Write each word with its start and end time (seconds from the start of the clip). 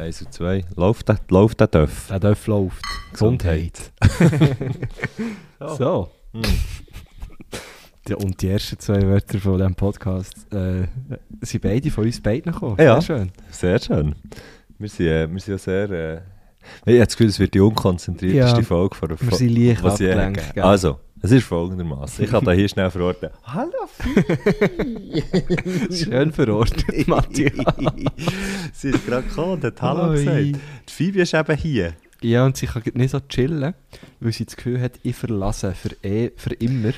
Eins 0.00 0.22
und 0.22 0.32
zwei. 0.32 0.64
Läuft 0.76 1.08
der, 1.10 1.18
läuft 1.28 1.60
der 1.60 1.66
Döff? 1.66 2.06
Der 2.08 2.18
Döff 2.18 2.46
läuft. 2.46 2.82
Gesundheit. 3.12 3.92
so. 5.76 6.10
Ja, 8.08 8.16
und 8.16 8.40
die 8.40 8.48
ersten 8.48 8.78
zwei 8.78 9.02
Wörter 9.02 9.38
von 9.38 9.58
diesem 9.58 9.74
Podcast 9.74 10.50
äh, 10.54 10.86
sind 11.42 11.60
beide 11.60 11.90
von 11.90 12.04
uns 12.04 12.18
beiden 12.18 12.50
gekommen. 12.50 12.76
Ja. 12.78 12.98
Sehr 12.98 13.18
schön. 13.18 13.32
Sehr 13.50 13.78
schön. 13.78 14.14
Wir 14.78 14.88
sind, 14.88 15.06
äh, 15.06 15.30
wir 15.30 15.40
sind 15.40 15.52
ja 15.52 15.58
sehr... 15.58 15.90
Äh, 15.90 16.20
ich 16.86 16.94
habe 16.94 17.04
das 17.04 17.16
Gefühl, 17.16 17.28
es 17.28 17.38
wird 17.38 17.52
die 17.52 17.60
unkonzentrierteste 17.60 18.60
Ja. 18.60 18.64
Folge 18.64 18.94
von 18.94 19.08
der 19.10 19.20
Wir 19.20 19.36
sind 19.36 19.54
leicht 19.54 19.84
abgelenkt? 19.84 20.58
Also, 20.58 20.98
es 21.22 21.30
ist 21.32 21.44
folgendermaßen. 21.44 22.24
Ich 22.24 22.30
kann 22.30 22.44
da 22.44 22.52
hier 22.52 22.68
schnell 22.68 22.90
verorten. 22.90 23.30
Hallo 23.44 23.70
Schön 25.90 26.32
verordnet, 26.32 26.98
Matthias. 27.08 27.52
Sie 28.72 28.90
ist 28.90 29.06
gerade 29.06 29.26
gekommen 29.26 29.52
und 29.52 29.64
hat 29.64 29.82
Hallo 29.82 30.10
Oi. 30.10 30.16
gesagt. 30.16 30.62
Die 30.88 30.92
Phoebe 30.92 31.20
ist 31.20 31.34
eben 31.34 31.56
hier. 31.56 31.92
Ja, 32.22 32.44
und 32.44 32.56
sie 32.56 32.66
kann 32.66 32.82
nicht 32.94 33.10
so 33.10 33.20
chillen, 33.20 33.74
weil 34.20 34.32
sie 34.32 34.44
das 34.44 34.56
Gefühl 34.56 34.80
hat, 34.80 34.92
ich 35.02 35.16
verlasse 35.16 35.72
für, 35.72 35.90
eh, 36.02 36.30
für 36.36 36.52
immer. 36.54 36.92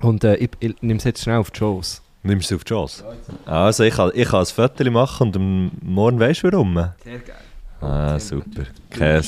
Und 0.00 0.24
äh, 0.24 0.36
ich, 0.36 0.50
ich 0.60 0.82
nehme 0.82 0.98
es 0.98 1.04
jetzt 1.04 1.22
schnell 1.22 1.38
auf 1.38 1.50
die 1.50 1.58
Shows. 1.58 2.02
Nimmst 2.22 2.50
du 2.50 2.56
auf 2.56 2.64
die 2.64 2.68
Chance? 2.68 3.04
Also, 3.46 3.84
ich 3.84 3.94
kann, 3.94 4.10
ich 4.14 4.28
kann 4.28 4.40
ein 4.40 4.46
Foto 4.46 4.90
machen 4.90 5.28
und 5.28 5.36
am 5.36 5.70
morgen 5.82 6.18
weißt 6.18 6.42
du 6.42 6.52
warum? 6.52 6.74
Sehr 7.02 7.18
geil. 7.20 7.36
Ah, 7.80 8.18
super. 8.18 8.64
Kein 8.90 9.22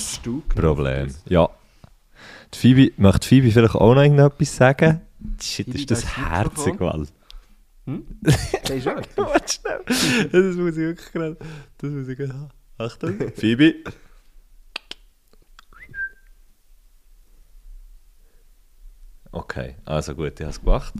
Problem. 0.49 1.15
Ja. 1.27 1.49
Die 2.55 2.59
Phoebe, 2.59 2.93
möchte 2.97 3.29
Phoebe 3.29 3.51
vielleicht 3.51 3.75
auch 3.75 3.95
noch 3.95 4.03
irgendetwas 4.03 4.57
sagen? 4.57 5.01
Shit, 5.41 5.67
Phoebe, 5.67 5.79
ist 5.79 5.91
das 5.91 6.01
das 6.03 6.17
herzig, 6.17 6.73
Mikrofon. 6.73 7.09
Mann. 7.87 8.07
Das 8.23 8.71
ist 8.71 8.83
schnell. 8.83 9.85
Das 10.33 10.57
muss 10.57 10.73
ich 10.73 10.77
wirklich 10.77 11.13
gerade. 11.13 11.37
Das 11.79 11.91
muss 11.91 12.09
ich 12.09 12.19
gerade 12.19 12.35
haben. 12.35 12.51
Achtung. 12.79 13.19
Phoebe. 13.37 13.75
Okay, 19.33 19.77
also 19.85 20.15
gut, 20.15 20.41
ich 20.41 20.41
habe 20.41 20.51
es 20.51 20.61
gemacht. 20.61 20.95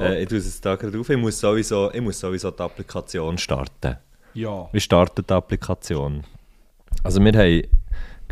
Äh, 0.00 0.22
ich 0.22 0.28
tue 0.28 0.38
es 0.38 0.46
jetzt 0.46 0.64
da 0.66 0.74
gerade 0.74 0.98
auf. 0.98 1.08
Ich 1.08 1.16
muss, 1.16 1.38
sowieso, 1.38 1.92
ich 1.92 2.00
muss 2.00 2.18
sowieso 2.18 2.50
die 2.50 2.60
Applikation 2.60 3.38
starten. 3.38 3.98
Ja. 4.34 4.68
Wir 4.72 4.80
starten 4.80 5.24
die 5.24 5.32
Applikation. 5.32 6.24
Also 7.04 7.22
wir 7.22 7.32
haben 7.32 7.62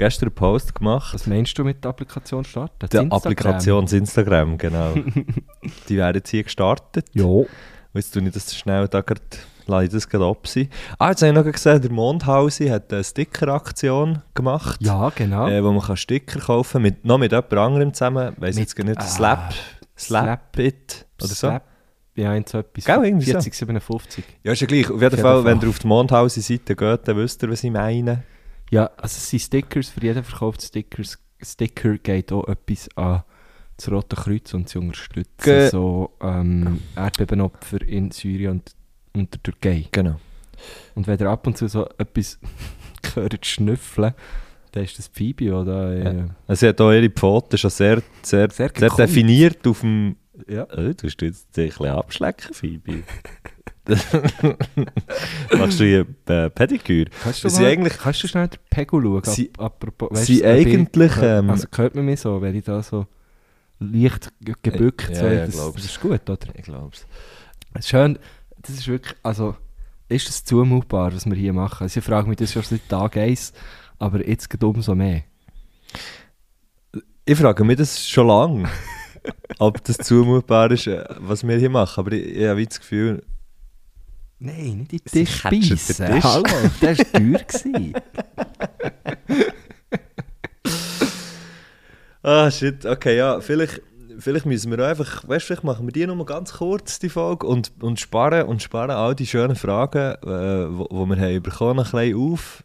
gestern 0.00 0.28
einen 0.28 0.34
Post 0.34 0.74
gemacht. 0.74 1.14
Was 1.14 1.26
meinst 1.26 1.56
du 1.58 1.64
mit 1.64 1.84
der 1.84 1.90
Applikation 1.90 2.42
starten? 2.44 2.74
Die 2.80 2.96
Instagram? 2.96 3.12
Applikation 3.12 3.86
Instagram, 3.86 4.58
genau. 4.58 4.94
Die 5.88 5.96
werden 5.96 6.16
jetzt 6.16 6.30
hier 6.30 6.42
gestartet. 6.42 7.06
Ja. 7.12 7.24
Und 7.24 7.46
Jetzt 7.92 8.12
tue 8.12 8.22
ich 8.22 8.32
das 8.32 8.56
schnell 8.56 8.88
da 8.88 9.02
gerade, 9.02 9.20
ich 9.84 9.90
das 9.90 10.08
gerade 10.08 10.24
ab 10.26 10.46
sein. 10.46 10.68
Ah, 10.98 11.10
jetzt 11.10 11.22
habe 11.22 11.38
ich 11.38 11.44
noch 11.44 11.52
gesehen, 11.52 11.82
der 11.82 11.92
Mondhausi 11.92 12.68
hat 12.68 12.92
eine 12.92 13.04
Sticker-Aktion 13.04 14.22
gemacht. 14.32 14.80
Ja, 14.80 15.10
genau. 15.14 15.48
Äh, 15.48 15.62
wo 15.62 15.70
man 15.70 15.82
kann 15.82 15.96
Sticker 15.96 16.40
kaufen 16.40 16.72
kann, 16.72 16.82
mit, 16.82 17.04
noch 17.04 17.18
mit 17.18 17.32
jemand 17.32 17.52
anderem 17.52 17.92
zusammen. 17.92 18.34
Weiss 18.38 18.54
Mit- 18.54 18.64
jetzt 18.64 18.76
gar 18.76 18.84
nicht, 18.84 18.98
ah, 18.98 19.02
Slap, 19.02 19.54
Slap-It 19.98 21.06
oder 21.18 21.28
so. 21.28 21.34
Slap. 21.34 21.64
Ja, 22.14 22.30
eins 22.30 22.50
so 22.50 22.58
etwas. 22.58 22.84
Gell, 22.84 23.04
irgendwie 23.04 23.26
so. 23.26 23.32
40, 23.32 23.54
57. 23.54 24.24
Ja, 24.42 24.52
ist 24.52 24.60
ja 24.60 24.66
gleich. 24.66 24.90
Auf 24.90 25.00
jeden 25.00 25.18
Fall. 25.18 25.44
wenn 25.44 25.60
ihr 25.60 25.68
auf 25.68 25.78
die 25.78 25.86
Mondhausi-Seite 25.86 26.74
geht, 26.74 27.08
dann 27.08 27.16
wisst 27.16 27.42
ihr, 27.42 27.50
was 27.50 27.62
ich 27.62 27.70
meine. 27.70 28.24
Ja, 28.70 28.86
also 28.96 29.16
es 29.16 29.28
sind 29.30 29.40
Stickers, 29.40 29.88
für 29.88 30.02
jeden 30.02 30.22
verkauft 30.24 30.62
Stickers. 30.62 31.18
Sticker 31.42 31.98
geht 31.98 32.30
auch 32.32 32.46
etwas 32.48 32.88
an 32.96 33.22
das 33.76 33.90
Rote 33.90 34.14
Kreuz 34.16 34.52
und 34.54 34.68
sie 34.68 34.78
unterstützen 34.78 35.26
Ge- 35.42 35.68
so 35.70 36.10
ähm, 36.20 36.80
Erdbebenopfer 36.96 37.80
in 37.82 38.10
Syrien 38.10 38.50
und, 38.52 38.74
und 39.14 39.32
der 39.34 39.42
Türkei. 39.42 39.86
Genau. 39.90 40.20
Und 40.94 41.06
wenn 41.06 41.18
ihr 41.18 41.30
ab 41.30 41.46
und 41.46 41.56
zu 41.56 41.66
so 41.66 41.88
etwas 41.96 42.38
gehört 43.02 43.46
schnüffeln, 43.46 44.12
dann 44.72 44.84
ist 44.84 44.98
das 44.98 45.08
Phoebe, 45.08 45.52
oder? 45.54 45.96
Ja. 45.96 46.28
Also, 46.46 46.60
sie 46.60 46.68
hat 46.68 46.80
auch 46.80 46.92
ihre 46.92 47.08
Pfoten 47.10 47.56
schon 47.58 47.70
sehr, 47.70 48.02
sehr, 48.22 48.48
Sehr 48.50 48.70
sehr, 48.76 48.90
definiert 48.90 49.66
auf 49.66 49.80
dem... 49.80 50.16
ja. 50.46 50.64
Oh, 50.70 50.92
du 50.92 51.06
hast 51.06 51.22
jetzt 51.22 51.58
ein 51.58 51.66
bisschen 51.68 51.86
abschlecken, 51.86 52.52
Phoebe. 52.54 53.02
Machst 55.58 55.80
du 55.80 55.84
hier 55.84 56.06
äh, 56.26 56.50
Pediküre? 56.50 57.10
Kannst 57.22 57.44
du, 57.44 57.48
Sie 57.48 57.62
mal, 57.62 57.68
eigentlich- 57.70 57.98
kannst 57.98 58.22
du 58.22 58.28
schnell 58.28 58.48
den 58.48 58.58
Pegel 58.70 59.02
schauen? 59.02 59.22
Sie- 59.24 59.50
Ap 59.58 59.64
apropos, 59.64 60.10
weißt 60.12 60.26
sie 60.26 60.44
ob 60.44 60.56
ich- 60.56 60.66
eigentlich, 60.66 61.12
ähm, 61.22 61.50
also 61.50 61.66
hört 61.74 61.94
man 61.94 62.04
mich 62.04 62.20
so, 62.20 62.40
wenn 62.42 62.54
ich 62.54 62.64
da 62.64 62.82
so 62.82 63.06
leicht 63.78 64.30
ge- 64.40 64.54
gebückt 64.62 65.08
Ja, 65.10 65.14
so, 65.16 65.26
ja, 65.26 65.46
das, 65.46 65.72
das 65.74 65.84
ist 65.84 66.00
gut, 66.00 66.28
oder? 66.28 66.38
Ich 66.54 66.62
glaube 66.64 66.90
es. 67.74 67.88
Schön, 67.88 68.18
das 68.62 68.74
ist 68.74 68.88
wirklich, 68.88 69.14
also, 69.22 69.56
ist 70.08 70.28
das 70.28 70.44
zumutbar, 70.44 71.14
was 71.14 71.24
wir 71.26 71.36
hier 71.36 71.52
machen? 71.52 71.84
Also 71.84 72.00
ich 72.00 72.04
frage 72.04 72.28
mich 72.28 72.36
das 72.38 72.52
schon 72.52 72.62
seit 72.62 72.88
Tag 72.88 73.16
1, 73.16 73.52
aber 73.98 74.26
jetzt 74.26 74.50
geht 74.50 74.62
umso 74.64 74.94
mehr. 74.94 75.22
Ich 77.24 77.38
frage 77.38 77.64
mich 77.64 77.76
das 77.76 78.08
schon 78.08 78.26
lange, 78.26 78.68
ob 79.58 79.82
das 79.84 79.98
zumutbar 79.98 80.70
ist, 80.72 80.86
äh, 80.88 81.04
was 81.18 81.46
wir 81.46 81.56
hier 81.58 81.70
machen. 81.70 82.00
Aber 82.00 82.12
ich, 82.12 82.24
ich 82.36 82.46
habe 82.46 82.66
das 82.66 82.80
Gefühl, 82.80 83.22
Nein, 84.42 84.86
nicht 84.90 84.92
in 84.92 85.00
die 85.12 85.24
beißen. 85.24 86.06
Tisch. 86.06 86.24
Hallo, 86.24 86.42
das 86.80 86.98
war 86.98 87.04
teuer. 87.12 87.38
gewesen. 87.44 87.92
ah 92.22 92.50
shit, 92.50 92.86
okay, 92.86 93.16
ja, 93.18 93.40
vielleicht, 93.40 93.82
vielleicht 94.18 94.46
müssen 94.46 94.70
wir 94.70 94.86
einfach, 94.86 95.28
weißt 95.28 95.42
du, 95.42 95.46
vielleicht 95.46 95.64
machen 95.64 95.86
wir 95.86 95.92
die 95.92 96.06
nur 96.06 96.24
ganz 96.24 96.54
kurz, 96.54 96.98
die 96.98 97.10
Folge, 97.10 97.46
und, 97.46 97.70
und 97.80 98.00
sparen, 98.00 98.46
und 98.46 98.62
sparen 98.62 98.90
all 98.90 99.14
die 99.14 99.26
schönen 99.26 99.56
Fragen, 99.56 100.14
äh, 100.22 100.78
wo, 100.78 100.86
wo 100.90 101.06
wir 101.06 101.16
haben 101.20 101.42
bekommen, 101.42 101.80
ein 101.80 101.90
bisschen 101.90 102.16
auf. 102.16 102.64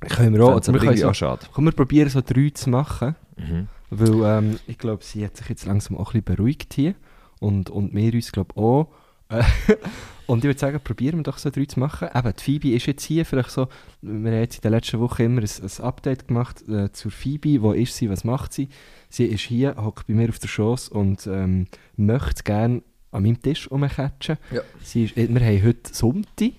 Können 0.00 0.34
wir 0.34 0.44
auch, 0.44 0.56
oder 0.56 0.72
wir 0.74 0.80
können 0.80 0.96
so, 0.98 1.08
auch 1.08 1.14
schade. 1.14 1.46
komm, 1.52 1.64
wir 1.64 1.72
probieren 1.72 2.10
so 2.10 2.20
drei 2.20 2.50
zu 2.52 2.68
machen, 2.70 3.16
Mhm. 3.38 3.68
weil 3.90 4.38
ähm, 4.38 4.58
ich 4.66 4.78
glaube, 4.78 5.04
sie 5.04 5.24
hat 5.24 5.36
sich 5.36 5.48
jetzt 5.48 5.64
langsam 5.66 5.96
auch 5.96 6.14
ein 6.14 6.22
bisschen 6.22 6.36
beruhigt 6.36 6.72
hier 6.74 6.94
und, 7.40 7.68
und 7.70 7.94
wir 7.94 8.12
uns 8.14 8.32
glaube 8.32 8.52
ich 8.54 8.62
auch. 8.62 8.88
Und 10.26 10.38
ich 10.38 10.44
würde 10.44 10.58
sagen, 10.58 10.80
probieren 10.82 11.18
wir 11.18 11.22
doch 11.22 11.38
so 11.38 11.50
drei 11.50 11.66
zu 11.66 11.78
machen. 11.78 12.08
Eben, 12.12 12.32
die 12.36 12.42
Phoebe 12.42 12.70
ist 12.70 12.86
jetzt 12.86 13.04
hier, 13.04 13.24
vielleicht 13.24 13.50
so, 13.50 13.68
wir 14.02 14.32
haben 14.32 14.40
jetzt 14.40 14.56
in 14.56 14.62
der 14.62 14.72
letzten 14.72 14.98
Woche 14.98 15.22
immer 15.24 15.40
ein, 15.40 15.48
ein 15.48 15.84
Update 15.84 16.26
gemacht 16.26 16.68
äh, 16.68 16.90
zur 16.92 17.12
Phoebe, 17.12 17.62
wo 17.62 17.72
ist 17.72 17.94
sie, 17.96 18.10
was 18.10 18.24
macht 18.24 18.52
sie. 18.52 18.68
Sie 19.08 19.26
ist 19.26 19.42
hier, 19.42 19.76
hockt 19.76 20.08
bei 20.08 20.14
mir 20.14 20.28
auf 20.28 20.40
der 20.40 20.48
Schoß 20.48 20.88
und 20.88 21.26
ähm, 21.28 21.68
möchte 21.96 22.42
gerne 22.42 22.82
an 23.12 23.22
meinem 23.22 23.40
Tisch 23.40 23.70
rumcatchen. 23.70 24.36
Ja. 24.50 24.62
Sie 24.82 25.04
ist, 25.04 25.16
wir 25.16 25.24
haben 25.28 25.64
heute 25.64 25.94
Sonntag, 25.94 26.52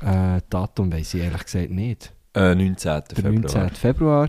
äh, 0.00 0.40
Datum 0.50 0.92
weiss 0.92 1.14
ich 1.14 1.22
ehrlich 1.22 1.44
gesagt 1.44 1.70
nicht 1.70 2.12
Äh, 2.34 2.54
19. 2.54 3.02
der 3.10 3.16
Februar. 3.16 3.32
19. 3.32 3.70
Februar. 3.70 4.28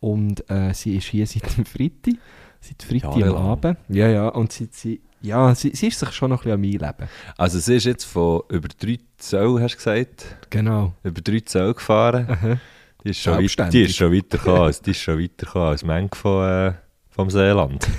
Und 0.00 0.50
äh, 0.50 0.74
sie 0.74 0.96
ist 0.96 1.06
hier 1.06 1.26
seit 1.26 1.56
dem 1.56 1.64
Freitag. 1.64 2.14
Seit 2.60 2.82
Freitag 2.82 3.16
am. 3.28 3.36
Abend. 3.36 3.78
Ja, 3.88 4.08
ja. 4.08 4.28
Und 4.28 4.52
sie, 4.52 4.68
sie, 4.70 5.00
ja, 5.24 5.54
sie, 5.54 5.70
sie 5.74 5.88
ist 5.88 5.98
sich 5.98 6.12
schon 6.12 6.30
noch 6.30 6.44
ein 6.44 6.60
bisschen 6.60 6.80
an 6.80 6.90
mein 6.90 6.96
Leben. 7.04 7.10
Also 7.36 7.58
sie 7.58 7.76
ist 7.76 7.84
jetzt 7.84 8.04
von 8.04 8.42
über 8.50 8.68
3 8.68 8.98
Zoll, 9.16 9.60
hast 9.62 9.72
du 9.74 9.76
gesagt, 9.78 10.36
Genau. 10.50 10.94
über 11.02 11.20
3 11.20 11.40
Zoll 11.40 11.74
gefahren. 11.74 12.26
Aha. 12.28 12.58
Die 13.02 13.10
ist 13.10 13.20
schon, 13.20 13.34
weit, 13.34 13.72
die 13.72 13.82
ist 13.82 13.96
schon 13.96 14.12
weitergekommen 14.12 14.62
als, 14.62 14.80
die 14.80 14.92
ist 14.92 15.00
schon 15.00 15.20
weitergekommen 15.20 15.68
als 15.68 15.84
Menge 15.84 16.08
von, 16.14 16.48
äh, 16.48 16.72
vom 17.10 17.30
Seeland. 17.30 17.86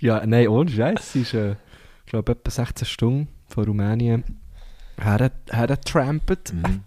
Ja, 0.00 0.24
nein, 0.26 0.48
ohne 0.48 0.70
Scheiß. 0.70 1.12
Sie 1.12 1.22
ist, 1.22 1.34
äh, 1.34 1.52
ich 2.04 2.10
glaube, 2.10 2.32
etwa 2.32 2.50
16 2.50 2.86
Stunden 2.86 3.28
von 3.46 3.64
Rumänien 3.64 4.24
her, 4.98 5.30
hergetrampelt. 5.50 6.52
Mhm. 6.54 6.80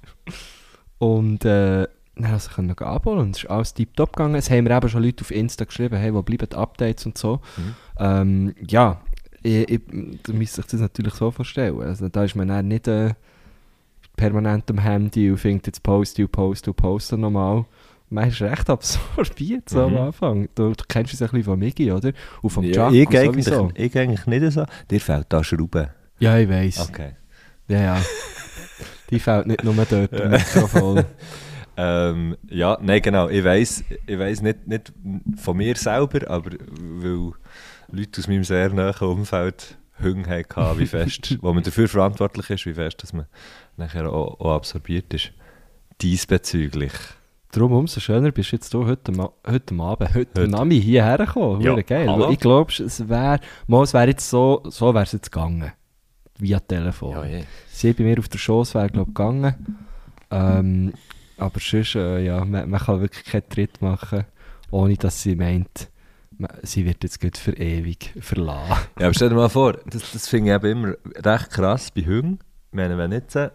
Und 0.98 1.46
äh, 1.46 1.88
dann 2.16 2.40
konnte 2.40 2.74
ich 2.74 2.80
noch 2.80 2.88
abholen 2.88 3.20
und 3.20 3.36
es 3.36 3.44
ist 3.44 3.50
alles 3.50 3.74
tiptop 3.74 4.16
gegangen. 4.16 4.36
Es 4.36 4.50
haben 4.52 4.66
mir 4.66 4.76
eben 4.78 4.90
schon 4.90 5.04
Leute 5.04 5.22
auf 5.22 5.32
Insta 5.32 5.66
geschrieben, 5.66 5.98
hey, 5.98 6.14
wo 6.14 6.22
bleiben 6.22 6.48
die 6.52 6.56
Updates 6.56 7.06
und 7.06 7.18
so. 7.18 7.40
Mhm. 7.58 7.74
Ähm, 8.00 8.56
ja, 8.68 9.02
ich, 9.42 9.70
ich, 9.70 9.82
da 10.24 10.32
müsste 10.34 10.58
sich 10.62 10.72
das 10.72 10.80
natürlich 10.82 11.14
so 11.16 11.32
vorstellen. 11.32 11.82
Also 11.82 12.08
da 12.10 12.24
ist 12.24 12.36
man 12.36 12.48
dann 12.48 12.68
nicht 12.68 12.88
äh, 12.88 13.14
permanent 14.16 14.70
am 14.70 14.78
Handy 14.78 15.32
und 15.32 15.38
findet 15.38 15.68
jetzt 15.68 15.84
Post 15.84 16.20
und 16.20 16.32
Post 16.32 16.68
und 16.68 16.76
Post 16.76 17.12
nochmal. 17.14 17.66
Man 18.10 18.30
ist 18.30 18.42
recht 18.42 18.70
absorbiert 18.70 19.70
so 19.70 19.90
Mhm. 19.90 19.98
am 19.98 20.02
Anfang. 20.08 20.50
Du, 20.54 20.70
du 20.74 20.84
kennst 20.88 21.14
es 21.16 21.22
ein 21.22 21.30
bisschen 21.30 21.44
von 21.46 21.58
Migi, 21.60 21.92
oder? 21.92 22.12
Und 22.44 22.50
vom 22.52 22.64
Ja, 22.64 22.90
Jack 22.92 23.12
ich, 23.12 23.20
eigentlich, 23.20 23.48
ich 23.76 23.98
eigentlich 23.98 24.26
nicht 24.28 24.52
so. 24.54 24.66
Dir 24.90 25.02
fehlt 25.02 25.26
da 25.30 25.44
Schrauben. 25.44 25.88
Ja, 26.20 26.38
ich 26.38 26.48
weiss. 26.48 26.80
Okay. 26.90 27.14
Ja, 27.68 27.80
ja. 27.82 28.02
Die 29.10 29.20
fällt 29.20 29.48
nicht 29.48 29.64
nur 29.64 29.74
dort 29.90 30.12
im 30.14 30.30
Mikrofon. 30.32 31.04
Ähm, 31.76 32.38
ja, 32.50 32.78
nein, 32.82 33.02
genau. 33.02 33.30
Ich 33.30 33.44
weiß 33.44 33.84
ich 34.06 34.20
weiss 34.20 34.42
nicht, 34.42 34.68
nicht 34.68 34.94
von 35.38 35.58
mir 35.58 35.76
selber, 35.76 36.30
aber 36.30 36.52
weil 36.80 37.32
Leute 37.92 38.20
aus 38.22 38.28
meinem 38.28 38.44
sehr 38.44 38.70
nahen 38.74 38.94
Umfeld 39.08 39.78
Hunger 40.02 40.30
hatten, 40.30 40.80
wie 40.80 40.86
fest, 40.86 41.38
wo 41.42 41.54
man 41.54 41.64
dafür 41.64 41.88
verantwortlich 41.88 42.50
ist, 42.50 42.66
wie 42.66 42.74
fest, 42.74 43.02
dass 43.04 43.14
man 43.14 43.26
nachher 43.78 44.12
auch, 44.12 44.40
auch 44.40 44.56
absorbiert 44.56 45.14
ist. 45.14 45.32
Diesbezüglich. 46.02 46.92
Darum 47.52 47.72
umso 47.74 48.00
schöner 48.00 48.32
bist 48.32 48.52
du 48.52 48.56
jetzt 48.56 48.74
du 48.74 48.86
heute, 48.86 49.12
Ma 49.12 49.32
heute 49.48 49.76
Abend, 49.76 50.10
heute, 50.16 50.42
Heute. 50.42 50.48
Nami 50.48 50.82
hierher 50.82 51.20
gekommen. 51.20 51.62
Ja, 51.62 51.76
Ja, 51.76 51.82
geil. 51.84 52.10
hallo. 52.10 52.32
Ich 52.32 52.40
glaube, 52.40 52.72
es 52.74 53.08
wäre, 53.08 53.40
wäre 53.68 54.08
jetzt 54.08 54.28
so, 54.30 54.64
so 54.66 54.94
wäre 54.94 55.04
es 55.04 55.12
jetzt 55.12 55.32
gegangen. 55.32 55.72
Via 56.40 56.60
Telefon. 56.60 57.16
je. 57.30 57.44
Sie 57.70 57.94
bei 57.94 58.04
mir 58.04 58.18
auf 58.18 58.28
der 58.28 58.40
Schoss 58.40 58.74
wäre, 58.74 58.90
glaube 58.90 59.12
ich, 59.12 59.16
gegangen. 59.16 59.78
Ähm, 60.32 60.94
aber 61.38 61.60
sonst, 61.60 61.96
äh, 61.96 62.24
ja, 62.24 62.44
man, 62.46 62.70
man 62.70 62.80
kann 62.80 63.02
wirklich 63.02 63.26
keinen 63.26 63.48
Tritt 63.50 63.82
machen, 63.82 64.26
ohne 64.72 64.96
dass 64.96 65.22
sie 65.22 65.36
meint, 65.36 65.90
man, 66.38 66.52
sie 66.64 66.86
wird 66.86 67.04
jetzt 67.04 67.20
gut 67.22 67.38
für 67.38 67.54
ewig 67.54 68.14
verlassen. 68.20 68.76
Ja, 69.00 69.06
aber 69.08 69.14
stell 69.14 69.30
dir 69.30 69.36
mal 69.36 69.50
vor, 69.50 69.74
das, 69.88 70.12
das 70.12 70.28
finde 70.28 70.52
ich 70.52 70.56
eben 70.56 70.84
immer 70.84 70.96
recht 71.26 71.50
krass 71.52 71.92
bei 71.92 72.02
Hunden. 72.02 72.40
Ich 72.72 72.76
meine, 72.78 72.98
wenn 72.98 73.12
jetzt, 73.12 73.36
äh, 73.36 73.50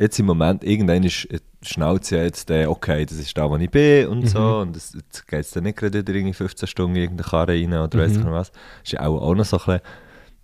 jetzt 0.00 0.18
im 0.18 0.26
Moment, 0.26 0.64
irgendwann 0.64 1.02
ist, 1.04 1.24
äh, 1.30 1.40
schnallt 1.62 2.04
sie 2.04 2.16
ja 2.16 2.22
jetzt, 2.22 2.50
äh, 2.50 2.66
okay, 2.66 3.04
das 3.06 3.18
ist 3.18 3.36
da, 3.38 3.48
wo 3.48 3.56
ich 3.56 3.70
bin 3.70 4.08
und 4.08 4.28
so, 4.28 4.58
und 4.58 4.76
es- 4.76 4.94
jetzt 4.94 5.26
geht 5.28 5.40
es 5.40 5.50
dann 5.52 5.64
nicht 5.64 5.78
gerade 5.78 5.98
wieder 6.00 6.14
irgendwie 6.14 6.32
15 6.34 6.66
Stunden 6.66 6.96
in 6.96 7.02
irgendeine 7.02 7.28
Karre 7.28 7.52
rein 7.52 7.72
oder 7.72 7.98
weiss 7.98 8.12
ich 8.12 8.18
Mhm. 8.18 8.24
noch 8.24 8.32
was. 8.32 8.50
Das 8.50 8.60
ist 8.84 8.92
ja 8.92 9.00
auch, 9.00 9.20
auch 9.20 9.34
noch 9.34 9.44
so 9.44 9.58
ein 9.58 9.64
bisschen, 9.64 9.80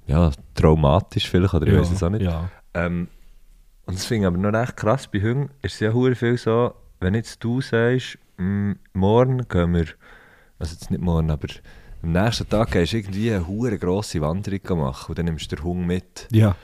ja, 0.06 0.30
traumatisch 0.54 1.28
vielleicht, 1.28 1.54
oder 1.54 1.66
ich 1.66 1.76
weiß 1.78 1.90
es 1.90 2.02
auch 2.02 2.10
nicht. 2.10 2.22
Ja. 2.22 2.48
Ähm, 2.74 3.08
und 3.88 3.94
das 3.94 4.04
finde 4.04 4.24
ich 4.24 4.26
aber 4.26 4.36
noch 4.36 4.52
recht 4.52 4.76
krass. 4.76 5.08
Bei 5.08 5.18
Hunden 5.18 5.50
ist 5.62 5.74
es 5.74 5.80
ja 5.80 5.94
hure 5.94 6.14
viel 6.14 6.36
so, 6.36 6.74
wenn 7.00 7.14
jetzt 7.14 7.42
du 7.42 7.62
sagst, 7.62 8.18
«Mm, 8.36 8.72
morgen 8.92 9.48
gehen 9.48 9.72
wir, 9.72 9.86
also 10.58 10.74
jetzt 10.74 10.90
nicht 10.90 11.00
morgen, 11.00 11.30
aber 11.30 11.48
am 12.02 12.12
nächsten 12.12 12.46
Tag 12.46 12.70
gehst 12.72 12.92
du 12.92 12.98
irgendwie 12.98 13.32
eine 13.32 13.48
hure 13.48 13.78
grosse 13.78 14.20
Wanderung 14.20 14.78
machen 14.78 15.12
und 15.12 15.18
dann 15.18 15.24
nimmst 15.24 15.50
du 15.50 15.56
den 15.56 15.64
Hund 15.64 15.86
mit. 15.86 16.28
Ja. 16.30 16.54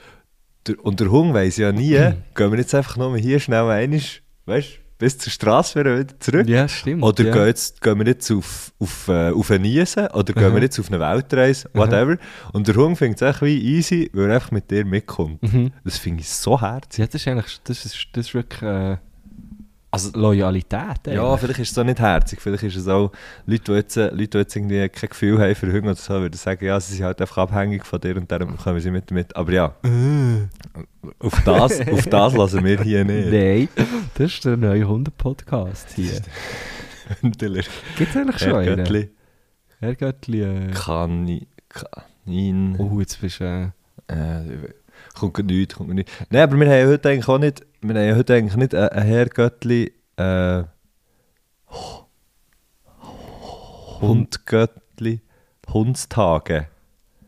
Der, 0.67 0.79
und 0.85 0.99
der 0.99 1.09
Hund 1.09 1.33
weiss 1.33 1.57
ja 1.57 1.71
nie, 1.71 1.97
gehen 2.35 2.51
wir 2.51 2.59
jetzt 2.59 2.75
einfach 2.75 2.95
nur 2.95 3.17
hier 3.17 3.39
schnell 3.39 3.71
einmal, 3.71 4.01
weißt 4.45 4.79
bis 4.97 5.17
zur 5.17 5.31
Straße 5.31 5.79
wieder 5.79 6.07
zurück. 6.19 6.47
Ja, 6.47 6.67
stimmt. 6.67 7.03
Oder 7.03 7.25
ja. 7.25 7.33
gehen, 7.33 7.47
jetzt, 7.47 7.81
gehen 7.81 7.99
wir 7.99 8.05
jetzt 8.05 8.31
auf, 8.31 8.71
auf, 8.79 9.07
äh, 9.07 9.31
auf 9.31 9.51
eine 9.51 9.59
Niesen 9.59 10.07
oder 10.07 10.33
gehen 10.33 10.53
wir 10.53 10.61
jetzt 10.61 10.79
auf 10.79 10.89
eine 10.89 10.99
Weltreise, 10.99 11.69
whatever. 11.73 12.17
Und 12.53 12.67
der 12.67 12.75
Hund 12.75 12.97
findet 12.97 13.21
es 13.21 13.27
echt 13.27 13.41
wie 13.41 13.59
easy, 13.59 14.09
weil 14.13 14.29
er 14.29 14.35
einfach 14.35 14.51
mit 14.51 14.71
dir 14.71 14.85
mitkommt. 14.85 15.41
Mhm. 15.43 15.71
Das 15.83 15.97
finde 15.97 16.21
ich 16.21 16.29
so 16.29 16.59
herzig. 16.59 16.99
Ja, 16.99 17.05
das 17.07 17.15
ist 17.15 17.27
eigentlich, 17.27 17.59
das 17.63 17.85
ist, 17.85 18.07
das 18.13 18.27
ist 18.27 18.33
wirklich 18.33 18.61
äh, 18.61 18.97
Also, 19.95 20.19
Loyalität. 20.19 21.07
ja, 21.07 21.23
eigentlich. 21.23 21.39
vielleicht 21.39 21.59
ist 21.59 21.71
es 21.71 21.77
auch 21.77 21.83
nicht 21.83 21.99
herzig. 21.99 22.41
Vielleicht 22.41 22.63
ist 22.63 22.75
es 22.75 22.87
auch, 22.87 23.11
Leute, 23.45 23.63
die 23.63 23.71
jetzt, 23.73 23.97
äh, 23.97 24.09
Leute, 24.09 24.27
die 24.27 24.37
jetzt 24.39 24.55
irgendwie 24.55 24.89
kein 24.89 25.09
Gefühl 25.09 25.39
haben 25.39 25.55
für 25.55 25.67
Hunger 25.67 25.91
oder 25.91 25.95
so, 25.95 26.13
würden 26.13 26.35
sagen, 26.35 26.65
ja, 26.65 26.79
sie 26.79 26.95
sind 26.95 27.05
halt 27.05 27.21
einfach 27.21 27.37
abhängig 27.37 27.85
von 27.85 27.99
dir 28.01 28.17
und 28.17 28.31
darum 28.31 28.57
kommen 28.57 28.79
sie 28.79 28.91
mit 28.91 29.09
mit. 29.11 29.35
Aber 29.35 29.51
ja, 29.51 29.75
auf 31.19 31.41
das, 31.45 31.87
auf 31.87 32.05
das 32.07 32.33
lassen 32.33 32.63
wir 32.63 32.81
hier 32.81 33.05
nicht. 33.05 33.31
Nein, 33.31 33.69
das 34.15 34.33
ist 34.33 34.45
der 34.45 34.57
neue 34.57 34.87
Hunde-Podcast 34.87 35.87
hier. 35.95 36.21
Gibt 37.21 37.41
es 37.41 38.17
eigentlich 38.17 38.39
schon 38.39 38.49
Herr 38.49 38.57
einen? 38.57 38.75
Göttli, 38.77 39.09
Herr 39.79 39.95
Göttli. 39.95 40.41
Äh, 40.41 40.71
Kani, 40.71 41.47
Kanin, 41.69 42.75
oh, 42.77 42.99
jetzt 42.99 43.21
bist 43.21 43.39
du... 43.39 43.73
Äh, 44.07 44.13
äh, 44.13 44.73
kommt 45.15 45.37
nichts, 45.45 45.75
kommt 45.75 45.93
nichts. 45.93 46.11
Nein, 46.29 46.43
aber 46.43 46.59
wir 46.59 46.69
haben 46.69 46.89
heute 46.89 47.09
eigentlich 47.09 47.27
auch 47.27 47.37
nicht, 47.37 47.65
wir 47.81 47.95
haben 47.95 48.17
heute 48.17 48.33
eigentlich 48.33 48.55
nicht 48.55 48.75
einen 48.75 48.89
einen 48.89 49.07
Herr 49.07 49.25
Göttli, 49.25 49.93
äh, 50.17 50.63
Hundgöttli, 54.01 55.21
Hundstage. 55.71 56.67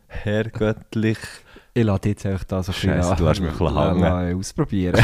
Herr 0.07 0.45
Göttlich. 0.45 1.17
ich 1.73 1.83
lasse 1.83 2.09
jetzt 2.09 2.25
einfach 2.25 2.43
da 2.45 2.63
so 2.63 2.71
ein 2.71 2.75
Scheisse, 2.75 3.15
du 3.15 3.25
lässt 3.25 3.41
mich 3.41 3.59
ein 3.59 4.35
ausprobieren. 4.35 4.95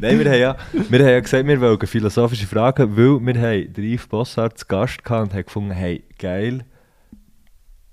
Nein, 0.00 0.18
wir 0.18 0.30
haben, 0.30 0.40
ja, 0.40 0.56
wir 0.72 0.98
haben 0.98 1.08
ja 1.08 1.20
gesagt, 1.20 1.46
wir 1.46 1.60
wollen 1.60 1.86
philosophische 1.86 2.46
Fragen, 2.46 2.96
weil 2.96 3.20
wir 3.26 3.40
haben 3.40 3.72
Yves 3.76 4.06
Bossart 4.06 4.58
zu 4.58 4.66
Gast 4.66 5.04
gehabt 5.04 5.28
und 5.28 5.34
haben 5.34 5.44
gefunden, 5.44 5.70
hey, 5.70 6.02
geil, 6.18 6.64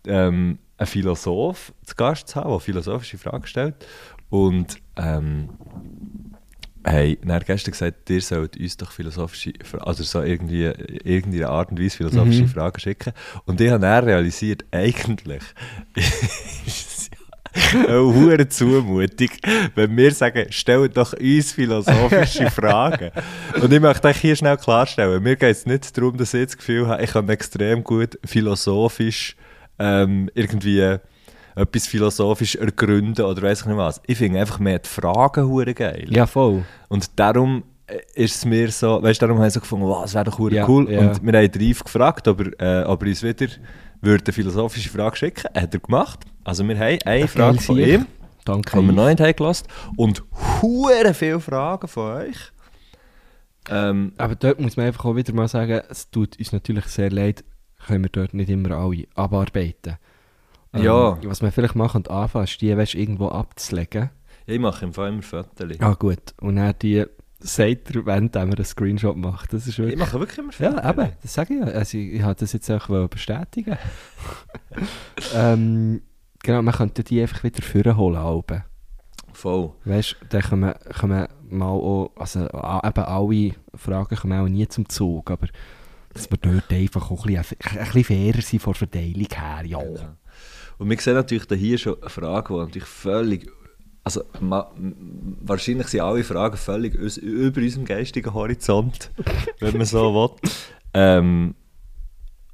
ähm, 0.08 0.60
einen 0.78 0.88
Philosoph 0.88 1.74
zu 1.86 1.96
Gast 1.96 2.30
zu 2.30 2.36
haben, 2.36 2.50
der 2.50 2.60
philosophische 2.60 3.18
Fragen 3.18 3.46
stellt. 3.48 3.76
Und 4.30 4.78
ähm, 4.98 5.50
haben 6.86 7.18
dann 7.24 7.44
gestern 7.44 7.72
gesagt, 7.72 8.10
ihr 8.10 8.22
sollt 8.22 8.58
uns 8.58 8.78
doch 8.78 8.92
philosophische, 8.92 9.54
also 9.80 10.04
so 10.04 10.22
irgendwie, 10.22 10.66
irgendeine 11.04 11.50
Art 11.50 11.72
und 11.72 11.82
Weise 11.82 11.98
philosophische 11.98 12.44
Mhm. 12.44 12.50
Fragen 12.50 12.80
schicken. 12.80 13.14
Und 13.46 13.60
ich 13.60 13.70
habe 13.72 13.82
dann 13.82 14.04
realisiert, 14.04 14.66
eigentlich 14.72 15.42
eine 17.74 18.02
hohe 18.02 18.48
Zumutung, 18.50 19.30
wenn 19.76 19.96
wir 19.96 20.12
sagen, 20.12 20.46
stellt 20.52 20.98
doch 20.98 21.14
uns 21.14 21.54
philosophische 21.54 22.52
Fragen. 22.52 23.12
Und 23.62 23.72
ich 23.72 23.80
möchte 23.80 24.08
euch 24.08 24.18
hier 24.18 24.36
schnell 24.36 24.58
klarstellen, 24.58 25.24
mir 25.24 25.38
geht 25.38 25.52
es 25.56 25.66
nicht 25.66 25.98
darum, 25.98 26.18
dass 26.18 26.34
ich 26.34 26.46
das 26.46 26.58
Gefühl 26.58 26.88
habe, 26.88 27.04
ich 27.04 27.12
kann 27.12 27.30
extrem 27.30 27.84
gut 27.84 28.20
philosophisch 28.26 29.36
ähm, 29.80 30.30
irgendwie 30.34 30.98
etwas 31.56 31.88
philosophisch 31.88 32.56
ergründen 32.56 33.26
oder 33.26 33.42
weiß 33.42 33.62
ich 33.62 33.66
nicht 33.68 33.78
was. 33.78 34.02
Ich 34.08 34.18
finde 34.18 34.40
einfach 34.42 34.60
mehr 34.60 34.80
die 34.80 34.90
Fragen 34.90 35.48
hure 35.48 35.74
geil. 35.74 36.06
ja, 36.10 36.26
voll. 36.28 36.64
Und 36.90 37.18
darum 37.18 37.64
äh, 37.88 38.00
ist 38.16 38.36
es 38.36 38.46
mir 38.46 38.70
so, 38.72 39.02
weißt 39.02 39.22
darum 39.22 39.38
habe 39.38 39.48
ich 39.48 39.54
so 39.54 39.60
gefunden, 39.62 39.86
wow, 39.86 40.02
das 40.02 40.14
wäre 40.14 40.26
doch 40.26 40.40
Ja, 40.52 40.68
cool. 40.68 40.92
ja. 40.92 41.00
Und 41.00 41.24
wir 41.24 41.40
haben 41.40 41.52
Drive 41.52 41.84
gefragt, 41.84 42.28
ob 42.28 42.42
er, 42.42 42.82
äh, 42.84 42.86
ob 42.86 43.02
er 43.04 43.08
uns 43.10 43.24
wieder 43.24 43.48
würde 44.02 44.24
eine 44.26 44.34
philosophische 44.34 44.90
Frage 44.90 45.16
schicken 45.16 45.48
Hat 45.56 45.74
er 45.74 45.80
gemacht. 45.80 46.20
Also 46.44 46.68
wir 46.68 46.78
haben 46.78 47.00
eine 47.06 47.28
Frage 47.28 47.60
von 47.60 47.78
ihm, 47.78 48.06
Danke. 48.44 48.78
die 48.80 48.86
wir 48.86 48.94
noch 48.94 49.08
nicht 49.08 49.20
haben 49.22 49.36
gelassen 49.36 49.68
und 49.96 50.24
hure 50.62 51.14
viele 51.14 51.40
Fragen 51.40 51.88
von 51.88 52.18
euch. 52.18 52.38
Ähm, 53.70 54.14
Aber 54.18 54.36
dort 54.36 54.60
muss 54.60 54.78
man 54.78 54.88
einfach 54.88 55.06
auch 55.06 55.16
wieder 55.16 55.34
mal 55.34 55.48
sagen, 55.48 55.82
es 55.90 56.10
tut 56.12 56.38
uns 56.38 56.52
natürlich 56.52 56.86
sehr 56.86 57.10
leid, 57.10 57.44
können 57.88 58.04
wir 58.04 58.10
dort 58.10 58.34
nicht 58.34 58.50
immer 58.50 58.72
alle 58.72 59.06
abarbeiten. 59.16 59.98
Ähm, 60.74 60.84
Ja. 60.84 61.18
Was 61.24 61.42
wir 61.42 61.52
vielleicht 61.52 61.76
machen 61.76 61.98
und 61.98 62.10
anfangen, 62.10 62.46
ist 62.46 62.60
die 62.62 62.76
weißt, 62.76 62.96
irgendwo 62.96 63.30
abzulegen. 63.30 64.10
ich 64.46 64.60
mache 64.60 64.86
im 64.86 64.94
Fall 64.94 65.10
immer 65.10 65.22
Fotos. 65.22 65.80
Ah 65.80 65.94
gut, 65.94 66.34
und 66.42 66.58
dann 66.58 66.74
die 66.82 67.06
sagt 67.40 67.96
er, 67.96 68.06
wenn 68.06 68.32
er 68.34 68.42
einen 68.42 68.64
Screenshot 68.66 69.16
macht. 69.18 69.54
Das 69.54 69.68
ist 69.68 69.74
Ich 69.74 69.78
wirklich... 69.78 70.00
mache 70.00 70.20
wirklich 70.20 70.40
immer 70.40 70.52
Ja, 70.60 70.72
Fotos. 70.72 70.90
eben, 70.92 71.12
das 71.22 71.34
sage 71.34 71.54
ich 71.54 71.60
ja. 71.60 71.66
Also 71.68 71.98
ich, 71.98 72.14
ich 72.14 72.22
habe 72.24 72.36
das 72.36 72.54
jetzt 72.54 72.70
auch 72.72 73.08
bestätigen. 73.08 73.78
ähm, 75.34 76.02
genau, 76.44 76.62
man 76.62 76.74
könnte 76.74 77.04
die 77.04 77.22
einfach 77.22 77.44
wieder 77.44 77.62
vorholen, 77.62 78.18
Alben. 78.18 78.64
Voll. 79.34 79.72
Weißt 79.84 80.16
du, 80.22 80.26
dann 80.30 80.42
kommen, 80.42 80.74
kommen 81.00 81.28
mal 81.50 81.68
auch, 81.68 82.12
also 82.16 82.46
eben 82.46 83.04
alle 83.04 83.52
Fragen 83.76 84.16
kommen 84.16 84.40
auch 84.40 84.48
nie 84.48 84.68
zum 84.68 84.88
Zug, 84.88 85.30
aber 85.30 85.48
dass 86.16 86.32
wir 86.32 86.38
dort 86.38 86.72
einfach 86.72 87.12
auch 87.12 87.26
ein 87.26 87.36
bisschen, 87.36 88.04
fairer 88.04 88.42
sind 88.42 88.62
von 88.62 88.74
der 88.74 88.80
Verteilung 88.80 89.28
her, 89.30 89.66
ja. 89.66 89.80
Genau. 89.80 90.16
Und 90.78 90.90
wir 90.90 90.98
sehen 90.98 91.14
natürlich 91.14 91.46
hier 91.50 91.78
schon 91.78 92.02
eine 92.02 92.10
Frage, 92.10 92.54
die 92.54 92.60
natürlich 92.60 92.88
völlig. 92.88 93.52
Also, 94.04 94.24
ma, 94.40 94.72
wahrscheinlich 95.42 95.88
sind 95.88 96.02
alle 96.02 96.24
Fragen 96.24 96.58
völlig 96.58 96.94
über 96.94 97.62
unserem 97.62 97.86
geistigen 97.86 98.34
Horizont, 98.34 99.12
wenn 99.60 99.78
man 99.78 99.86
so 99.86 100.14
will. 100.14 100.52
Ähm, 100.94 101.56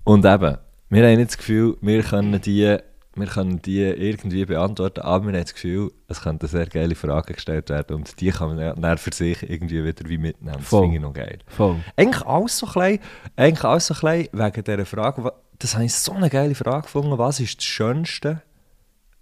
und 0.04 0.26
eben, 0.26 0.58
wir 0.90 1.08
haben 1.08 1.18
nicht 1.18 1.30
das 1.30 1.38
Gefühl, 1.38 1.78
wir 1.82 2.02
können 2.02 2.42
die, 2.42 2.78
wir 3.16 3.28
können 3.28 3.62
die 3.62 3.82
irgendwie 3.82 4.46
beantworten, 4.46 5.02
aber 5.02 5.26
wir 5.28 5.34
haben 5.34 5.42
das 5.44 5.54
Gefühl, 5.54 5.92
es 6.08 6.22
könnten 6.22 6.48
sehr 6.48 6.66
geile 6.66 6.96
Fragen 6.96 7.34
gestellt 7.34 7.70
werden 7.70 7.98
und 7.98 8.20
die 8.22 8.30
kann 8.30 8.56
man 8.56 8.82
dann- 8.82 8.98
für 8.98 9.14
sich 9.14 9.44
irgendwie 9.50 9.84
wieder 9.84 10.08
wie 10.10 10.18
mitnehmen. 10.18 10.58
Das 10.60 10.68
Voll. 10.68 10.84
finde 10.84 10.96
ich 10.96 11.02
noch 11.02 11.14
geil. 11.14 11.40
Voll. 11.48 11.78
Eigentlich 11.98 12.26
alles 12.26 12.58
so 12.58 12.66
klein, 12.68 13.00
eigentlich 13.36 13.64
alles 13.66 13.88
so 13.88 13.94
klein 13.94 14.28
wegen 14.32 14.64
dieser 14.64 14.86
Frage, 14.86 15.34
das 15.60 15.76
habe 15.76 15.86
ich 15.86 15.94
so 15.94 16.14
eine 16.14 16.30
geile 16.30 16.56
Frage 16.56 16.84
gefunden, 16.84 17.18
was 17.18 17.40
ist 17.42 17.58
das 17.58 17.66
Schönste, 17.66 18.42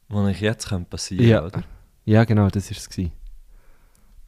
was 0.08 0.25
euch 0.25 0.41
jetzt 0.41 0.69
könnte 0.69 0.89
passieren 0.89 1.25
Ja. 1.27 1.43
oder? 1.46 1.63
Ja, 2.05 2.24
genau, 2.25 2.48
das 2.50 2.69
war 2.72 2.77
es. 2.77 3.10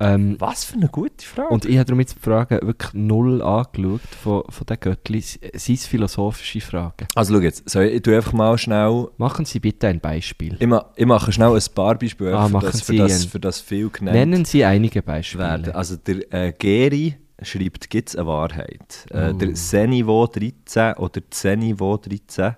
Ähm, 0.02 0.36
Was 0.40 0.64
für 0.66 0.76
eine 0.76 0.88
gute 0.90 1.26
Frage. 1.26 1.50
und 1.50 1.66
ich 1.66 1.76
habe 1.78 1.86
darum 1.86 2.00
jetzt 2.00 2.16
die 2.16 2.20
Fragen 2.20 2.60
wirklich 2.66 2.94
null 2.94 3.42
angeschaut 3.42 4.02
von, 4.22 4.44
von 4.50 4.66
den 4.66 4.80
Göttli. 4.80 5.22
Sind 5.22 5.44
es 5.76 5.86
philosophische 5.86 6.62
Fragen? 6.62 7.08
also 7.16 7.34
schau 7.36 7.40
jetzt, 7.42 7.70
so, 7.70 7.80
ich 7.82 8.02
tue 8.02 8.16
einfach 8.16 8.34
mal 8.34 8.58
schnell, 8.58 9.08
Machen 9.18 9.46
Sie 9.46 9.60
bitte 9.60 9.88
ein 9.88 10.00
Beispiel. 10.00 10.58
ich, 10.60 10.68
ma, 10.68 10.86
ich 10.96 11.06
mache 11.06 11.32
schnell 11.32 11.54
ein 11.54 11.62
paar 11.76 11.96
Beispiele, 11.96 12.38
Ah, 12.38 12.48
für, 12.48 12.60
das, 12.60 12.82
für, 12.82 12.96
das, 12.96 13.24
ein- 13.24 13.30
für 13.30 13.40
das 13.40 13.60
viel 13.62 13.90
genannt 13.90 14.16
Nennen 14.18 14.46
Sie 14.46 14.64
einige 14.66 15.02
Beispiele. 15.02 15.44
werden. 15.44 15.74
Also 15.76 15.96
der 15.98 16.34
äh, 16.34 16.54
Geri 16.58 17.16
schreibt, 17.42 17.90
gibt 17.90 18.10
es 18.10 18.16
eine 18.16 18.28
Wahrheit? 18.28 19.06
Äh, 19.12 19.32
Oh. 19.32 19.38
Der 19.38 19.56
Senivo 19.56 20.28
13 20.28 20.94
oder 20.98 21.22
Zenivo 21.32 21.98
13, 21.98 22.56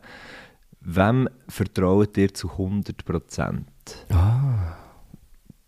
wem 0.81 1.29
vertraut 1.47 2.17
ihr 2.17 2.33
zu 2.33 2.50
100%? 2.50 3.62
Ah. 4.09 4.75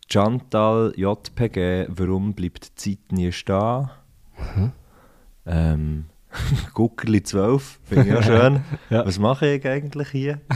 Chantal 0.08 0.94
JPG, 0.96 1.88
warum 1.90 2.34
bleibt 2.34 2.66
die 2.66 2.76
Zeit 2.98 3.12
nie 3.12 3.32
stehen? 3.32 3.90
Ähm, 5.46 6.06
Guckerli 6.74 7.24
12, 7.24 7.80
finde 7.84 8.08
ich 8.10 8.16
auch 8.16 8.24
schön. 8.24 8.62
Ja. 8.90 9.06
Was 9.06 9.20
mache 9.20 9.48
ich 9.56 9.66
eigentlich 9.66 10.10
hier? 10.10 10.42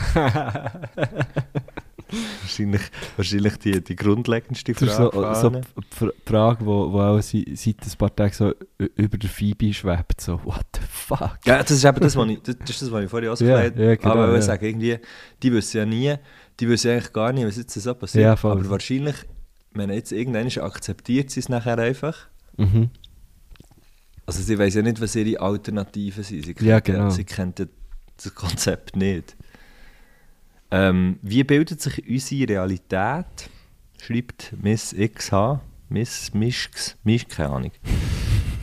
wahrscheinlich 2.42 2.82
wahrscheinlich 3.16 3.56
die, 3.58 3.82
die 3.82 3.96
grundlegendste 3.96 4.72
Das 4.72 4.82
ist 4.82 4.94
Frage. 4.94 5.34
so, 5.34 5.50
so 5.50 6.10
die 6.10 6.10
Frage, 6.24 6.66
wo, 6.66 6.92
wo 6.92 7.00
auch 7.00 7.20
seit 7.20 7.46
ein 7.46 7.98
paar 7.98 8.14
Tagen 8.14 8.32
so 8.32 8.52
über 8.78 9.18
der 9.18 9.30
Phoebe 9.30 9.72
schwebt. 9.72 10.20
So, 10.20 10.40
what 10.44 10.64
the 10.74 10.80
fuck? 10.88 11.38
Ja, 11.44 11.58
das 11.58 11.70
ist 11.70 11.84
eben 11.84 12.00
das, 12.00 12.16
was 12.16 12.28
ich, 12.28 12.42
das, 12.42 12.56
das, 12.58 12.70
ist 12.70 12.82
das, 12.82 12.92
was 12.92 13.04
ich 13.04 13.10
vorhin 13.10 13.26
Ja, 13.26 13.32
ausgeklärt 13.32 13.76
ja, 13.78 13.94
genau, 13.94 14.10
Aber 14.12 14.28
ich 14.30 14.34
ja. 14.34 14.42
sagen, 14.42 14.64
irgendwie, 14.64 14.98
die 15.42 15.52
wissen 15.52 15.76
ja 15.78 15.86
nie, 15.86 16.14
die 16.58 16.68
wissen 16.68 16.90
eigentlich 16.90 17.12
gar 17.12 17.32
nicht, 17.32 17.46
was 17.46 17.56
jetzt 17.56 17.74
so 17.74 17.94
passiert. 17.94 18.24
Ja, 18.24 18.36
voll. 18.36 18.52
aber 18.52 18.70
wahrscheinlich, 18.70 19.16
wenn 19.72 19.90
jetzt 19.90 20.12
irgendwann 20.12 20.48
akzeptiert 20.48 21.30
sie 21.30 21.40
es 21.40 21.48
nachher 21.48 21.78
einfach. 21.78 22.28
Mhm. 22.56 22.90
Also 24.26 24.42
sie 24.42 24.58
weiß 24.58 24.74
ja 24.74 24.82
nicht, 24.82 25.00
was 25.00 25.16
ihre 25.16 25.40
Alternativen 25.40 26.22
sind. 26.22 26.44
Sie 26.44 26.54
kennt, 26.54 26.68
Ja, 26.68 26.80
genau. 26.80 27.10
sie 27.10 27.24
kennt 27.24 27.58
das 28.16 28.34
Konzept 28.34 28.96
nicht. 28.96 29.36
Ähm, 30.70 31.18
wie 31.22 31.42
bildet 31.42 31.80
sich 31.80 32.08
unsere 32.08 32.48
Realität? 32.48 33.50
Schreibt 34.00 34.54
Miss 34.60 34.94
XH. 34.94 35.60
Miss 35.88 36.32
Mischks. 36.32 36.96
Misch, 37.02 37.26
keine 37.26 37.50
Ahnung. 37.50 37.72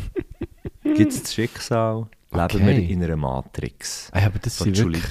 Gibt 0.84 1.12
es 1.12 1.22
das 1.24 1.34
Schicksal? 1.34 2.08
Leben 2.38 2.64
Okay. 2.64 2.78
wir 2.78 2.90
in 2.90 3.04
einer 3.04 3.16
Matrix? 3.16 4.10
Ah, 4.12 4.20
ja, 4.20 4.26
aber 4.28 4.40
das 4.40 4.58
sind, 4.58 4.78
wirklich. 4.78 5.04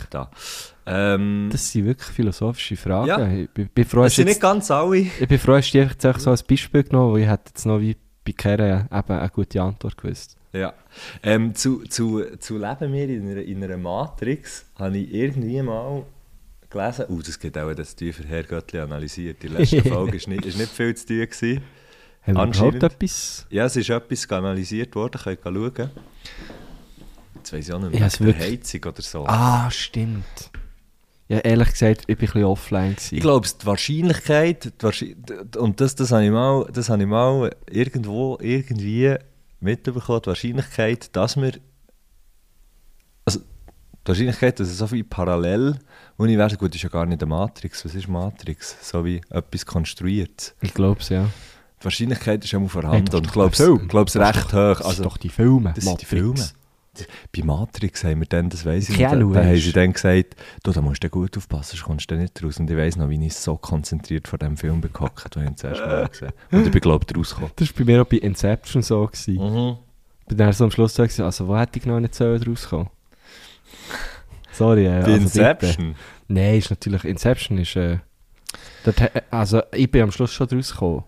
Ähm, 0.87 1.49
das 1.51 1.73
sind 1.73 1.85
wirklich 1.85 2.09
philosophische 2.09 2.77
Fragen. 2.77 3.09
Ja. 3.09 3.29
Ich 3.29 3.51
bin, 3.51 3.69
bin 3.69 3.85
froh, 3.85 4.05
hast 4.05 4.17
sind 4.17 4.27
jetzt, 4.29 4.37
nicht 4.37 4.43
ganz 4.43 4.71
alle. 4.71 4.99
ich 4.99 5.29
bin 5.29 5.39
froh, 5.39 5.55
hast 5.55 5.73
du 5.73 5.81
einfach 5.81 6.21
so 6.21 6.31
als 6.31 6.43
Beispiel 6.43 6.85
genommen, 6.85 7.15
weil 7.15 7.23
ich 7.23 7.29
hätte 7.29 7.45
jetzt 7.49 7.67
noch 7.67 7.81
wie 7.81 7.97
bei 8.25 8.33
eben 8.33 8.89
eine 8.91 9.31
gute 9.31 9.63
Antwort 9.63 9.97
gewusst. 9.97 10.37
Ja. 10.53 10.73
Ähm, 11.23 11.55
zu, 11.55 11.85
zu, 11.85 12.37
zu 12.39 12.59
Leben 12.59 12.93
wir 12.93 13.09
in 13.09 13.31
einer, 13.31 13.43
in 13.43 13.63
einer 13.63 13.77
Matrix 13.77 14.65
habe 14.77 14.97
ich 14.99 15.13
irgendwie 15.13 15.61
mal 15.63 16.05
gelesen. 16.71 17.07
Uh, 17.09 17.23
das 17.23 17.39
geht 17.39 17.59
auch, 17.59 17.73
dass 17.75 17.95
die 17.95 18.13
für 18.13 18.25
Herrgöttli 18.25 18.81
analysiert. 18.81 19.43
Die 19.43 19.49
letzte 19.49 19.83
Folge 19.89 20.17
ist 20.17 20.29
nicht, 20.29 20.45
ist 20.47 20.59
nicht 20.59 20.73
viel 20.73 20.95
zu 20.95 21.07
tun. 21.07 21.21
Gewesen. 21.21 21.63
Haben 22.27 22.37
wir 22.37 22.69
überhaupt 22.69 22.83
etwas? 22.83 23.47
Ja, 23.51 23.67
es 23.67 23.77
ist 23.77 23.89
etwas 23.89 24.31
analysiert 24.31 24.95
worden, 24.97 25.21
könnt 25.23 25.45
ihr 25.45 25.53
schauen. 25.53 25.91
Jetzt 27.47 27.53
weiss 27.53 27.69
ich 27.69 27.75
auch 27.75 27.79
nicht 27.79 27.93
Ich 27.93 28.01
mehr, 28.01 28.05
hab's 28.07 28.19
der 28.19 28.27
wirklich- 28.27 28.51
Heizung 28.61 28.85
oder 28.93 29.03
so. 29.03 29.27
Ah, 29.27 29.71
stimmt. 29.71 30.51
Ja, 31.29 31.39
ehrlich 31.39 31.71
gesagt, 31.71 32.01
ich 32.03 32.07
bin 32.07 32.29
ein 32.29 32.33
bisschen 32.33 32.45
offline 32.45 32.95
gewesen. 32.97 33.15
Ich 33.17 33.21
glaube, 33.21 33.47
die 33.49 33.67
Wahrscheinlichkeit, 33.67 34.65
die 34.65 34.83
Wahrscheinlich 34.83 35.17
und 35.57 35.81
das, 35.81 35.95
das 35.95 36.11
habe 36.13 36.25
ich, 36.25 36.31
mal, 36.33 36.69
das 36.73 36.89
habe 36.89 37.03
ich 37.03 37.09
mal 37.09 37.55
irgendwo 37.71 38.37
irgendwie 38.41 39.15
mitbekommen, 39.61 40.21
die 40.23 40.27
Wahrscheinlichkeit, 40.29 41.15
dass 41.15 41.37
wir, 41.37 41.53
also 43.25 43.41
die 43.41 44.09
Wahrscheinlichkeit, 44.09 44.59
dass 44.61 44.69
es 44.69 44.79
so 44.79 44.87
viel 44.89 45.05
Paralleluniversen, 45.05 46.59
gut, 46.59 46.75
ist 46.75 46.83
ja 46.83 46.89
gar 46.89 47.07
nicht 47.07 47.23
eine 47.23 47.29
Matrix, 47.29 47.85
was 47.85 47.95
ist 47.95 48.09
Matrix? 48.09 48.77
So 48.83 49.05
wie 49.05 49.21
etwas 49.31 49.67
konstruiert. 49.67 50.55
ich 50.61 50.75
glaube 50.75 51.01
es, 51.01 51.09
ja. 51.09 51.29
Die 51.81 51.85
Wahrscheinlichkeit 51.85 52.45
ist 52.45 52.53
ja 52.53 52.59
mal 52.59 52.67
Hey, 52.67 52.71
vorhanden 52.73 53.05
das 53.07 53.15
und 53.21 53.27
ich 53.27 53.33
glaube 53.33 54.07
es 54.07 54.13
Das 54.15 54.37
recht 54.37 54.47
hoch. 54.47 54.53
Das 54.53 54.81
Also, 54.83 54.91
sind 54.95 55.05
doch 55.07 55.17
die 55.19 55.29
Filme. 55.29 55.73
das 55.75 55.85
sind 55.85 56.01
die 56.01 56.05
Matrix. 56.05 56.09
Filme. 56.09 56.49
Bei 57.35 57.43
Matrix 57.45 58.05
haben 58.05 58.21
wir 58.21 58.27
dann, 58.27 58.49
das 58.49 58.65
weiss 58.65 58.89
ich 58.89 58.99
nicht, 58.99 59.11
da, 59.11 59.17
da 59.17 59.45
haben 59.45 59.57
sie 59.57 59.73
dann 59.73 59.93
gesagt, 59.93 60.37
du, 60.63 60.73
da 60.73 60.81
musst 60.81 61.03
du 61.03 61.09
gut 61.11 61.37
aufpassen, 61.37 61.77
sonst 61.77 61.85
kommst 61.85 62.11
du 62.11 62.17
nicht 62.17 62.43
raus. 62.43 62.59
Und 62.59 62.71
ich 62.71 62.77
weiss 62.77 62.97
noch, 62.97 63.09
wie 63.09 63.25
ich 63.27 63.35
so 63.35 63.57
konzentriert 63.57 64.29
vor 64.29 64.39
diesem 64.39 64.57
Film 64.57 64.81
gehockt, 64.81 65.37
als 65.37 65.51
ich 65.51 65.57
zuerst 65.57 65.81
mal 65.81 66.09
gesehen 66.09 66.29
habe. 66.29 66.57
Und 66.57 66.67
ich 66.67 66.73
bin, 66.73 66.81
glaube 66.81 67.05
ich, 67.09 67.17
rausgekommen. 67.17 67.51
Das 67.57 67.69
war 67.69 67.85
bei 67.85 67.93
mir 67.93 68.03
auch 68.03 68.07
bei 68.07 68.17
Inception 68.19 68.83
so. 68.83 69.07
Gewesen. 69.07 69.35
Mhm. 69.35 69.77
Bin 70.29 70.39
dann 70.39 70.53
so 70.53 70.65
am 70.65 70.71
Schluss 70.71 70.95
so, 70.95 71.03
gewesen, 71.03 71.25
also 71.25 71.47
wo 71.47 71.57
hätte 71.57 71.79
ich 71.79 71.87
noch 71.87 72.01
nicht 72.01 72.15
so 72.15 72.35
rauskommen 72.35 72.89
Sorry, 74.53 74.87
äh, 74.87 74.91
also 74.91 75.11
Inception? 75.13 75.89
bitte. 75.89 75.99
Nein, 76.29 76.59
ist 76.59 76.71
natürlich, 76.71 77.05
Inception 77.05 77.59
ist, 77.59 77.77
äh, 77.77 77.99
dort, 78.85 78.97
also 79.31 79.63
ich 79.73 79.91
bin 79.91 80.03
am 80.03 80.11
Schluss 80.11 80.33
schon 80.33 80.49
rausgekommen. 80.49 81.05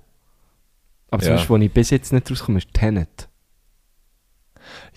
Aber 1.11 1.23
zum 1.23 1.31
Ja. 1.31 1.37
Beispiel, 1.37 1.57
wo 1.57 1.63
ich 1.63 1.73
bis 1.73 1.91
jetzt 1.91 2.13
nicht 2.13 2.31
rauskomme, 2.31 2.59
ist 2.59 2.73
Tenet. 2.75 3.29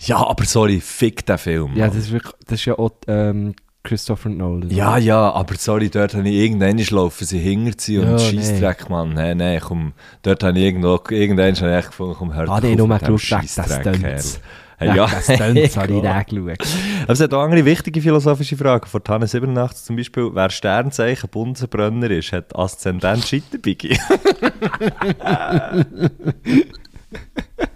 Ja, 0.04 0.16
aber 0.26 0.44
sorry, 0.44 0.80
fick 0.80 1.24
den 1.26 1.38
Film. 1.38 1.76
Ja, 1.76 1.86
das 1.86 1.96
ist 1.96 2.12
wirklich, 2.12 2.32
das 2.46 2.60
ist 2.60 2.64
ja 2.66 2.78
auch 2.78 2.90
ähm, 3.06 3.54
Christopher 3.84 4.28
Nolan. 4.28 4.70
ja, 4.70 4.96
ja, 4.96 5.30
aber 5.32 5.54
sorry, 5.56 5.90
dort 5.90 6.14
habe 6.14 6.28
ich 6.28 6.34
irgendwann 6.36 6.78
laufen 6.78 7.24
sie 7.24 7.38
hinter 7.38 7.72
sie 7.78 7.98
und 7.98 8.10
Ja, 8.10 8.18
Scheissdreck, 8.18 8.88
Mann. 8.90 9.12
Nein, 9.14 9.38
nein, 9.38 9.60
komm, 9.60 9.92
dort 10.22 10.42
habe 10.44 10.58
ich 10.58 10.64
irgendwo, 10.64 11.00
irgendwann 11.10 11.54
ich 11.54 11.62
echt 11.62 11.88
gefunden, 11.88 12.14
komm, 12.18 12.34
hört 12.34 12.48
Ah, 12.48 12.54
auf 12.54 12.60
die 12.60 12.76
nur 12.76 12.88
mit 12.88 13.06
dem 13.06 13.18
Scheissdreck. 13.18 14.00
Kerl. 14.00 14.22
Hey, 14.78 14.96
ja, 14.96 15.06
das 15.06 15.24
Stunts 15.24 15.76
habe 15.76 15.92
ich 15.96 16.02
da 16.02 16.22
geschaut. 16.22 16.58
Aber 17.02 17.12
es 17.12 17.20
hat 17.20 17.34
auch 17.34 17.42
andere 17.42 17.64
wichtige 17.64 18.00
philosophische 18.02 18.56
Fragen. 18.56 18.86
Von 18.86 19.04
Tanne 19.04 19.28
87 19.28 19.84
zum 19.84 19.94
Beispiel, 19.96 20.30
wer 20.32 20.50
Sternzeichen 20.50 21.28
Bunsenbrenner 21.28 22.10
ist, 22.10 22.32
hat 22.32 22.56
Aszendent 22.56 23.24
Scheiterbiggi. 23.24 23.96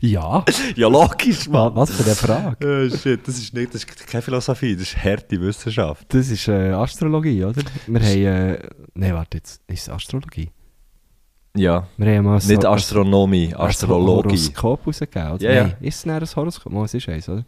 Ja, 0.00 0.44
ja, 0.76 0.88
logisch, 0.88 1.48
Mann. 1.48 1.74
was 1.74 1.90
für 1.90 2.04
eine 2.04 2.14
Frage. 2.14 2.88
Oh, 2.90 2.96
shit, 2.96 3.20
das 3.26 3.36
ist, 3.38 3.52
nicht, 3.54 3.74
das 3.74 3.84
ist 3.84 4.06
keine 4.06 4.22
Philosophie, 4.22 4.74
das 4.74 4.84
ist 4.84 4.96
harte 5.04 5.40
Wissenschaft. 5.40 6.06
Das 6.14 6.28
ist 6.30 6.48
äh, 6.48 6.70
Astrologie, 6.72 7.44
oder? 7.44 7.62
Wir 7.86 8.00
haben, 8.00 8.54
äh, 8.54 8.68
nein, 8.94 9.14
warte 9.14 9.36
jetzt, 9.38 9.60
ist 9.66 9.82
es 9.82 9.88
Astrologie? 9.90 10.50
Ja, 11.56 11.86
Wir 11.96 12.16
haben 12.16 12.24
mal 12.24 12.40
so 12.40 12.48
nicht 12.52 12.64
ein- 12.64 12.72
Astronomie, 12.72 13.48
ein 13.54 13.60
Astrologie. 13.60 14.28
Horoskop 14.30 14.86
rausgegeben, 14.86 15.32
oder? 15.32 15.42
Ja, 15.42 15.52
ja. 15.52 15.62
Nein, 15.64 15.76
ist 15.80 15.96
es 15.96 16.02
dann 16.04 16.12
ein 16.22 16.26
Horoskop? 16.36 16.72
Mal, 16.72 16.84
es 16.84 16.94
ist 16.94 17.08
eins, 17.08 17.28
oder? 17.28 17.44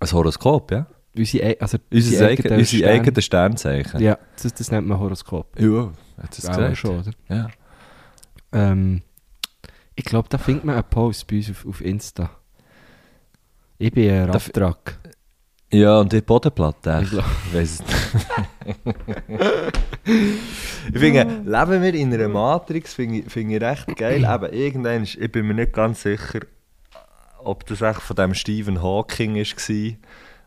Ein 0.00 0.10
Horoskop, 0.12 0.70
ja? 0.72 0.86
Unsere, 1.16 1.44
ei- 1.46 1.60
also 1.60 1.78
Unsere, 1.92 2.26
eigen, 2.26 2.42
eigenen 2.42 2.58
unsere 2.58 2.90
eigenen 2.90 3.22
Sternzeichen. 3.22 4.00
Ja, 4.00 4.18
das, 4.42 4.52
das 4.54 4.70
nennt 4.70 4.86
man 4.88 4.98
Horoskop. 4.98 5.58
Ja, 5.60 5.92
hat 6.18 6.24
Auch 6.24 6.30
gesagt. 6.36 6.76
schon, 6.76 6.98
oder? 7.00 7.10
Ja. 7.28 7.48
Ähm, 8.52 9.02
ich 9.94 10.04
glaube, 10.04 10.28
da 10.28 10.38
findet 10.38 10.64
man 10.64 10.76
einen 10.76 10.84
Post 10.88 11.26
bei 11.26 11.36
uns 11.36 11.50
auf, 11.50 11.66
auf 11.66 11.80
Insta. 11.80 12.30
Ich 13.78 13.92
bin 13.92 14.10
ein 14.10 14.30
Raftrak. 14.30 14.98
ja, 15.72 15.98
und 15.98 16.12
die 16.12 16.20
Bodenplatte. 16.20 17.00
Ich 17.02 17.12
Ich, 17.12 17.54
weiss 17.54 17.80
es 17.80 17.82
nicht. 17.82 18.26
ich 20.92 20.98
finde, 20.98 21.42
leben 21.44 21.82
wir 21.82 21.94
in 21.94 22.14
einer 22.14 22.28
Matrix, 22.28 22.94
finde 22.94 23.18
ich, 23.18 23.32
finde 23.32 23.56
ich 23.56 23.62
recht 23.62 23.96
geil. 23.96 24.24
Eben, 24.24 24.52
irgendwann, 24.52 25.02
ist, 25.02 25.16
ich 25.16 25.32
bin 25.32 25.46
mir 25.46 25.54
nicht 25.54 25.72
ganz 25.72 26.02
sicher, 26.02 26.40
ob 27.42 27.66
das 27.66 27.80
echt 27.80 28.02
von 28.02 28.16
dem 28.16 28.34
Stephen 28.34 28.82
Hawking 28.82 29.36
war. 29.36 29.96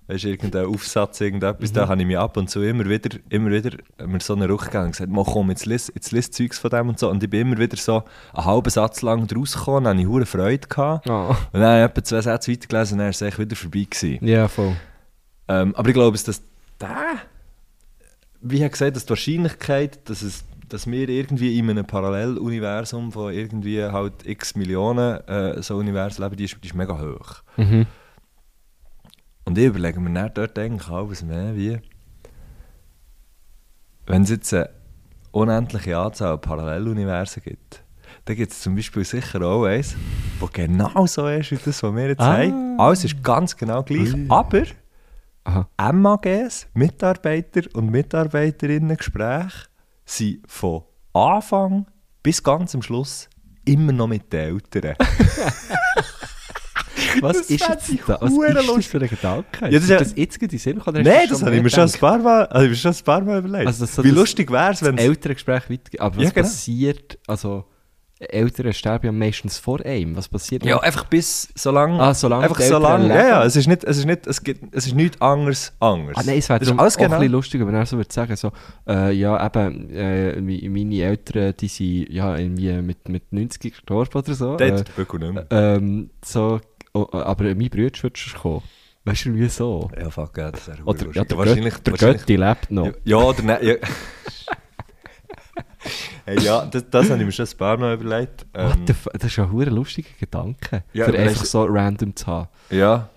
Weißt 0.08 0.24
du, 0.24 0.28
irgendein 0.28 0.68
Aufsatz, 0.68 1.20
irgendetwas, 1.20 1.74
da 1.74 1.88
habe 1.88 2.00
ich 2.00 2.06
mich 2.06 2.18
ab 2.18 2.38
und 2.38 2.48
zu 2.48 2.62
immer 2.62 2.86
wieder, 2.86 3.18
immer 3.30 3.50
wieder 3.50 3.72
mir 4.06 4.20
so 4.20 4.34
einen 4.34 4.50
Ruck 4.50 4.66
gegeben 4.66 4.86
und 4.86 4.92
gesagt, 4.92 5.12
«Mal 5.12 5.24
komm, 5.26 5.50
jetzt 5.50 5.66
lies, 5.66 5.92
jetzt 5.96 6.12
lies 6.12 6.30
Zeugs 6.30 6.60
von 6.60 6.70
dem 6.70 6.90
und 6.90 7.00
so. 7.00 7.10
Und 7.10 7.24
ich 7.24 7.30
bin 7.30 7.42
immer 7.42 7.58
wieder 7.58 7.76
so 7.76 8.04
einen 8.34 8.46
halben 8.46 8.70
Satz 8.70 9.02
lang 9.02 9.26
draus 9.26 9.54
gekommen, 9.54 9.86
dann 9.86 9.98
hatte 9.98 10.04
ich 10.04 10.08
hure 10.08 10.28
Freude. 10.28 10.68
Gehabt. 10.68 11.10
Ah. 11.10 11.30
Und 11.30 11.60
dann 11.60 11.64
habe 11.64 11.80
ich 11.80 11.86
etwa 11.86 12.04
zwei 12.04 12.22
Sätze 12.22 12.52
weitergelesen 12.52 12.94
und 12.94 13.00
dann 13.00 13.20
war 13.20 13.28
es 13.28 13.40
wieder 13.40 13.56
vorbei. 13.56 13.88
Gewesen. 13.90 14.26
Ja, 14.28 14.48
voll. 14.48 14.76
Ähm, 15.48 15.76
aber 15.76 15.90
ich 15.90 15.94
glaube, 15.96 16.18
dass 16.18 16.42
der, 16.80 16.98
wie 18.42 18.64
ich 18.64 18.72
gesagt, 18.72 18.96
dass 18.96 19.06
die 19.06 19.10
Wahrscheinlichkeit, 19.10 20.08
dass, 20.08 20.22
es, 20.22 20.46
dass 20.70 20.86
wir 20.86 21.10
irgendwie 21.10 21.58
in 21.58 21.70
einem 21.70 21.86
Paralleluniversum 21.86 23.12
von 23.12 23.34
irgendwie 23.34 23.84
halt 23.84 24.14
x 24.24 24.56
Millionen 24.56 25.20
äh, 25.28 25.64
so 25.64 25.78
Universen 25.78 26.24
leben, 26.24 26.36
die 26.36 26.46
ist, 26.46 26.58
die 26.64 26.68
ist 26.68 26.76
mega 26.76 27.00
hoch. 27.00 27.42
Mhm. 27.58 27.88
Und 29.46 29.58
ich 29.58 29.66
überlege 29.66 30.00
mir 30.00 30.12
dann 30.14 30.32
dort 30.34 30.58
eigentlich 30.58 30.90
auch, 30.90 31.10
was 31.10 31.24
mehr 31.24 31.56
wie, 31.56 31.78
wenn 34.08 34.24
es 34.24 34.30
jetzt 34.30 34.54
eine 34.54 34.70
unendliche 35.32 35.98
Anzahl 35.98 36.34
an 36.34 36.42
Paralleluniversen 36.42 37.44
gibt, 37.44 37.84
dann 38.26 38.36
gibt 38.36 38.52
es 38.52 38.62
zum 38.62 38.76
Beispiel 38.76 39.04
sicher 39.04 39.42
auch 39.44 39.66
eins, 39.66 39.96
das 40.40 40.52
genau 40.52 41.06
so 41.06 41.28
ist 41.28 41.52
wie 41.52 41.58
das, 41.58 41.84
was 41.84 41.96
wir 41.96 42.08
jetzt 42.10 42.22
Ah. 42.22 42.38
haben. 42.38 42.80
Alles 42.80 43.04
ist 43.06 43.24
ganz 43.24 43.56
genau 43.56 43.84
gleich, 43.84 44.14
Ui. 44.14 44.26
aber 44.30 44.64
Aha. 45.44 45.92
MAGs, 45.94 46.68
Mitarbeiter 46.74 47.62
und 47.74 47.92
Mitarbeiterinnen-Gespräche, 47.92 49.68
sind 50.06 50.40
von 50.52 50.84
Anfang 51.14 51.86
bis 52.24 52.42
ganz 52.42 52.74
am 52.74 52.82
Schluss 52.82 53.30
immer 53.64 53.92
noch 53.92 54.08
mit 54.08 54.34
den 54.34 54.56
Eltern. 54.56 54.96
Was 57.22 57.38
Das 57.38 57.50
ist 57.50 57.60
jetzt 57.68 57.92
da? 58.08 58.18
Was 58.22 58.32
ist 58.32 58.40
das 58.56 58.68
lustig. 58.68 58.88
für 58.90 59.02
ein 59.02 59.10
Gedanke? 59.10 59.46
Ja, 59.62 59.70
das 59.70 59.84
Ist 59.84 59.90
ist- 59.90 60.02
das 60.02 60.14
jetzt 60.16 60.40
gerade 60.40 60.46
in 60.46 60.50
den 60.58 60.60
Sinn 60.60 60.76
gekommen, 60.78 61.04
Nein, 61.04 61.28
das 61.30 61.42
habe 61.44 61.56
ich 61.56 61.64
mir 61.64 61.70
schon 61.70 61.84
ein 61.84 61.92
paar 61.92 62.18
Mal, 62.20 62.46
also 62.48 62.72
ich 62.72 62.82
schon 62.82 62.92
ein 62.94 63.04
paar 63.04 63.22
Mal 63.22 63.40
überlegt. 63.40 63.68
Also, 63.68 63.86
so 63.86 64.04
Wie 64.04 64.10
das- 64.10 64.18
lustig 64.18 64.52
wäre 64.52 64.72
es, 64.74 64.84
wenn 64.84 64.96
Das 64.96 65.06
Elterngespräch 65.06 65.70
weitergeht. 65.70 66.00
Aber 66.02 66.16
was 66.18 66.24
Ja, 66.24 66.30
genau. 66.32 66.48
passiert, 66.48 67.20
also 67.28 67.66
Eltern 68.18 68.72
sterben 68.72 69.06
ja 69.08 69.12
meistens 69.12 69.58
vor 69.58 69.86
einem. 69.86 70.16
Was 70.16 70.30
passiert 70.30 70.64
Ja, 70.64 70.76
dann? 70.76 70.86
einfach 70.86 71.04
bis 71.06 71.50
so 71.54 71.70
lange. 71.70 72.00
Ah, 72.02 72.14
solange 72.14 72.44
einfach 72.46 72.56
die 72.58 72.64
so 72.64 72.78
lange. 72.80 73.10
Ja, 73.10 73.28
ja, 73.28 73.44
es 73.44 73.58
ist 73.58 73.68
nicht, 73.68 73.84
es 73.84 73.98
ist 73.98 74.06
nicht, 74.06 74.26
es 74.26 74.42
gibt, 74.42 74.74
es 74.74 74.88
ist 74.88 74.96
nichts 74.96 75.20
anderes 75.20 75.74
anders. 75.82 76.16
Ah, 76.18 76.24
nein, 76.26 76.38
es 76.38 76.48
wäre 76.48 76.60
Das 76.60 76.70
ist 76.70 76.74
auch 76.74 76.80
ein 76.82 76.90
genau. 76.98 77.18
bisschen 77.20 77.32
lustig, 77.34 77.68
wenn 77.68 77.76
er 77.76 77.86
so 77.86 77.98
würde 77.98 78.14
sagen, 78.14 78.36
so, 78.38 78.54
äh, 78.88 79.12
ja, 79.12 79.46
eben, 79.46 79.90
äh, 79.90 80.40
meine 80.70 81.02
Eltern, 81.02 81.56
die 81.60 81.68
sind 81.68 82.08
ja 82.10 82.38
irgendwie 82.38 82.72
mit, 82.82 83.10
mit 83.10 83.34
90 83.34 83.74
gestorben 83.74 84.18
oder 84.18 84.34
so. 84.34 84.46
Dort 84.56 84.62
Äh, 84.62 84.76
der 84.84 84.84
Böckel 84.96 85.20
nicht 85.20 85.34
mehr. 85.34 85.48
ähm, 85.52 86.10
so 86.24 86.62
oh, 86.96 87.08
aber 87.12 87.44
mein 87.56 87.70
Bruder 87.70 88.02
wird 88.04 88.18
schon 88.18 88.40
kommen. 88.42 88.64
Weißt 89.04 89.26
du, 89.26 89.36
wie 89.36 89.48
so? 89.50 89.92
Ja, 90.00 90.10
fuck, 90.10 90.36
ja, 90.38 90.52
das 90.52 90.68
wäre 90.68 90.82
Oder 90.84 91.06
ja, 91.14 91.24
der, 91.24 91.38
wahrscheinlich, 91.38 91.74
Gött, 91.76 91.86
der 91.88 91.94
wahrscheinlich, 91.94 92.22
Götti 92.22 92.36
lebt 92.38 92.72
noch. 92.72 92.92
Ja, 93.04 93.18
oder 93.18 93.44
nein. 93.44 93.60
Ja. 93.62 93.76
hey, 96.26 96.40
ja, 96.40 96.66
das, 96.66 96.90
das 96.90 97.10
habe 97.10 97.20
ich 97.20 97.26
mir 97.26 97.32
schon 97.32 97.46
ein 97.46 97.58
paar 97.58 97.78
Mal 97.78 97.94
überlegt. 97.94 98.46
What 98.54 98.76
Ähm, 98.78 98.88
the 98.88 98.94
fu- 98.94 99.10
das 99.14 99.24
ist 99.26 99.36
ja 99.36 99.44
ein 99.46 99.60
lustiger 99.70 100.10
Gedanke. 100.20 100.84
Ja, 100.94 101.06
für 101.06 101.18
einfach 101.18 101.46
so 101.46 101.64
random 101.66 102.16
zu 102.16 102.26
haben. 102.28 102.48
ja. 102.70 103.10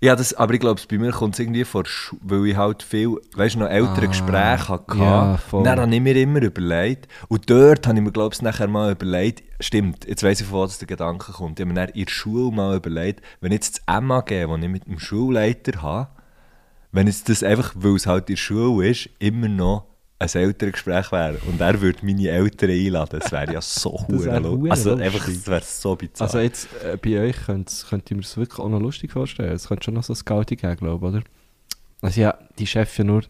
Ja, 0.00 0.16
das, 0.16 0.34
aber 0.34 0.54
ich 0.54 0.60
glaube, 0.60 0.80
bei 0.88 0.98
mir 0.98 1.10
kommt 1.12 1.34
es 1.34 1.40
irgendwie 1.40 1.64
vor, 1.64 1.84
weil 2.22 2.46
ich 2.46 2.56
halt 2.56 2.82
viel, 2.82 3.16
weißt 3.34 3.54
du, 3.54 3.60
noch 3.60 3.68
ältere 3.68 4.04
Ah, 4.04 4.08
Gespräche 4.08 4.68
hatte. 4.68 4.96
ja, 4.98 5.36
voll. 5.38 5.64
Dann 5.64 5.80
habe 5.80 5.94
ich 5.94 6.00
mir 6.00 6.16
immer 6.16 6.42
überlegt, 6.42 7.08
und 7.28 7.48
dort 7.48 7.86
habe 7.86 7.98
ich 7.98 8.04
mir, 8.04 8.12
glaube 8.12 8.34
ich, 8.34 8.42
nachher 8.42 8.68
mal 8.68 8.92
überlegt, 8.92 9.42
stimmt, 9.60 10.06
jetzt 10.06 10.22
weiss 10.22 10.40
ich, 10.40 10.46
von 10.46 10.58
wo 10.60 10.66
der 10.66 10.86
Gedanke 10.86 11.32
kommt. 11.32 11.58
Ich 11.60 11.64
habe 11.66 11.72
mir 11.74 11.88
in 11.94 12.04
der 12.04 12.10
Schule 12.10 12.54
mal 12.54 12.76
überlegt, 12.76 13.22
wenn 13.40 13.52
jetzt 13.52 13.82
das 13.86 14.02
MAG, 14.02 14.26
das 14.28 14.58
ich 14.62 14.68
mit 14.68 14.86
dem 14.86 14.98
Schulleiter 14.98 15.82
habe, 15.82 16.08
wenn 16.92 17.06
jetzt 17.06 17.28
das 17.28 17.42
einfach, 17.42 17.72
weil 17.76 17.96
es 17.96 18.06
halt 18.06 18.28
in 18.30 18.34
der 18.36 18.40
Schule 18.40 18.88
ist, 18.88 19.08
immer 19.18 19.48
noch 19.48 19.86
ein 20.18 20.28
Elterngespräch 20.32 21.10
wäre 21.12 21.38
und 21.48 21.60
er 21.60 21.80
würde 21.80 21.98
meine 22.06 22.28
Eltern 22.28 22.70
einladen, 22.70 23.18
das 23.20 23.32
wäre 23.32 23.52
ja 23.52 23.60
so 23.60 23.96
Also 24.08 24.90
lustig. 24.94 25.00
einfach, 25.06 25.26
das 25.26 25.46
wäre 25.46 25.62
so 25.64 25.96
bizarr. 25.96 26.26
Also 26.26 26.38
jetzt 26.38 26.68
äh, 26.82 26.96
bei 26.96 27.20
euch 27.20 27.36
könnt, 27.46 27.86
könnt 27.90 28.10
ihr 28.10 28.16
mir 28.16 28.22
das 28.22 28.36
wirklich 28.36 28.58
auch 28.60 28.68
noch 28.68 28.80
lustig 28.80 29.10
vorstellen. 29.12 29.52
Es 29.52 29.68
könnte 29.68 29.84
schon 29.84 29.94
noch 29.94 30.04
so 30.04 30.12
ein 30.12 30.16
Scouting 30.16 30.56
geben, 30.58 30.76
glaube 30.76 31.06
ich, 31.08 31.14
oder? 31.14 31.24
Also 32.00 32.20
ja, 32.20 32.38
die 32.58 32.66
Chef 32.66 32.96
ja 32.98 33.04
nur 33.04 33.22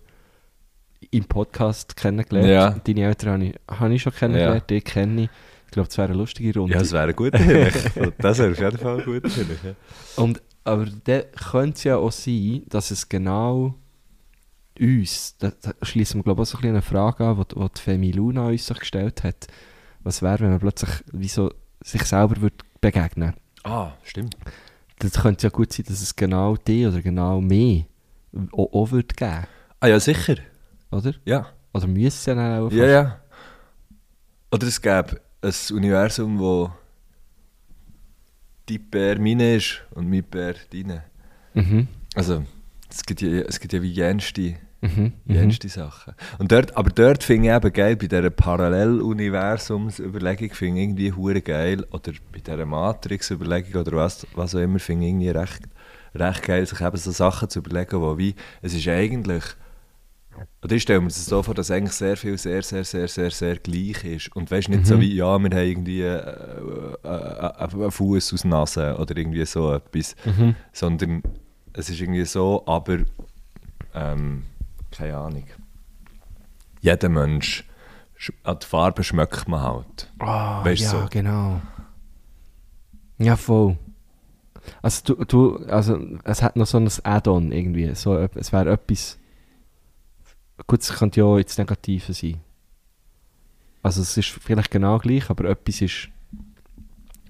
im 1.11 1.25
Podcast 1.25 1.97
kennengelernt. 1.97 2.49
Ja. 2.49 2.71
Deine 2.71 3.07
Eltern 3.07 3.33
habe 3.33 3.45
ich, 3.45 3.55
habe 3.69 3.95
ich 3.95 4.03
schon 4.03 4.13
kennengelernt, 4.13 4.65
die 4.69 4.81
kenne 4.81 5.23
ich. 5.25 5.31
Ich 5.67 5.71
glaube, 5.73 5.89
es 5.89 5.99
wäre 5.99 6.09
eine 6.09 6.17
lustige 6.19 6.59
Runde. 6.59 6.75
Ja, 6.75 6.81
das 6.81 6.93
wäre 6.93 7.13
Hinweis. 7.13 7.85
Das 8.19 8.39
wäre 8.39 8.53
auf 8.53 8.59
jeden 8.59 8.79
Fall. 8.79 9.45
Ja. 9.65 10.23
Und, 10.23 10.41
aber 10.65 10.87
dann 11.05 11.23
könnte 11.51 11.77
es 11.77 11.85
ja 11.85 11.97
auch 11.97 12.13
sein, 12.13 12.63
dass 12.69 12.91
es 12.91 13.09
genau 13.09 13.75
uns, 14.81 15.37
da, 15.39 15.53
da 15.63 15.73
schließen 15.83 16.19
wir 16.19 16.25
glaube 16.25 16.43
ich 16.43 16.49
auch 16.49 16.53
so 16.53 16.59
ein 16.59 16.69
eine 16.69 16.83
Frage 16.83 17.25
an, 17.25 17.37
die, 17.49 17.55
die 17.55 17.81
Femi 17.81 18.11
Luna 18.13 18.49
uns 18.49 18.67
sich 18.67 18.79
gestellt 18.79 19.23
hat. 19.25 19.47
Was 20.03 20.21
wäre, 20.23 20.41
wenn 20.41 20.51
man 20.51 20.61
plötzlich 20.61 20.91
wie 21.13 21.29
so 21.29 21.53
sich 21.83 22.03
selber 22.03 22.41
würde 22.41 22.57
begegnen 22.81 23.35
Ah, 23.63 23.93
stimmt. 24.03 24.37
Das 24.99 25.13
könnte 25.15 25.45
ja 25.45 25.51
gut 25.51 25.73
sein, 25.73 25.87
dass 25.89 26.03
es 26.03 26.15
genau 26.15 26.57
die 26.57 26.87
oder 26.87 27.01
genau 27.03 27.41
mehr 27.41 27.85
auch, 28.53 28.73
auch 28.73 28.91
würde 28.91 29.15
geben, 29.15 29.47
Ah 29.81 29.87
ja, 29.87 30.01
sicher. 30.01 30.37
oder? 30.91 31.15
Ja. 31.25 31.47
Oder 31.73 31.87
müsste 31.87 32.33
es 32.33 32.37
ja 32.37 32.61
auch 32.61 32.71
Ja, 32.73 32.87
ja. 32.87 33.21
Oder 34.51 34.67
es 34.67 34.81
gäbe 34.81 35.21
ein 35.43 35.53
Universum, 35.73 36.39
wo 36.39 36.71
die 38.69 38.79
Bär 38.79 39.19
meine 39.19 39.57
ist 39.57 39.83
und 39.95 40.09
mein 40.09 40.25
Bär 40.25 40.55
deine. 40.73 41.05
Mhm. 41.55 41.89
Also, 42.15 42.45
es 42.95 43.03
gibt 43.05 43.21
ja, 43.23 43.29
es 43.43 43.59
gibt 43.61 43.73
ja 43.73 43.83
wie 43.83 43.91
jenste, 43.91 44.55
Mhm. 44.81 45.13
Mhm. 45.25 45.35
jenste 45.35 45.69
Sachen. 45.69 46.15
Und 46.39 46.53
dort, 46.53 46.77
aber 46.77 46.91
dort 46.91 47.25
finde 47.25 47.49
ich 47.49 47.55
eben 47.57 47.73
geil, 47.73 47.97
bei 47.97 48.07
dieser 48.07 48.31
Paralleluniversumsüberlegung 48.31 50.51
finde 50.53 50.81
ich 50.81 50.85
irgendwie 50.85 51.13
hure 51.13 51.41
geil, 51.41 51.85
oder 51.91 52.13
bei 52.33 52.41
dieser 52.41 52.67
Matrix-Überlegung 52.67 53.81
oder 53.81 53.93
was, 53.97 54.27
was 54.35 54.55
auch 54.55 54.61
immer, 54.61 54.79
finde 54.79 55.07
ich 55.07 55.11
irgendwie 55.13 55.31
recht, 55.31 55.63
recht 56.15 56.43
geil, 56.43 56.67
sich 56.67 56.81
eben 56.81 56.97
so 56.97 57.11
Sachen 57.13 57.49
zu 57.49 57.61
überlegen, 57.61 58.01
wo 58.01 58.19
wie, 58.19 58.35
es 58.63 58.75
ist 58.75 58.87
eigentlich, 58.89 59.45
oder 60.63 60.75
ich 60.75 60.83
stelle 60.83 61.01
mir 61.01 61.07
das 61.09 61.25
so 61.25 61.43
vor, 61.43 61.55
dass 61.55 61.71
eigentlich 61.71 61.93
sehr 61.95 62.17
viel 62.17 62.37
sehr, 62.37 62.63
sehr, 62.63 62.85
sehr, 62.85 63.09
sehr, 63.09 63.31
sehr 63.31 63.57
gleich 63.57 64.05
ist. 64.05 64.35
Und 64.37 64.51
weißt 64.51 64.69
nicht 64.69 64.87
so 64.87 64.97
Mhm. 64.97 65.01
wie, 65.01 65.15
ja, 65.15 65.39
wir 65.39 65.51
haben 65.51 65.67
irgendwie 65.67 66.03
äh, 66.03 66.09
äh, 66.09 66.95
äh, 67.05 67.53
einen 67.73 67.91
Fuß 67.91 68.35
aus 68.35 68.45
Nase 68.45 68.97
oder 68.99 69.17
irgendwie 69.17 69.45
so 69.47 69.73
etwas, 69.73 70.15
Mhm. 70.25 70.57
sondern 70.73 71.23
es 71.75 71.91
ist 71.91 72.01
irgendwie 72.01 72.25
so, 72.25 72.65
aber 72.67 72.99
ähm, 73.95 74.45
keine 74.91 75.17
Ahnung. 75.19 75.45
Jeder 76.81 77.09
Mensch, 77.09 77.65
sch- 78.19 78.33
an 78.43 78.59
die 78.63 78.67
Farbe 78.67 79.03
schmeckt 79.05 79.47
man 79.49 79.61
halt. 79.63 80.11
Ah, 80.19 80.65
Weißt 80.65 80.83
ja, 80.83 80.91
so? 80.91 81.07
genau. 81.11 81.61
Ja, 83.19 83.37
voll. 83.37 83.77
Also, 84.83 85.15
du, 85.15 85.25
du, 85.25 85.57
also, 85.67 85.99
es 86.25 86.43
hat 86.43 86.57
noch 86.57 86.67
so 86.67 86.79
ein 86.79 86.89
Add-on 87.03 87.53
irgendwie. 87.53 87.95
So, 87.95 88.17
es 88.17 88.53
wäre 88.53 88.73
etwas. 88.73 89.19
Gut, 90.67 90.81
es 90.83 90.93
könnte 90.93 91.21
ja 91.21 91.27
auch 91.27 91.37
ins 91.39 91.59
Negative 91.59 92.13
sein. 92.13 92.41
Also, 93.83 94.01
es 94.03 94.17
ist 94.17 94.29
vielleicht 94.29 94.71
genau 94.71 94.99
gleich, 94.99 95.29
aber 95.31 95.45
etwas 95.51 95.81
ist 95.83 96.09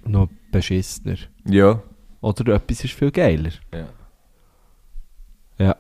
noch 0.04 0.28
beschissener. 0.52 1.16
Ja. 1.44 1.82
Oder 2.20 2.54
etwas 2.54 2.84
ist 2.84 2.94
viel 2.94 3.10
geiler. 3.10 3.50
ja. 3.72 3.88
Ja. 5.58 5.76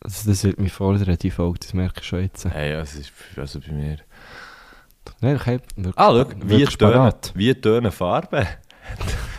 Also, 0.00 0.30
das 0.30 0.44
wird 0.44 0.58
mich 0.60 0.72
fordern, 0.72 1.16
die 1.20 1.30
Folge, 1.30 1.58
das 1.60 1.74
merke 1.74 2.00
ich 2.00 2.06
schon 2.06 2.20
jetzt. 2.22 2.44
Hey, 2.44 2.72
ja, 2.72 2.80
es 2.80 2.94
ist 2.94 3.12
also 3.36 3.60
bei 3.60 3.72
mir. 3.72 3.96
Nein, 5.20 5.36
ich 5.36 5.46
habe 5.46 5.60
wirklich, 5.76 5.96
Ah, 5.98 6.10
schau, 6.10 6.24
wie 6.44 6.64
tönen, 6.64 7.12
wie 7.34 7.54
tönen 7.54 7.92
Farben. 7.92 8.46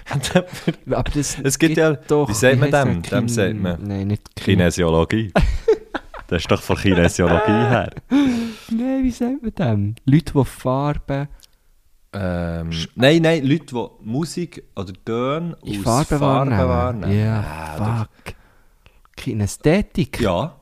Aber 0.89 1.11
das, 1.13 1.37
Es 1.43 1.59
gibt 1.59 1.77
ja- 1.77 1.93
doch, 1.93 2.29
wie 2.29 2.33
sagt 2.33 2.59
man 2.59 2.71
dem? 2.71 3.01
Dem 3.01 3.27
sagt 3.29 3.55
man 3.55 3.81
Nein, 3.85 4.07
nicht 4.07 4.23
Kin- 4.35 4.43
Kinesiologie. 4.45 5.31
das 6.27 6.41
ist 6.41 6.51
doch 6.51 6.61
von 6.61 6.77
Kinesiologie 6.77 7.51
her. 7.51 7.91
Nein, 8.09 9.03
wie 9.03 9.11
sagt 9.11 9.41
man 9.41 9.53
dem? 9.55 9.95
Leute, 10.05 10.33
die 10.33 10.45
Farben 10.45 11.27
Ähm, 12.19 12.69
nein, 12.95 13.21
nein, 13.21 13.45
Leute, 13.45 13.65
die 13.65 13.87
Musik 14.01 14.63
oder 14.75 14.93
Töne 15.05 15.55
aus 15.61 15.77
Farben 15.83 16.19
wahrnehmen. 16.19 17.11
Ja, 17.17 17.43
Ah, 17.77 18.07
fuck. 18.23 18.35
Kinästhetik? 19.15 20.19
Ja. 20.19 20.55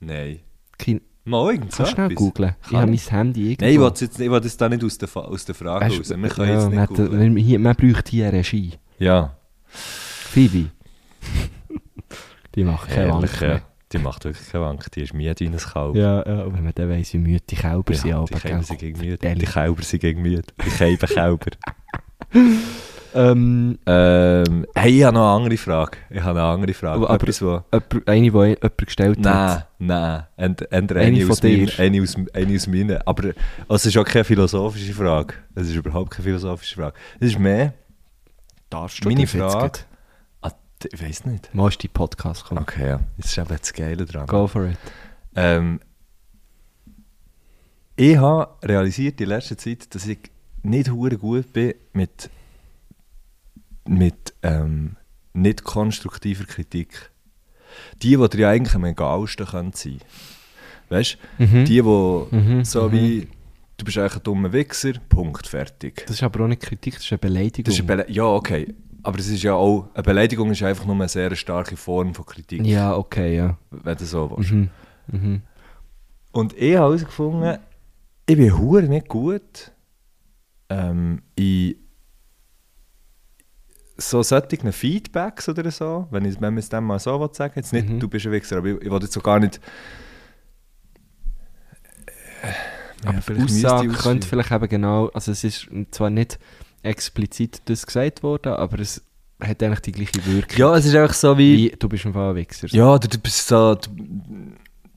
Nein. 0.00 0.40
Kin 0.78 1.00
Mal 1.26 1.52
irgend 1.52 1.72
so 1.72 1.78
Kannst 1.78 1.92
du 1.92 1.94
schnell 1.94 2.14
googlen? 2.14 2.54
Ich 2.62 2.68
Kann 2.70 2.80
habe 2.80 2.90
mein? 2.90 2.98
Handy 2.98 3.52
irgendwo. 3.52 3.64
Nein, 3.64 3.74
ich 3.86 3.90
das 3.92 4.00
jetzt, 4.00 4.20
ich 4.20 4.30
will 4.30 4.40
das 4.40 4.56
da 4.58 4.68
nicht 4.68 4.84
aus 4.84 4.98
der, 4.98 5.16
aus 5.16 5.44
der 5.46 5.54
Frage 5.54 5.86
Weißt 5.86 5.98
raus. 5.98 6.10
Wir 6.10 6.28
können 6.28 6.48
ja, 6.48 6.54
jetzt 6.54 6.62
man, 6.64 6.70
nicht 6.70 6.80
hat, 6.80 6.88
googlen. 6.90 7.34
man, 7.34 7.36
hier, 7.36 7.58
man 7.58 7.74
braucht 7.74 8.08
hier 8.08 8.28
eine 8.28 8.38
Regie. 8.38 8.72
Ja, 8.98 9.34
Phoebe. 9.64 10.70
die 12.54 12.64
macht 12.64 12.90
keine 12.90 13.08
ja. 13.08 13.18
mehr. 13.40 13.62
Die 13.94 13.98
macht 13.98 14.24
wirklich 14.24 14.48
keine 14.50 14.64
Wank. 14.64 14.90
Die 14.92 15.02
ist 15.02 15.14
müde 15.14 15.34
wie 15.38 15.46
ein 15.46 15.56
Kalb. 15.56 15.94
Ja, 15.96 16.18
ja, 16.26 16.52
wenn 16.52 16.64
man 16.64 16.72
dann 16.74 16.88
weiss, 16.90 17.12
wie 17.14 17.18
müde 17.18 17.44
die 17.48 17.54
Kälber 17.56 17.94
sind. 17.94 18.10
Ja, 18.10 18.18
aber, 18.18 18.26
die 18.26 18.34
Kälber 18.40 18.62
sind 18.62 18.78
gegen 18.80 19.00
müde. 19.00 19.34
Die 19.34 19.44
Kälber 19.46 19.82
sind 19.82 20.00
gegen 20.00 20.20
müde. 20.22 20.42
Die 20.64 20.70
Kälber. 21.06 21.46
Ähm, 23.16 23.78
ähm, 23.86 24.66
hey, 24.74 24.98
ich 24.98 25.04
habe 25.04 25.14
noch 25.14 25.22
eine 25.36 25.44
andere 25.44 25.56
Frage. 25.56 25.98
Ich 26.10 26.20
habe 26.20 26.40
eine 26.40 26.48
andere 26.48 26.74
Frage. 26.74 27.04
Aber- 27.08 27.14
Etwas, 27.14 27.40
wo... 27.42 27.62
eine, 28.06 28.20
die 28.22 28.26
jemand 28.36 28.78
gestellt 28.78 29.20
Nein, 29.20 29.32
hat. 29.34 29.68
nein. 29.78 30.24
Ent- 30.36 30.72
Entweder 30.72 31.00
Eine 31.00 31.10
eine, 31.16 31.20
von 31.22 31.30
aus 31.30 31.42
meinen, 31.44 31.66
dir. 31.66 31.78
eine, 31.78 32.02
aus, 32.02 32.16
eine 32.32 32.54
aus 32.56 32.66
meinen. 32.66 32.98
Aber 33.06 33.30
es 33.68 33.86
ist 33.86 33.96
auch 33.96 34.04
keine 34.04 34.24
philosophische 34.24 34.92
Frage. 34.92 35.34
Es 35.54 35.68
ist 35.68 35.76
überhaupt 35.76 36.10
keine 36.10 36.24
philosophische 36.24 36.74
Frage. 36.74 36.94
Es 37.20 37.28
ist 37.28 37.38
mehr... 37.38 37.74
Darfst 38.68 39.04
Meine 39.04 39.22
das 39.22 39.32
jetzt 39.34 39.86
Ich 40.92 41.02
weiß 41.02 41.26
nicht. 41.26 41.54
Mal 41.54 41.68
ist 41.68 41.82
die 41.82 41.88
Podcast 41.88 42.42
gekommen. 42.42 42.62
Okay, 42.62 42.88
ja. 42.88 43.00
Das 43.16 43.26
ist 43.26 43.38
eben 43.38 43.48
das 43.48 43.72
Geile 43.72 44.04
dran. 44.04 44.26
Go 44.26 44.46
for 44.46 44.66
it. 44.66 44.78
Ähm, 45.36 45.80
ich 47.96 48.16
habe 48.16 48.56
realisiert 48.66 49.20
in 49.20 49.28
letzter 49.28 49.56
Zeit, 49.56 49.94
dass 49.94 50.06
ich 50.06 50.18
nicht 50.62 50.90
hure 50.90 51.16
gut 51.16 51.52
bin 51.52 51.74
mit, 51.92 52.30
mit 53.86 54.34
ähm, 54.42 54.96
nicht 55.32 55.64
konstruktiver 55.64 56.44
Kritik. 56.44 57.10
Die, 58.02 58.16
die 58.16 58.28
dir 58.28 58.38
ja 58.38 58.50
eigentlich 58.50 58.74
am 58.74 58.84
egalsten 58.84 59.46
können 59.46 59.72
sein 59.72 59.98
Weißt 60.88 61.18
du? 61.38 61.44
Mhm. 61.44 61.64
Die, 61.64 61.74
die 61.74 61.82
Mhm, 61.82 62.64
so 62.64 62.88
mhm. 62.88 62.92
wie, 62.92 63.28
du 63.76 63.84
bist 63.84 63.98
eigentlich 63.98 64.16
ein 64.16 64.22
dummer 64.22 64.52
Wichser, 64.52 64.92
Punkt, 65.08 65.46
fertig. 65.46 66.04
Das 66.06 66.16
ist 66.16 66.22
aber 66.22 66.44
auch 66.44 66.48
nicht 66.48 66.62
Kritik, 66.62 66.94
das 66.94 67.04
ist 67.04 67.12
eine 67.12 67.18
Beleidigung. 67.18 67.64
Das 67.64 67.74
ist 67.74 67.80
eine 67.80 68.04
Bele 68.04 68.10
ja, 68.10 68.24
okay. 68.24 68.74
Aber 69.04 69.18
es 69.18 69.28
ist 69.28 69.42
ja 69.42 69.52
auch, 69.52 69.88
eine 69.92 70.02
Beleidigung 70.02 70.50
ist 70.50 70.62
einfach 70.62 70.86
nur 70.86 70.94
eine 70.94 71.08
sehr 71.08 71.36
starke 71.36 71.76
Form 71.76 72.14
von 72.14 72.24
Kritik, 72.24 72.64
ja, 72.64 72.96
okay, 72.96 73.36
ja. 73.36 73.58
wenn 73.70 73.96
du 73.96 74.04
so 74.06 74.30
willst. 74.30 74.52
Mhm. 74.52 74.70
Mhm. 75.12 75.42
Und 76.32 76.54
ich 76.54 76.74
habe 76.76 76.86
herausgefunden, 76.88 77.58
ich 78.26 78.36
bin 78.36 78.58
hure 78.58 78.84
nicht 78.84 79.08
gut 79.08 79.72
ähm, 80.70 81.20
in 81.36 81.76
so 83.98 84.22
solchen 84.22 84.72
Feedbacks 84.72 85.48
oder 85.50 85.70
so, 85.70 86.08
wenn, 86.10 86.24
ich, 86.24 86.40
wenn 86.40 86.54
man 86.54 86.58
es 86.58 86.70
dem 86.70 86.84
mal 86.84 86.98
so 86.98 87.20
will 87.20 87.28
sagen 87.32 87.52
Jetzt 87.56 87.72
nicht, 87.74 87.88
Mhm. 87.88 88.00
du 88.00 88.08
bist 88.08 88.24
ein 88.24 88.32
Wichser, 88.32 88.56
aber 88.56 88.68
ich, 88.68 88.80
ich 88.80 88.90
will 88.90 89.00
jetzt 89.02 89.12
so 89.12 89.20
gar 89.20 89.38
nicht... 89.38 89.60
Aber 93.04 93.12
die 93.12 93.20
vielleicht 93.20 93.42
müsste 93.42 93.74
Aussage 93.74 93.88
könnte 93.88 94.26
vielleicht 94.26 94.50
eben 94.50 94.68
genau, 94.68 95.08
also 95.08 95.30
es 95.30 95.44
ist 95.44 95.68
zwar 95.90 96.08
nicht 96.08 96.38
explizit 96.84 97.62
das 97.66 97.86
gesagt 97.86 98.22
worden, 98.22 98.52
aber 98.54 98.78
es 98.78 99.02
hat 99.42 99.62
eigentlich 99.62 99.80
die 99.80 99.92
gleiche 99.92 100.26
Wirkung. 100.26 100.56
Ja, 100.56 100.76
es 100.76 100.86
ist 100.86 100.94
einfach 100.94 101.14
so 101.14 101.36
wie... 101.36 101.56
Wie, 101.72 101.76
du 101.76 101.88
bist 101.88 102.06
ein 102.06 102.12
Fall 102.12 102.30
ein 102.30 102.36
Wichser. 102.36 102.68
Ja, 102.68 102.98
du, 102.98 103.08
du 103.08 103.18
bist 103.18 103.46
so... 103.48 103.74
Du, 103.74 103.90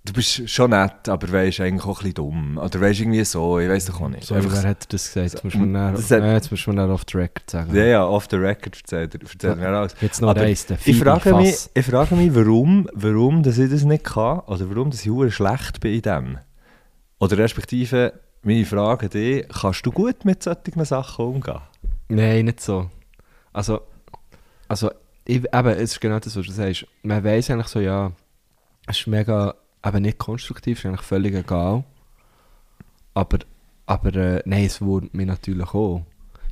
du 0.07 0.13
bist 0.13 0.49
schon 0.49 0.69
nett, 0.69 1.09
aber 1.09 1.31
weißt 1.31 1.59
eigentlich 1.61 1.83
auch 1.83 1.99
ein 1.99 2.03
bisschen 2.03 2.13
dumm. 2.13 2.57
Oder 2.57 2.79
weißt 2.81 3.01
irgendwie 3.01 3.23
so, 3.25 3.59
ich 3.59 3.67
weiß 3.69 3.85
doch 3.85 4.01
auch 4.01 4.09
nicht. 4.09 4.23
So, 4.25 4.35
Einfach 4.35 4.51
wer 4.63 4.69
hat 4.69 4.93
das 4.93 5.13
gesagt? 5.13 5.33
Jetzt 5.33 5.43
muss 5.43 5.53
man 5.55 5.73
dann, 5.73 5.95
Das 5.95 6.09
hat- 6.11 6.21
ja, 6.23 6.33
jetzt 6.33 6.49
muss 6.51 6.65
man 6.67 6.77
dann 6.77 6.91
auf 6.91 7.01
the 7.11 7.17
record 7.17 7.49
sagen. 7.49 7.75
Ja, 7.75 7.83
ja, 7.83 8.05
off 8.05 8.27
the 8.29 8.37
record 8.37 8.77
erzählt 8.77 9.15
er 9.15 9.21
erzählt 9.21 9.59
alles. 9.59 9.95
Jetzt 9.99 10.21
noch 10.21 10.29
Aber 10.29 10.41
eins, 10.41 10.65
der 10.65 10.77
Ich 10.85 10.97
frage, 10.97 11.35
mich, 11.35 11.55
ich 11.73 11.85
frage 11.85 12.15
mich, 12.15 12.33
warum, 12.33 12.89
warum 12.93 13.43
dass 13.43 13.57
ich 13.57 13.69
das 13.69 13.83
nicht 13.83 14.03
kann, 14.05 14.39
oder 14.41 14.69
warum 14.69 14.91
dass 14.91 15.05
ich 15.05 15.33
schlecht 15.35 15.79
bin 15.81 15.93
in 15.95 16.01
dem. 16.01 16.37
Oder 17.19 17.37
respektive, 17.37 18.13
meine 18.43 18.65
Frage 18.65 19.07
an 19.07 19.11
dich, 19.11 19.45
kannst 19.49 19.85
du 19.85 19.91
gut 19.91 20.23
mit 20.23 20.43
solchen 20.43 20.85
Sachen 20.85 21.25
umgehen? 21.25 21.59
Nein, 22.09 22.45
nicht 22.45 22.61
so. 22.61 22.89
Also, 23.53 23.81
also 24.67 24.91
ich, 25.25 25.37
eben, 25.37 25.67
es 25.69 25.91
ist 25.93 26.01
genau 26.01 26.19
das, 26.19 26.35
was 26.35 26.45
du 26.45 26.51
sagst. 26.51 26.85
Man 27.03 27.23
weiß 27.23 27.49
eigentlich 27.51 27.67
so, 27.67 27.79
ja, 27.79 28.11
es 28.87 28.99
ist 28.99 29.07
mega, 29.07 29.55
eben 29.85 30.01
nicht 30.01 30.17
konstruktiv, 30.17 30.77
es 30.77 30.83
ist 30.85 30.89
eigentlich 30.89 31.01
völlig 31.01 31.35
egal. 31.35 31.83
Aber, 33.13 33.39
aber 33.85 34.15
äh, 34.15 34.41
nein, 34.45 34.65
es 34.65 34.81
wurmt 34.81 35.13
mir 35.13 35.25
natürlich 35.25 35.73
auch. 35.73 36.03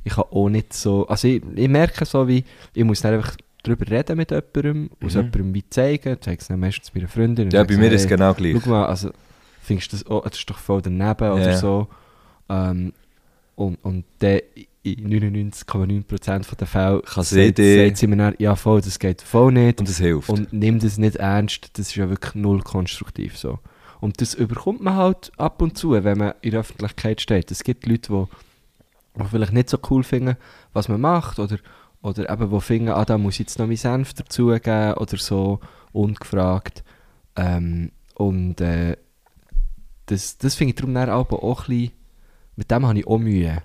Ich 0.04 0.12
kann 0.14 0.24
auch 0.30 0.48
nicht 0.48 0.72
so, 0.72 1.06
also 1.08 1.26
ich, 1.28 1.42
ich 1.54 1.68
merke 1.68 2.04
so 2.04 2.28
wie, 2.28 2.44
ich 2.74 2.84
muss 2.84 3.00
dann 3.00 3.14
einfach 3.14 3.36
drüber 3.62 3.88
reden 3.90 4.16
mit 4.16 4.30
jemandem, 4.30 4.90
aus 5.02 5.14
Mhm. 5.14 5.20
jemandem 5.20 5.54
wie 5.54 5.68
zeigen, 5.70 6.16
zeige 6.20 6.40
es 6.40 6.48
dann 6.48 6.60
meistens 6.60 6.94
meiner 6.94 7.08
Freundin. 7.08 7.46
und 7.46 7.52
Ja, 7.52 7.64
bei 7.64 7.76
mir 7.76 7.90
ist 7.92 8.02
es 8.04 8.10
hey, 8.10 8.16
genau 8.16 8.34
gleich. 8.34 8.56
Schau 8.62 8.70
mal, 8.70 8.86
also 8.86 9.10
findest 9.62 9.92
du 9.92 9.96
das, 9.96 10.06
oh, 10.10 10.20
das 10.22 10.38
ist 10.38 10.48
doch 10.50 10.58
voll 10.58 10.82
daneben 10.82 11.32
oder 11.32 11.50
Ja. 11.50 11.56
so. 11.56 11.88
Ähm, 12.48 12.92
und, 13.56 13.76
und 13.82 14.04
dann 14.20 14.40
in 14.94 15.08
99,9% 15.08 16.56
der 16.56 16.66
Fälle 16.66 17.02
Kann 17.02 17.24
sie 17.24 17.46
sagt, 17.46 17.58
sagt 17.58 17.96
sie 17.96 18.06
mir 18.06 18.16
dann, 18.16 18.34
ja 18.38 18.54
voll, 18.54 18.80
das 18.80 18.98
geht 18.98 19.22
voll 19.22 19.52
nicht. 19.52 19.80
Und 19.80 19.88
es 19.88 19.98
hilft. 19.98 20.28
Und 20.28 20.52
nimm 20.52 20.78
das 20.78 20.98
nicht 20.98 21.16
ernst, 21.16 21.70
das 21.78 21.88
ist 21.88 21.96
ja 21.96 22.08
wirklich 22.08 22.34
null 22.34 22.62
konstruktiv 22.62 23.36
so. 23.36 23.58
Und 24.00 24.20
das 24.20 24.34
überkommt 24.34 24.82
man 24.82 24.94
halt 24.94 25.32
ab 25.36 25.60
und 25.62 25.76
zu, 25.76 25.92
wenn 25.92 26.18
man 26.18 26.34
in 26.42 26.52
der 26.52 26.60
Öffentlichkeit 26.60 27.20
steht. 27.20 27.50
Es 27.50 27.64
gibt 27.64 27.86
Leute, 27.86 28.12
die, 28.12 29.20
die 29.22 29.28
vielleicht 29.28 29.52
nicht 29.52 29.70
so 29.70 29.78
cool 29.90 30.04
finden, 30.04 30.36
was 30.72 30.88
man 30.88 31.00
macht, 31.00 31.38
oder, 31.38 31.58
oder 32.02 32.30
eben, 32.30 32.50
die 32.50 32.60
finden, 32.60 32.90
ah, 32.90 33.04
da 33.04 33.18
muss 33.18 33.34
ich 33.34 33.40
jetzt 33.40 33.58
noch 33.58 33.66
meinen 33.66 33.76
Senf 33.76 34.14
dazugeben, 34.14 34.94
oder 34.94 35.16
so, 35.16 35.60
ungefragt. 35.92 36.84
Ähm, 37.36 37.90
und 38.14 38.60
äh, 38.60 38.96
das, 40.06 40.38
das 40.38 40.54
finde 40.54 40.70
ich 40.70 40.76
darum 40.76 40.94
dann 40.94 41.08
aber 41.08 41.42
auch 41.42 41.68
ein 41.68 41.76
bisschen, 41.76 41.92
mit 42.56 42.70
dem 42.70 42.86
habe 42.86 42.98
ich 42.98 43.06
auch 43.06 43.18
Mühe. 43.18 43.62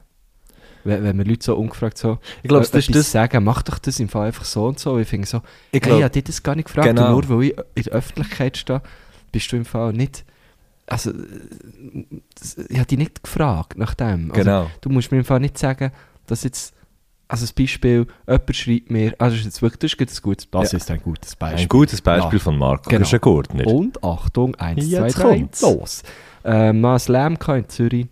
Wenn, 0.84 1.04
wenn 1.04 1.16
mir 1.18 1.24
Leute 1.24 1.44
so 1.44 1.56
ungefragt 1.56 1.98
so 1.98 2.18
ich 2.42 2.50
glaube, 2.50 2.66
äh, 2.66 2.70
das 2.72 2.88
ist 2.88 2.96
das... 2.96 3.12
sagen, 3.12 3.44
mach 3.44 3.62
doch 3.62 3.78
das 3.80 4.00
im 4.00 4.10
Fall 4.10 4.28
einfach 4.28 4.46
so 4.46 4.66
und 4.66 4.80
so. 4.80 4.98
Ich 5.00 5.08
finde 5.08 5.28
so, 5.28 5.38
Ich 5.72 5.74
hey, 5.74 5.80
glaub, 5.82 5.98
ich 5.98 6.04
habe 6.04 6.14
dich 6.14 6.24
das 6.24 6.42
gar 6.44 6.56
nicht 6.56 6.66
gefragt. 6.66 6.88
Genau. 6.88 7.12
Nur 7.12 7.30
weil 7.30 7.44
ich 7.44 7.58
in 7.76 7.84
der 7.84 7.94
Öffentlichkeit 7.94 8.58
stehe, 8.58 8.82
bist 9.32 9.52
du 9.52 9.58
im 9.58 9.66
Fall 9.66 9.94
nicht. 9.94 10.26
Also, 10.88 11.12
ich 12.70 12.78
habe 12.78 12.86
dich 12.86 12.98
nicht 12.98 13.24
gefragt 13.24 13.78
nach 13.78 13.94
dem. 13.94 14.32
Also, 14.32 14.44
genau. 14.44 14.72
Du 14.82 14.90
musst 14.90 15.12
mir 15.12 15.20
im 15.20 15.26
Fall 15.26 15.40
nicht 15.40 15.58
sagen, 15.58 15.92
dass 16.28 16.44
jetzt. 16.44 16.74
Also, 17.28 17.46
ein 17.46 17.52
Beispiel, 17.58 18.08
jemand 18.28 18.56
schreibt 18.58 18.92
mir, 18.92 19.16
also, 19.18 19.38
das 19.38 19.40
ist 19.40 19.46
jetzt 19.46 19.62
wirklich 19.62 19.80
das 19.98 20.12
ist 20.12 20.20
ein 20.20 20.22
gutes, 20.24 20.48
das 20.52 20.72
Ja. 20.74 20.78
ist 20.78 20.92
ein 20.92 21.02
gutes 21.02 21.36
Beispiel. 21.38 21.62
Ein 21.62 21.70
gutes 21.70 22.02
Beispiel 22.02 22.40
Ja. 22.40 22.44
von 22.44 22.58
Marco 22.58 22.90
Genau. 22.90 23.08
Gurtner. 23.20 23.68
Und 23.68 24.04
Achtung, 24.04 24.54
1, 24.56 24.90
2, 24.90 25.06
Jetzt 25.06 25.18
3, 25.18 25.22
kommt's. 25.24 25.62
los. 25.62 26.04
Ähm, 26.44 26.84
ein 26.84 27.00
Slam 27.00 27.38
in 27.48 27.70
Zürich. 27.70 28.08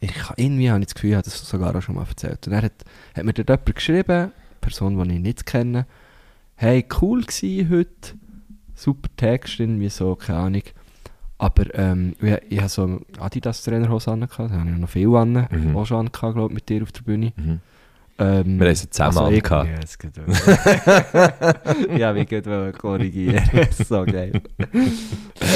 Ich, 0.00 0.12
irgendwie 0.36 0.70
habe 0.70 0.80
ich 0.80 0.86
das 0.86 0.94
Gefühl, 0.94 1.10
ich 1.10 1.16
habe 1.16 1.24
das 1.24 1.48
sogar 1.48 1.74
auch 1.76 1.82
schon 1.82 1.94
mal 1.96 2.06
erzählt. 2.08 2.46
Und 2.46 2.52
er 2.52 2.62
hat, 2.62 2.72
hat 3.16 3.24
mir 3.24 3.32
dort 3.32 3.48
jemand 3.48 3.74
geschrieben, 3.74 4.10
eine 4.12 4.32
Person, 4.60 5.08
die 5.08 5.14
ich 5.14 5.20
nicht 5.20 5.46
kenne. 5.46 5.86
Hey, 6.56 6.84
cool 7.00 7.22
gsi 7.24 7.66
heute. 7.70 8.16
Super 8.74 9.08
Text, 9.16 9.60
irgendwie 9.60 9.88
so, 9.88 10.16
keine 10.16 10.38
Ahnung. 10.38 10.62
Aber 11.38 11.74
ähm, 11.74 12.14
ich, 12.20 12.32
ich 12.50 12.58
habe 12.58 12.68
so 12.68 13.00
Adidas-Trainerhose 13.18 14.12
an, 14.12 14.20
da 14.20 14.28
habe 14.38 14.70
ich 14.70 14.78
noch 14.78 14.88
viel 14.88 15.14
an, 15.16 15.46
Mhm. 15.50 15.76
auch 15.76 15.86
schon 15.86 16.06
an, 16.06 16.12
glaube 16.12 16.54
mit 16.54 16.68
dir 16.68 16.82
auf 16.82 16.92
der 16.92 17.02
Bühne. 17.02 17.32
Mhm. 17.36 17.60
Ähm, 18.22 18.60
Wir 18.60 18.68
haben 18.68 18.74
sie 18.74 18.90
zusammen 18.90 19.18
also 19.18 19.30
ich- 19.32 19.44
angehabt. 19.52 19.68
Ja, 19.68 19.80
es 19.82 19.98
geht. 19.98 20.12
Ja, 21.98 22.14
wie 22.14 22.24
geht 22.24 22.46
wohl 22.46 22.72
korrigieren. 22.72 23.42
so 23.72 24.04
geil. 24.04 24.32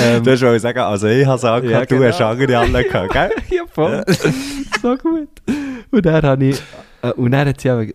ähm, 0.03 0.23
Du 0.25 0.31
hast 0.33 0.43
wollen 0.43 0.59
sagen, 0.59 0.79
also 0.81 1.07
ich 1.07 1.25
habe 1.27 1.37
es 1.37 1.45
angehört, 1.45 1.91
Ja, 1.91 1.97
du 1.97 2.03
genau. 2.03 2.09
hast 2.13 2.21
andere 2.21 2.59
angehabt, 2.59 3.13
gell? 3.13 3.31
ja, 3.57 3.63
voll. 3.69 4.05
so 4.83 4.97
gut. 4.97 5.29
Und 5.91 6.07
dann 6.07 6.23
habe 6.25 6.45
ich, 6.47 6.61
äh, 7.03 7.13
und 7.13 7.31
dann 7.31 7.49
hat 7.49 7.61
sie 7.61 7.69
eben, 7.69 7.93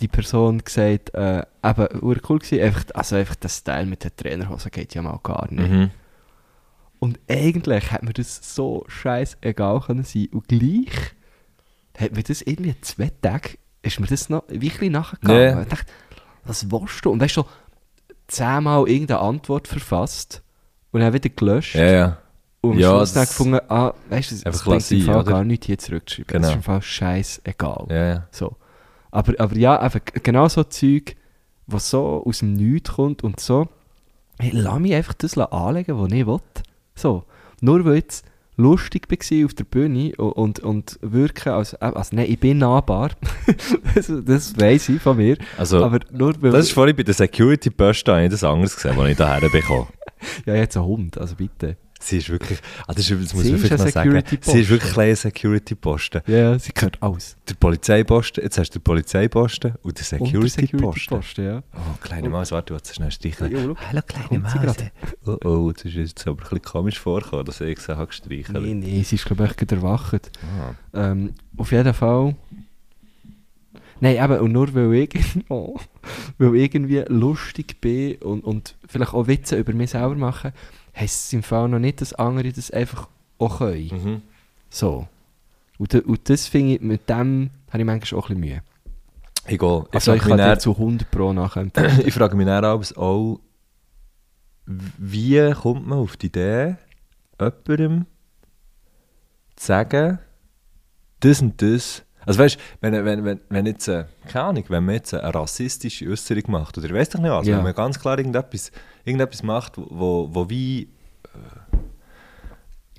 die 0.00 0.08
Person 0.08 0.58
gesagt, 0.62 1.14
äh, 1.14 1.42
eben, 1.64 1.88
cool 2.02 2.18
gewesen, 2.38 2.60
einfach, 2.60 2.84
also 2.94 3.16
einfach 3.16 3.36
der 3.36 3.48
Style 3.48 3.86
mit 3.86 4.04
der 4.04 4.14
Trainerhose 4.14 4.70
geht 4.70 4.94
ja 4.94 5.02
mal 5.02 5.18
gar 5.22 5.46
nicht. 5.50 5.70
Mhm. 5.70 5.90
Und 6.98 7.18
eigentlich 7.28 7.90
hat 7.90 8.02
mir 8.04 8.12
das 8.12 8.54
so 8.54 8.84
scheißegal 8.88 9.80
können 9.80 10.04
sein. 10.04 10.28
Und 10.32 10.46
gleich 10.48 10.90
hat 11.98 12.14
mir 12.14 12.22
das 12.22 12.42
irgendwie 12.42 12.74
zwei 12.80 13.10
Tage, 13.20 13.58
ist 13.82 14.00
mir 14.00 14.06
das 14.06 14.28
noch 14.28 14.44
wirklich 14.48 14.90
nachgegangen. 14.90 15.40
Ja. 15.56 15.62
Ich 15.62 15.68
dachte, 15.68 15.86
was 16.44 16.70
willst 16.70 17.04
du? 17.04 17.10
Und 17.10 17.18
du, 17.36 17.42
so 17.42 17.48
zehnmal 18.28 18.88
irgendeine 18.88 19.20
Antwort 19.20 19.68
verfasst 19.68 20.42
und 20.90 21.00
dann 21.00 21.12
wieder 21.12 21.28
gelöscht. 21.28 21.74
Ja, 21.74 21.84
ja. 21.90 22.18
Und 22.60 22.78
Ja, 22.78 22.90
Schluss 22.90 23.12
dann 23.12 23.22
das- 23.24 23.28
gefunden, 23.30 23.60
ah, 23.68 23.92
weißt 24.08 24.30
du, 24.30 24.46
Einfach 24.46 24.64
bringt 24.64 24.90
im 24.92 25.02
Fall 25.02 25.16
oder? 25.16 25.30
gar 25.32 25.44
nichts 25.44 25.66
hier 25.66 25.78
zurückzuschreiben. 25.78 26.26
Genau. 26.32 26.44
Es 26.46 26.50
ist 26.50 26.56
im 26.56 26.62
Fall 26.62 26.82
scheißegal. 26.82 27.86
ja, 27.90 28.06
ja. 28.06 28.28
So. 28.30 28.56
Aber, 29.10 29.34
aber 29.38 29.56
ja, 29.56 29.78
einfach 29.78 30.00
genau 30.22 30.48
so 30.48 30.62
Zeug, 30.64 31.16
was 31.66 31.90
so 31.90 32.22
aus 32.24 32.38
dem 32.38 32.54
Nichts 32.54 32.92
kommt 32.92 33.24
und 33.24 33.40
so, 33.40 33.68
hey, 34.38 34.50
lass 34.54 34.78
mich 34.78 34.94
einfach 34.94 35.14
das 35.14 35.36
anlegen, 35.36 35.98
was 35.98 36.12
ich 36.12 36.26
will. 36.26 36.38
So. 36.94 37.24
Nur 37.60 37.84
weil 37.84 37.96
jetzt 37.96 38.24
lustig 38.56 39.08
war 39.10 39.46
auf 39.46 39.54
der 39.54 39.64
Bühne 39.64 40.14
und, 40.16 40.60
und, 40.60 40.98
wirken 41.02 41.50
als, 41.50 41.74
also 41.74 42.16
nein, 42.16 42.26
ich 42.28 42.38
bin 42.38 42.58
nahbar. 42.58 43.10
das, 43.94 44.12
das 44.24 44.58
weiss 44.58 44.88
ich 44.88 45.00
von 45.00 45.16
mir. 45.16 45.36
Also, 45.56 45.84
aber 45.84 46.00
nur 46.10 46.34
das 46.34 46.66
ist 46.66 46.72
vorhin 46.72 46.96
bei 46.96 47.02
der 47.02 47.14
Security 47.14 47.70
Post, 47.70 48.06
da 48.06 48.14
habe 48.14 48.24
ich 48.24 48.30
das 48.30 48.44
anderes 48.44 48.76
gesehen, 48.76 48.96
was 48.96 49.10
ich 49.10 49.16
daher 49.16 49.48
bekomme. 49.48 49.86
ja, 50.46 50.54
jetzt 50.54 50.76
ein 50.76 50.84
Hund, 50.84 51.18
also 51.18 51.34
bitte. 51.34 51.76
Sie 52.02 52.18
ist 52.18 52.28
wirklich, 52.30 52.58
ah, 52.86 52.92
das, 52.92 53.08
ist, 53.08 53.22
das 53.22 53.32
muss 53.32 53.44
Sie 53.44 53.52
man 53.52 53.60
vielleicht 53.60 53.84
noch 53.84 53.90
sagen, 53.90 54.22
sie 54.40 54.60
ist 54.60 54.68
wirklich 54.68 54.90
ein 54.90 54.94
kleiner 54.94 55.16
Security-Posten. 55.16 56.22
Ja, 56.26 56.58
sie 56.58 56.72
gehört 56.72 57.00
alles. 57.00 57.36
Der 57.48 57.54
Polizeiposten, 57.54 58.42
jetzt 58.42 58.58
hast 58.58 58.70
du 58.70 58.78
den 58.80 58.84
Polizeiposten 58.84 59.74
und 59.82 59.98
den 59.98 60.04
Security-Posten. 60.04 60.66
Security-Posten, 60.66 61.44
ja. 61.44 61.62
oh, 61.74 61.96
kleine 62.00 62.28
Maus, 62.28 62.50
warte, 62.50 62.72
du 62.72 62.80
hast 62.80 62.92
schnell 62.92 63.10
streicheln. 63.12 63.52
Ja. 63.52 63.74
Hallo, 63.88 64.02
kleine 64.06 64.42
Maus. 64.42 64.76
Oh, 65.24 65.38
oh, 65.44 65.72
das 65.72 65.84
ist 65.84 65.94
jetzt 65.94 66.26
aber 66.26 66.38
ein 66.38 66.42
bisschen 66.42 66.62
komisch 66.62 66.98
vorgekommen, 66.98 67.44
dass 67.44 67.60
ich 67.60 67.78
sie 67.78 67.96
habe 67.96 68.08
gestreichelt. 68.08 68.60
Nee, 68.60 68.74
nee, 68.74 69.02
sie 69.04 69.14
ist 69.14 69.24
glaube 69.24 69.44
ich 69.44 69.56
gerade 69.56 69.76
erwacht. 69.76 70.30
Ah. 70.42 71.10
Ähm, 71.10 71.34
auf 71.56 71.70
jeden 71.70 71.94
Fall. 71.94 72.34
Nein, 74.00 74.16
eben, 74.16 74.40
und 74.40 74.50
nur 74.50 74.74
weil 74.74 74.94
ich, 74.94 75.10
oh, 75.48 75.78
weil 76.38 76.56
ich 76.56 76.74
irgendwie 76.74 77.04
lustig 77.06 77.80
bin 77.80 78.16
und, 78.16 78.42
und 78.42 78.74
vielleicht 78.88 79.14
auch 79.14 79.28
Witze 79.28 79.56
über 79.56 79.72
mich 79.72 79.90
selber 79.90 80.16
mache, 80.16 80.52
heisst 80.94 81.26
es 81.26 81.32
im 81.32 81.42
Fall 81.42 81.68
noch 81.68 81.78
nicht, 81.78 82.00
dass 82.00 82.12
andere 82.12 82.52
das 82.52 82.70
einfach 82.70 83.08
auch 83.38 83.58
können. 83.58 84.04
Mhm. 84.04 84.22
So. 84.70 85.08
Und, 85.78 85.94
und 85.94 86.28
das 86.28 86.46
finde 86.46 86.74
ich, 86.74 86.80
mit 86.80 87.08
dem 87.08 87.50
habe 87.70 87.78
ich 87.78 87.84
manchmal 87.84 88.20
auch 88.20 88.30
ein 88.30 88.40
bisschen 88.40 88.40
Mühe. 88.40 88.62
Gehe. 89.46 89.84
Ich 89.88 89.94
Also 89.94 90.14
ich 90.14 90.22
kann 90.22 90.38
dir 90.38 90.58
zu 90.58 90.72
100 90.72 91.10
Pro 91.10 91.32
nachempfehlen. 91.32 92.00
ich 92.06 92.14
frage 92.14 92.36
mich 92.36 92.46
dann 92.46 92.64
auch, 92.64 93.40
wie 94.66 95.52
kommt 95.52 95.86
man 95.86 95.98
auf 95.98 96.16
die 96.16 96.26
Idee, 96.26 96.76
jemandem 97.40 98.06
zu 99.56 99.66
sagen, 99.66 100.18
das 101.20 101.42
und 101.42 101.60
das. 101.60 102.04
Also 102.26 102.38
weißt 102.38 102.56
du, 102.56 102.60
wenn, 102.80 103.04
wenn, 103.04 103.24
wenn, 103.24 103.40
wenn 103.48 103.66
jetzt, 103.66 103.88
äh, 103.88 104.04
keine 104.28 104.44
Ahnung, 104.46 104.64
wenn 104.68 104.84
man 104.84 104.94
jetzt 104.96 105.12
eine 105.14 105.34
rassistische 105.34 106.08
Äußerung 106.08 106.44
macht, 106.48 106.78
oder 106.78 106.86
ich 106.86 106.92
weiß 106.94 107.08
doch 107.10 107.20
nicht 107.20 107.30
was, 107.30 107.46
Ja. 107.46 107.56
wenn 107.56 107.64
man 107.64 107.74
ganz 107.74 107.98
klar 107.98 108.16
irgendetwas, 108.18 108.70
irgendetwas 109.04 109.42
macht, 109.42 109.72
wo, 109.76 110.28
wo, 110.32 110.48
wie, 110.48 110.88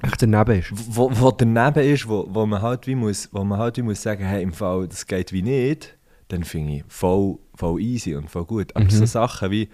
Echt 0.02 0.22
daneben 0.22 0.60
ist. 0.60 0.70
wo, 0.74 1.10
wo 1.14 1.32
daneben 1.32 1.80
ist, 1.94 2.08
wo, 2.08 2.26
wo 2.30 2.46
man 2.46 2.62
halt 2.62 2.86
wie 2.88 2.96
muss, 2.96 3.30
wo 3.32 3.44
man 3.44 3.58
halt 3.60 3.78
wie 3.78 3.82
muss 3.84 4.02
sagen, 4.02 4.26
hey, 4.26 4.44
im 4.44 4.52
Fall, 4.52 4.88
das 4.88 5.08
geht 5.08 5.32
wie 5.32 5.42
nicht, 5.42 5.98
dann 6.28 6.44
finde 6.44 6.74
ich 6.78 6.84
voll, 6.90 7.38
voll 7.56 7.80
easy 7.82 8.16
und 8.16 8.30
voll 8.30 8.46
gut. 8.46 8.76
Aber 8.76 8.86
Mhm. 8.86 8.90
so 8.90 9.06
Sachen 9.06 9.50
wie, 9.52 9.70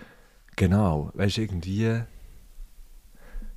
genau, 0.55 1.09
weißt 1.15 1.37
du, 1.37 1.41
irgendwie, 1.41 2.01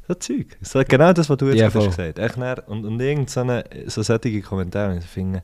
so 0.09 0.15
Zeug. 0.15 0.57
So, 0.63 0.83
genau 0.89 1.13
das, 1.13 1.29
was 1.29 1.37
du 1.37 1.47
jetzt 1.49 1.59
Ja, 1.59 1.67
hast 1.67 1.75
gesagt 1.75 1.99
hast. 1.99 2.19
Echt 2.19 2.37
dann, 2.41 2.59
und, 2.67 2.85
und 2.87 3.01
irgend 3.01 3.29
so, 3.29 3.41
eine, 3.41 3.65
so 3.87 4.03
solche 4.03 4.41
Kommentare, 4.41 4.97
ich 4.97 5.05
finde, 5.05 5.43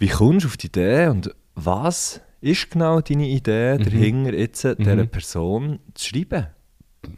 wie 0.00 0.08
kommst 0.08 0.44
du 0.44 0.48
auf 0.48 0.56
die 0.56 0.66
Idee 0.66 1.06
und 1.06 1.30
was 1.54 2.20
ist 2.40 2.70
genau 2.70 3.00
deine 3.00 3.28
Idee 3.28 3.78
Mhm. 3.78 3.84
dahinter, 3.84 4.34
jetzt 4.34 4.64
dieser 4.64 4.96
Mhm. 4.96 5.08
Person 5.08 5.78
zu 5.94 6.08
schreiben? 6.08 6.46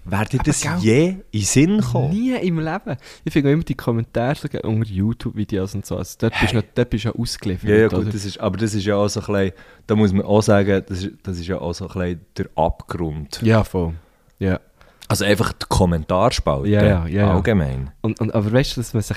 Wäre 0.05 0.27
dir 0.27 0.39
das 0.45 0.61
gell? 0.61 0.77
je 0.81 1.09
in 1.09 1.23
den 1.33 1.41
Sinn 1.43 1.77
gekommen? 1.79 2.11
Nie 2.11 2.35
im 2.37 2.61
Leben. 2.61 2.97
Ich 3.25 3.33
finde 3.33 3.51
immer 3.51 3.65
die 3.65 3.75
Kommentare 3.75 4.37
so 4.37 4.47
unter 4.63 4.89
YouTube-Videos 4.89 5.75
und 5.75 5.85
so. 5.85 5.97
Also 5.97 6.17
dort, 6.21 6.35
bist 6.41 6.53
du 6.55 6.63
dort 6.75 6.91
bist 6.91 7.05
du 7.05 7.09
ja 7.09 7.15
ausgeliefert. 7.17 7.69
Ja, 7.69 7.77
ja, 7.77 7.87
oder? 7.87 8.03
gut, 8.05 8.15
das 8.15 8.25
ist, 8.25 8.39
aber 8.39 8.59
das 8.59 8.75
ist 8.75 8.85
ja 8.85 8.95
auch 8.97 9.09
so 9.09 9.21
ein 9.21 9.27
bisschen, 9.27 9.53
da 9.89 9.97
muss 9.97 10.13
man 10.13 10.25
auch 10.25 10.41
sagen, 10.43 10.85
das 10.89 11.03
ist, 11.03 11.11
das 11.25 11.39
ist 11.39 11.49
ja 11.49 11.59
auch 11.59 11.73
so 11.73 11.89
ein 11.89 11.93
bisschen 12.01 12.21
der 12.37 12.47
Abgrund. 12.55 13.41
Ja, 13.43 13.65
voll. 13.65 13.95
Ja. 14.39 14.61
Also 15.09 15.25
einfach 15.25 15.53
die 15.53 15.67
Kommentarspalte 15.69 16.69
Ja, 16.69 16.83
ja, 16.85 16.89
ja, 17.07 17.09
ja. 17.09 17.35
allgemein. 17.35 17.91
Und, 18.03 18.21
und, 18.21 18.33
aber 18.35 18.53
weißt 18.53 18.77
du, 18.77 18.81
dass 18.81 18.95
man 18.95 19.03
sich, 19.03 19.17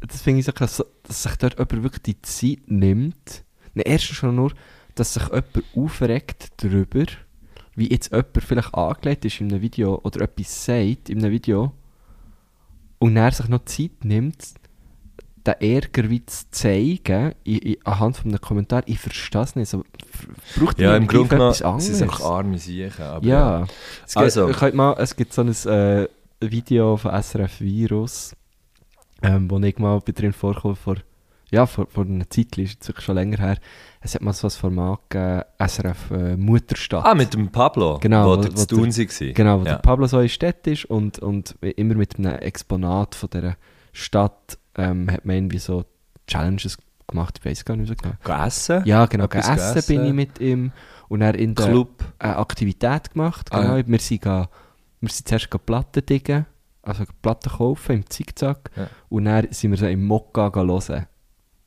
das 0.00 0.22
finde 0.22 0.40
ich 0.40 0.46
so 0.46 0.52
krass, 0.52 0.82
dass 1.02 1.22
sich 1.22 1.36
dort 1.36 1.54
jemand 1.58 1.82
wirklich 1.82 2.02
die 2.02 2.22
Zeit 2.22 2.60
nimmt. 2.66 3.44
Ne, 3.74 3.82
erstens 3.82 4.16
schon 4.16 4.34
nur, 4.36 4.52
dass 4.94 5.14
sich 5.14 5.24
jemand 5.24 5.46
aufregt 5.76 6.48
darüber, 6.62 7.04
wie 7.74 7.90
jetzt 7.90 8.10
jemand 8.12 8.42
vielleicht 8.42 8.74
angelegt 8.74 9.24
ist 9.24 9.40
in 9.40 9.50
einem 9.52 9.62
Video 9.62 10.00
oder 10.02 10.22
etwas 10.22 10.64
sagt 10.64 11.08
in 11.10 11.18
einem 11.18 11.30
Video 11.32 11.72
und 12.98 13.16
er 13.16 13.30
sich 13.30 13.48
noch 13.48 13.64
Zeit 13.64 14.04
nimmt, 14.04 14.54
den 15.46 15.54
Ärger 15.60 16.10
wie 16.10 16.24
zu 16.26 16.44
zeigen, 16.50 17.32
in, 17.44 17.58
in, 17.58 17.76
anhand 17.86 18.16
von 18.16 18.30
einem 18.30 18.40
Kommentar. 18.40 18.82
Ich 18.86 18.98
verstehe 18.98 19.42
es 19.42 19.54
nicht. 19.56 19.68
So, 19.68 19.84
braucht 20.56 20.78
Ja, 20.80 20.96
im 20.96 21.06
Grunde 21.06 21.28
genommen 21.28 21.50
etwas 21.52 21.62
anderes? 21.62 21.88
es 21.88 22.02
einfach 22.02 22.20
arme 22.22 22.58
Siechen. 22.58 23.04
aber 23.04 23.24
Ja. 23.26 23.66
Es, 24.04 24.16
Also- 24.16 24.46
gibt, 24.48 24.74
mal, 24.74 24.94
es 24.98 25.14
gibt 25.14 25.32
so 25.32 25.42
ein 25.42 25.48
äh, 25.50 26.08
Video 26.40 26.96
von 26.96 27.12
SRF 27.22 27.60
Virus, 27.60 28.34
ähm, 29.22 29.50
wo 29.50 29.58
ich 29.58 29.78
mal 29.78 30.00
bei 30.00 30.12
drin 30.12 30.32
vorkomme, 30.32 30.76
vor, 30.76 30.96
ja, 31.50 31.66
vor, 31.66 31.86
vor 31.88 32.04
einer 32.04 32.28
Zeit, 32.30 32.56
ist 32.58 32.92
schon 33.02 33.14
länger 33.14 33.38
her. 33.38 33.58
Es 34.00 34.14
hat 34.14 34.22
mal 34.22 34.32
so 34.32 34.46
ein 34.46 34.50
Format 34.50 35.00
gegeben, 35.08 35.42
SRF 35.66 36.10
äh, 36.10 36.36
Mutterstadt. 36.36 37.04
Ah, 37.04 37.14
mit 37.14 37.32
dem 37.34 37.48
Pablo, 37.50 37.98
Genau, 38.00 38.26
wo 38.26 38.30
wo- 38.38 38.42
der 38.42 38.54
zu 38.54 38.66
tun 38.66 38.96
war. 38.96 39.32
Genau, 39.32 39.60
wo 39.60 39.64
ja. 39.64 39.72
der 39.72 39.78
Pablo 39.78 40.06
so 40.06 40.20
in 40.20 40.28
Stadt 40.28 40.66
ist 40.66 40.84
und, 40.84 41.18
und 41.18 41.56
immer 41.62 41.94
mit 41.94 42.18
einem 42.18 42.36
Exponat 42.38 43.14
von 43.14 43.30
dieser 43.30 43.56
Stadt 43.92 44.58
ähm, 44.76 45.10
hat 45.10 45.24
man 45.24 45.36
irgendwie 45.36 45.58
so 45.58 45.84
Challenges 46.26 46.76
gemacht, 47.08 47.38
ich 47.40 47.44
weiß 47.50 47.64
gar 47.64 47.74
nicht 47.76 47.88
so 47.88 47.94
genau. 47.94 48.14
Gehen 48.22 48.46
essen? 48.46 48.82
Ja, 48.84 49.06
genau, 49.06 49.24
Etwas 49.24 49.46
gegessen 49.46 49.68
gegessen. 49.68 49.96
bin 49.96 50.04
ich 50.06 50.12
mit 50.12 50.40
ihm 50.40 50.72
und 51.08 51.22
er 51.22 51.34
in 51.34 51.54
der 51.54 51.66
Club. 51.66 52.04
eine 52.18 52.36
Aktivität 52.36 53.10
gemacht. 53.12 53.48
Ah, 53.50 53.62
Genau. 53.62 53.76
ja. 53.78 53.86
wir, 53.88 53.98
sind 53.98 54.20
ga, 54.22 54.48
wir 55.00 55.08
sind 55.08 55.26
zuerst 55.26 55.48
Platten 55.66 56.04
diggen, 56.04 56.44
also 56.88 57.04
Platten 57.22 57.50
kaufen 57.50 57.96
im 57.96 58.10
Zickzack. 58.10 58.70
Ja. 58.76 58.88
Und 59.08 59.24
dann 59.26 59.46
sind 59.50 59.70
wir 59.70 59.78
so 59.78 59.86
im 59.86 60.04
Mokka 60.04 60.50
hören 60.54 61.06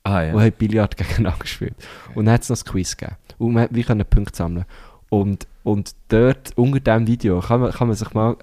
Ah 0.03 0.23
ja. 0.23 0.33
und 0.33 0.41
haben 0.41 0.51
Billard 0.57 0.97
gegeneinander 0.97 1.39
gespielt. 1.39 1.75
Und 2.15 2.25
dann 2.25 2.33
hat 2.33 2.41
es 2.41 2.49
noch 2.49 2.57
ein 2.57 2.65
Quiz 2.71 2.97
gegeben. 2.97 3.17
Und 3.37 3.53
wir, 3.55 3.67
wir 3.71 3.83
können 3.83 4.05
Punkte 4.05 4.35
sammeln. 4.35 4.65
Und, 5.09 5.45
und 5.63 5.91
dort, 6.07 6.51
unter 6.55 6.79
diesem 6.79 7.05
Video, 7.07 7.39
kann 7.41 7.59
man, 7.61 7.71
kann 7.71 7.87
man 7.87 7.95
sich 7.97 8.13
mal, 8.13 8.35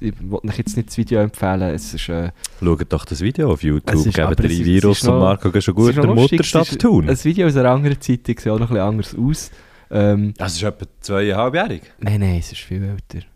ich 0.00 0.12
wollte 0.30 0.48
euch 0.48 0.58
jetzt 0.58 0.76
nicht 0.76 0.88
das 0.90 0.96
Video 0.98 1.20
empfehlen, 1.20 1.62
es 1.74 1.94
ist... 1.94 2.08
Äh, 2.08 2.30
Schaut 2.62 2.92
doch 2.92 3.04
das 3.06 3.20
Video 3.22 3.50
auf 3.52 3.62
YouTube, 3.62 3.92
Es 3.94 4.06
ist- 4.06 4.14
geben 4.14 4.34
drei 4.36 4.44
ist- 4.46 4.64
Virus 4.64 4.98
ist 5.02 5.08
und 5.08 5.14
noch- 5.14 5.20
Marco 5.20 5.50
gehen 5.50 5.62
schon 5.62 5.74
gut 5.74 5.96
der 5.96 6.06
Mutterstadt 6.06 6.78
tun. 6.78 7.08
Ein 7.08 7.24
Video 7.24 7.46
aus 7.48 7.56
einer 7.56 7.70
anderen 7.70 8.00
Zeit, 8.00 8.26
sieht 8.26 8.46
auch 8.48 8.58
noch 8.58 8.70
ein 8.70 8.74
bisschen 8.74 8.78
anders 8.78 9.14
aus. 9.18 9.50
Ähm, 9.90 10.34
Das 10.36 10.54
ist 10.54 10.62
etwa 10.62 10.86
zweieinhalbjährig. 11.00 11.82
nein, 11.98 12.20
nein, 12.20 12.36
es 12.38 12.52
ist 12.52 12.60
viel 12.60 12.82
älter. 12.84 13.26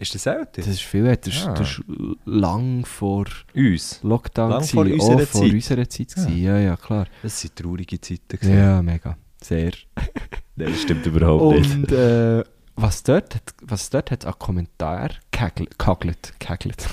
Ist 0.00 0.14
das 0.14 0.24
älter? 0.26 0.62
Das 0.62 0.66
ist 0.66 0.80
viel 0.80 1.04
älter. 1.06 1.30
Das, 1.30 1.46
Ah. 1.46 1.52
das 1.52 1.68
ist 1.72 1.82
lang 2.24 2.84
vor 2.86 3.26
Uns. 3.54 4.00
Lockdown. 4.02 4.50
Lang 4.50 4.64
vor 4.64 4.86
auch 4.86 4.90
unserer 4.90 5.26
vor 5.26 5.42
Zeit. 5.42 5.52
unserer 5.52 5.88
Zeit. 5.88 6.14
Ja, 6.16 6.30
ja, 6.30 6.58
ja 6.58 6.76
klar. 6.76 7.06
Das 7.22 7.38
sind 7.40 7.54
traurige 7.54 8.00
Zeiten. 8.00 8.22
gewesen. 8.28 8.56
Ja, 8.56 8.80
mega. 8.82 9.16
Sehr. 9.42 9.72
Nein, 10.56 10.72
das 10.72 10.80
stimmt 10.82 11.04
überhaupt 11.06 11.54
nicht. 11.58 11.74
Und 11.74 11.92
äh, 11.92 12.42
was 12.76 13.02
dort 13.02 13.34
hat, 13.34 13.54
was 13.62 13.90
dort 13.90 14.10
hat 14.10 14.24
an 14.24 14.34
Kommentar 14.38 15.10
kagelt, 15.30 15.78
kegelt. 15.78 16.88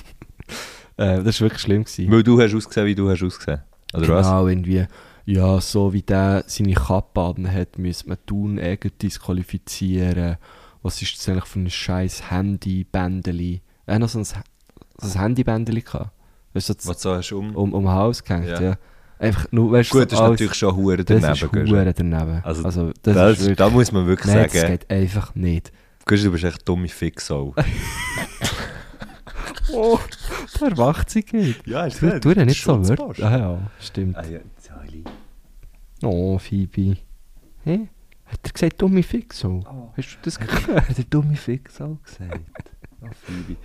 äh, 0.98 1.24
das 1.24 1.40
war 1.40 1.46
wirklich 1.46 1.62
schlimm. 1.62 1.84
Gewesen. 1.86 2.12
Weil 2.12 2.24
du 2.24 2.42
hast 2.42 2.54
ausgesehen, 2.54 2.88
wie 2.88 2.96
du 2.96 3.10
hast 3.10 3.24
ausgesehen. 3.24 3.62
Oder 3.94 4.08
was? 4.10 4.28
genau, 4.28 4.48
irgendwie, 4.48 4.86
ja, 5.26 5.62
so 5.62 5.94
wie 5.94 6.02
der 6.02 6.44
seine 6.48 6.74
Kappe 6.74 7.22
hat, 7.54 7.78
müsste 7.78 8.10
man 8.10 8.18
tun, 8.26 8.58
irgendwie 8.58 8.92
disqualifizieren. 9.02 10.38
Was 10.88 11.02
ist 11.02 11.18
das 11.18 11.28
eigentlich 11.28 11.44
für 11.46 11.60
ein 11.60 11.70
scheiß 11.70 12.32
Handybändeli? 12.32 13.62
Er 13.86 13.96
hat 13.96 14.02
noch 14.02 14.08
so 14.08 14.20
ein, 14.20 14.24
so 14.24 14.34
ein 15.02 15.22
Handybändeli 15.22 15.82
gehabt. 15.82 16.12
Weißt 16.54 16.70
du, 16.70 16.74
so 16.80 16.90
Was 16.90 17.02
so 17.02 17.14
hast 17.14 17.30
du 17.30 17.40
um? 17.40 17.54
um, 17.58 17.74
um 17.74 17.84
den 17.84 17.92
Hals 17.92 18.24
gehängt, 18.24 18.48
ja. 18.48 18.62
Ja. 18.62 18.78
Einfach 19.20 19.52
nur, 19.52 19.70
weißt 19.74 19.94
du, 19.94 20.00
Gut, 20.00 20.12
das 20.14 20.20
ist 20.22 20.26
natürlich 20.26 20.54
schon 20.54 20.76
hure 20.78 20.98
das 21.04 21.06
daneben. 21.22 21.34
ist 21.34 21.42
du. 21.42 21.48
hure 21.76 21.94
daneben. 21.94 22.42
Also, 22.42 22.64
Also, 22.64 22.92
das, 23.02 23.16
Das, 23.16 23.32
ist 23.34 23.40
wirklich, 23.42 23.58
da 23.58 23.70
muss 23.70 23.92
man 23.92 24.08
wirklich 24.08 24.34
nein, 24.34 24.44
das 24.46 24.54
sagen, 24.54 24.72
geht 24.72 24.90
einfach 24.90 25.36
nicht. 25.36 25.72
Gehst 26.06 26.24
du 26.24 26.32
bist 26.32 26.44
echt 26.46 26.68
dumme 26.68 26.88
Fixau. 26.88 27.54
Oh, 29.74 30.00
der 30.62 30.70
erwacht 30.70 31.10
sich 31.10 31.34
nicht. 31.34 31.68
ja, 31.68 31.86
ist 31.86 32.02
Du, 32.02 32.18
tu 32.22 32.34
dir 32.34 32.46
nicht 32.46 32.64
so 32.64 32.88
Wörter. 32.88 33.26
Ah 33.28 33.38
ja, 33.38 33.60
stimmt. 33.82 34.16
Ah, 34.16 34.24
ja. 34.26 34.40
Oh, 36.02 36.38
Phoebe. 36.38 36.96
Hä? 37.66 37.90
Hat 38.28 38.40
er 38.44 38.52
gesagt, 38.52 38.82
dumme 38.82 39.04
Fixo? 39.04 39.64
Oh. 39.70 39.92
Hast 39.98 40.16
du 40.16 40.18
das 40.24 40.40
gehört? 40.40 40.90
Hat 40.90 40.98
der 40.98 41.06
dumme 41.06 41.36
Fixau 41.36 41.98
gesagt? 42.04 42.40
Oh, 43.00 43.06
Phoebe. 43.14 43.58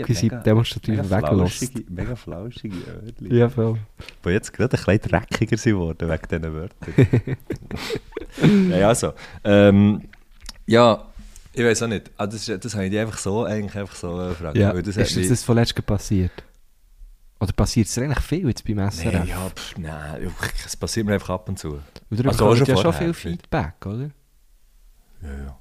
Schau, 0.00 0.08
wie 0.08 0.14
sie 0.14 0.28
demonstrativ 0.28 1.10
weglässt. 1.10 1.90
Mega 1.90 2.14
flauschige 2.14 2.76
Wörter. 2.86 3.34
Ja, 3.34 3.48
voll. 3.48 3.78
Die 4.24 4.28
jetzt 4.28 4.52
gerade 4.52 4.78
ein 4.78 4.84
bisschen 4.84 5.10
dreckiger 5.10 5.56
sind 5.56 5.76
worden 5.76 6.08
wegen 6.08 6.28
diesen 6.30 6.54
Wörtern. 6.54 7.36
ja, 8.78 8.86
also. 8.88 9.12
Ähm, 9.42 10.02
ja, 10.66 11.04
ich 11.52 11.64
weiß 11.64 11.82
auch 11.82 11.88
nicht. 11.88 12.12
Ah, 12.16 12.28
das, 12.28 12.48
ist- 12.48 12.64
das 12.64 12.74
habe 12.76 12.86
ich 12.86 12.96
einfach 12.96 13.18
so, 13.18 13.42
eigentlich 13.44 13.76
einfach 13.76 13.96
so 13.96 14.22
äh, 14.22 14.28
gefragt. 14.28 14.56
Ja, 14.56 14.70
ist 14.70 14.96
das 14.96 15.14
das 15.28 15.42
von 15.42 15.56
letztem 15.56 15.84
passiert? 15.84 16.44
Oder 17.38 17.52
passiert 17.52 17.86
es 17.88 17.98
eigentlich 17.98 18.20
viel 18.20 18.48
jetzt 18.48 18.64
beim 18.64 18.78
SRF? 18.90 19.12
Nein, 19.12 19.28
ja, 19.28 19.50
pff, 19.50 19.76
nein, 19.78 20.32
es 20.64 20.76
passiert 20.76 21.06
mir 21.06 21.14
einfach 21.14 21.30
ab 21.30 21.48
und 21.48 21.58
zu. 21.58 21.78
Oder 22.10 22.28
Also 22.28 22.46
auch 22.46 22.56
schon 22.56 22.66
ja 22.66 22.76
schon 22.76 22.92
viel 22.94 23.12
Feedback, 23.12 23.74
oder? 23.84 24.10
Ja, 25.22 25.28
ja. 25.44 25.58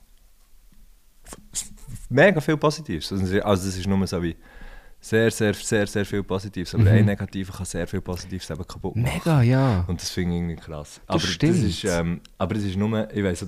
Mega 2.10 2.40
viel 2.40 2.58
Positives. 2.58 3.12
Also 3.12 3.26
das 3.68 3.78
ist 3.78 3.88
nur 3.88 4.06
so 4.08 4.22
wie 4.22 4.36
sehr, 5.00 5.30
sehr, 5.32 5.54
sehr, 5.54 5.86
sehr 5.88 6.06
viel 6.06 6.24
Positives. 6.24 6.74
Aber 6.74 6.84
Mhm. 6.84 6.90
ein 6.90 7.06
Negativer 7.06 7.54
kann 7.54 7.66
sehr 7.66 7.88
viel 7.88 8.02
Positives 8.02 8.50
eben 8.50 8.66
kaputt 8.68 8.96
machen. 8.96 9.12
Mega, 9.14 9.42
ja. 9.42 9.84
Und 9.88 10.02
das 10.02 10.10
finde 10.10 10.36
ich 10.36 10.42
irgendwie 10.42 10.56
krass. 10.56 11.02
aber 11.08 11.20
stimmt. 11.20 11.54
das 11.58 11.62
ist, 11.64 11.84
ähm, 11.84 12.22
aber 12.38 12.56
es 12.56 12.64
ist 12.64 12.78
nur, 12.78 13.12
ich 13.14 13.24
weiss, 13.24 13.46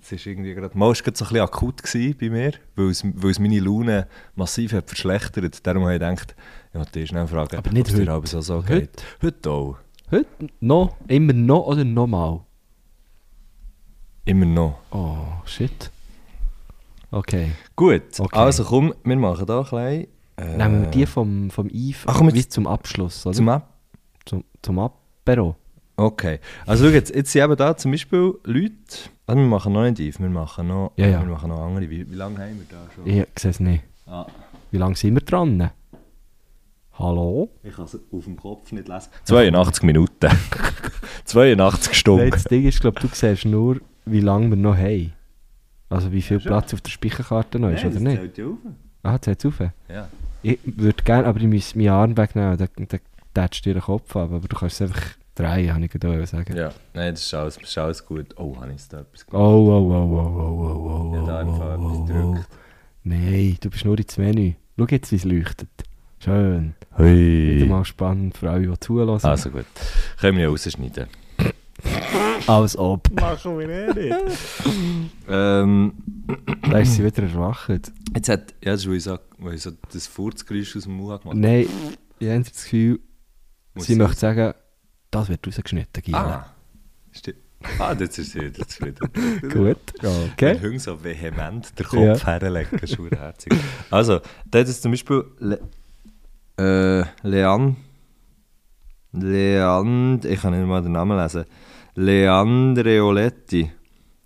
es 0.00 0.12
ist 0.12 0.26
irgendwie 0.26 0.54
gerade, 0.54 0.76
mal 0.76 0.90
es 0.92 1.02
gerade 1.02 1.16
so 1.16 1.24
ein 1.24 1.28
bisschen 1.28 1.44
akut 1.44 1.82
bei 2.18 2.28
mir, 2.30 2.52
weil 2.76 2.90
es, 2.90 3.04
weil 3.04 3.30
es 3.30 3.38
meine 3.38 3.60
Laune 3.60 4.06
massiv 4.34 4.72
hat 4.72 4.88
verschlechtert. 4.88 5.66
Darum 5.66 5.82
habe 5.84 5.94
ich 5.94 6.00
gedacht, 6.00 6.34
ich 6.72 6.78
wollte 6.78 6.92
dich 6.92 7.08
schnell 7.08 7.26
fragen, 7.26 7.56
Aber 7.56 7.70
nicht 7.72 7.88
ob 7.88 7.94
es 7.94 8.00
dir 8.04 8.12
aber 8.12 8.26
so, 8.26 8.40
so 8.40 8.56
Heute? 8.58 8.80
geht. 8.80 9.04
Heute 9.22 9.50
auch. 9.50 9.76
Heute 10.10 10.26
noch? 10.60 10.96
Immer 11.08 11.32
noch 11.32 11.66
oder 11.66 11.84
nochmal? 11.84 12.40
Immer 14.24 14.46
noch. 14.46 14.78
Oh, 14.90 15.16
shit. 15.46 15.90
Okay. 17.10 17.52
Gut, 17.74 18.02
Okay. 18.20 18.36
also 18.38 18.64
komm, 18.64 18.94
wir 19.02 19.16
machen 19.16 19.46
da 19.46 19.60
ein 19.60 19.64
klein. 19.66 20.06
Äh, 20.36 20.56
Nehmen 20.56 20.82
wir 20.82 20.90
die 20.90 21.06
vom, 21.06 21.50
vom 21.50 21.68
Yves 21.68 22.04
Ach, 22.06 22.18
komm, 22.18 22.32
wie 22.32 22.46
zum 22.46 22.66
Abschluss, 22.66 23.24
oder? 23.26 23.34
zum 23.34 23.48
Ab. 23.48 23.74
zum, 24.26 24.44
zum 24.62 24.78
Apero. 24.78 25.56
Okay. 25.98 26.38
Also 26.64 26.84
schau 26.86 26.90
jetzt, 26.92 27.12
jetzt 27.14 27.32
sind 27.32 27.42
eben 27.42 27.56
da 27.56 27.76
zum 27.76 27.90
Beispiel 27.90 28.34
Leute, 28.44 28.72
also 29.26 29.40
wir 29.40 29.48
machen 29.48 29.72
noch 29.72 29.82
nicht 29.82 29.98
Eve, 29.98 30.18
wir 30.20 30.28
machen 30.28 30.68
noch, 30.68 30.92
Ja, 30.96 31.08
ja. 31.08 31.20
Wir 31.20 31.28
machen 31.28 31.48
noch 31.50 31.60
andere. 31.60 31.90
Wie, 31.90 32.08
wie 32.08 32.14
lange 32.14 32.38
haben 32.38 32.56
wir 32.58 32.66
da 32.70 32.78
schon? 32.94 33.04
Ich 33.06 33.26
sehe 33.36 33.50
es 33.50 33.58
nicht. 33.60 33.82
Ah, 34.06 34.26
Wie 34.70 34.78
lange 34.78 34.94
sind 34.94 35.14
wir 35.14 35.22
dran? 35.22 35.70
Hallo? 36.98 37.50
ich 37.62 37.74
kann 37.74 37.84
es 37.84 37.94
auf 38.12 38.24
dem 38.24 38.36
Kopf 38.36 38.72
nicht 38.72 38.88
lesen. 38.88 39.08
82 39.24 39.82
Minuten. 39.84 40.28
82 41.24 41.86
Nein, 41.88 41.94
Stunden. 41.94 42.30
das 42.30 42.44
Ding 42.44 42.66
ist, 42.66 42.80
glaube 42.80 43.00
du 43.00 43.08
siehst 43.12 43.44
nur, 43.44 43.80
wie 44.04 44.20
lange 44.20 44.48
wir 44.50 44.56
noch 44.56 44.76
haben. 44.76 45.12
Also 45.90 46.12
wie 46.12 46.22
viel 46.22 46.38
Ja. 46.38 46.46
Platz 46.46 46.74
auf 46.74 46.80
der 46.80 46.90
Speicherkarte 46.90 47.58
noch 47.58 47.70
ist, 47.70 47.84
oder 47.84 48.00
nicht? 48.00 48.20
zählt 48.20 48.38
ja 48.38 48.46
auf. 48.46 48.58
Ah, 49.02 49.18
zählt 49.20 49.44
auf. 49.46 49.60
Ja. 49.60 50.08
Ich 50.42 50.58
würde 50.64 51.02
gerne, 51.02 51.26
aber 51.26 51.40
ich 51.40 51.46
muss 51.46 51.74
meinen 51.74 51.88
Arm 51.88 52.16
wegnehmen, 52.16 52.56
dann, 52.56 52.68
tätschst 53.34 53.64
du 53.66 53.70
dir 53.70 53.74
den 53.74 53.82
Kopf 53.82 54.14
ab, 54.16 54.30
aber 54.32 54.46
du 54.48 54.56
kannst 54.56 54.80
es 54.80 54.88
einfach 54.88 55.02
drehen, 55.38 55.74
habe 55.74 55.84
ich 55.84 55.90
gerade 55.90 56.26
sagen. 56.26 56.56
ja. 56.56 56.70
Nein, 56.94 57.14
das 57.14 57.22
ist 57.24 57.34
alles, 57.34 57.56
das 57.56 57.68
ist 57.68 57.78
alles 57.78 58.04
gut. 58.06 58.26
Oh, 58.36 58.56
habe 58.60 58.72
ich 58.72 58.88
da 58.88 59.00
etwas 59.00 59.24
Oh, 59.30 59.30
gemacht? 59.30 59.42
oh, 59.42 59.78
oh, 59.78 59.92
oh, 59.92 60.40
oh, 60.40 60.80
oh, 60.84 61.10
oh, 61.10 61.14
Ja, 61.14 61.26
da 61.26 61.34
oh, 61.34 61.38
einfach 61.38 61.72
etwas 61.74 61.80
oh, 61.80 62.00
oh. 62.02 62.04
gedrückt. 62.32 62.48
Nein, 63.04 63.56
du 63.60 63.70
bist 63.70 63.84
nur 63.84 63.98
ins 63.98 64.18
Menü. 64.18 64.52
Schau 64.78 64.86
jetzt, 64.90 65.12
wie 65.12 65.16
es 65.16 65.24
leuchtet. 65.24 65.68
Schön. 66.20 66.74
Wieder 66.96 67.60
Hui. 67.64 67.66
mal 67.68 67.84
spannend 67.84 68.36
für 68.36 68.50
alle, 68.50 68.66
die 68.66 68.80
zulassen. 68.80 69.26
Also 69.26 69.50
gut. 69.50 69.64
Können 70.20 70.36
wir 70.36 70.44
ja 70.44 70.50
rausschneiden. 70.50 71.06
Als 72.46 72.76
ob. 72.76 73.08
Machen 73.20 73.58
wir 73.58 73.68
eh 73.68 73.86
nicht. 73.94 74.16
ähm, 75.28 75.92
Da 76.70 76.78
ist 76.78 76.94
sie 76.96 77.04
wieder 77.04 77.22
erwacht. 77.22 77.68
jetzt 78.14 78.28
hat, 78.28 78.54
ja, 78.64 78.72
das 78.72 78.80
ist, 78.82 78.88
weil 78.88 78.96
ich 78.96 79.02
so, 79.04 79.18
weil 79.38 79.54
ich 79.54 79.62
so 79.62 79.70
das 79.92 80.06
Furzgeräusch 80.08 80.76
aus 80.76 80.82
dem 80.84 80.94
Mund 80.94 81.22
gemacht 81.22 81.38
Nein, 81.38 81.66
ich 82.18 82.28
habe 82.28 82.40
das 82.42 82.64
Gefühl, 82.64 82.98
Muss 83.74 83.86
sie 83.86 83.92
sie 83.92 83.98
möchte 83.98 84.16
sagen, 84.16 84.54
das 85.10 85.28
wird 85.28 85.46
rausgeschnitten, 85.46 86.02
Gila. 86.02 86.18
Ah. 86.34 86.54
Stimmt. 87.12 87.38
Ah, 87.80 87.92
das 87.94 88.16
ist 88.18 88.34
wieder 88.36 88.66
zufrieden. 88.68 88.98
Gut, 89.42 89.78
Wenn 90.00 90.30
okay. 90.32 90.60
Hunde 90.60 90.78
so 90.78 91.02
vehement 91.02 91.76
den 91.76 91.86
Kopf 91.86 92.24
herlegen, 92.24 92.78
ist 92.78 92.94
schon 92.94 93.08
herzig. 93.08 93.52
Also, 93.90 94.20
da 94.46 94.60
es 94.60 94.80
zum 94.80 94.92
Beispiel 94.92 95.24
Le 95.40 95.58
äh, 96.56 97.04
Leand 97.28 97.76
Leand 99.12 100.24
ich 100.24 100.40
kann 100.40 100.56
nicht 100.56 100.68
mal 100.68 100.82
den 100.82 100.92
Namen 100.92 101.18
lesen. 101.18 101.44
Leandreoletti. 101.94 103.72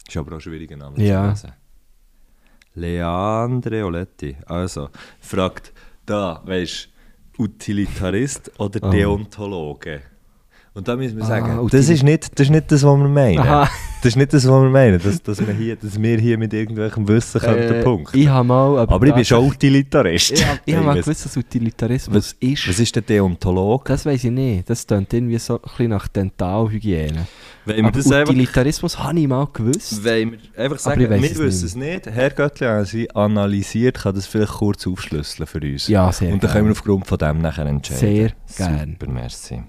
Ist 0.07 0.17
aber 0.17 0.33
auch 0.33 0.35
ein 0.35 0.41
schwieriger 0.43 0.77
Name 0.77 1.03
Ja. 1.03 1.35
zu 1.35 1.47
lesen. 1.47 1.53
Leandreoletti. 2.75 4.37
Also, 4.47 4.91
fragt 5.21 5.73
da, 6.05 6.43
weißt 6.45 6.89
du, 7.39 7.45
Utilitarist 7.45 8.51
oder 8.61 8.83
Ah. 8.83 8.91
Deontologe? 8.91 10.03
Und 10.75 10.89
da 10.89 10.97
müssen 10.97 11.17
wir 11.19 11.25
Ah, 11.25 11.27
sagen, 11.27 11.59
Utili- 11.59 11.71
das 11.71 11.89
ist, 11.91 12.03
nicht, 12.03 12.39
das 12.39 12.47
ist 12.47 12.51
nicht 12.51 12.73
das, 12.73 12.83
was 12.83 12.97
wir 12.99 13.07
meinen. 13.09 13.39
Aha. 13.41 13.69
Das 14.03 14.07
ist 14.13 14.17
nicht 14.17 14.33
das, 14.33 14.49
was 14.49 14.63
wir 14.63 14.71
meinen, 14.71 14.99
dass, 15.01 15.23
dass, 15.23 15.47
wir, 15.47 15.53
hier, 15.53 15.77
dass 15.77 16.01
wir 16.01 16.19
hier 16.19 16.39
mit 16.39 16.53
irgendwelchem 16.55 17.07
Wissen 17.07 17.41
könnten 17.43 17.75
Äh, 17.75 17.83
punkten. 17.83 18.19
Ich 18.19 18.27
habe 18.27 18.49
mal... 18.49 18.79
Aber 18.79 19.07
ich 19.07 19.15
bin 19.15 19.23
schon 19.25 19.47
Utilitarist. 19.47 20.33
Ich, 20.33 20.45
ich 20.65 20.75
habe 20.75 20.87
mal 20.87 20.97
was- 20.97 21.05
gewusst, 21.05 21.27
was 21.27 21.37
Utilitarismus 21.37 22.35
ist. 22.41 22.69
Was 22.69 22.79
ist 22.81 22.95
der 22.97 23.03
Deontolog? 23.03 23.85
Das 23.85 24.07
weiß 24.07 24.25
ich 24.25 24.31
nicht. 24.31 24.69
Das 24.71 24.87
klingt 24.87 25.13
irgendwie 25.13 25.39
so 25.39 25.57
ein 25.57 25.61
bisschen 25.63 25.89
nach 25.91 26.09
Dentalhygiene. 26.09 27.27
Wir 27.67 27.85
Aber 27.85 27.99
Utilitarismus 27.99 28.99
habe 28.99 29.21
ich 29.21 29.29
mal 29.29 29.47
gewusst. 29.53 30.03
wenn 30.03 30.33
wir 30.33 30.39
einfach 30.57 30.65
Aber 30.65 30.79
sagen, 30.79 31.01
wir 31.01 31.11
es 31.11 31.39
wissen 31.39 31.67
es 31.67 31.77
nicht, 31.77 32.07
Herr 32.07 32.31
Göttli 32.31 32.67
analysi- 32.67 33.11
analysiert, 33.15 33.99
kann 34.01 34.15
das 34.15 34.27
vielleicht 34.27 34.53
kurz 34.53 34.87
aufschlüsseln 34.87 35.47
für 35.47 35.61
uns. 35.61 35.87
Ja, 35.87 36.11
sehr 36.11 36.33
Und 36.33 36.43
dann 36.43 36.49
gern. 36.49 36.53
können 36.53 36.67
wir 36.69 36.73
aufgrund 36.73 37.07
von 37.07 37.19
dem 37.19 37.39
nachher 37.43 37.67
entscheiden. 37.67 38.01
Sehr 38.47 38.67
gern. 38.69 38.97
Super, 38.99 39.13
merci. 39.13 39.63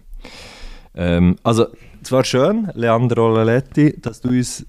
Ähm, 0.96 1.38
also, 1.44 1.68
zwar 2.04 2.24
schön, 2.24 2.72
Leandro 2.74 3.34
Laletti, 3.36 4.00
dass 4.00 4.22
du 4.22 4.30
uns... 4.30 4.66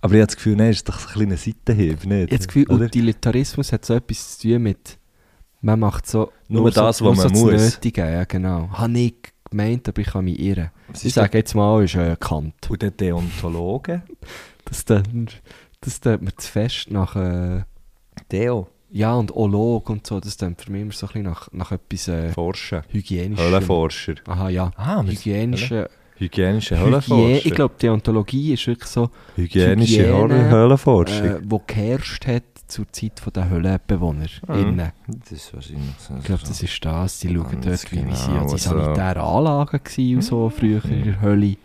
Aber 0.00 0.14
ich 0.14 0.20
habe 0.20 0.26
das 0.26 0.36
Gefühl, 0.36 0.56
nein, 0.56 0.70
ist 0.70 0.88
doch 0.88 0.98
so 0.98 1.08
ein 1.08 1.12
kleiner 1.12 1.36
Seitenhieb, 1.36 2.04
nicht? 2.04 2.08
Ich 2.08 2.30
habe 2.32 2.36
das 2.38 2.46
Gefühl, 2.48 2.66
Oder? 2.68 2.84
Utilitarismus 2.86 3.72
hat 3.72 3.84
so 3.84 3.94
etwas 3.94 4.38
zu 4.38 4.48
tun 4.48 4.62
mit, 4.62 4.98
man 5.60 5.78
macht 5.78 6.06
so 6.06 6.32
Nur 6.48 6.72
so, 6.72 6.80
das, 6.80 7.02
was 7.02 7.16
nur 7.16 7.26
man 7.26 7.34
so 7.34 7.44
muss. 7.44 7.52
Das 7.52 7.74
Nötige, 7.74 8.10
ja 8.10 8.24
genau. 8.24 8.70
Habe 8.72 8.98
ich 8.98 9.14
gemeint, 9.50 9.88
aber 9.88 10.00
ich 10.00 10.06
kann 10.06 10.24
mich 10.24 10.38
irren. 10.40 10.70
Was 10.88 11.04
Ich 11.04 11.12
sage 11.12 11.36
jetzt 11.36 11.54
mal, 11.54 11.84
ist 11.84 11.96
äh, 11.96 12.16
Kant. 12.18 12.70
Und 12.70 12.80
der 12.80 12.92
Deontologe? 12.92 14.02
Das 14.64 14.84
tut 14.86 16.22
mir 16.22 16.36
zu 16.36 16.50
fest 16.50 16.90
nach... 16.90 17.16
Äh, 17.16 17.64
Deo. 18.30 18.68
Ja, 18.92 19.14
und 19.14 19.34
Olog 19.36 19.88
und 19.90 20.06
so, 20.06 20.18
das 20.20 20.36
klingt 20.36 20.60
für 20.60 20.70
mich 20.72 20.82
immer 20.82 20.92
so 20.92 21.06
ein 21.06 21.12
bisschen 21.12 21.22
nach, 21.24 21.48
nach 21.52 21.72
etwas 21.72 22.08
äh, 22.08 22.30
Forschen. 22.32 22.82
hygienischem. 22.88 23.44
Höllenforscher. 23.44 24.14
Aha, 24.26 24.48
ja. 24.48 24.70
Ah, 24.76 25.02
wir- 25.04 25.12
Hygienische... 25.12 25.88
Höllenforscher. 26.20 27.46
ich 27.46 27.54
glaube, 27.54 27.74
Deontologie 27.80 28.52
ist 28.52 28.66
wirklich 28.66 28.90
so, 28.90 29.08
Hygienische 29.36 30.02
Hygiene, 30.06 30.50
Höllenforschung. 30.50 31.26
äh, 31.26 31.40
wo 31.44 31.62
geherrscht 31.66 32.26
hat 32.26 32.42
zur 32.66 32.86
Zeit 32.92 33.22
der 33.34 33.48
Höllenbewohner. 33.48 34.26
innen. 34.48 34.92
Das 35.06 35.32
ist 35.32 35.54
wahrscheinlich 35.54 35.94
so. 35.98 36.14
Ich 36.18 36.24
glaube, 36.24 36.42
das 36.42 36.62
ist 36.62 36.84
das. 36.84 37.20
Die 37.20 37.28
schauen 37.34 37.60
dort, 37.62 37.92
wie, 37.92 38.06
wie 38.06 38.14
sie 38.14 38.26
genau, 38.26 38.40
an 38.42 38.46
die 38.48 38.52
also- 38.52 38.56
sanitären 38.58 39.22
Anlagen 39.22 39.80
waren 39.80 40.14
und 40.16 40.22
so 40.22 40.50
früher 40.50 40.84
in 40.84 41.04
der 41.04 41.20
Hölle. 41.22 41.56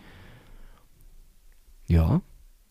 Ja. 1.88 2.20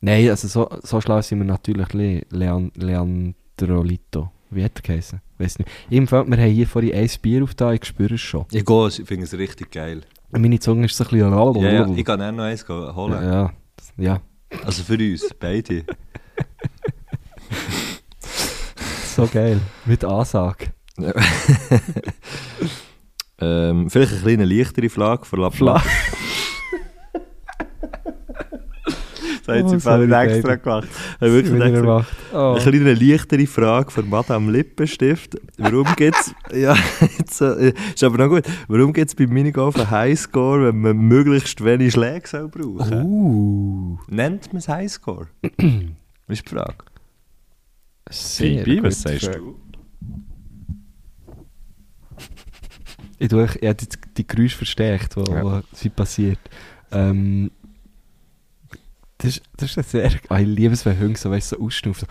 Nein, 0.02 0.30
also 0.30 0.48
so, 0.48 0.70
so 0.84 1.02
schlau 1.02 1.22
sind 1.22 1.38
wir 1.40 1.46
natürlich 1.46 1.94
Le 1.94 2.22
Lean 2.32 2.72
Leandrolito. 2.76 4.32
Wie 4.50 4.64
hat 4.64 4.72
er 4.76 4.82
geheißen? 4.82 5.22
Weiß 5.38 5.60
nicht. 5.60 5.70
Jedenfalls, 5.90 6.28
wir 6.30 6.38
haben 6.38 6.50
hier 6.50 6.68
vorhin 6.68 6.94
ein 6.94 7.10
Bier 7.22 7.44
auf 7.44 7.56
da, 7.56 7.74
ich 7.74 7.86
spüre 7.86 8.16
es 8.16 8.22
schon. 8.22 8.46
Ich 8.52 8.66
gehe, 8.66 8.88
ich 8.88 9.04
finde 9.06 9.24
es 9.26 9.34
richtig 9.34 9.72
geil. 9.72 10.02
Meine 10.32 10.60
Zunge 10.60 10.86
ist 10.86 10.96
so 10.98 11.04
ein 11.04 11.10
bisschen... 11.10 11.64
Ja, 11.64 11.72
ja, 11.72 11.88
ich 11.96 12.06
kann 12.06 12.22
auch 12.22 12.32
noch 12.32 12.44
eins 12.44 12.68
holen. 12.68 13.24
ja, 13.24 13.54
ja. 13.98 14.22
Also 14.64 14.84
für 14.84 14.98
uns, 14.98 15.30
beide. 15.40 15.84
So 19.16 19.28
geil. 19.28 19.62
Mit 19.86 20.04
Ansage. 20.04 20.74
ähm, 23.40 23.90
vielleicht 23.90 24.12
eine 24.12 24.22
kleine 24.22 24.44
leichtere 24.44 24.90
Frage 24.90 25.24
für 25.24 25.38
La 25.38 25.50
Das 29.46 29.58
hat 29.58 29.64
Oh, 29.64 29.68
sie 29.70 29.80
sorry, 29.80 30.08
vorhin 30.08 30.30
extra 30.30 30.50
baby. 30.52 30.62
gemacht. 30.64 30.88
Habe 31.22 31.32
wirklich 31.34 31.54
extra- 31.62 31.82
gemacht. 31.82 32.16
Oh. 32.34 32.38
Eine 32.38 32.60
kleine 32.62 32.94
leichtere 32.96 33.46
Frage 33.48 33.92
von 33.92 34.10
Madame 34.10 34.52
Lippenstift. 34.52 35.36
Warum 35.58 35.88
gibt 35.96 36.16
es... 36.20 36.34
ja, 36.60 36.76
jetzt, 37.18 37.42
äh, 37.42 37.74
ist 37.94 38.04
aber 38.04 38.18
noch 38.18 38.30
gut. 38.30 38.44
Warum 38.68 38.92
gibt 38.94 39.10
es 39.10 39.16
beim 39.16 39.30
Minigolf 39.30 39.76
einen 39.76 39.92
Highscore, 39.92 40.68
wenn 40.68 40.82
man 40.82 40.98
möglichst 40.98 41.64
wenig 41.64 41.94
Schläge 41.94 42.28
soll 42.28 42.48
brauchen 42.48 43.04
Uh. 43.06 43.98
Nennt 44.08 44.52
man 44.52 44.58
es 44.60 44.68
Highscore? 44.68 45.28
Das 45.42 45.52
ist 46.28 46.46
die 46.46 46.50
Frage. 46.56 46.76
Sehr 48.10 48.64
gute 48.66 48.84
was 48.84 49.02
sagst 49.02 49.26
Frage. 49.26 49.38
du? 49.40 49.56
Ich 53.18 53.30
tue 53.30 53.46
ich 53.46 53.68
habe 53.68 53.76
die, 53.76 53.88
die 54.18 54.28
Geräusche 54.28 54.58
verstärkt, 54.58 55.16
die 55.16 55.32
Ja. 55.32 55.62
ja. 55.82 55.90
passiert. 55.96 56.40
Ähm, 56.92 57.52
das, 59.26 59.38
ist- 59.38 59.44
das 59.58 59.70
ist 59.72 59.78
ein 59.78 59.84
sehr... 59.84 60.12
Ah, 60.30 60.40
ich 60.40 60.48
liebe 60.48 60.74
es, 60.74 60.86
wenn 60.86 61.00
Hunde 61.00 61.20
so, 61.20 61.30
weißt, 61.32 61.50
so 61.50 61.60
ausschnaufen. 61.60 62.08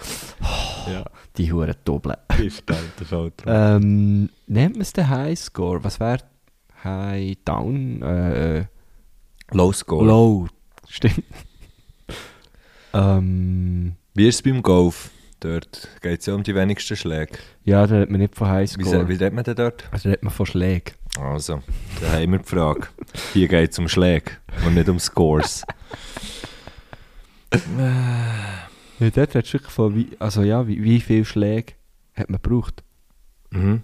So, 0.85 0.90
Ja, 0.90 1.05
die 1.37 1.53
Huren 1.53 1.74
Doppel. 1.85 2.16
ist 2.42 2.62
halt 2.70 2.81
der 3.00 3.07
Fall. 3.07 3.33
Ähm, 3.46 4.29
nennt 4.46 4.74
man 4.74 4.83
es 4.83 4.92
den 4.92 5.09
Highscore? 5.09 5.83
Was 5.85 5.98
wäre 6.00 6.18
High 6.83 7.37
Down? 7.44 8.03
Äh, 8.03 8.66
Low 9.53 9.72
Score. 9.72 10.05
low. 10.07 10.48
Stimmt. 10.88 11.22
ähm, 12.92 13.96
Wie 14.14 14.29
ist 14.29 14.37
es 14.37 14.42
beim 14.42 14.62
Golf? 14.62 15.11
Dort 15.40 15.88
geht 16.00 16.20
es 16.20 16.27
ja 16.27 16.35
um 16.35 16.42
die 16.42 16.55
wenigsten 16.55 16.96
Schläge. 16.96 17.35
ja, 17.64 17.87
da 17.87 17.96
redet 17.96 18.11
man 18.11 18.20
nicht 18.20 18.35
von 18.35 18.46
Wie, 18.48 18.53
Highscore. 18.53 18.88
se- 18.88 19.09
wie 19.09 19.12
redet 19.12 19.35
man 19.35 19.44
denn 19.44 19.57
dort? 19.57 19.85
Also 19.90 20.09
redet 20.09 20.22
man 20.22 20.33
von 20.33 20.46
Schlägen. 20.46 20.94
Also, 21.20 21.62
da 22.00 22.12
haben 22.12 22.33
wir 22.33 22.38
die 22.38 22.44
Frage. 22.48 22.88
Hier 23.35 23.46
geht 23.48 23.72
es 23.72 23.79
um 23.79 23.88
Schläge 23.88 24.33
und 24.66 24.74
nicht 24.74 24.88
um 24.88 24.98
Scores. 24.98 25.62
Ja, 29.01 29.11
dort 29.11 29.35
redest 29.35 29.49
du 29.49 29.53
wirklich 29.55 29.73
von, 29.73 29.95
wie, 29.97 30.09
also 30.19 30.43
ja, 30.43 30.67
wie, 30.67 30.83
wie 30.83 31.01
viele 31.01 31.25
Schläge 31.25 31.75
hat 32.14 32.31
man 32.31 32.40
gebraucht? 32.40 32.83
Mhm. 33.51 33.83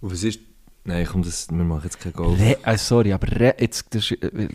Und 0.00 0.12
was 0.12 0.22
ist... 0.22 0.40
Nein, 0.84 1.06
komm, 1.06 1.22
das, 1.22 1.48
wir 1.50 1.64
machen 1.64 1.82
jetzt 1.84 2.00
kein 2.00 2.12
Golf. 2.14 2.40
Re 2.40 2.56
äh, 2.64 2.78
sorry, 2.78 3.12
aber 3.12 3.28
re 3.28 3.54
jetzt, 3.58 3.94
das, 3.94 4.10
äh, 4.10 4.48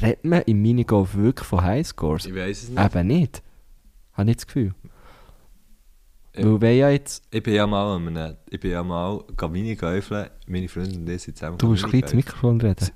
redet 0.00 0.24
man 0.24 0.42
im 0.42 0.62
Minigolf 0.62 1.14
wirklich 1.14 1.46
von 1.46 1.62
Highscores? 1.62 2.24
Ich 2.24 2.34
weiß 2.34 2.62
es 2.62 2.68
nicht. 2.70 2.82
Eben 2.82 3.06
nicht. 3.06 3.42
Habe 4.14 4.30
ich 4.30 4.36
das 4.36 4.46
Gefühl. 4.46 4.74
Ja. 6.34 6.44
Weil 6.46 6.60
wenn 6.62 6.78
ja 6.78 6.88
jetzt, 6.88 7.24
Ich 7.30 7.42
bin 7.42 7.52
ja 7.52 7.66
mal, 7.66 7.96
einem, 7.96 8.36
ich 8.48 8.58
bin 8.58 8.70
ja 8.70 8.82
mal 8.82 9.22
Minigolfen. 9.50 10.26
Meine 10.46 10.68
Freundin 10.68 11.02
und 11.02 11.08
ich 11.10 11.22
sind 11.22 11.36
zusammen 11.36 11.58
du 11.58 11.68
musst 11.68 11.84
ein 11.84 11.90
bisschen 11.90 12.04
ins 12.04 12.14
Mikrofon 12.14 12.60
reden. 12.60 12.88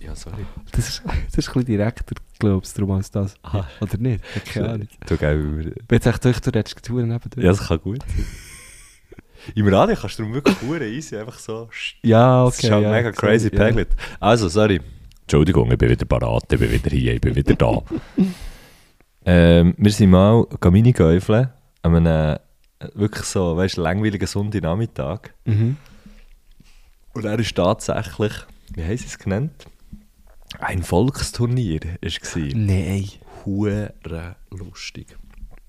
Ja, 0.00 0.14
sorry. 0.14 0.44
Das 0.72 0.88
ist, 0.88 1.02
das 1.04 1.14
ist 1.14 1.48
ein 1.48 1.54
bisschen 1.54 1.64
direkter, 1.64 2.14
glaubst 2.38 2.76
du, 2.76 2.82
darum 2.82 2.96
als 2.96 3.10
das. 3.10 3.34
Oder 3.80 3.98
nicht? 3.98 4.22
Ich 4.34 4.44
keine 4.44 4.68
Ahnung. 4.70 4.88
Du, 5.06 5.14
Ich 5.14 5.20
bin 5.20 5.74
jetzt 5.90 6.06
echt 6.06 6.24
durch, 6.24 6.40
du 6.40 6.50
redest 6.50 6.82
Touren 6.84 7.08
neben 7.08 7.42
Ja, 7.42 7.50
das 7.50 7.66
kann 7.66 7.80
gut 7.80 8.02
sein. 8.02 8.26
Im 9.54 9.68
Radio 9.68 9.96
kannst 9.96 10.18
du 10.18 10.22
darum 10.22 10.34
wirklich 10.34 10.58
pure 10.58 10.86
easy 10.88 11.16
einfach 11.16 11.38
so... 11.38 11.68
ja 12.02 12.44
Das 12.44 12.58
ist 12.58 12.68
schon 12.68 12.82
ja, 12.82 12.90
mega 12.90 13.12
crazy 13.12 13.48
ja. 13.52 13.58
Paglet. 13.58 13.88
Also, 14.18 14.48
sorry. 14.48 14.80
Entschuldigung, 15.22 15.70
ich 15.70 15.78
bin 15.78 15.88
wieder 15.88 16.04
parat, 16.04 16.52
ich 16.52 16.58
bin 16.58 16.70
wieder 16.70 16.90
hier, 16.90 17.14
ich 17.14 17.20
bin 17.20 17.34
wieder 17.34 17.54
da. 17.54 17.82
ähm, 19.24 19.74
wir 19.76 19.92
sind 19.92 20.10
mal 20.10 20.46
Minigolfen 20.70 21.48
an 21.82 21.96
einem 21.96 22.38
äh, 22.78 22.88
wirklich 22.94 23.24
so, 23.24 23.56
weißt 23.56 23.76
du, 23.76 23.82
langweiligen 23.82 24.26
Sonntagnachmittag. 24.26 25.30
Mhm. 25.44 25.76
Und 27.12 27.24
er 27.24 27.38
ist 27.38 27.54
tatsächlich, 27.54 28.32
wie 28.74 28.82
haben 28.84 28.96
sie 28.96 29.06
es 29.06 29.18
genannt? 29.18 29.66
Ein 30.58 30.82
Volksturnier 30.82 31.80
war 31.80 31.98
es. 32.00 32.20
Nein. 32.54 33.08
Hure 33.44 33.94
lustig. 34.50 35.16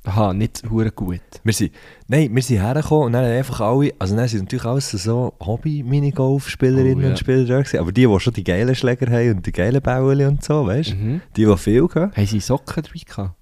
Aha, 0.03 0.33
nicht 0.33 0.63
hure 0.69 0.89
gut. 0.91 1.19
Wir 1.43 1.51
sind, 1.53 1.73
nein, 2.07 2.33
wir 2.33 2.41
sind 2.41 2.61
hergekommen 2.61 3.07
und 3.07 3.13
dann 3.13 3.25
haben 3.25 3.33
einfach 3.37 3.59
alle, 3.59 3.93
also 3.99 4.15
dann 4.15 4.27
sind 4.29 4.43
natürlich 4.43 4.63
alles 4.63 4.89
so 4.91 5.33
Hobby-Minigolf-Spielerinnen 5.41 6.99
Oh, 6.99 7.01
ja. 7.01 7.09
und 7.09 7.19
Spieler 7.19 7.43
da 7.45 7.57
gewesen, 7.61 7.79
aber 7.79 7.91
die, 7.91 8.07
die 8.07 8.19
schon 8.21 8.33
die 8.33 8.43
geilen 8.45 8.73
Schläger 8.73 9.11
haben 9.11 9.37
und 9.37 9.45
die 9.45 9.51
geilen 9.51 9.81
Bäueli 9.81 10.25
und 10.25 10.41
so, 10.43 10.65
weißt 10.65 10.91
du? 10.91 10.95
Mhm. 10.95 11.21
Die, 11.35 11.45
die 11.45 11.57
viel 11.57 11.87
gehen, 11.89 12.11
Haben 12.15 12.25
sie 12.25 12.39
Socken 12.39 12.83
dabei 12.83 12.99
gehabt? 13.05 13.35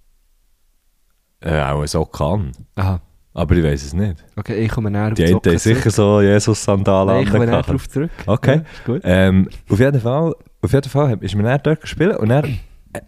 äh, 1.42 1.62
auch 1.62 1.86
so 1.86 2.04
kann. 2.06 2.52
Aha. 2.76 3.00
Aber 3.36 3.56
ich 3.56 3.64
weiß 3.64 3.84
es 3.84 3.94
nicht. 3.94 4.24
Okay, 4.38 4.64
ich 4.64 4.72
komme 4.72 4.90
näher 4.90 5.08
auf 5.08 5.14
Die 5.14 5.26
die 5.26 5.34
einen 5.34 5.42
haben 5.44 5.58
sicher 5.58 5.92
so 5.92 6.22
Jesus-Sandalen 6.22 7.22
ich 7.22 7.30
komme 7.30 7.46
näher 7.46 7.62
darauf 7.62 7.88
zurück. 7.90 8.10
Okay. 8.26 8.56
Ja, 8.56 8.64
gut. 8.86 9.02
Ähm, 9.04 9.50
auf 9.70 9.78
jeden 9.78 10.00
Fall, 10.00 10.34
auf 10.62 10.74
jeden 10.74 10.90
Fall 10.90 11.18
ist 11.20 11.36
mir 11.36 11.44
dann 11.44 11.60
dort 11.62 11.82
gespielt 11.82 12.18
und 12.18 12.30
dann 12.30 12.60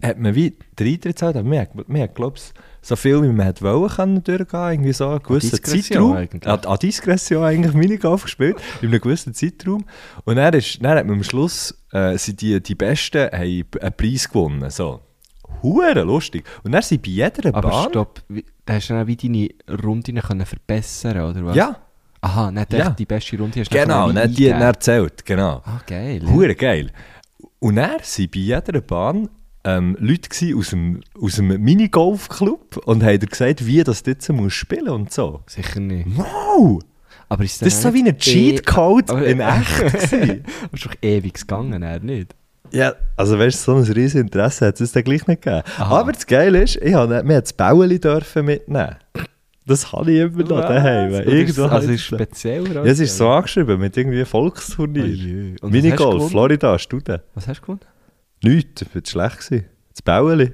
hat 0.02 0.18
man 0.18 0.34
wie 0.34 0.50
den 0.78 0.86
Eintritt 0.86 1.02
gezahlt, 1.02 1.36
aber 1.36 1.48
man 1.48 1.60
hat, 1.60 1.88
man 1.88 2.02
hat 2.02 2.14
glaube 2.14 2.36
ich, 2.36 2.52
so 2.82 2.94
viel 2.94 3.22
wie 3.22 3.28
man 3.28 3.46
hat 3.46 3.62
wollen 3.62 3.88
können 3.88 4.22
durchgehen, 4.22 4.72
irgendwie 4.72 4.92
so 4.92 5.08
einen 5.08 5.22
gewissen 5.22 5.64
Zeitraum. 5.64 6.12
eigentlich. 6.12 6.46
An, 6.46 6.60
an 6.60 6.78
Diskretion 6.78 7.42
eigentlich 7.42 7.72
Minigolf 7.72 8.24
gespielt, 8.24 8.56
in 8.82 8.88
einem 8.88 9.00
gewissen 9.00 9.32
Zeitraum. 9.32 9.86
Und 10.24 10.36
dann, 10.36 10.52
ist, 10.52 10.84
dann 10.84 10.98
hat 10.98 11.06
man 11.06 11.16
am 11.16 11.24
Schluss, 11.24 11.74
äh, 11.92 12.18
sind 12.18 12.42
die, 12.42 12.62
die 12.62 12.74
Besten 12.74 13.30
haben 13.32 13.64
einen 13.80 13.92
Preis 13.96 14.28
gewonnen, 14.28 14.68
so. 14.68 15.00
Hure 15.62 16.02
lustig. 16.02 16.44
Und 16.64 16.72
dann 16.72 16.82
sind 16.82 17.02
bei 17.02 17.10
jeder 17.10 17.54
Aber 17.54 17.68
Bahn... 17.68 17.88
stopp, 17.90 18.22
wie, 18.28 18.44
da 18.64 18.74
hast 18.74 18.88
du 18.90 18.94
dann 18.94 19.06
wie 19.06 19.16
deine 19.16 19.48
Runden 19.82 20.20
können 20.20 20.46
verbessern 20.46 21.20
oder 21.30 21.44
was? 21.44 21.56
Ja, 21.56 21.76
Aha, 22.20 22.50
nicht 22.50 22.72
Ja. 22.72 22.90
die 22.90 23.06
beste 23.06 23.38
Runde 23.38 23.60
hast 23.60 23.72
du 23.72 23.78
genau, 23.78 24.08
wie 24.12 24.28
die 24.28 24.48
dann 24.48 24.60
erzählt, 24.62 25.24
genau. 25.24 25.62
Ah, 25.64 25.80
geil. 25.86 26.20
Hure 26.26 26.54
geil. 26.56 26.90
Und 27.60 27.76
dann 27.76 27.90
waren 27.90 28.00
bei 28.32 28.38
jeder 28.40 28.80
Bahn 28.80 29.28
ähm, 29.64 29.96
Leute 30.00 30.28
aus 30.56 30.70
dem, 30.70 31.00
aus 31.20 31.36
dem 31.36 31.46
Minigolfclub 31.62 32.76
und 32.86 33.04
haben 33.04 33.20
gesagt, 33.20 33.64
wie 33.66 33.84
das 33.84 34.02
jetzt 34.06 34.28
muss 34.32 34.52
spielen 34.52 34.88
und 34.88 35.12
so. 35.12 35.42
Sicher 35.46 35.78
nicht. 35.80 36.08
Wow! 36.16 36.80
Aber 37.28 37.44
ist 37.44 37.60
Das 37.60 37.68
ist 37.68 37.82
so 37.82 37.92
wie 37.94 38.02
ein 38.02 38.16
Cheatcode 38.18 39.10
aber- 39.10 39.26
in 39.26 39.40
echt. 39.40 39.82
Das 39.82 40.12
ist 40.12 40.86
doch 40.86 40.94
ewig 41.02 41.34
gegangen, 41.34 41.82
er 41.82 42.00
nicht? 42.00 42.34
Ja, 42.72 42.94
also 43.16 43.38
weißt 43.38 43.66
du, 43.66 43.72
so 43.72 43.76
ein 43.78 43.82
riesiges 43.84 44.14
Interesse 44.16 44.66
hat 44.66 44.80
es 44.80 44.92
dann 44.92 45.04
gleich 45.04 45.26
nicht 45.26 45.42
gegeben. 45.42 45.62
Aha. 45.78 46.00
Aber 46.00 46.12
das 46.12 46.26
Geile 46.26 46.62
ist, 46.62 46.76
ich 46.76 46.94
habe, 46.94 47.22
wir 47.24 47.40
das 47.40 47.52
Bäueli 47.52 47.98
dürfen 47.98 48.44
mitnehmen. 48.46 48.96
Das 49.66 49.92
habe 49.92 50.10
ich 50.10 50.20
immer 50.20 50.42
noch 50.44 50.60
daheim. 50.62 51.12
Irgendwo 51.12 51.64
also 51.64 51.70
habe 51.70 51.84
ist 51.84 52.10
das- 52.10 52.18
speziell 52.20 52.62
oder? 52.70 52.84
ja, 52.86 52.90
es 52.92 53.00
ist 53.00 53.16
so 53.16 53.28
angeschrieben 53.28 53.78
mit 53.78 53.96
irgendwie 53.96 54.22
Oh 54.22 54.24
Volksturnier. 54.24 55.56
du 55.60 55.68
Minigolf? 55.68 56.30
Florida, 56.30 56.78
Studien. 56.78 57.18
Was 57.34 57.46
hast 57.48 57.58
du 57.58 57.62
gewonnen? 57.62 57.80
Nichts, 58.42 58.82
das 58.82 58.94
war 58.94 59.02
schlecht. 59.30 59.46
gewesen. 59.48 59.66
Das 59.92 60.02
Bäueli. 60.02 60.52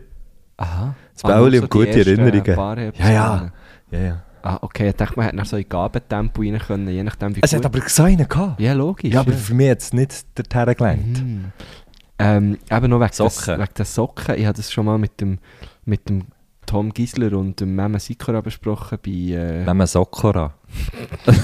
Aha. 0.56 0.94
Das 1.12 1.22
Bäueli 1.22 1.56
nur 1.58 1.62
und 1.64 1.70
gute 1.70 1.90
Erinnerungen. 1.90 2.92
Ja, 2.98 3.10
ja. 3.10 3.52
ja, 3.92 3.98
ja. 4.00 4.22
Ah, 4.42 4.58
okay, 4.60 4.90
ich 4.90 4.94
dachte, 4.96 5.14
man 5.16 5.24
hätte 5.24 5.36
nach 5.36 5.46
so 5.46 5.56
in 5.56 5.66
Gabentempo 5.66 6.42
rein 6.42 6.58
können, 6.58 6.88
je 6.88 7.02
nachdem 7.02 7.34
wie 7.34 7.40
Es 7.42 7.54
hat 7.54 7.64
aber 7.64 7.80
gesagt, 7.80 8.08
einen 8.10 8.28
gehabt. 8.28 8.60
Ja, 8.60 8.74
logisch. 8.74 9.12
Ja, 9.14 9.20
aber 9.20 9.32
für 9.32 9.54
mich 9.54 9.70
hat 9.70 9.80
es 9.80 9.92
nicht 9.94 10.26
dorthin 10.34 10.74
gelenkt. 10.74 11.22
Mhm. 11.22 11.44
Ähm, 12.18 12.58
eben 12.70 12.90
noch 12.90 13.00
wegen 13.00 13.12
Socken. 13.12 13.34
Des, 13.34 13.58
wegen 13.58 13.74
der 13.76 13.84
Socken. 13.84 14.34
Ich 14.36 14.46
habe 14.46 14.56
das 14.56 14.72
schon 14.72 14.86
mal 14.86 14.98
mit 14.98 15.20
dem, 15.20 15.38
mit 15.84 16.08
dem 16.08 16.26
Tom 16.66 16.92
Gisler 16.92 17.32
und 17.36 17.60
dem 17.60 17.74
Meme 17.74 17.98
Sikora 18.00 18.40
besprochen 18.40 18.98
bei... 19.04 19.10
Äh, 19.10 19.66
wir 19.66 19.86
Sokora. 19.86 20.54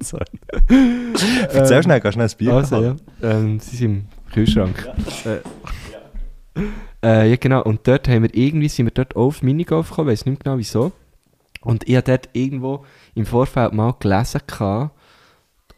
Sorry. 0.00 0.24
Erzähl 1.52 1.82
schnell, 1.82 2.00
kannst 2.00 2.18
du 2.18 2.28
schnell 2.28 2.28
ein 2.28 2.36
Bier 2.38 2.52
also, 2.54 2.82
ja. 2.82 2.96
Ähm, 3.22 3.60
sie 3.60 3.76
sind 3.76 3.90
im 3.90 4.06
Kühlschrank. 4.32 4.88
Äh, 5.24 5.40
äh, 7.02 7.30
ja, 7.30 7.36
genau. 7.36 7.62
Und 7.62 7.86
dort 7.86 8.08
haben 8.08 8.22
wir 8.22 8.34
irgendwie, 8.34 8.68
sind 8.68 8.86
wir 8.86 8.92
dort 8.92 9.16
auf 9.16 9.42
Minigolf 9.42 9.90
gekommen, 9.90 10.08
weiß 10.08 10.26
nicht 10.26 10.38
mehr 10.38 10.44
genau 10.44 10.58
wieso. 10.58 10.92
Und 11.60 11.88
ich 11.88 11.96
habe 11.96 12.04
dort 12.04 12.28
irgendwo 12.32 12.84
im 13.14 13.26
Vorfeld 13.26 13.72
mal 13.72 13.94
gelesen, 13.98 14.40
gehabt, 14.46 14.92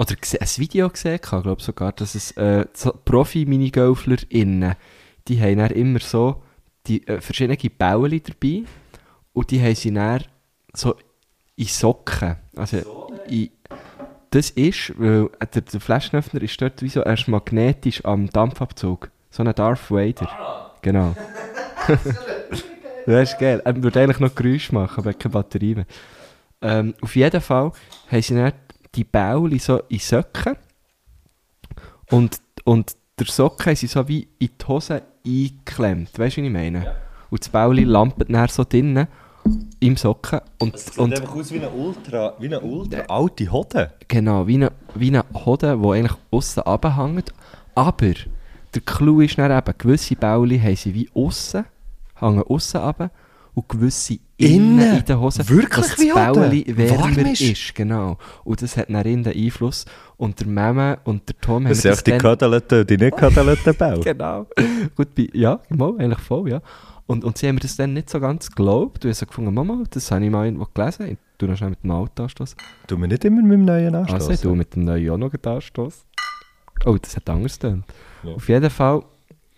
oder 0.00 0.14
ein 0.14 0.48
Video 0.56 0.88
gesehen, 0.88 1.20
glaube 1.20 1.56
ich 1.58 1.64
sogar, 1.64 1.92
dass 1.92 2.14
es 2.14 2.30
äh, 2.32 2.64
so 2.72 2.90
Profi-MinigolflerInnen, 3.04 4.74
die 5.28 5.40
haben 5.42 5.58
dann 5.58 5.70
immer 5.72 5.98
so 5.98 6.42
die 6.86 7.06
äh, 7.06 7.20
verschiedene 7.20 7.58
Bäueli 7.58 8.22
dabei 8.22 8.62
und 9.34 9.50
die 9.50 9.60
haben 9.60 9.74
sie 9.74 9.92
dann 9.92 10.24
so 10.72 10.94
in 11.56 11.66
Socken, 11.66 12.36
also 12.56 13.12
in, 13.28 13.50
das 14.30 14.48
ist, 14.50 14.98
weil 14.98 15.28
der, 15.54 15.60
der 15.60 15.80
Flaschenöffner 15.80 16.40
ist 16.40 16.62
dort 16.62 16.80
wie 16.80 16.88
so 16.88 17.02
erst 17.02 17.28
magnetisch 17.28 18.02
am 18.04 18.30
Dampfabzug. 18.30 19.10
So 19.30 19.42
ein 19.42 19.52
Darth 19.54 19.90
Vader. 19.90 20.72
Genau. 20.80 21.14
das 23.06 23.32
ist 23.32 23.38
geil. 23.38 23.60
Er 23.64 23.82
würde 23.82 24.00
eigentlich 24.00 24.20
noch 24.20 24.34
Geräusche 24.34 24.72
machen, 24.72 25.00
aber 25.00 25.12
keine 25.12 25.32
Batterie 25.32 25.74
mehr. 25.74 25.86
Ähm, 26.62 26.94
auf 27.00 27.16
jeden 27.16 27.40
Fall 27.40 27.72
haben 28.08 28.22
sie 28.22 28.34
dann 28.34 28.52
die 28.94 29.04
Bauli 29.04 29.58
so 29.58 29.78
in 29.88 29.98
Socken 29.98 30.56
und, 32.10 32.40
und 32.64 32.96
der 33.18 33.26
Socken 33.26 33.76
sie 33.76 33.86
so 33.86 34.06
wie 34.08 34.28
in 34.38 34.50
die 34.60 34.66
Hose 34.66 35.02
eingeklemmt. 35.24 36.18
Weißt 36.18 36.36
du, 36.36 36.42
wie 36.42 36.46
ich 36.46 36.52
meine? 36.52 36.96
Und 37.30 37.40
das 37.40 37.48
Bauli 37.48 37.84
lampet 37.84 38.32
dann 38.32 38.48
so 38.48 38.64
drinnen 38.64 39.06
im 39.78 39.96
Socken 39.96 40.40
und, 40.58 40.74
und 40.98 41.14
einfach 41.14 41.34
aus 41.34 41.50
wie 41.52 41.58
eine 41.58 41.70
ultra, 41.70 42.34
wie 42.38 42.46
eine 42.46 42.60
ultra 42.60 43.00
alte 43.08 43.50
Hode. 43.50 43.92
Genau, 44.08 44.46
wie 44.46 44.56
eine, 44.56 44.72
wie 44.94 45.08
eine 45.08 45.24
Hode, 45.32 45.78
die 45.80 45.88
eigentlich 45.88 46.18
aussen 46.30 46.60
runterhängt. 46.60 47.32
Aber 47.74 48.14
der 48.74 48.82
Clou 48.84 49.20
ist 49.20 49.38
dann 49.38 49.56
eben, 49.56 49.78
gewisse 49.78 50.16
Bauli 50.16 50.58
haben 50.58 50.76
sie 50.76 50.94
wie 50.94 51.08
aussen, 51.14 51.64
hängen 52.16 52.42
aussen 52.42 52.80
runter 52.80 53.10
und 53.54 53.68
gewisse 53.68 54.18
innen, 54.36 54.80
Innen? 54.80 54.98
in 54.98 55.04
der 55.04 55.20
Hose. 55.20 55.48
Wirklich 55.48 55.86
dass 55.86 55.98
wie 55.98 56.08
das 56.08 56.14
Bauli 56.14 56.60
Hoden? 56.62 56.76
wärmer 56.78 57.32
ist. 57.32 57.40
ist? 57.40 57.74
Genau. 57.74 58.16
Und 58.44 58.62
das 58.62 58.76
hat 58.76 58.88
dann 58.88 59.04
innen 59.06 59.24
den 59.24 59.36
Einfluss. 59.36 59.84
Und 60.16 60.38
der 60.40 60.46
Meme 60.46 60.98
und 61.04 61.28
der 61.28 61.40
Tom 61.40 61.64
haben 61.64 61.68
Das 61.70 61.84
mir 61.84 61.94
sind 61.94 62.08
echt 62.14 62.22
die 62.22 62.26
und 62.80 62.90
die 62.90 62.96
nicht 62.96 63.16
Ködeleten 63.16 63.74
Bau. 63.74 64.00
Genau. 64.04 64.46
Gut, 64.96 65.08
ja, 65.34 65.60
mal, 65.68 65.94
eigentlich 65.98 66.20
voll, 66.20 66.50
ja. 66.50 66.60
Und, 67.06 67.24
und 67.24 67.36
sie 67.38 67.48
haben 67.48 67.56
mir 67.56 67.60
das 67.62 67.76
dann 67.76 67.92
nicht 67.92 68.08
so 68.08 68.20
ganz 68.20 68.48
geglaubt. 68.50 69.04
Und 69.04 69.10
ich 69.10 69.16
habe 69.16 69.26
so 69.26 69.26
gefunden, 69.26 69.52
Mama, 69.52 69.82
das 69.90 70.10
habe 70.12 70.24
ich 70.24 70.30
mal 70.30 70.44
irgendwo 70.44 70.66
gelesen. 70.72 71.08
Ich 71.10 71.18
tue 71.38 71.48
noch 71.48 71.56
schnell 71.56 71.70
mit 71.70 71.82
dem 71.82 71.90
Auto 71.90 72.22
anstoßen. 72.22 72.56
Du 72.86 72.96
mir 72.96 73.08
nicht 73.08 73.24
immer 73.24 73.42
mit 73.42 73.52
dem 73.52 73.64
neuen 73.64 73.94
Anstoß. 73.94 74.14
Also, 74.14 74.32
ich 74.32 74.40
tue 74.40 74.56
mit 74.56 74.74
dem 74.76 74.84
neuen 74.84 75.10
auch 75.10 75.16
noch 75.18 75.32
einen 75.34 75.54
Anstoß. 75.56 76.04
Oh, 76.86 76.96
das 77.00 77.16
hat 77.16 77.28
anders 77.28 77.58
getan. 77.58 77.84
Ja. 78.22 78.34
Auf 78.34 78.48
jeden 78.48 78.70
Fall, 78.70 79.02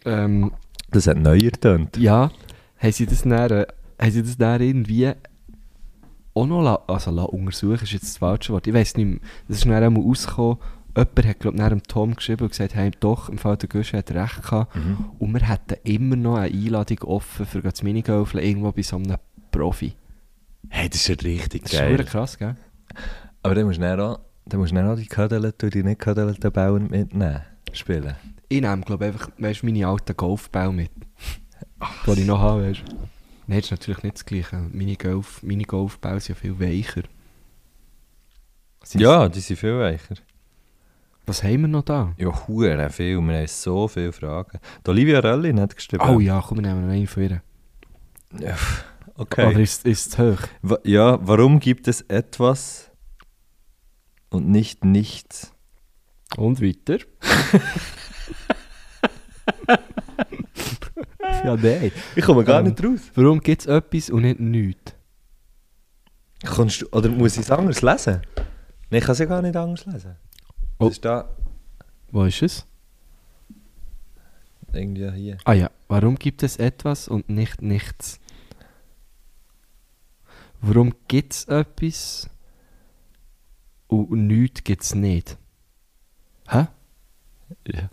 ähm, 0.07 0.53
Das 0.91 1.07
hat 1.07 1.19
neuer 1.19 1.37
getönt. 1.51 1.97
ja, 1.99 2.31
haben 2.79 2.93
sie 2.93 3.07
das 3.07 3.23
dann, 3.23 3.33
äh, 3.51 3.67
haben 4.03 4.11
sie 4.11 4.23
das 4.23 4.37
dann 4.37 4.61
irgendwie 4.61 5.13
auch 6.35 6.47
noch 6.47 6.63
la, 6.63 6.83
also 6.87 7.11
la 7.11 7.25
untersuchen, 7.25 7.83
ist 7.83 7.93
jetzt 7.93 8.05
das 8.05 8.17
falsche 8.19 8.53
Wort. 8.53 8.67
Ich 8.67 8.75
weiß 8.75 8.97
nicht 8.97 9.07
mehr. 9.07 9.19
Das 9.49 9.59
ist 9.59 9.67
dann 9.67 9.73
einmal 9.73 10.03
rausgekommen. 10.03 10.59
Jemand 10.95 11.27
hat, 11.27 11.41
glaube 11.41 11.75
ich, 11.77 11.83
Tom 11.85 12.15
geschrieben 12.15 12.43
und 12.43 12.51
gesagt, 12.51 12.75
hey, 12.75 12.91
doch, 13.01 13.29
im 13.31 13.39
Fall 13.39 13.57
der 13.57 13.69
Gusch 13.69 13.93
hat 13.95 14.11
recht 14.11 14.43
gehabt. 14.43 14.77
Mhm. 14.77 15.07
Und 15.19 15.33
wir 15.33 15.49
hätten 15.49 15.77
immer 15.85 16.17
noch 16.17 16.37
eine 16.37 16.55
Einladung 16.55 16.99
offen 17.05 17.47
für 17.47 17.63
das 17.63 17.83
Minigolfen 17.83 18.41
irgendwo 18.41 18.73
bei 18.73 18.83
so 18.83 18.97
einem 18.97 19.17
Profi. 19.51 19.95
Hey, 20.69 20.89
das 20.91 21.01
ist 21.01 21.09
ja 21.09 21.15
richtig 21.15 21.63
Das 21.63 21.73
ist 21.73 21.79
geil. 21.79 21.97
schon 21.97 22.07
krass, 22.07 22.39
gell? 22.39 22.57
Aber 23.43 23.55
dann 23.55 23.67
musst 23.67 23.79
du 23.79 23.83
dann 23.83 24.01
auch, 24.01 24.21
dann 24.45 24.61
musst 24.61 24.73
du 24.73 24.77
dann 24.77 24.91
auch 24.91 24.97
die 24.97 25.07
Ködeleten 25.07 25.67
und 25.67 25.75
die 25.75 25.83
nicht 25.83 25.99
Ködeleten 26.01 26.53
Bauern 26.53 26.89
mitnehmen. 26.89 27.41
Spielen. 27.73 28.15
Ich 28.49 28.61
nehme, 28.61 28.83
glaube 28.83 29.07
ich, 29.07 29.13
einfach 29.13 29.31
weißt, 29.39 29.65
meine 29.65 29.87
alten 29.87 30.15
Golfbälle 30.17 30.73
mit. 30.73 30.91
Die 32.07 32.21
ich 32.21 32.27
noch 32.27 32.39
habe, 32.39 32.69
weißt 32.69 32.83
du. 32.87 32.97
Nein, 33.47 33.59
das 33.59 33.67
ist 33.67 33.71
natürlich 33.73 34.03
nicht 34.03 34.17
das 34.17 34.25
Gleiche. 34.25 34.57
Meine, 34.73 34.97
Golf, 34.97 35.43
meine 35.43 35.65
Golfbälle 35.65 36.21
sind 36.21 36.37
ja 36.37 36.41
viel 36.41 36.61
weicher. 36.61 37.03
Ist- 38.83 38.95
Ja, 38.95 39.29
die 39.29 39.41
sind 39.41 39.59
viel 39.59 39.79
weicher. 39.79 40.15
Was 41.27 41.43
haben 41.43 41.61
wir 41.63 41.69
noch 41.69 41.83
da? 41.85 42.15
Ja, 42.19 42.47
hure 42.49 42.91
viel. 42.91 43.21
Wir 43.21 43.39
haben 43.39 43.47
so 43.47 43.87
viele 43.89 44.13
Fragen. 44.13 44.59
Die 44.85 44.91
Olivia 44.91 45.21
Rölli 45.21 45.53
hat 45.55 45.75
geschrieben. 45.77 46.03
Oh 46.09 46.19
ja, 46.21 46.43
komm, 46.47 46.59
wir 46.59 46.63
nehmen 46.69 46.87
noch 46.87 46.93
einen 46.93 47.07
von 47.07 47.23
ihr. 47.23 47.43
Ja, 48.41 48.57
Oder 49.15 49.23
Okay. 49.23 49.63
ist, 49.63 49.85
ist 49.87 50.07
es 50.09 50.19
hoch? 50.19 50.39
Ja, 50.85 51.19
warum 51.27 51.61
gibt 51.61 51.87
es 51.87 52.01
etwas 52.03 52.91
und 54.31 54.49
nicht 54.49 54.85
nichts? 54.85 55.53
Und 56.37 56.61
weiter? 56.63 56.99
ja, 61.45 61.57
nein. 61.57 61.93
Ich 62.17 62.25
komme 62.25 62.45
gar 62.45 62.61
Ähm. 62.61 62.67
nicht 62.69 62.85
raus. 62.85 63.01
Warum 63.15 63.41
gibt 63.41 63.63
es 63.63 63.67
etwas 63.67 64.11
und 64.11 64.23
nicht 64.23 64.41
nichts? 64.41 64.95
Kannst 66.45 66.83
du, 66.83 66.87
oder 66.93 67.09
muss 67.09 67.35
ich 67.37 67.43
es 67.43 67.51
anders 67.51 67.83
lesen? 67.83 68.23
Nein, 68.91 68.99
ich 69.01 69.05
kann 69.05 69.13
es 69.13 69.19
ja 69.21 69.27
gar 69.27 69.43
nicht 69.43 69.57
anders 69.57 69.87
lesen. 69.87 70.17
Oh. 70.79 70.87
Das 70.87 70.93
ist 70.95 71.05
da 71.05 71.29
Wo 72.11 72.25
ist 72.25 72.43
es? 72.43 72.67
irgendwie 74.75 75.11
hier. 75.13 75.37
Ah 75.45 75.53
ja, 75.53 75.71
warum 75.89 76.15
gibt 76.17 76.43
es 76.43 76.57
etwas 76.57 77.07
und 77.07 77.29
nicht 77.29 77.61
nichts? 77.61 78.19
Warum 80.63 80.95
gibt 81.09 81.35
es 81.35 81.45
etwas 81.45 82.31
und 83.89 84.27
nichts 84.27 84.65
gibt 84.65 84.83
es 84.83 84.95
nicht? 84.95 85.37
Hä? 86.49 86.69
Ja. 87.67 87.91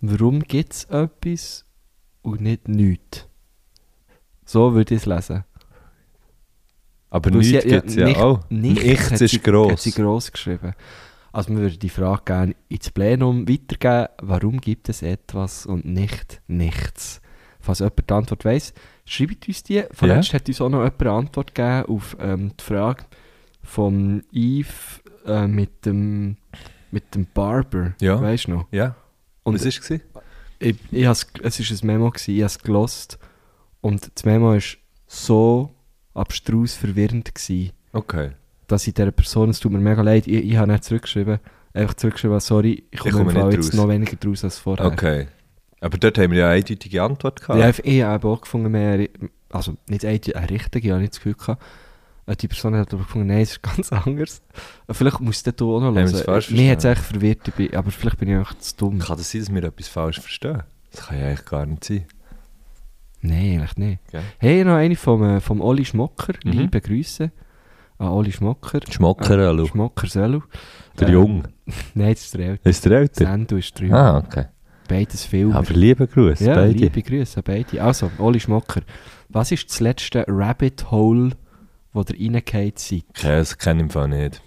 Warum 0.00 0.40
gibt 0.40 0.72
es 0.72 0.84
etwas 0.84 1.65
und 2.26 2.40
nicht 2.40 2.68
nichts? 2.68 3.26
So 4.44 4.74
würde 4.74 4.94
ich 4.94 5.00
es 5.02 5.06
lesen. 5.06 5.44
Aber 7.10 7.30
nichts 7.30 7.64
gibt 7.64 7.86
es 7.88 7.94
ja 7.94 8.04
nicht- 8.06 8.20
auch. 8.20 8.40
Nichts, 8.50 9.20
ist 9.20 9.30
sie, 9.30 9.40
gross. 9.40 9.72
Hat 9.72 9.80
sie 9.80 9.92
gross 9.92 10.30
geschrieben. 10.32 10.74
Also 11.32 11.50
wir 11.50 11.58
würden 11.58 11.78
die 11.78 11.88
Frage 11.88 12.22
gerne 12.24 12.56
ins 12.68 12.90
Plenum 12.90 13.48
weitergeben. 13.48 14.08
Warum 14.22 14.60
gibt 14.60 14.88
es 14.88 15.02
etwas 15.02 15.66
und 15.66 15.84
nicht 15.84 16.40
nichts? 16.46 17.20
Falls 17.60 17.80
jemand 17.80 18.08
die 18.08 18.14
Antwort 18.14 18.44
weiss, 18.44 18.72
schreibt 19.04 19.46
uns 19.48 19.62
die. 19.62 19.84
Vorletzt 19.92 20.32
hat 20.34 20.48
uns 20.48 20.60
auch 20.60 20.68
noch 20.68 20.78
jemand 20.84 21.00
eine 21.02 21.10
Antwort 21.12 21.54
gegeben 21.54 21.86
auf 21.86 22.16
ähm, 22.20 22.52
die 22.58 22.64
Frage 22.64 23.04
von 23.62 24.22
Yves 24.32 25.02
äh, 25.26 25.46
mit, 25.46 25.84
dem, 25.84 26.36
mit 26.90 27.14
dem 27.14 27.26
Barber. 27.34 27.94
Ja. 28.00 28.20
Weißt 28.20 28.46
du 28.46 28.52
noch? 28.52 28.66
Ja. 28.70 28.94
Und 29.42 29.54
Was 29.54 29.62
war 29.64 29.68
es? 29.96 30.00
Ich, 30.58 30.76
ich 30.90 31.06
has, 31.06 31.26
es 31.42 31.60
war 31.60 31.76
ein 31.78 31.86
Memo, 31.86 32.10
gewesen, 32.10 32.34
ich 32.34 32.40
habe 32.40 32.46
es 32.46 32.58
gelost 32.58 33.18
und 33.80 34.10
das 34.14 34.24
Memo 34.24 34.52
war 34.52 34.60
so 35.06 35.74
abstrus 36.14 36.74
verwirrend, 36.74 37.34
gewesen, 37.34 37.72
Okay. 37.92 38.30
dass 38.66 38.86
ich 38.86 38.94
dieser 38.94 39.10
Person, 39.12 39.50
es 39.50 39.60
tut 39.60 39.72
mir 39.72 39.78
mega 39.78 40.02
leid, 40.02 40.26
ich, 40.26 40.44
ich 40.44 40.56
habe 40.56 40.70
nicht 40.72 40.84
zurückgeschrieben, 40.84 41.38
einfach 41.72 41.94
zurückgeschrieben, 41.94 42.40
sorry, 42.40 42.84
ich 42.90 43.00
komme, 43.00 43.12
komme 43.12 43.30
im 43.32 43.36
Fall 43.36 43.52
jetzt 43.54 43.68
raus. 43.68 43.74
noch 43.74 43.88
weniger 43.88 44.16
draus 44.16 44.44
als 44.44 44.58
vorher. 44.58 44.86
Okay. 44.86 45.28
Aber 45.80 45.98
dort 45.98 46.16
haben 46.18 46.30
wir 46.32 46.38
ja 46.38 46.46
eine 46.46 46.54
eindeutige 46.56 47.02
Antwort 47.02 47.40
gehabt. 47.42 47.60
Ja, 47.60 47.84
ich 47.84 48.02
habe 48.02 48.28
auch 48.28 48.40
gefunden, 48.40 48.70
mehr, 48.72 49.08
also 49.50 49.74
nicht 49.88 50.04
eine, 50.04 50.20
eine 50.34 50.50
richtige, 50.50 50.88
ich 50.88 50.92
habe 50.92 51.00
nicht 51.02 51.12
das 51.12 51.18
Gefühl 51.20 51.34
gehabt. 51.34 51.62
Äh, 52.26 52.36
Die 52.36 52.48
Person 52.48 52.74
hat 52.74 52.92
aber 52.92 53.04
gefunden, 53.04 53.28
nein, 53.28 53.40
es 53.40 53.52
ist 53.52 53.62
ganz 53.62 53.92
anders. 53.92 54.42
Äh, 54.88 54.94
Vielleicht 54.94 55.20
muss 55.20 55.42
der 55.42 55.54
auch 55.54 55.80
noch 55.80 55.94
hören. 55.94 56.44
Mir 56.50 56.70
hat 56.72 56.78
es 56.78 56.84
echt 56.84 57.02
verwirrt, 57.02 57.52
aber 57.74 57.90
vielleicht 57.90 58.18
bin 58.18 58.28
ich 58.30 58.36
einfach 58.36 58.58
zu 58.58 58.76
dumm. 58.76 58.98
Kann 58.98 59.16
das 59.16 59.30
sein, 59.30 59.40
dass 59.42 59.54
wir 59.54 59.64
etwas 59.64 59.88
falsch 59.88 60.20
verstehen? 60.20 60.62
Das 60.92 61.06
kann 61.06 61.18
ja 61.18 61.26
eigentlich 61.28 61.44
gar 61.44 61.66
nicht 61.66 61.84
sein. 61.84 62.04
Nein, 63.22 63.58
eigentlich 63.60 63.76
nicht. 63.76 64.00
Gell? 64.10 64.22
Hey, 64.38 64.64
noch 64.64 64.74
eine 64.74 64.94
vom, 64.96 65.22
äh, 65.22 65.40
vom 65.40 65.60
Oli 65.60 65.84
Schmocker, 65.84 66.34
Mhm. 66.44 66.52
liebe 66.52 66.80
Grüße 66.80 67.30
an 67.98 68.08
Oli 68.08 68.30
Schmocker. 68.32 68.80
Schmocker, 68.90 69.38
Äh, 69.38 69.46
hallo. 69.46 69.66
Schmocker 69.66 70.06
Selu. 70.06 70.42
Der 70.98 71.08
Ähm, 71.08 71.14
Jung. 71.14 71.42
Nein, 71.94 72.12
das 72.12 72.24
ist 72.24 72.34
der 72.34 72.40
Ältere. 72.48 72.68
Ist 72.70 72.84
der 72.84 72.92
älter? 72.92 73.24
Sandu 73.24 73.56
ist 73.56 73.80
der 73.80 73.92
Ah, 73.92 74.18
okay. 74.18 74.44
Beides 74.88 75.24
viel. 75.24 75.50
Aber 75.52 75.72
liebe 75.74 76.06
Grüße, 76.06 76.44
ja, 76.44 76.54
beide. 76.54 76.72
liebe 76.78 77.02
Grüße 77.02 77.38
an 77.38 77.42
beide. 77.44 77.82
Also, 77.82 78.10
Oli 78.18 78.38
Schmocker. 78.38 78.82
Was 79.28 79.50
ist 79.50 79.68
das 79.70 79.80
letzte 79.80 80.24
Rabbit 80.28 80.90
Hole, 80.92 81.30
wo 81.96 82.02
ihr 82.14 82.32
reingefallen 82.32 82.72
seid? 82.76 83.04
Okay, 83.10 83.36
das 83.38 83.56
kenne 83.58 83.80
ich 83.80 83.84
im 83.84 83.90
Fall 83.90 84.08
nicht. 84.08 84.42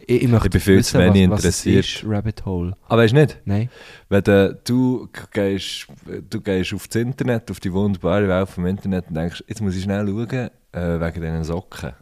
Ich, 0.00 0.22
ich 0.22 0.28
möchte 0.28 0.46
Ich 0.46 0.52
bin 0.52 0.60
viel 0.60 0.84
zu 0.84 0.98
wenig 0.98 1.28
was, 1.30 1.40
interessiert. 1.44 1.84
Was 2.04 2.10
Rabbit 2.10 2.44
Hole? 2.46 2.74
Aber 2.88 3.02
weißt 3.02 3.12
du 3.12 3.18
nicht? 3.20 3.38
Nein? 3.44 3.68
Wenn 4.08 4.22
du, 4.24 4.58
du, 4.64 5.08
gehst, 5.32 5.86
du 6.30 6.40
gehst 6.40 6.72
auf 6.74 6.88
das 6.88 6.96
Internet, 7.02 7.50
auf 7.50 7.60
die 7.60 7.72
wunderbare 7.72 8.26
Welt 8.26 8.48
vom 8.48 8.66
Internet 8.66 9.08
und 9.08 9.14
denkst, 9.14 9.44
jetzt 9.46 9.60
muss 9.60 9.76
ich 9.76 9.82
schnell 9.84 10.06
schauen, 10.06 10.50
äh, 10.72 11.00
wegen 11.00 11.20
diesen 11.20 11.44
Socken. 11.44 11.92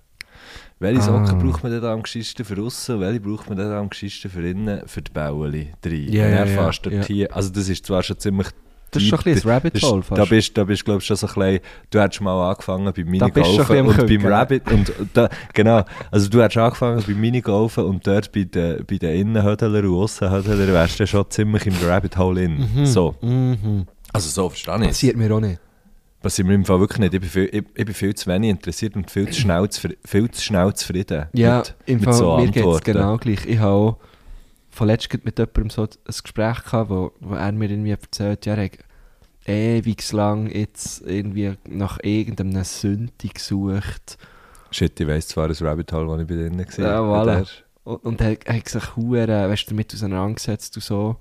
Welche 0.79 1.01
Ah. 1.01 1.05
Socken 1.27 1.39
braucht 1.41 1.63
man 1.65 1.73
denn 1.73 1.85
am 1.85 2.03
geschicktesten 2.03 2.45
für 2.45 2.63
außen 2.63 2.95
und 2.95 3.01
welche 3.01 3.21
braucht 3.21 3.49
man 3.49 3.59
denn 3.59 3.73
am 3.73 3.89
geschicktesten 3.91 4.31
für 4.31 4.49
innen, 4.49 4.87
für 4.87 5.03
die 5.03 5.11
Bäueli 5.11 5.73
drin? 5.83 6.13
Ja, 6.13 6.29
ja, 6.29 6.45
ja, 6.45 7.27
also 7.31 7.51
das 7.51 7.69
ist 7.69 7.85
zwar 7.85 8.03
schon 8.05 8.19
ziemlich 8.19 8.49
Das 8.91 9.03
ist 9.03 9.09
schon 9.09 9.19
ein 9.19 9.25
bisschen 9.25 9.51
Rabbit 9.51 9.83
Hole 9.83 10.03
Da 10.09 10.17
fast. 10.17 10.31
bist 10.31 10.57
du, 10.57 10.65
bist, 10.65 10.85
glaube 10.85 11.01
ich, 11.01 11.07
schon 11.07 11.17
so 11.17 11.27
ein 11.27 11.35
bisschen, 11.35 11.61
du 11.91 12.01
hättest 12.01 12.21
mal 12.21 12.51
angefangen 12.51 12.85
beim 12.85 12.95
Da 12.95 13.03
Minigolfen 13.29 13.81
und 13.81 13.91
am 13.91 13.97
beim 13.97 14.07
Küken. 14.07 14.27
Rabbit 14.27 14.73
und 14.73 14.93
da, 15.15 15.29
genau, 15.53 15.85
also 16.11 16.29
du 16.29 16.43
hättest 16.43 16.57
angefangen 16.59 17.03
beim 17.07 17.21
Minigolfen 17.21 17.85
und 17.85 18.07
dort 18.07 18.33
bei 18.33 18.45
den, 18.45 18.85
bei 18.87 18.97
den 18.97 19.15
Innenhödler 19.21 19.85
und 19.85 19.95
Aussenhödler 19.97 20.69
wärst 20.69 21.01
du 21.01 21.07
schon 21.07 21.25
ziemlich 21.31 21.67
im 21.67 21.75
Rabbit 21.87 22.17
Hole 22.17 22.43
in. 22.45 22.87
So. 22.87 23.15
Mhm. 23.21 23.87
Also 24.13 24.29
so 24.31 24.49
verstehe 24.49 24.77
ich. 24.81 24.87
Passiert 24.89 25.17
mir 25.17 25.35
auch 25.35 25.41
nicht. 25.41 25.61
Passiert 26.21 26.49
mir 26.49 26.55
im 26.55 26.65
Fall 26.65 26.81
wirklich 26.81 26.99
nicht. 26.99 27.15
Ich 27.15 27.21
bin 27.21 27.29
viel, 27.31 27.45
ich, 27.45 27.65
ich 27.77 27.85
bin 27.85 27.95
viel 27.95 28.15
zu 28.15 28.29
wenig 28.29 28.51
interessiert 28.51 28.97
und 28.97 29.09
viel 29.11 29.29
zu 29.29 29.41
schnell, 29.41 29.69
zu, 29.69 29.89
viel 30.05 30.31
zu 30.31 30.43
schnell 30.43 30.75
zufrieden 30.75 31.27
Ja, 31.33 31.59
mit, 31.59 31.75
im 31.87 31.97
mit 31.97 32.05
Fall, 32.07 32.15
so 32.15 32.37
mir 32.39 32.49
geht 32.51 32.65
es 32.67 32.81
genau 32.83 33.17
gleich. 33.19 33.47
Ich 33.47 33.59
habe 33.61 33.97
vorletzt 34.79 35.13
mit 35.25 35.39
jemandem 35.39 35.71
so 35.71 35.83
ein 35.83 35.89
Gespräch 36.07 36.65
gehabt, 36.65 36.91
wo, 36.91 37.13
wo 37.21 37.35
er 37.35 37.53
mir 37.53 37.71
irgendwie 37.71 37.91
erzählt, 37.91 38.47
ja, 38.47 38.55
er 38.55 38.71
ewig 39.47 40.13
lang 40.13 40.51
jetzt 40.51 41.03
irgendwie 41.07 41.55
nach 41.67 41.99
irgendeinem 42.03 42.65
Sünde 42.65 43.13
gesucht. 43.35 44.19
Shit, 44.71 45.01
ich 45.01 45.07
weiss 45.07 45.29
zwar 45.29 45.49
das 45.49 45.63
Rabbit 45.63 45.93
Hole, 45.93 46.07
wo 46.07 46.17
ich 46.17 46.27
bei 46.27 46.37
denen 46.37 46.59
war. 46.59 46.79
Ja, 46.79 46.99
aber 46.99 47.23
voilà. 47.23 47.49
Und, 47.85 48.05
und 48.05 48.21
er, 48.21 48.37
er 48.45 48.57
hat 48.57 48.69
sich 48.69 48.97
hure, 48.97 49.27
weißt 49.49 49.67
du, 49.67 49.71
damit 49.71 49.95
auseinandergesetzt 49.95 50.77
und 50.77 50.83
so. 50.83 51.17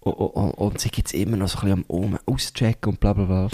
Und, 0.00 0.12
und, 0.14 0.50
und 0.52 0.80
sie 0.80 0.88
gibt 0.88 1.08
es 1.08 1.14
immer 1.14 1.36
noch 1.36 1.48
so 1.48 1.58
ein 1.58 1.64
bisschen 1.64 1.78
am 1.78 1.84
Omen 1.88 2.18
auschecken 2.26 2.92
und 2.92 3.00
bla 3.00 3.12
bla 3.12 3.24
bla. 3.26 3.48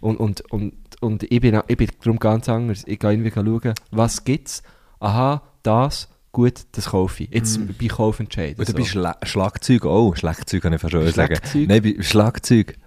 Und, 0.00 0.16
und, 0.16 0.40
und, 0.50 0.72
und 1.00 1.22
ich, 1.24 1.40
bin, 1.40 1.60
ich 1.68 1.76
bin 1.76 1.88
darum 2.02 2.18
ganz 2.18 2.48
anders. 2.48 2.82
Ich 2.86 2.98
gehe 2.98 3.12
irgendwie 3.12 3.30
schauen, 3.30 3.74
was 3.90 4.24
gibt 4.24 4.48
es. 4.48 4.62
Aha, 4.98 5.42
das, 5.62 6.08
gut, 6.32 6.62
das 6.72 6.86
kaufe 6.86 7.24
ich. 7.24 7.30
Jetzt 7.30 7.60
bei 7.78 7.86
Kaufentscheid. 7.86 8.58
Und 8.58 8.68
du 8.68 8.72
bist 8.72 8.88
Schla 8.88 9.16
Schlagzeug 9.22 9.84
auch. 9.86 10.16
Schlagzeug 10.16 10.62
kann 10.62 10.72
ich 10.72 10.80
fast 10.80 10.92
schon 10.92 11.06
sagen. 11.12 11.36
Schlagzeug? 11.36 11.68
Nein, 11.68 11.82
bei 11.82 12.02
Schlagzeug. 12.02 12.78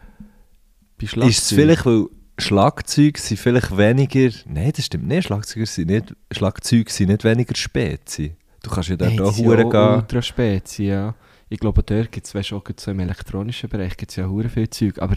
bei 0.98 1.28
Ist 1.28 1.44
es 1.44 1.54
vielleicht, 1.54 1.86
weil 1.86 2.08
Schlagzeuge 2.38 3.20
sind 3.20 3.40
vielleicht 3.40 3.78
weniger... 3.78 4.30
Nein, 4.46 4.74
das 4.76 4.86
stimmt 4.86 5.08
nicht. 5.08 5.26
Schlagzeuge 5.26 5.66
sind 5.66 5.90
nicht, 5.90 6.16
Schlagzeuge 6.32 6.92
sind 6.92 7.08
nicht 7.08 7.24
weniger 7.24 7.56
Spezi. 7.56 8.36
Du 8.62 8.70
kannst 8.70 8.90
ja 8.90 8.96
dort 8.96 9.12
Nein, 9.12 9.22
auch 9.22 9.38
Huren 9.38 9.70
gehen. 9.70 9.96
ultra 9.96 10.22
spezi, 10.22 10.86
ja. 10.86 11.14
Ich 11.50 11.60
glaube, 11.60 11.84
dort 11.84 12.12
gibt 12.12 12.26
es, 12.26 12.34
weißt 12.34 12.52
du, 12.52 12.58
auch 12.58 12.64
so 12.76 12.92
im 12.92 13.00
elektronischen 13.00 13.70
Bereich 13.70 13.96
gibt 13.96 14.12
es 14.12 14.16
ja 14.16 14.28
hure 14.28 14.50
viel 14.50 14.70
Zeug. 14.70 15.00
Aber, 15.00 15.16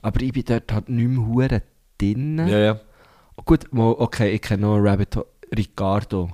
aber 0.00 0.22
ich 0.22 0.32
bin 0.32 0.44
dort 0.46 0.72
halt 0.72 0.88
nicht 0.88 1.08
mehr 1.08 1.26
hure 1.26 1.62
drin. 1.98 2.38
Ja, 2.38 2.58
ja. 2.58 2.80
Gut, 3.44 3.72
mal, 3.72 3.90
okay, 3.98 4.30
ich 4.32 4.40
kenne 4.40 4.62
noch 4.62 4.78
Rabbit. 4.78 5.18
Ricardo, 5.56 6.30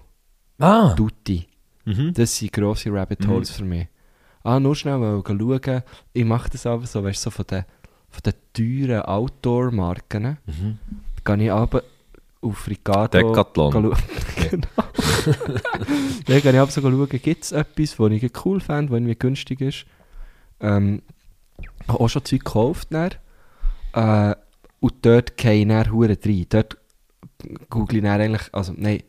Ah! 0.61 0.95
Dutti. 0.95 1.47
Mhm. 1.85 2.13
Das 2.15 2.37
sind 2.37 2.53
grosse 2.53 2.93
Rabbit 2.93 3.25
Mhm. 3.25 3.31
Holes 3.31 3.51
für 3.51 3.65
mich. 3.65 3.89
Ah, 4.43 4.61
nur 4.61 4.77
schnell 4.77 4.99
mal 4.99 5.23
schauen. 5.27 5.83
Ich 6.13 6.25
mache 6.25 6.51
das 6.51 6.67
aber 6.67 6.87
so, 6.87 7.03
weißt 7.03 7.19
du, 7.19 7.25
so 7.25 7.31
von 7.31 7.47
den, 7.47 7.65
von 8.09 8.23
den 8.25 8.35
teuren 8.87 9.03
Outdoor-Marken. 9.03 10.39
Mhm. 10.47 10.79
Da 11.25 11.37
gehe 11.37 11.47
ich 11.47 11.53
aber 11.53 11.83
auf 12.43 12.69
Ricardo. 12.69 13.19
Decathlon. 13.19 13.73
genau. 14.51 14.67
Dann 16.27 16.41
gehe 16.41 16.53
ich 16.53 16.59
aber 16.59 16.71
so 16.71 16.81
schauen, 16.81 17.09
gibt 17.09 17.45
es 17.45 17.53
etwas, 17.53 17.97
das 17.97 18.11
ich 18.13 18.45
cool 18.45 18.61
fände, 18.61 18.91
das 18.91 18.97
irgendwie 18.97 19.15
günstig 19.17 19.61
ist. 19.61 19.87
Ähm, 20.61 21.03
habe 21.89 22.01
auch 22.01 22.09
schon 22.09 22.25
Zeug 22.25 22.45
gekauft. 22.45 22.89
Dann. 22.91 23.13
Äh, 23.93 24.35
und 24.81 24.95
dort 25.03 25.37
gehe 25.37 25.63
ich 25.63 25.69
dann 25.69 25.87
rein. 25.87 26.47
Dort 26.49 26.77
google 27.69 27.99
ich 27.99 28.03
dann 28.03 28.21
eigentlich, 28.21 28.49
also 28.53 28.73
nein, 28.77 29.03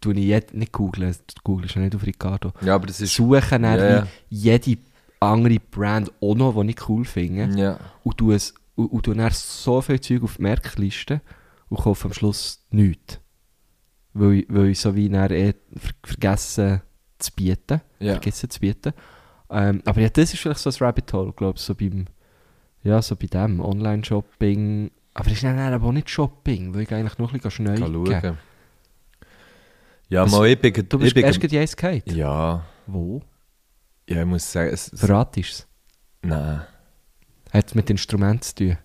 tue 0.00 0.14
ich 0.14 0.24
jed, 0.24 0.54
nicht 0.54 0.72
googeln, 0.72 1.12
du 1.12 1.42
googelst 1.44 1.74
ja 1.74 1.82
nicht 1.82 1.94
auf 1.94 2.04
Ricardo. 2.06 2.52
Ja, 2.62 2.74
aber 2.74 2.86
das 2.86 3.00
ist... 3.00 3.14
Suche 3.14 3.40
wie 4.30 4.36
jede 4.36 4.78
andere 5.20 5.58
Brand 5.58 6.12
auch 6.20 6.34
noch, 6.34 6.60
die 6.62 6.70
ich 6.70 6.88
cool 6.88 7.04
finde. 7.04 7.58
Ja. 7.58 7.78
Und 8.04 8.18
tue, 8.18 8.34
es, 8.34 8.54
und, 8.76 8.86
und 8.86 9.02
tue 9.04 9.14
dann 9.14 9.30
so 9.32 9.80
viel 9.80 10.00
Zeug 10.00 10.22
auf 10.22 10.36
die 10.36 10.42
Merkliste 10.42 11.20
und 11.68 11.80
kaufe 11.80 12.06
am 12.08 12.14
Schluss 12.14 12.64
nichts. 12.70 13.18
Weil, 14.14 14.34
ich- 14.34 14.46
weil 14.48 14.66
ich 14.68 14.80
so 14.80 14.94
wie 14.94 15.08
dann 15.08 15.30
eh 15.30 15.54
ver 15.76 15.92
vergessen 16.04 16.82
zu 17.18 17.32
bieten. 17.32 17.80
Ja. 17.98 18.12
Vergessen 18.12 18.50
zu 18.50 18.60
bieten. 18.60 18.92
Ähm, 19.50 19.82
aber 19.84 20.00
ja, 20.00 20.08
das 20.08 20.32
ist 20.34 20.40
vielleicht 20.40 20.60
so 20.60 20.70
ein 20.70 20.76
Rabbit 20.78 21.12
Hole, 21.12 21.32
glaube 21.32 21.56
ich, 21.56 21.62
so 21.64 21.74
beim, 21.74 22.04
ja, 22.84 23.00
so 23.02 23.16
bei 23.16 23.26
dem 23.26 23.60
Online-Shopping. 23.60 24.90
Aber 25.14 25.30
ist 25.30 25.42
dann 25.42 25.58
aber 25.58 25.86
auch 25.86 25.92
nicht 25.92 26.10
Shopping, 26.10 26.74
weil 26.74 26.82
ich 26.82 26.94
eigentlich 26.94 27.18
noch 27.18 27.30
ein 27.32 27.40
bisschen 27.40 27.50
schnell 27.50 27.78
schauen. 27.78 28.38
Ja, 30.08 30.24
Was- 30.24 30.32
mal 30.32 30.46
ich 30.48 30.58
bin... 30.60 30.72
Du 30.88 30.98
bist 30.98 31.08
ich 31.08 31.14
bin 31.40 31.58
eins 31.58 31.76
gehabt. 31.76 32.10
Ja. 32.12 32.64
Wo? 32.86 33.20
Ja, 34.08 34.20
ich 34.20 34.26
muss 34.26 34.50
sagen... 34.50 34.70
Es, 34.72 34.92
es, 34.92 35.00
Verratest 35.00 35.50
es? 35.50 35.66
nein. 36.22 36.62
Hat 37.52 37.66
es 37.66 37.74
mit 37.74 37.88
Instrumenten 37.88 38.42
zu 38.42 38.54
tun? 38.54 38.78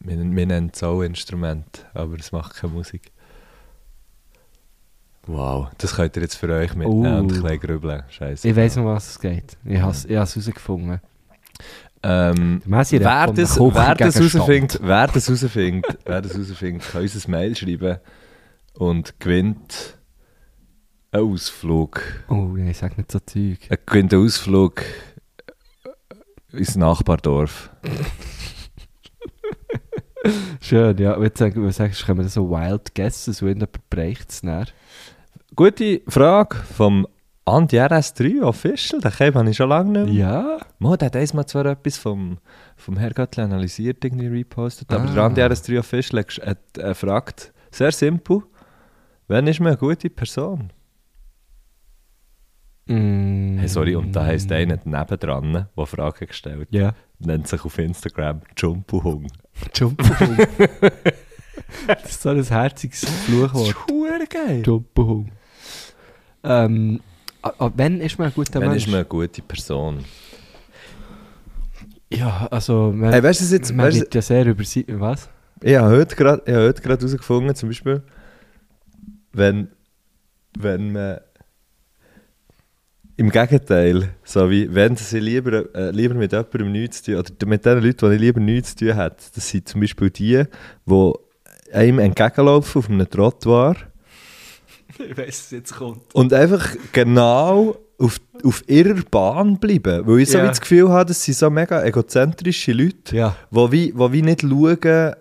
Wir, 0.00 0.16
wir 0.18 0.46
nennen 0.46 0.70
es 0.72 0.82
auch 0.82 1.02
Instrument, 1.02 1.86
aber 1.94 2.16
es 2.18 2.30
macht 2.30 2.54
keine 2.56 2.72
Musik. 2.74 3.10
Wow, 5.26 5.68
das 5.78 5.94
könnt 5.96 6.16
ihr 6.16 6.22
jetzt 6.22 6.36
für 6.36 6.48
euch 6.52 6.74
mitnehmen 6.74 7.14
Oh. 7.16 7.18
und 7.18 7.32
ein 7.32 7.42
bisschen 7.42 7.60
grübeln. 7.60 8.02
Scheiße. 8.08 8.48
Ich 8.48 8.56
weiß, 8.56 8.78
um 8.78 8.86
was 8.86 9.10
es 9.10 9.20
geht. 9.20 9.58
Ich 9.64 9.78
habe 9.80 9.92
es 9.92 10.08
herausgefunden. 10.08 11.00
Ähm, 12.02 12.62
wer, 12.64 12.78
das, 12.78 12.92
wer, 12.92 13.26
das 13.32 13.56
herausfindet, 13.56 14.78
wer 14.82 15.06
das 15.08 15.26
herausfindet, 15.26 15.98
wer 16.04 16.22
das 16.22 16.32
herausfindet, 16.34 16.88
kann 16.90 17.02
uns 17.02 17.26
ein 17.26 17.30
Mail 17.30 17.56
schreiben 17.56 17.98
und 18.74 19.18
gewinnt 19.18 19.97
einen 21.12 21.32
Ausflug. 21.32 22.02
Oh, 22.28 22.34
nein, 22.56 22.74
sag 22.74 22.96
nicht 22.98 23.10
so 23.12 23.18
Zeug. 23.20 23.58
Er 23.68 23.76
gewinnt 23.78 24.12
einen 24.12 24.24
Ausflug 24.24 24.82
ins 26.52 26.76
Nachbardorf. 26.76 27.70
Schön, 30.60 30.98
ja. 30.98 31.20
Jetzt 31.22 31.38
sagen, 31.38 31.64
was 31.66 31.76
sagst 31.76 32.02
du, 32.02 32.06
können 32.06 32.18
wir 32.20 32.28
so 32.28 32.50
Wild 32.50 32.94
Guesses, 32.94 33.40
wenn 33.42 33.54
jemand 33.58 33.88
bereicht 33.88 34.30
es 34.30 34.42
näher? 34.42 34.66
Gute 35.54 36.02
Frage 36.08 36.56
vom 36.56 37.06
Andi 37.44 37.78
RS3 37.80 38.42
Official, 38.42 39.00
den 39.00 39.10
habe 39.34 39.50
ich 39.50 39.56
schon 39.56 39.70
lange 39.70 40.02
nicht 40.04 40.12
mehr. 40.14 40.30
Ja. 40.30 40.58
Mo, 40.78 40.96
der 40.96 41.06
hat 41.06 41.16
einmal 41.16 41.46
zwar 41.46 41.64
etwas 41.66 41.96
vom, 41.96 42.38
vom 42.76 42.96
Herrgöttli 42.98 43.42
analysiert, 43.42 44.04
irgendwie 44.04 44.26
repostet, 44.26 44.92
aber 44.92 45.08
Ah. 45.08 45.14
der 45.14 45.24
Andi 45.24 45.40
RS3 45.40 45.78
Official 45.78 46.20
hat, 46.22 46.40
hat 46.46 46.78
äh, 46.78 46.94
fragt, 46.94 47.52
sehr 47.70 47.92
simpel, 47.92 48.42
wann 49.28 49.46
ist 49.46 49.60
man 49.60 49.68
eine 49.68 49.76
gute 49.78 50.10
Person? 50.10 50.72
Mm. 52.88 53.58
Hey, 53.58 53.68
sorry, 53.68 53.94
und 53.96 54.12
da 54.12 54.24
heisst 54.24 54.50
einer 54.52 54.78
nebendran, 54.84 55.66
der 55.76 55.86
Fragen 55.86 56.26
gestellt 56.26 56.68
Ja. 56.70 56.94
nennt 57.18 57.46
sich 57.48 57.64
auf 57.64 57.78
Instagram 57.78 58.40
Jumpuhung. 58.56 59.26
Jumpuhung. 59.74 60.36
das 61.86 62.04
ist 62.10 62.22
so 62.22 62.30
ein 62.30 62.42
herziges 62.42 63.04
Fluchwort. 63.04 63.76
Hure 63.90 64.24
geil. 64.28 64.62
Jumpuhung. 64.64 65.30
Ähm, 66.44 67.00
a- 67.42 67.52
a- 67.66 67.72
wann 67.76 68.00
ist 68.00 68.18
man 68.18 68.28
ein 68.28 68.34
guter 68.34 68.60
Wann 68.60 68.68
Mensch? 68.70 68.84
ist 68.84 68.86
man 68.88 68.96
eine 69.00 69.04
gute 69.04 69.42
Person? 69.42 70.04
Ja, 72.10 72.46
also 72.50 72.90
man, 72.94 73.12
Hey, 73.12 73.22
weißt 73.22 73.40
du 73.40 73.44
es 73.44 73.50
jetzt? 73.52 73.74
man 73.74 73.86
Weißt 73.86 74.00
wird 74.00 74.14
ja 74.14 74.22
sehr 74.22 74.46
über. 74.46 74.62
Was? 75.00 75.28
ich 75.62 75.76
habe 75.76 75.90
heute 75.96 76.16
gerade 76.16 76.42
ich 76.46 76.54
habe 76.54 76.66
heute 76.68 76.80
gerade 76.82 77.00
herausgefunden, 77.04 77.54
zum 77.54 77.68
Beispiel, 77.68 78.02
wenn, 79.32 79.68
wenn 80.58 80.92
man 80.92 81.18
im 83.18 83.30
Gegenteil, 83.30 84.10
so 84.24 84.48
wie 84.48 84.72
wenn 84.74 84.96
sie 84.96 85.18
lieber, 85.18 85.74
äh, 85.74 85.90
lieber 85.90 86.14
mit 86.14 86.32
jemandem 86.32 86.72
nichts 86.72 87.02
zu 87.02 87.12
tun, 87.12 87.20
oder 87.20 87.46
mit 87.46 87.64
den 87.66 87.82
Leuten, 87.82 88.08
die 88.08 88.14
ich 88.14 88.20
lieber 88.20 88.40
nichts 88.40 88.74
zu 88.76 88.86
tun 88.86 88.94
hätte, 88.96 89.16
das 89.34 89.48
sind 89.48 89.68
zum 89.68 89.80
Beispiel 89.80 90.08
die, 90.10 90.44
die 90.86 91.12
einem 91.72 91.98
entgegenlaufen 91.98 92.78
auf 92.78 92.88
einem 92.88 93.10
Trottoir 93.10 93.76
Ich 94.98 95.16
weiß, 95.16 95.26
was 95.28 95.50
jetzt 95.50 95.74
kommt. 95.76 96.14
und 96.14 96.32
einfach 96.32 96.74
genau 96.92 97.76
auf, 97.98 98.18
auf 98.44 98.62
ihrer 98.68 99.00
Bahn 99.10 99.58
bleiben. 99.58 100.06
Weil 100.06 100.20
ich 100.20 100.30
so 100.30 100.38
wie 100.38 100.46
das 100.46 100.60
Gefühl 100.60 100.88
habe, 100.88 101.06
das 101.06 101.22
sind 101.24 101.36
so 101.36 101.50
mega 101.50 101.82
egozentrische 101.84 102.72
Leute, 102.72 103.14
Ja. 103.16 103.36
die 103.50 103.72
wie, 103.72 103.92
wo 103.96 104.10
wie 104.12 104.22
nicht 104.22 104.42
schauen, 104.42 105.14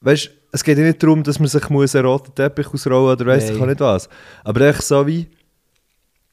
weißt, 0.00 0.30
es 0.52 0.62
geht 0.64 0.78
ja 0.78 0.84
nicht 0.84 1.02
darum, 1.02 1.22
dass 1.22 1.38
man 1.38 1.48
sich 1.48 1.68
muss 1.70 1.94
einen 1.96 2.06
roten 2.06 2.34
Teppich 2.34 2.66
ausrollen 2.68 3.12
oder 3.12 3.26
weiss 3.26 3.44
ich 3.44 3.52
Nein. 3.52 3.62
auch 3.62 3.66
nicht 3.66 3.80
was. 3.80 4.08
Aber 4.44 4.60
echt 4.62 4.82
so 4.82 5.04
wie, 5.06 5.26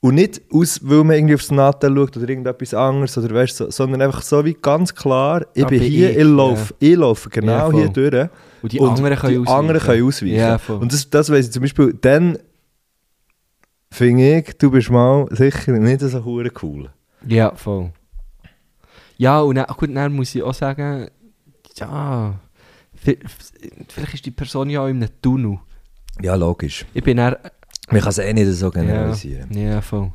und 0.04 0.16
nicht 0.16 0.42
aus, 0.52 0.80
weil 0.84 1.04
man 1.04 1.16
irgendwie 1.16 1.36
aufs 1.36 1.52
Nattel 1.52 1.96
schaut 1.96 2.18
oder 2.18 2.28
irgendetwas 2.28 2.74
anderes, 2.74 3.18
oder 3.18 3.36
weißt, 3.36 3.56
so, 3.58 3.70
sondern 3.72 4.02
einfach 4.02 4.22
so 4.24 4.44
wie 4.44 4.54
ganz 4.56 4.94
klar, 4.96 5.46
ich 5.54 5.66
bin 5.68 5.80
hier, 5.82 6.10
ich, 6.12 6.18
ich 6.18 6.24
laufe, 6.24 6.74
ich 6.80 6.96
laufe 6.96 7.30
genau 7.30 7.72
Ja, 7.72 7.78
hier 7.78 7.90
durch. 7.90 8.30
Und 8.64 8.72
die 8.74 8.80
und 8.80 8.90
anderen 8.90 9.16
können 9.16 9.34
die 9.34 9.40
ausweichen. 9.40 9.60
anderen 9.60 9.82
können 9.82 10.08
ausweichen. 10.08 10.36
Ja, 10.36 10.60
und 10.80 10.92
das, 10.92 11.10
das 11.10 11.30
weiss 11.32 11.46
ich 11.48 11.52
zum 11.52 11.62
Beispiel, 11.62 11.94
dann 12.02 12.38
finde 13.92 14.40
ich, 14.40 14.58
du 14.58 14.72
bist 14.72 14.90
mal 14.90 15.28
sicher 15.32 15.74
nicht 15.74 16.02
so 16.02 16.24
cool. 16.26 16.90
Ja, 17.28 17.54
voll. 17.56 17.92
Ja, 19.18 19.42
und 19.42 19.56
dann, 19.56 19.66
gut, 19.78 19.96
dann 19.96 20.14
muss 20.14 20.34
ich 20.34 20.42
auch 20.42 20.54
sagen, 20.54 21.10
ja, 21.76 22.34
vi- 23.06 23.20
vielleicht 23.90 24.16
ist 24.16 24.26
die 24.26 24.32
Person 24.32 24.70
ja 24.70 24.82
auch 24.82 24.88
in 24.88 24.98
einem 24.98 25.10
Tunnel. 25.22 25.60
Ja, 26.22 26.34
logisch. 26.36 26.86
Ich 26.94 27.04
bin 27.04 27.18
dann... 27.18 27.36
Man 27.92 28.02
kann 28.02 28.10
es 28.10 28.18
eh 28.18 28.34
nicht 28.34 28.52
so 28.54 28.68
Ja, 28.68 28.72
generalisieren. 28.72 29.52
ja, 29.58 29.82
voll. 29.82 30.12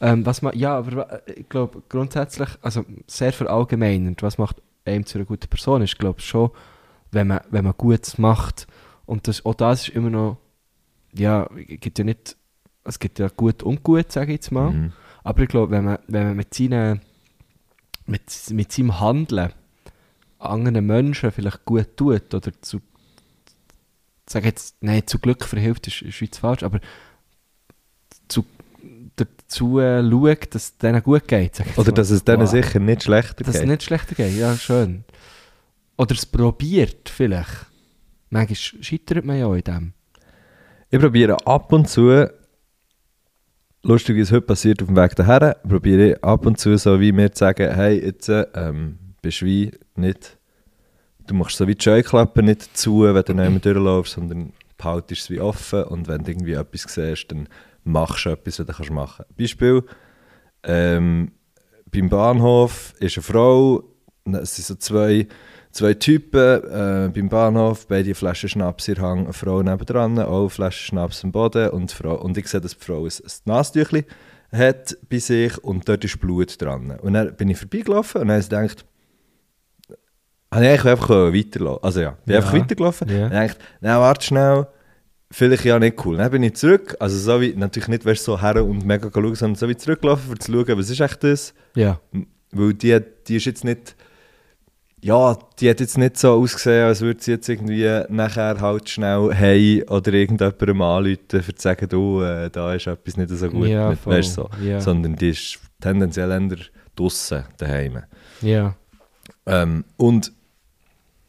Ähm, 0.00 0.26
was 0.26 0.42
ma, 0.42 0.52
ja, 0.52 0.76
aber 0.76 1.22
ich 1.28 1.48
glaube 1.48 1.82
grundsätzlich, 1.88 2.48
also 2.60 2.84
sehr 3.06 3.32
verallgemeinernd, 3.32 4.22
was 4.22 4.36
macht 4.36 4.56
einem 4.84 5.06
zu 5.06 5.18
einer 5.18 5.26
guten 5.26 5.48
Person, 5.48 5.82
ist 5.82 5.98
glaube 5.98 6.20
schon, 6.20 6.50
wenn 7.12 7.28
man, 7.28 7.40
wenn 7.50 7.64
man 7.64 7.74
Gutes 7.76 8.18
macht. 8.18 8.66
Und 9.06 9.28
das, 9.28 9.44
auch 9.44 9.54
das 9.54 9.88
ist 9.88 9.94
immer 9.94 10.10
noch, 10.10 10.38
ja, 11.14 11.48
es 11.56 11.80
gibt 11.80 11.98
ja 11.98 12.04
nicht, 12.04 12.36
es 12.84 12.98
gibt 12.98 13.18
ja 13.18 13.28
gut 13.28 13.62
und 13.62 13.82
gut, 13.84 14.10
sage 14.10 14.32
ich 14.32 14.38
jetzt 14.38 14.50
mal. 14.50 14.70
Mhm. 14.70 14.92
Aber 15.22 15.42
ich 15.42 15.48
glaube, 15.48 15.70
wenn 15.70 15.84
man, 15.84 15.98
wenn 16.08 16.26
man 16.28 16.36
mit, 16.36 16.52
seinen, 16.52 17.00
mit, 18.06 18.22
mit 18.50 18.72
seinem 18.72 18.98
Handeln 18.98 19.52
anderen 20.40 20.84
Menschen 20.84 21.30
vielleicht 21.30 21.64
gut 21.64 21.96
tut 21.96 22.34
oder 22.34 22.50
zu, 22.60 22.80
sag 24.28 24.44
jetzt, 24.44 24.76
nein, 24.80 25.06
zu 25.06 25.18
Glück 25.20 25.44
verhilft, 25.44 25.86
ist, 25.86 26.02
ist 26.02 26.38
falsch, 26.38 26.64
aber 26.64 26.80
zu, 28.28 28.44
dazu 29.16 29.78
äh, 29.78 30.02
schaut, 30.08 30.54
dass 30.54 30.62
es 30.64 30.78
denen 30.78 31.02
gut 31.02 31.28
geht. 31.28 31.60
Oder 31.76 31.90
mal. 31.90 31.94
dass 31.94 32.10
es 32.10 32.24
denen 32.24 32.42
Wow. 32.42 32.50
sicher 32.50 32.80
nicht 32.80 33.02
schlechter 33.04 33.44
Dass 33.44 33.54
es 33.54 33.60
geht. 33.60 33.70
nicht 33.70 33.82
schlechter 33.82 34.14
geht, 34.14 34.36
ja, 34.36 34.56
schön. 34.56 35.04
Oder 35.96 36.14
es 36.14 36.26
probiert 36.26 37.08
vielleicht. 37.08 37.66
Manchmal 38.30 38.56
scheitert 38.56 39.24
man 39.24 39.38
ja 39.38 39.46
auch 39.46 39.54
in 39.54 39.62
dem. 39.62 39.92
Ich 40.90 40.98
probiere 40.98 41.46
ab 41.46 41.72
und 41.72 41.88
zu, 41.88 42.26
lustig 43.82 44.16
wie 44.16 44.20
es 44.20 44.32
heute 44.32 44.42
passiert 44.42 44.80
auf 44.82 44.88
dem 44.88 44.96
Weg 44.96 45.14
daher, 45.16 45.56
probiere 45.66 46.12
ich 46.12 46.24
ab 46.24 46.46
und 46.46 46.58
zu 46.58 46.76
so 46.78 47.00
wie 47.00 47.12
mir 47.12 47.32
zu 47.32 47.40
sagen, 47.40 47.74
hey, 47.74 48.02
jetzt 48.04 48.28
ähm, 48.54 48.98
bist 49.20 49.40
du 49.42 49.46
wie 49.46 49.70
nicht, 49.96 50.38
du 51.26 51.34
machst 51.34 51.56
so 51.56 51.66
wie 51.66 51.74
die 51.74 51.82
Scheuklappe 51.82 52.42
nicht 52.42 52.76
zu, 52.76 53.02
wenn 53.02 53.14
du 53.22 53.34
nicht 53.34 53.50
mehr 53.50 53.58
durchläufst, 53.74 54.14
sondern 54.14 54.52
behaltest 54.76 55.22
es 55.22 55.30
wie 55.30 55.40
offen 55.40 55.84
und 55.84 56.08
wenn 56.08 56.24
du 56.24 56.30
irgendwie 56.30 56.52
etwas 56.52 56.82
siehst, 56.92 57.30
dann 57.30 57.48
machst 57.84 58.24
du 58.26 58.30
etwas, 58.30 58.58
was 58.58 58.66
du 58.66 58.72
kannst 58.72 58.90
machen 58.90 59.24
kannst. 59.26 59.36
Beispiel, 59.38 59.82
ähm, 60.64 61.32
beim 61.90 62.08
Bahnhof 62.08 62.94
ist 63.00 63.16
eine 63.16 63.22
Frau, 63.22 63.82
es 64.24 64.56
sind 64.56 64.64
so 64.66 64.74
zwei, 64.76 65.26
zwei 65.72 65.94
Typen 65.94 66.62
äh, 66.64 67.10
beim 67.12 67.28
Bahnhof, 67.28 67.86
beide 67.88 68.14
Flaschen 68.14 68.48
Schnaps 68.48 68.86
der 68.86 68.98
Hand, 68.98 69.24
eine 69.24 69.32
Frau 69.32 69.62
nebendran, 69.62 70.18
auch 70.18 70.48
Flaschen 70.48 70.86
Schnaps 70.86 71.24
am 71.24 71.32
Boden 71.32 71.70
und, 71.70 71.92
Frau, 71.92 72.14
und 72.16 72.36
ich 72.38 72.46
sehe, 72.48 72.60
dass 72.60 72.76
die 72.78 72.84
Frau 72.84 73.04
ein, 73.04 73.10
ein 73.10 73.32
Nasentüchli 73.44 74.04
hat 74.52 74.96
bei 75.08 75.18
sich 75.18 75.56
und 75.64 75.88
dort 75.88 76.04
ist 76.04 76.20
Blut 76.20 76.60
dran. 76.60 76.98
Und 77.00 77.14
dann 77.14 77.34
bin 77.36 77.48
ich 77.50 77.58
vorbeigelaufen 77.58 78.20
und 78.22 78.28
dann 78.28 78.36
habe 78.36 78.42
ich 78.42 78.48
gedacht, 78.76 78.84
habe 80.52 80.64
ich 80.66 80.70
einfach 80.84 81.08
weiterlaufen 81.08 81.82
Also 81.84 82.00
ja, 82.02 82.10
bin 82.26 82.34
Ja. 82.34 82.40
einfach 82.40 82.52
weitergelaufen 82.54 83.08
Ja. 83.08 83.24
und 83.24 83.32
dachte, 83.32 83.56
na 83.80 83.98
warte 84.00 84.26
schnell, 84.26 84.66
vielleicht 85.32 85.64
ja 85.64 85.78
nicht 85.78 86.04
cool. 86.04 86.18
Dann 86.18 86.30
bin 86.30 86.42
ich 86.42 86.54
zurück, 86.54 86.94
also 87.00 87.18
so 87.18 87.40
wie, 87.40 87.54
natürlich 87.54 87.88
nicht 87.88 88.04
du, 88.04 88.14
so 88.14 88.40
her 88.40 88.64
und 88.64 88.84
mega 88.84 89.10
schauen, 89.12 89.34
sondern 89.34 89.56
so 89.56 89.68
wie 89.68 89.76
zurückgelaufen, 89.76 90.30
um 90.30 90.38
zu 90.38 90.52
schauen, 90.52 90.78
was 90.78 90.90
ist 90.90 91.00
echt 91.00 91.24
das? 91.24 91.54
Ja. 91.74 92.00
Weil 92.52 92.74
die, 92.74 93.00
die 93.26 93.36
ist 93.36 93.46
jetzt 93.46 93.64
nicht, 93.64 93.96
ja, 95.00 95.36
die 95.58 95.70
hat 95.70 95.80
jetzt 95.80 95.98
nicht 95.98 96.18
so 96.18 96.34
ausgesehen, 96.34 96.86
als 96.86 97.00
würde 97.00 97.22
sie 97.22 97.32
jetzt 97.32 97.48
irgendwie 97.48 98.02
nachher 98.08 98.60
halt 98.60 98.88
schnell 98.88 99.30
hey 99.32 99.84
oder 99.88 100.12
irgendjemandem 100.12 100.82
anrufen, 100.82 101.18
um 101.32 101.42
zu 101.42 101.52
sagen, 101.56 101.88
du, 101.88 102.20
äh, 102.22 102.50
da 102.50 102.74
ist 102.74 102.86
etwas 102.86 103.16
nicht 103.16 103.30
so 103.30 103.48
gut, 103.48 103.68
Ja, 103.68 103.90
mit, 103.90 104.06
weißt, 104.06 104.34
so. 104.34 104.48
Ja. 104.62 104.80
sondern 104.80 105.16
die 105.16 105.30
ist 105.30 105.58
tendenziell 105.80 106.30
eher 106.30 106.58
draussen 106.94 107.44
daheim. 107.56 108.02
Ja. 108.42 108.76
Ähm, 109.46 109.84
und 109.96 110.32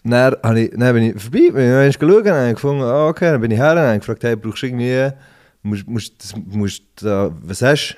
dann, 0.03 0.35
habe 0.43 0.59
ich, 0.59 0.71
dann 0.75 0.93
bin 0.93 1.03
ich 1.15 1.21
vorbei, 1.21 1.49
bin 1.51 1.87
ich 1.87 1.95
schauen, 1.95 2.23
dann 2.23 2.35
habe 2.35 2.47
ich 2.49 2.55
gefunden, 2.55 2.83
ah, 2.83 3.07
okay, 3.07 3.31
dann 3.31 3.41
bin 3.41 3.51
ich 3.51 3.57
her, 3.59 3.75
dann 3.75 3.85
habe 3.85 3.95
ich 3.95 4.01
gefragt, 4.01 4.23
hey, 4.23 4.35
brauchst 4.35 4.61
du 4.61 4.67
irgendwie, 4.67 5.09
musst, 5.61 5.87
musst, 5.87 6.23
das, 6.23 6.33
musst 6.35 6.83
da, 7.01 7.31
was 7.41 7.61
hast 7.61 7.91
du? 7.91 7.95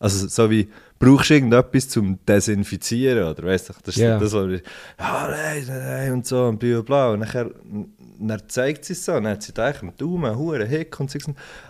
Also 0.00 0.28
so 0.28 0.50
wie, 0.50 0.68
brauchst 0.98 1.30
du 1.30 1.34
irgendetwas 1.34 1.88
zum 1.88 2.18
Desinfizieren, 2.26 3.24
oder 3.28 3.42
weißt 3.44 3.70
du, 3.70 3.72
das 3.82 3.96
ist 3.96 4.02
Ja. 4.02 4.18
das, 4.18 4.32
was 4.32 4.50
ich, 4.52 4.62
ja, 4.98 5.28
nein, 5.30 5.64
nein, 5.66 5.78
nein, 5.78 6.12
und 6.12 6.26
so, 6.26 6.44
und 6.46 6.58
bla, 6.58 6.80
bla, 6.82 7.10
und 7.12 7.20
nachher, 7.20 7.50
dann 8.20 8.42
zeigt 8.48 8.84
sie 8.84 8.92
es 8.92 9.04
so, 9.04 9.12
dann 9.12 9.28
hat 9.28 9.42
sie 9.42 9.52
da 9.52 9.70
im 9.70 9.96
Daumen, 9.96 10.36
hure 10.36 10.64
Hick 10.66 10.98
und 11.00 11.10
so. 11.10 11.18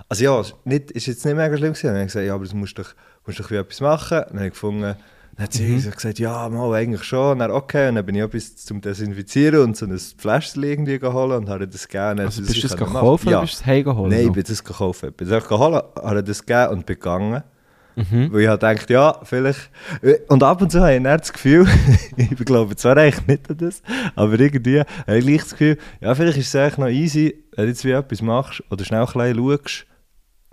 Also 0.09 0.25
ja, 0.25 0.43
nicht, 0.65 0.91
ist 0.91 1.07
jetzt 1.07 1.25
nicht 1.25 1.37
mega 1.37 1.57
schlimm 1.57 1.73
gewesen, 1.73 1.87
dann 1.89 1.95
habe 1.97 2.05
ich 2.05 2.13
gesagt, 2.13 2.27
ja, 2.27 2.35
aber 2.35 2.47
du 2.47 2.57
musst 2.57 2.79
doch, 2.79 2.95
musst 3.27 3.39
doch 3.41 3.51
wie 3.51 3.57
etwas 3.57 3.81
machen, 3.81 4.23
dann 4.29 4.37
habe 4.39 4.47
ich 4.47 4.53
gefunden, 4.55 4.95
dann 5.39 5.45
hat 5.45 5.53
sie 5.53 5.63
Mhm. 5.69 5.79
so 5.79 5.91
gesagt, 5.91 6.19
ja, 6.19 6.49
mal 6.49 6.75
eigentlich 6.75 7.05
schon. 7.05 7.33
Und 7.33 7.39
dann, 7.39 7.53
okay, 7.53 7.89
und 7.89 7.95
dann 7.95 8.05
bin 8.05 8.17
ich 8.17 8.23
etwas 8.23 8.57
zum 8.57 8.81
Desinfizieren 8.81 9.61
und 9.61 9.77
so 9.77 9.87
ein 9.87 9.97
Fläschchen 10.19 10.63
irgendwie 10.65 10.99
geholt 10.99 11.33
und 11.41 11.49
habe 11.49 11.67
das 11.69 11.87
gerne. 11.89 12.23
Also 12.23 12.43
bist 12.43 12.57
du 12.57 12.61
das 12.69 12.77
gekauft 12.77 13.23
oder 13.25 13.33
Ja. 13.33 13.41
bist 13.43 13.55
du 13.55 13.59
es 13.61 13.67
heimgeholt? 13.67 14.11
Nein, 14.11 14.27
ich 14.27 14.33
bin 14.33 14.43
das 14.47 14.63
gekauft. 14.65 15.05
Ich 15.05 15.15
bin 15.17 15.29
das 15.29 15.49
geholt, 15.49 15.85
habe 15.97 16.25
das 16.25 16.45
gegeben 16.45 16.73
und 16.73 16.87
bin 16.87 16.97
gegangen. 16.97 17.43
Mhm. 17.95 18.33
Weil 18.33 18.41
ich 18.43 18.49
halt 18.49 18.61
gedacht, 18.61 18.91
ja, 18.91 19.19
vielleicht. 19.25 19.71
Und 20.29 20.43
ab 20.45 20.61
und 20.63 20.71
zu 20.71 20.81
habe 20.81 20.95
ich 20.97 21.03
dann 21.03 21.19
das 21.19 21.33
Gefühl, 21.33 21.67
ich 22.17 22.31
glaube 22.45 22.77
zwar 22.77 22.97
eigentlich 22.97 23.27
nicht 23.27 23.51
an 23.51 23.57
das, 23.59 23.83
aber 24.17 24.39
irgendwie 24.39 24.81
habe 24.81 25.19
ich 25.19 25.25
gleich 25.27 25.41
das 25.43 25.51
Gefühl, 25.51 25.79
ja, 26.01 26.15
vielleicht 26.15 26.39
ist 26.39 26.49
es 26.49 26.55
eigentlich 26.57 26.79
noch 26.79 26.89
easy, 26.89 27.45
wenn 27.57 27.65
du 27.65 27.71
jetzt 27.71 27.85
wie 27.85 27.91
etwas 27.91 28.23
machst 28.23 28.63
oder 28.71 28.85
schnell 28.85 29.01
ein 29.01 29.07
bisschen 29.07 29.37
schaust, 29.37 29.87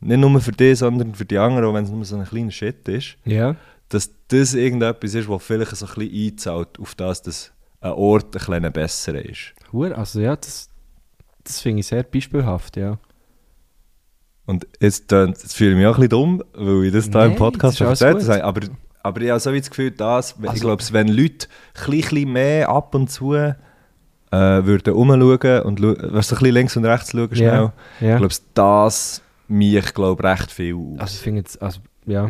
nicht 0.01 0.19
nur 0.19 0.41
für 0.41 0.51
dich, 0.51 0.79
sondern 0.79 1.13
für 1.15 1.25
die 1.25 1.37
anderen, 1.37 1.65
auch 1.65 1.73
wenn 1.73 1.83
es 1.85 1.89
nur 1.91 2.03
so 2.05 2.17
ein 2.17 2.25
kleiner 2.25 2.51
Shit 2.51 2.87
ist, 2.87 3.17
Ja. 3.25 3.55
Dass 3.89 4.09
das 4.27 4.53
irgendetwas 4.53 5.13
ist, 5.13 5.29
was 5.29 5.43
vielleicht 5.43 5.75
so 5.75 5.85
ein 5.85 5.93
bisschen 5.95 6.27
einzahlt 6.31 6.79
auf 6.79 6.95
das, 6.95 7.21
dass 7.21 7.51
ein 7.81 7.91
Ort 7.91 8.25
ein 8.25 8.31
bisschen 8.45 8.71
besser 8.73 9.23
ist. 9.25 9.53
Hure, 9.71 9.95
also 9.97 10.19
ja, 10.19 10.35
das, 10.35 10.69
das 11.43 11.61
finde 11.61 11.81
ich 11.81 11.87
sehr 11.87 12.03
beispielhaft, 12.03 12.77
ja. 12.77 12.97
Und 14.47 14.67
jetzt, 14.79 15.11
jetzt 15.11 15.55
fühle 15.55 15.71
ich 15.71 15.77
mich 15.77 15.85
auch 15.87 15.95
ein 15.95 16.01
bisschen 16.01 16.09
dumm, 16.09 16.43
weil 16.53 16.85
ich 16.85 16.93
das 16.93 17.09
da 17.09 17.25
im 17.25 17.35
Podcast 17.35 17.81
das 17.81 18.01
erzählt 18.01 18.27
habe. 18.29 18.43
Aber, 18.43 18.61
aber 19.01 19.21
ich 19.21 19.29
habe 19.29 19.39
so 19.39 19.51
das 19.51 19.69
Gefühl, 19.69 19.91
dass, 19.91 20.35
ich 20.41 20.49
Also- 20.49 20.61
glaube, 20.61 20.83
wenn 20.91 21.07
Leute 21.07 21.47
ein 21.83 21.91
bisschen 21.91 22.31
mehr 22.31 22.69
ab 22.69 22.93
und 22.93 23.09
zu 23.09 23.33
äh, 23.33 23.53
würden 24.31 24.93
umschauen 24.93 25.61
und 25.63 25.81
weißt, 25.81 25.99
so 26.29 26.35
ein 26.35 26.39
bisschen 26.39 26.53
links 26.53 26.77
und 26.77 26.85
rechts 26.85 27.11
schauen 27.11 27.35
schnell, 27.35 27.47
Ja, 27.47 27.73
ja. 28.01 28.13
ich 28.13 28.17
glaube, 28.19 28.35
das 28.53 29.21
mich, 29.47 29.93
glaube 29.93 30.23
recht 30.23 30.51
viel 30.51 30.75
aus. 30.75 30.99
Also 30.99 31.13
ich 31.15 31.21
finde 31.21 31.39
jetzt, 31.41 31.61
also, 31.61 31.79
ja. 32.05 32.29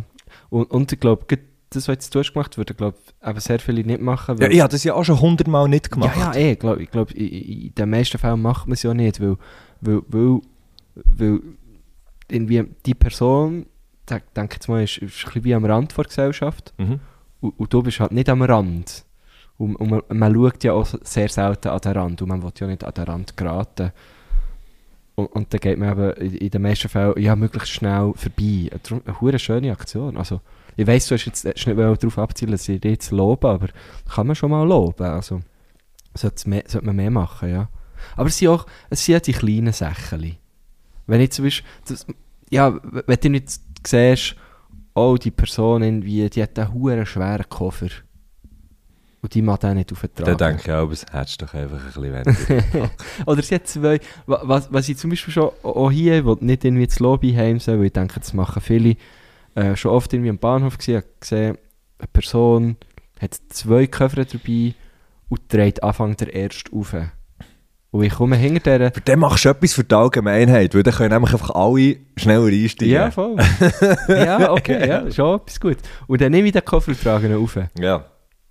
Und, 0.49 0.69
und 0.71 0.91
ich 0.91 0.99
glaube, 0.99 1.25
das, 1.69 1.87
was 1.87 1.93
jetzt 1.95 2.15
du 2.15 2.19
hast 2.19 2.33
gemacht, 2.33 2.57
würden, 2.57 2.77
glaube 2.77 2.97
ich, 3.35 3.39
sehr 3.41 3.59
viele 3.59 3.83
nicht 3.83 4.01
machen. 4.01 4.37
ja, 4.37 4.47
ich 4.47 4.61
habe 4.61 4.71
das 4.71 4.83
ja 4.83 4.93
auch 4.93 5.03
schon 5.03 5.19
hundertmal 5.19 5.67
nicht 5.67 5.91
gemacht. 5.91 6.15
Ja, 6.17 6.33
ja, 6.33 6.39
eh, 6.39 6.55
glaub, 6.55 6.79
ich 6.79 6.89
glaube, 6.89 7.13
in, 7.13 7.73
den 7.75 7.89
meisten 7.89 8.17
Fällen 8.17 8.41
macht 8.41 8.67
man 8.67 8.73
es 8.73 8.83
ja 8.83 8.93
nicht, 8.93 9.19
weil, 9.19 9.37
weil, 9.81 10.01
weil, 10.07 10.41
weil 10.95 11.41
irgendwie 12.29 12.63
die 12.85 12.93
Person, 12.93 13.65
denk, 14.09 14.33
denk 14.33 14.53
jetzt 14.53 14.67
mal, 14.69 14.83
ist, 14.83 14.97
ist 14.97 15.01
ein 15.01 15.25
bisschen 15.25 15.43
wie 15.43 15.55
am 15.55 15.65
Rand 15.65 15.95
der 15.97 16.05
Gesellschaft 16.05 16.73
Mhm. 16.77 16.99
und, 17.41 17.59
und 17.59 17.73
du 17.73 17.83
bist 17.83 17.99
halt 17.99 18.11
nicht 18.11 18.29
am 18.29 18.41
Rand. 18.41 19.03
Und, 19.57 19.75
und 19.77 19.89
man, 19.89 20.01
man 20.09 20.33
schaut 20.33 20.63
ja 20.63 20.73
auch 20.73 20.87
sehr 21.03 21.29
selten 21.29 21.69
an 21.69 21.79
den 21.79 21.91
Rand 21.93 22.21
und 22.21 22.27
man 22.29 22.43
will 22.43 22.51
ja 22.57 22.67
nicht 22.67 22.83
an 22.83 22.93
den 22.93 23.03
Rand 23.05 23.37
geraten. 23.37 23.91
Und, 25.15 25.27
und 25.27 25.53
dann 25.53 25.59
geht 25.61 25.77
man 25.77 25.91
eben 25.91 26.31
in, 26.37 26.49
den 26.49 26.61
meisten 26.61 26.89
Fällen 26.89 27.19
ja, 27.21 27.35
möglichst 27.35 27.71
schnell 27.71 28.13
vorbei. 28.15 28.69
Darum 28.83 29.01
Eine 29.21 29.39
schöne 29.39 29.71
Aktion. 29.71 30.17
Also, 30.17 30.41
Ich 30.75 30.85
weiss, 30.85 31.07
du 31.07 31.15
hast 31.15 31.25
jetzt 31.25 31.45
hast 31.45 31.67
nicht 31.67 31.77
darauf 31.77 32.19
abzielen, 32.19 32.51
dass 32.51 32.67
ich 32.67 32.81
dich 32.81 32.91
jetzt 32.91 33.11
lobe, 33.11 33.47
aber 33.47 33.69
kann 34.13 34.27
man 34.27 34.35
schon 34.35 34.51
mal 34.51 34.67
loben. 34.67 35.05
Also, 35.05 35.41
sollte, 36.13 36.49
mehr, 36.49 36.63
man 36.81 36.95
mehr 36.95 37.11
machen, 37.11 37.49
ja. 37.49 37.69
Aber 38.15 38.27
es 38.27 38.37
sind 38.37 38.49
auch 38.49 38.65
es 38.89 39.05
sind 39.05 39.25
die 39.25 39.33
kleinen 39.33 39.73
Sachen. 39.73 40.37
Wenn 41.07 41.21
ich 41.21 41.31
zum 41.31 41.45
Beispiel, 41.45 41.67
das, 41.87 42.05
ja, 42.49 42.77
wenn 42.83 43.19
du 43.19 43.29
nicht 43.29 43.59
siehst, 43.85 44.35
oh, 44.95 45.17
die 45.21 45.31
Person 45.31 45.83
irgendwie, 45.83 46.29
die 46.29 46.43
hat 46.43 46.57
einen 46.57 46.73
huere 46.73 47.05
schweren 47.05 47.47
Koffer. 47.49 47.89
Und 49.25 49.33
die 49.33 49.41
mag 49.41 49.59
den 49.59 49.73
nicht 49.77 49.91
auftragen. 49.91 50.23
Dann 50.23 50.37
denke 50.37 50.61
ich 50.65 50.71
auch, 50.71 50.91
es 50.91 51.03
hättest 51.11 51.41
doch 51.41 51.51
einfach 51.55 51.79
ein 51.79 51.85
bisschen 51.87 52.03
weniger. 52.03 52.91
Oder 53.25 53.41
sie 53.41 53.55
hat 53.55 53.67
zwei, 53.67 53.99
wa- 54.27 54.41
was, 54.43 54.71
was 54.71 54.87
ich 54.87 54.97
zum 54.97 55.09
Beispiel 55.09 55.33
schon 55.33 55.49
auch 55.63 55.89
hier, 55.89 56.23
wo 56.25 56.37
nicht 56.39 56.63
irgendwie 56.63 56.85
das 56.85 56.99
Lobby 56.99 57.33
heim 57.33 57.59
soll, 57.59 57.79
weil 57.79 57.85
ich 57.87 57.93
denke, 57.93 58.19
das 58.19 58.33
machen 58.33 58.61
viele, 58.61 58.97
äh, 59.55 59.75
schon 59.75 59.89
oft 59.89 60.13
irgendwie 60.13 60.29
am 60.29 60.37
Bahnhof 60.37 60.77
gesehen, 60.77 61.01
gesehen, 61.19 61.57
eine 61.97 62.07
Person 62.13 62.77
hat 63.19 63.33
zwei 63.49 63.87
Koffer 63.87 64.25
dabei 64.25 64.75
und 65.29 65.41
dreht 65.51 65.81
Anfang 65.81 66.15
der 66.17 66.31
erste 66.31 66.71
auf. 66.71 66.93
Und 67.89 68.03
ich 68.03 68.13
komme 68.13 68.35
hinter 68.35 68.77
der... 68.77 68.91
Für 68.91 69.01
den 69.01 69.17
machst 69.19 69.45
du 69.45 69.49
etwas 69.49 69.73
für 69.73 69.83
die 69.85 69.95
Allgemeinheit, 69.95 70.75
weil 70.75 70.83
dann 70.83 70.93
können 70.93 71.13
nämlich 71.13 71.33
einfach 71.33 71.49
alle 71.49 71.95
schneller 72.15 72.45
einsteigen. 72.45 72.93
Ja, 72.93 73.09
voll. 73.09 73.37
ja, 74.09 74.51
okay, 74.51 74.87
ja, 74.87 75.09
schon 75.11 75.37
etwas 75.39 75.59
gut. 75.59 75.77
Und 76.05 76.21
dann 76.21 76.31
nehme 76.31 76.45
ich 76.47 76.53
den 76.53 76.63
Koffer 76.63 76.89
und 76.91 77.01
trage 77.01 77.25
ihn 77.27 77.35
auf. 77.35 77.57
ja. 77.79 78.05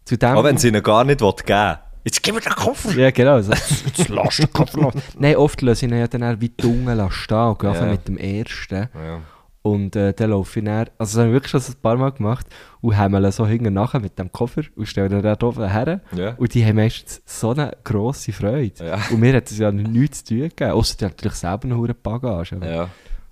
Zu 0.05 0.19
dem, 0.19 0.37
Auch 0.37 0.45
wenn 0.45 0.59
sie 0.59 0.69
ihnen 0.69 0.83
gar 0.83 1.05
nicht 1.05 1.21
geben 1.21 1.37
will. 1.47 1.79
Jetzt 2.05 2.23
gib 2.23 2.35
mir 2.35 2.41
den 2.41 2.53
Koffer! 2.53 2.93
Ja, 2.93 3.11
genau. 3.11 3.41
So. 3.41 3.53
Jetzt 3.87 4.09
lass 4.09 4.37
den 4.37 4.53
Koffer 4.53 4.79
los. 4.79 4.95
Nein, 5.19 5.37
oft 5.37 5.63
lasse 5.63 5.87
ich 5.87 5.93
ihn 5.93 5.99
ja 5.99 6.07
dann 6.07 6.23
eher 6.23 6.41
wie 6.41 6.53
lassen 6.59 7.11
stehen 7.11 7.39
und 7.39 7.59
gehe 7.59 7.71
einfach 7.71 7.87
mit 7.87 8.07
dem 8.07 8.19
ersten. 8.19 8.89
Ja. 8.95 9.21
Und 9.63 9.97
äh, 9.97 10.13
dann 10.13 10.31
laufe 10.31 10.59
ich 10.59 10.65
dann, 10.67 10.91
also 10.99 11.17
das 11.17 11.17
habe 11.17 11.29
ich 11.29 11.33
wirklich 11.33 11.51
schon 11.51 11.63
ein 11.63 11.81
paar 11.81 11.97
Mal 11.97 12.13
gemacht, 12.13 12.47
und 12.83 12.99
haben 12.99 13.33
so 13.33 13.47
hinten 13.47 13.73
nachher 13.73 13.99
mit 13.99 14.19
dem 14.19 14.31
Koffer 14.31 14.61
und 14.77 14.85
stellen 14.85 15.11
ihn 15.11 15.23
dort 15.23 15.43
oben 15.43 15.71
her. 15.71 16.03
Ja. 16.15 16.35
Und 16.35 16.53
die 16.53 16.63
haben 16.67 16.77
meistens 16.77 17.23
so 17.25 17.53
eine 17.53 17.75
grosse 17.83 18.31
Freude. 18.35 18.85
Ja. 18.85 18.99
Und 19.11 19.21
mir 19.21 19.35
hat 19.35 19.51
es 19.51 19.57
ja 19.57 19.73
nichts 19.73 20.23
zu 20.23 20.35
tun 20.35 20.49
gegeben, 20.51 20.73
außer 20.73 20.99
die 20.99 21.05
haben 21.07 21.13
natürlich 21.13 21.39
selber 21.39 21.65
eine 21.65 21.79
hohe 21.79 21.95
Bagage. 21.95 22.57
Aber, 22.57 22.71
ja. 22.71 22.89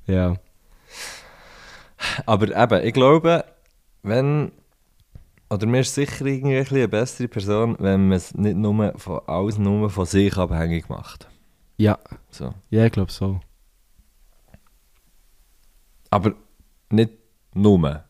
ja. 0.07 0.37
Aber 2.25 2.57
eben, 2.57 2.87
ich 2.87 2.95
glaube, 2.95 3.45
wenn. 4.03 4.53
Oder 5.53 5.67
mir 5.67 5.81
ist 5.81 5.95
sicher 5.95 6.25
irgendwie 6.25 6.57
eine 6.57 6.89
bessere 6.89 7.29
Person, 7.29 7.77
wenn 7.79 8.09
man 8.09 8.17
es 8.17 8.33
nicht 8.35 8.57
nur 8.57 8.99
von 8.99 9.21
alles 9.27 9.59
nur 9.59 9.91
von 9.91 10.07
sich 10.07 10.35
abhängig 10.39 10.89
macht. 10.89 11.29
Ja, 11.77 11.99
So. 12.31 12.55
ja, 12.71 12.87
ich 12.87 12.93
glaube 12.93 13.13
so. 13.13 13.39
Aber 16.09 16.35
nicht 16.89 17.13
nur. 17.53 18.05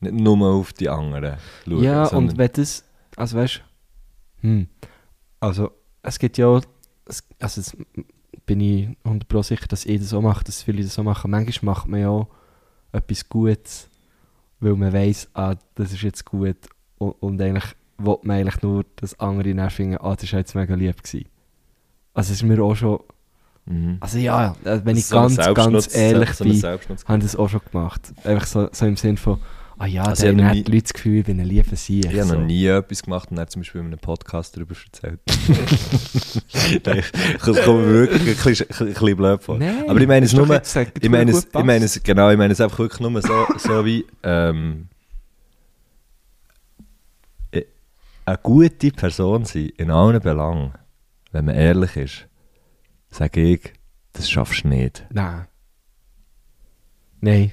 Nicht 0.00 0.14
nur 0.14 0.48
auf 0.48 0.72
die 0.72 0.88
anderen 0.88 1.36
schauen. 1.66 1.82
ja, 1.82 2.06
und 2.06 2.38
wenn 2.38 2.50
das, 2.54 2.84
also 3.16 3.36
weißt 3.36 3.56
du, 4.42 4.48
hm, 4.48 4.68
also 5.40 5.72
es 6.02 6.18
gibt 6.18 6.38
ja 6.38 6.46
auch, 6.46 6.62
also 7.40 7.60
es, 7.60 7.76
bin 8.46 8.60
ich 8.60 8.88
100% 9.04 9.42
sicher, 9.42 9.66
dass 9.68 9.84
ich 9.84 10.00
das 10.00 10.08
so 10.08 10.22
mache, 10.22 10.44
dass 10.44 10.62
viele 10.62 10.82
das 10.82 10.94
so 10.94 11.02
machen. 11.02 11.30
Manchmal 11.30 11.74
macht 11.74 11.88
man 11.88 12.00
ja 12.00 12.08
auch 12.08 12.28
etwas 12.92 13.28
Gutes, 13.28 13.89
weil 14.60 14.76
man 14.76 14.92
weiss, 14.92 15.28
ah, 15.34 15.54
das 15.74 15.92
ist 15.92 16.02
jetzt 16.02 16.24
gut 16.24 16.56
und, 16.98 17.12
und 17.20 17.40
eigentlich 17.40 17.74
will 17.98 18.18
man 18.22 18.38
eigentlich 18.38 18.62
nur, 18.62 18.84
dass 18.96 19.18
andere 19.20 19.54
dann 19.54 19.70
finden, 19.70 19.98
ah, 20.00 20.14
das 20.16 20.32
war 20.32 20.38
jetzt 20.40 20.54
mega 20.54 20.74
lieb 20.74 21.02
gewesen. 21.02 21.26
Also 22.14 22.32
es 22.32 22.38
ist 22.38 22.42
mir 22.42 22.62
auch 22.62 22.74
schon, 22.74 23.00
Mhm. 23.66 23.98
also 24.00 24.18
ja, 24.18 24.56
wenn 24.62 24.96
ich 24.96 25.06
So 25.06 25.18
ein 25.18 25.36
ganz, 25.36 25.54
ganz 25.54 25.94
ehrlich 25.94 26.36
bin, 26.38 26.62
haben 27.06 27.20
das 27.20 27.36
auch 27.36 27.48
schon 27.48 27.60
gemacht. 27.70 28.12
Einfach 28.24 28.46
so, 28.46 28.68
so 28.72 28.86
im 28.86 28.96
Sinn 28.96 29.16
von, 29.18 29.38
ah 29.80 29.86
ja, 29.86 30.02
Also 30.04 30.26
dann 30.26 30.42
hab 30.44 30.50
haben 30.50 30.64
die 30.64 30.70
Leute 30.70 30.82
das 30.82 30.92
Gefühl, 30.92 31.18
ich 31.20 31.24
bin 31.24 31.40
ein 31.40 31.46
lieber 31.46 31.74
Sieg. 31.74 32.04
Ich 32.04 32.12
habe 32.12 32.24
so. 32.28 32.34
noch 32.34 32.44
nie 32.46 32.66
etwas 32.66 33.02
gemacht 33.02 33.30
und 33.30 33.36
dann 33.36 33.48
zum 33.48 33.60
Beispiel 33.62 33.80
in 33.80 33.86
einem 33.88 33.98
Podcast 33.98 34.56
darüber 34.56 34.74
erzählt. 34.74 35.20
Nein, 36.84 36.98
ich- 36.98 37.10
das 37.38 37.62
kommt 37.64 37.86
mir 37.86 37.92
wirklich 37.92 38.20
ein 38.20 38.26
bisschen, 38.36 38.66
ein 38.70 38.92
bisschen 38.92 39.16
blöd 39.16 39.42
vor. 39.42 39.58
Nein, 39.58 39.88
Aber 39.88 40.00
ich 40.00 40.06
meine 40.06 40.26
es 40.26 40.32
nur, 40.32 40.42
ich 40.44 41.08
meine 41.10 41.30
es, 41.32 41.46
ich 41.50 41.64
meine 41.64 41.84
es, 41.84 42.02
genau, 42.02 42.30
ich 42.30 42.36
meine 42.38 42.52
es 42.52 42.60
einfach 42.60 42.78
wirklich 42.78 43.00
nur 43.00 43.20
so, 43.22 43.46
so 43.58 43.84
wie, 43.84 44.04
ähm, 44.22 44.88
äh, 47.52 47.62
eine 48.26 48.38
gute 48.42 48.90
Person 48.90 49.44
sein, 49.44 49.70
in 49.76 49.90
allen 49.90 50.20
Belangen, 50.20 50.72
wenn 51.32 51.46
man 51.46 51.54
ehrlich 51.54 51.96
ist, 51.96 52.26
sage 53.10 53.40
ich, 53.40 53.72
das 54.12 54.28
schaffst 54.30 54.64
du 54.64 54.68
nicht. 54.68 55.06
Nein. 55.10 55.46
Nein. 57.20 57.52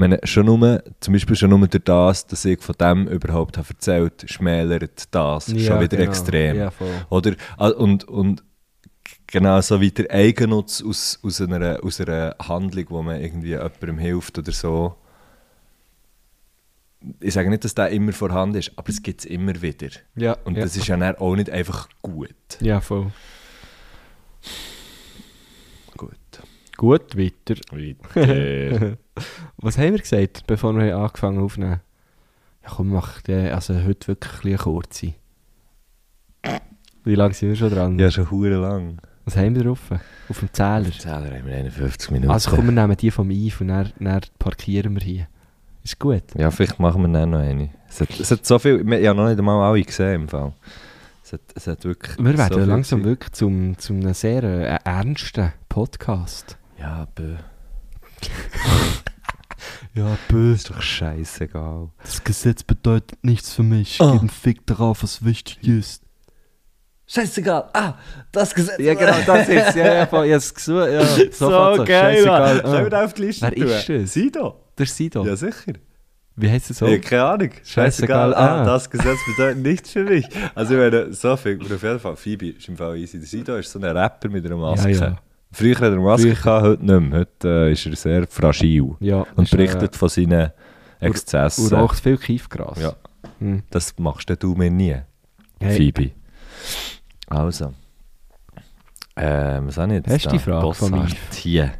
Meine, 0.00 0.18
schon 0.24 0.46
nur, 0.46 0.82
zum 1.00 1.12
Beispiel 1.12 1.36
schon 1.36 1.50
nur 1.50 1.68
durch 1.68 1.84
das, 1.84 2.26
dass 2.26 2.46
ich 2.46 2.62
von 2.62 2.74
dem 2.80 3.06
überhaupt 3.06 3.58
habe 3.58 3.68
erzählt, 3.68 4.24
schmälert 4.30 5.14
das 5.14 5.44
schon 5.50 5.58
Ja, 5.58 5.78
wieder 5.78 5.98
genau. 5.98 6.08
extrem. 6.08 6.56
Ja. 6.56 6.72
Oder, 7.10 7.34
und, 7.76 8.04
und 8.04 8.42
genau 9.26 9.60
so 9.60 9.78
wie 9.82 9.90
der 9.90 10.10
Eigennutz 10.10 10.82
aus, 10.82 11.18
aus, 11.22 11.42
einer, 11.42 11.84
aus 11.84 12.00
einer 12.00 12.34
Handlung, 12.40 12.86
wo 12.88 13.02
man 13.02 13.20
irgendwie 13.20 13.48
jemandem 13.48 13.98
hilft 13.98 14.38
oder 14.38 14.52
so. 14.52 14.94
Ich 17.20 17.34
sage 17.34 17.50
nicht, 17.50 17.64
dass 17.64 17.74
der 17.74 17.90
immer 17.90 18.12
vorhanden 18.12 18.56
ist, 18.56 18.72
aber 18.76 18.88
es 18.88 19.02
gibt 19.02 19.20
es 19.20 19.26
immer 19.26 19.60
wieder. 19.60 19.90
Ja, 20.16 20.34
Und 20.44 20.56
ja. 20.56 20.62
das 20.62 20.78
ist 20.78 20.86
ja 20.86 21.20
auch 21.20 21.36
nicht 21.36 21.50
einfach 21.50 21.90
gut. 22.00 22.34
Ja, 22.60 22.80
voll. 22.80 23.12
Gut. 26.80 27.14
Weiter. 27.14 27.60
Weiter. 27.72 28.96
Was 29.58 29.76
haben 29.76 29.92
wir 29.92 29.98
gesagt, 29.98 30.46
bevor 30.46 30.74
wir 30.78 30.96
angefangen 30.96 31.38
aufnehmen? 31.38 31.80
Ja 32.62 32.70
komm, 32.74 32.88
mach 32.88 33.20
den, 33.20 33.52
also 33.52 33.74
heute 33.84 34.08
wirklich 34.08 34.32
ein 34.32 34.40
bisschen 34.40 34.58
kurze. 34.58 35.12
Wie 37.04 37.14
lange 37.16 37.34
sind 37.34 37.50
wir 37.50 37.56
schon 37.56 37.68
dran? 37.68 37.98
ja, 37.98 38.10
schon 38.10 38.30
hure 38.30 38.56
lang. 38.56 38.96
Was 39.26 39.36
haben 39.36 39.56
wir 39.56 39.64
drauf? 39.64 39.90
Auf 40.30 40.38
dem 40.38 40.50
Zähler? 40.54 40.90
Zähler 40.90 41.36
haben 41.36 41.44
wir 41.44 41.54
51 41.54 42.12
Minuten. 42.12 42.32
Also 42.32 42.50
komm, 42.50 42.64
wir 42.64 42.72
nehmen 42.72 42.96
die 42.96 43.10
vom 43.10 43.30
Eve 43.30 43.56
und 43.60 43.68
dann, 43.68 43.92
dann 43.98 44.22
parkieren 44.38 44.94
wir 44.94 45.02
hier. 45.02 45.26
Ist 45.84 45.98
gut. 45.98 46.22
Ja, 46.34 46.50
vielleicht 46.50 46.78
machen 46.78 47.02
wir 47.02 47.08
dann 47.08 47.28
noch 47.28 47.40
eine. 47.40 47.68
Es 47.90 48.00
hat, 48.00 48.18
es 48.18 48.30
hat 48.30 48.46
so 48.46 48.58
viel, 48.58 48.90
ich 48.90 49.06
habe 49.06 49.18
noch 49.18 49.28
nicht 49.28 49.38
einmal 49.38 49.70
alle 49.70 49.82
gesehen 49.82 50.22
im 50.22 50.28
Fall. 50.28 50.54
Es 51.22 51.34
hat, 51.34 51.42
es 51.54 51.66
hat 51.66 51.84
wirklich 51.84 52.16
Wir 52.16 52.38
werden 52.38 52.58
so 52.58 52.64
langsam 52.64 53.04
wirklich 53.04 53.32
zum, 53.32 53.76
zum 53.76 54.00
einem 54.00 54.14
sehr 54.14 54.42
äh, 54.42 54.78
ernsten 54.82 55.52
Podcast. 55.68 56.56
Ja, 56.80 57.06
bö. 57.14 57.36
Ja, 59.94 60.16
böse. 60.28 60.54
Ist 60.54 60.70
doch 60.70 60.80
scheißegal. 60.80 61.90
Das 62.02 62.22
Gesetz 62.22 62.62
bedeutet 62.62 63.18
nichts 63.22 63.52
für 63.52 63.64
mich. 63.64 63.94
Ich 63.94 64.00
Ah. 64.00 64.12
gebe 64.12 64.20
einen 64.20 64.28
Fick 64.30 64.64
darauf, 64.66 65.02
was 65.02 65.24
wichtig 65.24 65.58
ist. 65.66 66.02
Scheißegal. 67.08 67.68
Ah, 67.72 67.94
das 68.30 68.54
Gesetz. 68.54 68.78
Ja, 68.78 68.94
genau, 68.94 69.16
das 69.26 69.48
ist 69.48 69.74
Ja, 69.74 69.94
ja, 69.94 70.06
voll. 70.06 70.32
Hab's 70.32 70.54
gesucht. 70.54 70.88
Ja, 70.90 71.04
so, 71.32 71.32
sofort 71.32 71.86
geil, 71.88 72.14
Scheißegal. 72.24 72.62
Sollen 72.66 72.90
wir 72.90 72.98
Ah. 72.98 73.04
auf 73.04 73.14
die 73.14 73.22
Liste 73.22 73.50
Wer 73.52 73.66
ist 73.78 73.88
das? 73.88 74.12
Sido. 74.12 74.60
Der 74.78 74.86
Sido. 74.86 75.26
Ja, 75.26 75.34
sicher. 75.36 75.72
Wie 76.36 76.48
heißt 76.48 76.70
es 76.70 76.78
so? 76.78 76.86
Ja, 76.86 76.98
keine 76.98 77.24
Ahnung. 77.24 77.50
Scheißegal, 77.50 78.30
Scheißegal. 78.30 78.34
Ah, 78.34 78.62
ah. 78.62 78.64
das 78.64 78.88
Gesetz 78.88 79.18
bedeutet 79.36 79.58
nichts 79.62 79.90
für 79.90 80.04
mich. 80.04 80.24
Also, 80.54 80.74
ich 80.74 80.80
meine, 80.80 81.12
so 81.12 81.36
viel. 81.36 81.58
Aber 81.60 81.74
auf 81.74 81.82
jeden 81.82 81.98
Fall, 81.98 82.16
Phoebe 82.16 82.48
ist 82.50 82.68
im 82.68 82.76
Fall 82.76 82.96
easy. 82.96 83.18
Der 83.18 83.26
Sido 83.26 83.56
ist 83.56 83.70
so 83.72 83.80
ein 83.80 83.84
Rapper 83.84 84.28
mit 84.28 84.46
einer 84.46 84.56
Maske. 84.56 84.90
Ja, 84.92 85.06
ja. 85.08 85.18
Früher 85.52 85.74
hat 85.76 85.82
er 85.92 85.96
Maske 86.00 86.30
gehabt, 86.34 86.62
heute 86.64 86.84
nicht 86.84 87.10
mehr. 87.10 87.18
Heute 87.20 87.48
äh, 87.48 87.72
ist 87.72 87.86
er 87.86 87.96
sehr 87.96 88.26
fragil. 88.28 88.94
Ja, 89.00 89.26
Und 89.34 89.44
ist, 89.44 89.52
äh, 89.52 89.56
berichtet 89.56 89.96
von 89.96 90.08
seinen 90.08 90.50
Exzessen. 91.00 91.64
Und 91.66 91.72
raucht 91.72 92.00
viel 92.00 92.16
Kiefgras. 92.18 92.80
Ja. 92.80 92.94
Hm. 93.40 93.62
Das 93.70 93.94
machst 93.98 94.30
du 94.38 94.54
mir 94.54 94.70
nie, 94.70 94.96
Hey, 95.60 95.76
Phoebe. 95.76 96.10
Also. 97.26 97.72
Ähm, 99.16 99.66
was 99.66 99.76
ich 99.76 99.92
jetzt 99.92 100.08
Hast 100.10 100.24
du 100.26 100.28
die 100.30 100.38
Frage 100.38 100.74
von 100.74 100.90
Bossart. 100.92 101.10
mir? 101.10 101.16
Hier. 101.36 101.72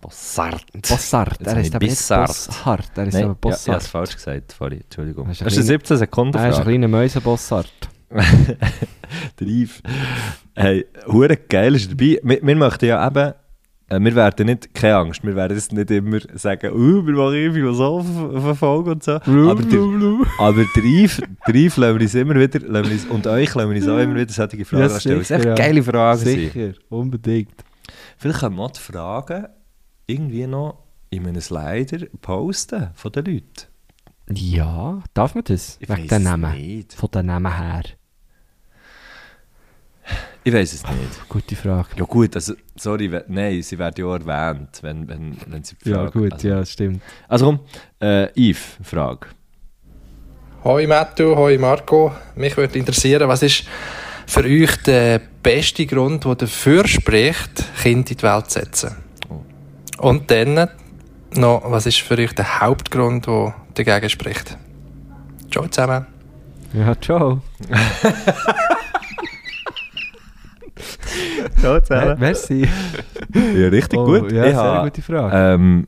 Bossart. 0.00 0.64
Bossart. 0.88 1.40
Er 1.42 1.60
ist 1.60 1.74
aber 1.74 1.84
nicht. 1.84 1.98
Bossart. 1.98 2.90
Er 2.96 3.06
ist 3.06 3.14
Nein, 3.14 3.14
aber 3.14 3.14
ja, 3.14 3.14
ich 3.14 3.24
habe 3.24 3.34
Bossart. 3.34 3.82
es 3.82 3.86
falsch 3.88 4.14
gesagt 4.14 4.52
vorhin. 4.52 4.80
Entschuldigung. 4.80 5.28
Das 5.28 5.40
ist 5.40 5.46
ist 5.46 5.52
ein 5.52 5.58
eine 5.58 5.66
17 5.66 5.96
Sekunden 5.98 6.36
er 6.38 6.48
ist 6.48 6.54
ein 6.56 6.62
Frage. 6.62 6.68
kleiner 6.70 6.88
Mäuse-Bossart. 6.88 7.70
Der 9.40 9.46
Yves. 9.46 9.82
Hey, 10.54 10.86
hure 11.06 11.36
geil 11.36 11.74
ist 11.76 11.90
dabei. 11.90 12.18
Wir, 12.22 12.42
wir 12.42 12.56
möchten 12.56 12.86
ja 12.86 13.06
eben, 13.06 13.34
äh, 13.88 14.00
wir 14.00 14.14
werden 14.14 14.46
nicht, 14.46 14.74
keine 14.74 14.96
Angst, 14.96 15.22
wir 15.22 15.36
werden 15.36 15.56
jetzt 15.56 15.72
nicht 15.72 15.90
immer 15.90 16.18
sagen, 16.34 16.72
uh, 16.72 17.06
wir 17.06 17.14
machen 17.14 17.34
hier 17.34 17.52
Philosophen 17.52 18.36
auf 18.36 18.44
eine 18.44 18.54
Folge 18.54 18.90
und 18.92 19.02
so. 19.02 19.12
aber 19.12 19.62
der, 19.62 20.26
aber 20.38 20.64
der 20.76 20.82
Yves, 20.84 21.22
der 21.46 21.54
Yves 21.54 21.76
lassen 21.76 21.94
wir 21.94 22.02
uns 22.02 22.14
immer 22.14 22.34
wieder, 22.34 22.60
lassen 22.60 22.92
uns, 22.92 23.04
und 23.06 23.26
euch 23.26 23.54
lassen 23.54 23.70
wir 23.70 23.76
uns 23.76 23.88
auch 23.88 23.98
immer 23.98 24.16
wieder 24.16 24.32
solche 24.32 24.64
Fragen 24.64 24.82
Ja, 24.82 25.00
stellen. 25.00 25.18
Das 25.18 25.30
ist 25.30 25.36
echt 25.36 25.44
ja. 25.44 25.54
geile 25.54 25.82
Fragen. 25.82 26.20
Sicher, 26.20 26.72
unbedingt. 26.88 27.64
Vielleicht 28.18 28.40
können 28.40 28.56
wir 28.56 28.68
die 28.70 28.80
Fragen 28.80 29.46
irgendwie 30.06 30.46
noch 30.46 30.82
in 31.10 31.26
einem 31.26 31.40
Slider 31.40 32.06
posten 32.20 32.88
von 32.94 33.12
den 33.12 33.24
Leuten. 33.24 33.70
Ja, 34.32 35.02
darf 35.14 35.34
man 35.34 35.44
das? 35.44 35.76
Ich 35.80 35.88
Wegen 35.88 36.06
den 36.06 36.22
Namen. 36.22 36.52
nicht. 36.54 36.92
Von 36.92 37.10
den 37.10 37.26
Namen 37.26 37.56
her. 37.56 37.82
Ich 40.42 40.52
weiß 40.54 40.72
es 40.72 40.82
nicht. 40.84 41.28
Gute 41.28 41.54
Frage. 41.54 41.88
Ja 41.96 42.04
gut, 42.04 42.34
also, 42.34 42.54
sorry, 42.76 43.12
we- 43.12 43.24
nein, 43.28 43.60
sie 43.62 43.78
werden 43.78 43.94
ja 44.04 44.14
erwähnt, 44.14 44.78
wenn, 44.82 45.06
wenn, 45.08 45.36
wenn 45.46 45.62
sie 45.62 45.74
die 45.84 45.90
Ja, 45.90 46.06
gut, 46.08 46.32
also, 46.32 46.48
ja, 46.48 46.64
stimmt. 46.64 47.02
Also 47.28 47.44
komm, 47.46 47.60
äh, 48.00 48.28
Yves, 48.50 48.78
Frage. 48.82 49.26
Hoi 50.64 50.86
Matthew, 50.86 51.36
hoi 51.36 51.58
Marco. 51.58 52.12
Mich 52.36 52.56
würde 52.56 52.78
interessieren, 52.78 53.28
was 53.28 53.42
ist 53.42 53.64
für 54.26 54.44
euch 54.44 54.76
der 54.82 55.20
beste 55.42 55.84
Grund, 55.86 56.24
der 56.24 56.34
dafür 56.34 56.86
spricht, 56.86 57.64
Kinder 57.82 58.10
in 58.10 58.16
die 58.16 58.22
Welt 58.22 58.50
zu 58.50 58.60
setzen? 58.60 58.96
Und 59.98 60.30
dann 60.30 60.68
noch, 61.34 61.62
was 61.70 61.84
ist 61.86 62.00
für 62.00 62.16
euch 62.18 62.34
der 62.34 62.60
Hauptgrund, 62.60 63.26
der 63.26 63.54
dagegen 63.74 64.08
spricht? 64.08 64.56
Ciao 65.50 65.66
zusammen. 65.68 66.06
Ja, 66.72 66.94
ciao. 67.00 67.42
Ja, 71.62 71.80
Mer- 71.88 72.16
Merci. 72.18 72.66
Ja, 73.34 73.68
richtig 73.68 73.98
Oh, 73.98 74.04
gut. 74.06 74.32
Ja, 74.32 74.44
ich 74.44 74.50
sehr 74.50 74.56
habe, 74.56 74.90
gute 74.90 75.02
Frage. 75.02 75.36
ähm, 75.54 75.86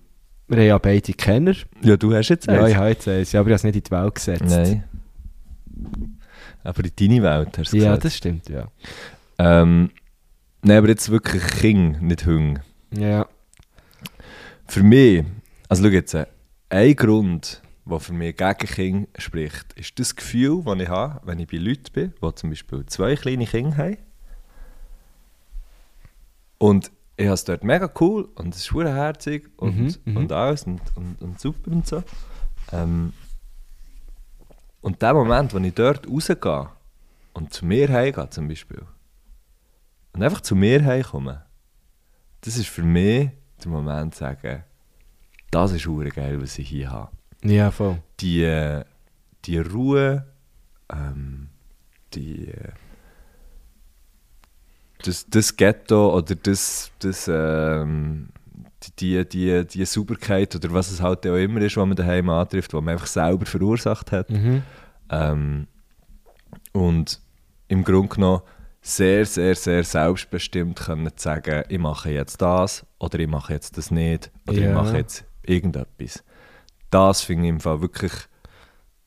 Wir 0.49 0.59
haben 0.59 0.66
ja 0.66 0.78
beide 0.78 1.12
Kenner. 1.14 1.55
ja, 1.82 1.97
du 1.97 2.14
hast 2.14 2.28
jetzt 2.28 2.47
Ja, 2.47 2.61
eins. 2.61 2.70
ich 2.70 2.76
habe 2.76 2.88
jetzt 2.88 3.09
eins. 3.09 3.32
Ja, 3.32 3.40
aber 3.40 3.49
ich 3.51 3.53
habe 3.53 3.57
es 3.57 3.64
nicht 3.64 3.76
in 3.76 3.82
die 3.82 3.90
Welt 3.90 4.14
gesetzt. 4.14 4.45
Nein. 4.49 4.84
Aber 6.64 6.84
in 6.84 6.90
deine 6.99 7.22
Welt 7.22 7.59
hast 7.59 7.72
du 7.72 7.76
Ja, 7.76 7.84
gesagt. 7.84 8.05
das 8.05 8.16
stimmt, 8.16 8.49
ja. 8.49 8.68
Ähm, 9.38 9.90
nein, 10.62 10.78
aber 10.78 10.88
jetzt 10.88 11.11
wirklich 11.11 11.43
King, 11.61 11.99
nicht 12.01 12.24
Hung. 12.26 12.61
Ja. 12.97 13.26
Für 14.68 14.82
mich, 14.82 15.24
also 15.68 15.82
schau 15.84 15.90
jetzt, 15.90 16.14
äh, 16.14 16.26
ein 16.70 16.95
Grund, 16.95 17.61
der 17.84 17.99
für 18.01 18.12
mich 18.12 18.36
gegen 18.36 18.57
King 18.59 19.09
spricht, 19.18 19.72
ist 19.74 19.99
das 19.99 20.14
Gefühl, 20.14 20.62
das 20.64 20.78
ich 20.78 20.88
habe, 20.88 21.20
wenn 21.26 21.40
ich 21.40 21.49
bei 21.49 21.57
Leuten 21.57 21.93
bin, 21.93 22.12
die 22.22 22.34
zum 22.36 22.51
Beispiel 22.51 22.86
zwei 22.86 23.16
kleine 23.16 23.45
Kinder 23.47 23.76
haben. 23.76 23.97
Und 26.63 26.93
ich 27.17 27.25
habe 27.25 27.35
es 27.35 27.43
dort 27.43 27.65
mega 27.65 27.91
cool 27.99 28.29
und 28.37 28.55
es 28.55 28.61
ist 28.61 28.73
herzig 28.73 29.51
und, 29.57 29.77
Mhm, 29.77 29.95
mhm. 30.05 30.17
und 30.17 30.31
alles 30.31 30.63
und, 30.63 30.81
und, 30.95 31.21
und 31.21 31.41
super 31.41 31.73
und 31.73 31.85
so. 31.85 32.05
Ähm, 32.71 33.13
und 34.81 35.03
der 35.03 35.13
Moment, 35.13 35.53
wo 35.53 35.59
ich 35.59 35.75
dort 35.75 36.09
rausgehe 36.09 36.69
und 37.33 37.53
zu 37.53 37.67
mir 37.67 37.89
heimgehe 37.89 38.31
zum 38.31 38.47
Beispiel 38.47 38.81
und 40.13 40.23
einfach 40.23 40.41
zu 40.41 40.55
mir 40.55 40.85
heimkomme, 40.85 41.45
das 42.43 42.57
ist 42.57 42.69
für 42.69 42.85
mich 42.85 43.31
der 43.65 43.71
Moment 43.73 44.15
zu 44.15 44.21
sagen, 44.21 44.63
das 45.51 45.73
ist 45.73 45.87
hure 45.87 46.11
geil, 46.11 46.41
was 46.41 46.57
ich 46.61 46.69
hier 46.69 46.93
habe. 46.93 47.11
Ja, 47.43 47.73
voll. 47.73 48.01
Die, 48.21 48.45
äh, 48.45 48.85
die 49.47 49.59
Ruhe, 49.59 50.29
ähm, 50.93 51.49
die, 52.15 52.47
äh, 52.47 52.71
das, 55.03 55.27
das 55.29 55.57
Ghetto 55.57 56.17
oder 56.17 56.35
das, 56.35 56.91
das 56.99 57.29
ähm, 57.33 58.29
die, 58.99 59.25
die, 59.29 59.67
die 59.67 59.85
Sauberkeit 59.85 60.55
oder 60.57 60.73
was 60.73 60.91
es 60.91 61.01
halt 61.01 61.27
auch 61.27 61.37
immer 61.37 61.61
ist, 61.61 61.77
was 61.77 61.87
man 61.87 61.97
daheim 61.97 62.29
antrifft, 62.31 62.73
was 62.75 62.83
man 62.83 62.95
einfach 62.95 63.07
selber 63.07 63.47
verursacht 63.47 64.13
hat. 64.13 64.31
Mhm. 64.31 64.63
Ähm, 65.11 65.67
und 66.73 67.21
im 67.69 67.85
Grunde 67.85 68.15
genommen 68.15 68.43
sehr, 68.81 69.25
sehr, 69.25 69.55
sehr 69.55 69.85
selbstbestimmt 69.85 70.81
können 70.81 71.07
zu 71.17 71.23
sagen, 71.23 71.63
ich 71.69 71.79
mache 71.79 72.11
jetzt 72.11 72.43
das 72.43 72.85
oder 72.99 73.19
ich 73.21 73.29
mache 73.29 73.53
jetzt 73.53 73.79
das 73.79 73.91
nicht 73.91 74.31
oder 74.49 74.59
ich 74.59 74.65
Ja. 74.65 74.75
mache 74.75 74.97
jetzt 74.97 75.25
irgendetwas. 75.45 76.25
Das 76.91 77.23
finde 77.23 77.45
ich 77.45 77.51
im 77.51 77.61
Fall 77.61 77.81
wirklich 77.81 78.13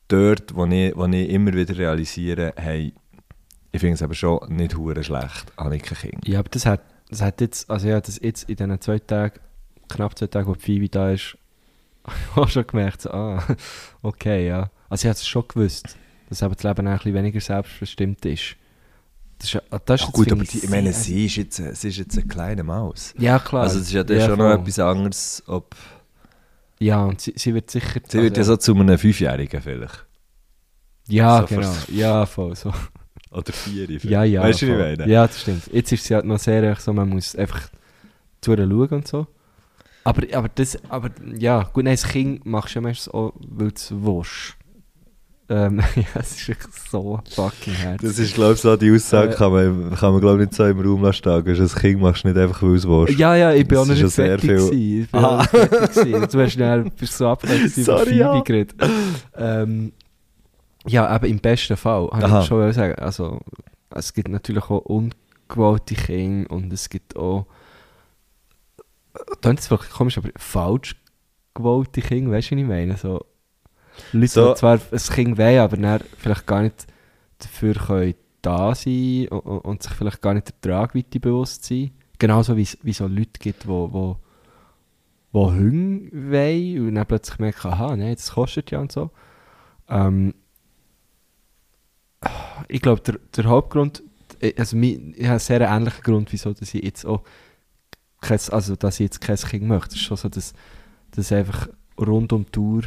dort, 0.08 0.56
wo 0.56 0.66
ich, 0.66 0.96
wo 0.96 1.06
ich 1.06 1.30
immer 1.30 1.54
wieder 1.54 1.78
realisiere, 1.78 2.54
hey, 2.56 2.94
ich 3.76 3.82
finde 3.82 3.96
es 3.96 4.02
aber 4.02 4.14
schon 4.14 4.40
nicht 4.50 4.76
hure 4.78 5.04
schlecht, 5.04 5.52
habe 5.58 5.76
ich 5.76 5.84
kein 5.84 5.98
Kind. 6.12 6.28
Ja, 6.28 6.40
aber 6.40 6.50
das 6.50 6.66
hat, 6.66 6.82
das 7.10 7.22
hat 7.22 7.42
jetzt, 7.42 7.70
also 7.70 7.88
ja, 7.88 8.00
das 8.02 8.20
jetzt 8.22 8.50
in 8.50 8.56
diesen 8.56 8.82
zwei 8.82 9.00
Tagen, 9.00 9.40
knapp 9.90 10.18
zwei 10.18 10.28
Tagen, 10.28 10.48
wo 10.48 10.54
die 10.56 10.62
Phoebe 10.62 10.90
da 10.90 11.12
ist, 11.12 11.38
auch 12.36 12.48
schon 12.50 12.66
gemerkt, 12.68 13.02
so, 13.02 13.12
ah, 13.12 13.44
okay, 14.02 14.48
ja. 14.48 14.70
Also 14.90 15.02
ich 15.04 15.10
habe 15.10 15.16
es 15.18 15.28
schon 15.28 15.48
gewusst, 15.48 15.96
dass 16.30 16.42
aber 16.44 16.56
das 16.56 16.64
Leben 16.64 16.88
ein 16.88 16.98
bisschen 16.98 17.14
weniger 17.14 17.40
selbstbestimmt 17.42 18.26
ist. 18.26 18.56
Das 19.40 19.48
ist, 19.50 19.54
ja- 19.54 19.80
das 19.86 20.02
ist 20.02 20.08
Ach 20.08 20.14
gut, 20.14 20.32
aber 20.32 20.44
die, 20.44 20.60
ich 20.60 20.70
meine, 20.70 20.94
sie 20.94 21.26
ist 21.26 21.36
jetzt, 21.36 21.58
sie 21.58 21.88
ist 21.90 21.98
jetzt 21.98 22.18
eine 22.18 22.28
kleine 22.28 22.64
Maus. 22.64 23.14
Ja, 23.18 23.38
klar. 23.40 23.64
Also 23.64 23.80
es 23.80 23.88
ist 23.88 23.94
ja, 23.94 24.04
das 24.04 24.18
ist 24.18 24.26
schon 24.26 24.38
noch 24.40 24.52
voll. 24.52 24.62
etwas 24.62 24.80
anderes, 24.80 25.44
ob... 25.48 25.76
Ja, 26.80 27.04
und 27.06 27.20
sie, 27.22 27.34
sie 27.36 27.54
wird 27.54 27.70
sicher... 27.70 28.00
Sie 28.08 28.22
wird 28.22 28.38
ja 28.38 28.42
also- 28.42 28.54
so 28.54 28.58
zu 28.58 28.76
einem 28.76 28.98
Fünfjährigen 28.98 29.62
vielleicht. 29.62 30.06
Ja, 31.08 31.42
so 31.42 31.48
genau. 31.56 31.74
Ja, 31.90 32.26
voll 32.26 32.56
so. 32.56 32.74
Oder 33.36 33.54
vier. 33.54 33.86
vielleicht. 33.88 34.06
Ja, 34.06 34.24
ja. 34.24 34.42
Weißt 34.44 34.62
du, 34.62 34.68
wie 34.68 34.72
ich 34.72 34.78
meine? 34.78 35.08
Ja, 35.12 35.28
das 35.28 35.42
stimmt. 35.42 35.64
Jetzt 35.72 35.92
ist 35.92 36.04
sie 36.06 36.16
halt 36.16 36.26
noch 36.26 36.40
sehr 36.40 36.76
so, 36.78 36.94
man 36.94 37.10
muss 37.10 37.36
einfach 37.36 37.62
zu 38.42 38.52
ihr 38.54 38.58
schauen 38.58 38.88
und 38.90 39.08
so. 39.08 39.28
Aber, 40.04 40.22
aber 40.38 40.50
das, 40.54 40.78
aber 40.90 41.10
ja, 41.38 41.64
gut, 41.74 41.84
nein, 41.84 41.96
das 41.96 42.08
Kind 42.08 42.46
machst 42.46 42.76
du 42.76 42.80
ja 42.80 42.82
meistens 42.84 43.14
auch, 43.14 43.34
weil 43.50 43.70
du 43.70 43.74
es 43.76 43.92
willst. 43.92 44.56
Ähm, 45.48 45.80
ja, 45.96 46.04
es 46.20 46.32
ist 46.40 46.48
wirklich 46.48 46.74
so 46.90 47.20
fucking 47.36 47.74
herzig. 47.74 48.08
Das 48.10 48.18
ist, 48.20 48.34
glaube 48.34 48.54
ich, 48.54 48.62
so 48.62 48.76
die 48.78 48.92
Aussage, 48.92 49.34
Äh, 49.34 49.36
kann 49.36 49.52
man, 49.52 49.96
kann 49.96 50.12
man 50.14 50.22
glaube 50.22 50.42
ich, 50.44 50.48
nicht 50.50 50.56
so 50.56 50.66
im 50.66 50.80
Raum 50.80 51.04
lassen. 51.04 51.18
stehen. 51.18 51.46
Ein 51.48 51.68
Kind 51.70 52.02
machst 52.02 52.24
du 52.24 52.28
nicht 52.30 52.38
einfach, 52.38 52.62
weil 52.64 52.70
du 52.70 52.76
es 52.76 52.88
willst. 52.88 53.20
Ja, 53.20 53.36
ja, 53.36 53.52
ich 53.54 53.68
bin 53.68 53.78
Das 53.78 53.90
auch 53.90 53.94
nicht 53.94 54.12
fertig 54.14 54.42
viel- 54.50 54.56
gewesen. 54.58 55.02
Ich 55.04 55.12
bin 55.12 55.20
Aha. 55.20 55.28
auch 55.38 55.40
nicht 55.42 55.50
fertig 55.50 55.96
gewesen. 55.96 56.28
Du 56.32 56.42
hast 56.42 56.52
schnell, 56.54 56.86
bist 57.00 57.18
so 57.18 57.28
abgelenkt 57.30 57.78
über 57.78 57.84
Sorry, 57.86 58.18
ja. 58.18 58.40
Geredet. 58.42 58.76
Ähm, 59.38 59.92
ja, 60.88 61.08
aber 61.08 61.28
im 61.28 61.40
besten 61.40 61.78
Fall, 61.78 62.10
habe 62.12 62.26
Aha. 62.26 62.40
ich 62.42 62.46
schon 62.48 62.72
sagen. 62.74 62.96
Also, 62.96 63.40
es 63.92 64.14
gibt 64.14 64.28
natürlich 64.30 64.64
auch 64.70 64.80
ungewollte 64.86 65.96
Kinder 65.96 66.52
und 66.52 66.72
es 66.74 66.90
gibt 66.90 67.16
auch, 67.16 67.46
klingt 69.42 69.60
jetzt 69.60 69.68
vielleicht 69.68 69.92
komisch, 69.92 70.18
aber 70.18 70.30
falsch 70.38 70.96
gewollte 71.54 72.02
Kinder, 72.02 72.32
weißt 72.32 72.52
du, 72.52 72.56
was 72.56 72.62
ich 72.62 72.68
meine? 72.68 72.98
So, 72.98 73.26
Leute, 74.12 74.28
So. 74.28 74.50
die 74.54 74.56
zwar 74.60 74.74
ein 74.92 74.98
Kind 75.00 75.38
wollen, 75.38 75.60
aber 75.60 75.78
dann 75.78 76.02
vielleicht 76.18 76.46
gar 76.46 76.62
nicht 76.62 76.86
dafür 77.40 77.74
können 77.76 78.16
da 78.42 78.76
sein 78.76 79.28
und, 79.30 79.40
und- 79.40 79.84
sich 79.84 79.94
vielleicht 79.94 80.22
gar 80.22 80.34
nicht 80.34 80.48
der 80.50 80.62
Tragweite 80.62 81.20
bewusst 81.20 81.66
sein. 81.66 81.92
Genauso 82.20 82.56
wie 82.56 82.62
es 82.64 82.78
so 82.98 83.08
Leute 83.08 83.40
gibt, 83.40 83.64
die 83.64 83.68
wo, 83.68 83.92
wo, 83.92 84.18
wo 85.32 85.52
Hunger 85.52 86.10
wollen 86.12 86.88
und 86.90 86.96
dann 86.96 87.06
plötzlich 87.06 87.40
merken, 87.40 87.68
aha, 87.70 87.96
nein, 87.96 88.16
das 88.16 88.32
kostet 88.32 88.72
ja 88.72 88.80
und 88.80 88.92
so. 88.92 89.10
Ähm, 89.90 90.34
ich 92.68 92.82
glaube, 92.82 93.02
der, 93.02 93.20
der 93.36 93.46
Hauptgrund, 93.46 94.04
äh, 94.40 94.54
also 94.58 94.76
mi- 94.78 95.14
ich 95.16 95.24
habe 95.24 95.32
einen 95.32 95.40
sehr 95.40 95.62
ähnlichen 95.62 96.04
Grund, 96.04 96.32
wieso 96.32 96.54
dass 96.54 96.74
ich 96.74 96.84
jetzt 96.84 97.06
auch 97.06 97.24
kein, 98.22 98.40
also 98.52 98.76
dass 98.76 98.96
ich 99.00 99.06
jetzt 99.06 99.22
kein 99.22 99.38
Kind 99.38 99.64
möchte. 99.68 99.90
Es 99.90 99.96
ist 99.96 100.02
schon 100.02 100.18
so, 100.18 100.30
dass, 100.30 100.54
dass 101.12 101.32
einfach 101.32 101.68
rund 102.00 102.34
um 102.34 102.46
die 102.46 102.52
Tour 102.52 102.84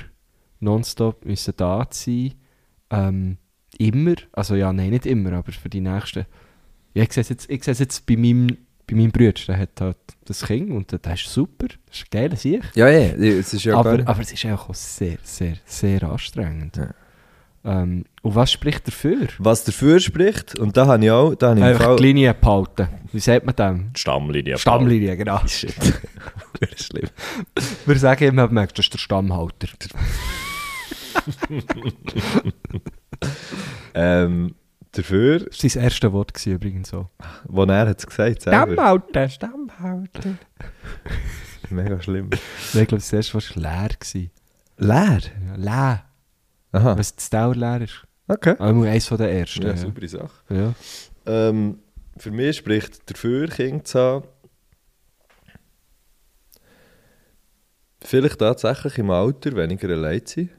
nonstop 0.61 1.25
müssen 1.25 1.55
da 1.57 1.87
sein 1.91 2.35
ähm, 2.91 3.37
immer, 3.79 4.15
also 4.33 4.57
ja, 4.57 4.73
nein, 4.73 4.91
nicht 4.91 5.07
immer, 5.07 5.33
aber 5.35 5.53
für 5.53 5.69
die 5.69 5.81
nächsten. 5.81 6.27
Ja, 6.95 7.03
ich 7.05 7.13
sehe 7.13 7.21
es 7.21 7.29
jetzt, 7.29 7.49
ich 7.51 7.63
sehe 7.63 7.73
es 7.73 7.79
jetzt 7.79 8.07
bei 8.07 8.17
meinem, 8.17 8.49
bei 8.87 8.97
meinem 8.97 9.13
Bruder, 9.13 9.33
der 9.47 9.59
hat 9.59 9.81
halt 9.81 9.99
das 10.25 10.45
Kind 10.45 10.71
und 10.71 10.91
der 10.91 11.15
ist 11.15 11.27
super, 11.33 11.69
das 11.87 11.99
ist 11.99 12.05
ein 12.05 12.09
geiler 12.11 12.37
Sieg. 12.37 12.63
Ja, 12.75 12.89
ja, 12.89 13.15
es 13.15 13.55
ist 13.55 13.65
ja 13.65 13.77
aber, 13.77 13.91
aber 14.09 14.21
es 14.21 14.33
ist 14.33 14.45
auch 14.47 14.75
sehr, 14.75 15.19
sehr, 15.23 15.57
sehr 15.65 16.03
anstrengend. 16.03 16.77
Ja. 16.79 16.95
Ähm, 17.65 18.05
und 18.23 18.35
was 18.35 18.53
spricht 18.53 18.87
dafür? 18.87 19.27
Was 19.39 19.65
dafür 19.65 20.01
spricht, 20.01 20.59
und 20.59 20.77
da 20.77 20.87
habe 20.87 21.05
ich 21.05 21.11
auch, 21.11 21.35
da 21.35 21.51
habe 21.51 21.59
ich 21.61 21.65
Einfach 21.67 21.85
Fall... 21.85 21.97
die 21.97 22.03
Linie 22.05 22.35
behalten. 22.35 22.89
Wie 23.13 23.21
sagt 23.21 23.45
man 23.47 23.57
dem? 23.57 23.91
Stammlinie. 23.97 24.59
Stammlinie, 24.59 25.17
genau. 25.17 25.41
Shit. 25.47 25.73
Verdammt 25.73 26.81
schlimm. 26.81 27.09
Wir 27.87 27.99
sagen 27.99 28.25
immer, 28.25 28.45
man 28.47 28.55
merkt, 28.55 28.79
das 28.79 28.87
ist 28.87 28.95
der 28.95 28.99
Stammhalter. 28.99 29.69
Ähm, 33.95 34.55
dafür, 34.93 35.41
Das 35.41 35.63
war 35.65 35.71
sein 35.71 35.83
erstes 35.83 36.13
Wort 36.13 36.33
gewesen, 36.35 36.53
übrigens 36.55 36.91
so. 36.91 37.09
wo 37.45 37.65
er 37.65 37.89
hat 37.89 37.99
es 37.99 38.07
gesagt 38.07 38.43
selber. 38.43 38.73
Stammhalter, 38.73 39.29
Stammhalter. 39.29 40.35
Mega 41.71 42.01
schlimm. 42.01 42.31
Ich 42.33 42.73
glaube, 42.73 42.97
das 42.97 43.13
erste 43.13 43.35
Wort 43.35 43.57
war 43.57 43.63
leer. 43.63 43.89
Gewesen. 43.99 44.31
Leer? 44.77 45.21
Ja, 45.49 45.57
leer. 45.57 46.05
Aha. 46.79 46.99
Was 46.99 47.15
das 47.17 47.31
leer 47.57 47.81
ist. 47.83 48.05
Okay. 48.29 48.55
Aber 48.59 48.83
eins 48.89 49.07
von 49.07 49.19
den 49.19 49.29
ersten. 49.31 49.63
Ja, 49.63 49.69
Ja, 49.71 49.77
saubere 49.77 50.09
Sache. 50.09 50.31
ja. 50.51 50.75
Ähm, 51.27 51.79
für 52.17 52.31
mich 52.31 52.57
spricht 52.57 53.09
dafür, 53.11 53.49
Kinder 53.49 53.85
zu 53.85 53.99
haben, 53.99 54.25
vielleicht 58.03 58.39
tatsächlich 58.39 58.99
im 58.99 59.11
Alter 59.11 59.55
weniger 59.57 59.89
allein 59.91 60.25
zu 60.25 60.41
sein. 60.41 60.51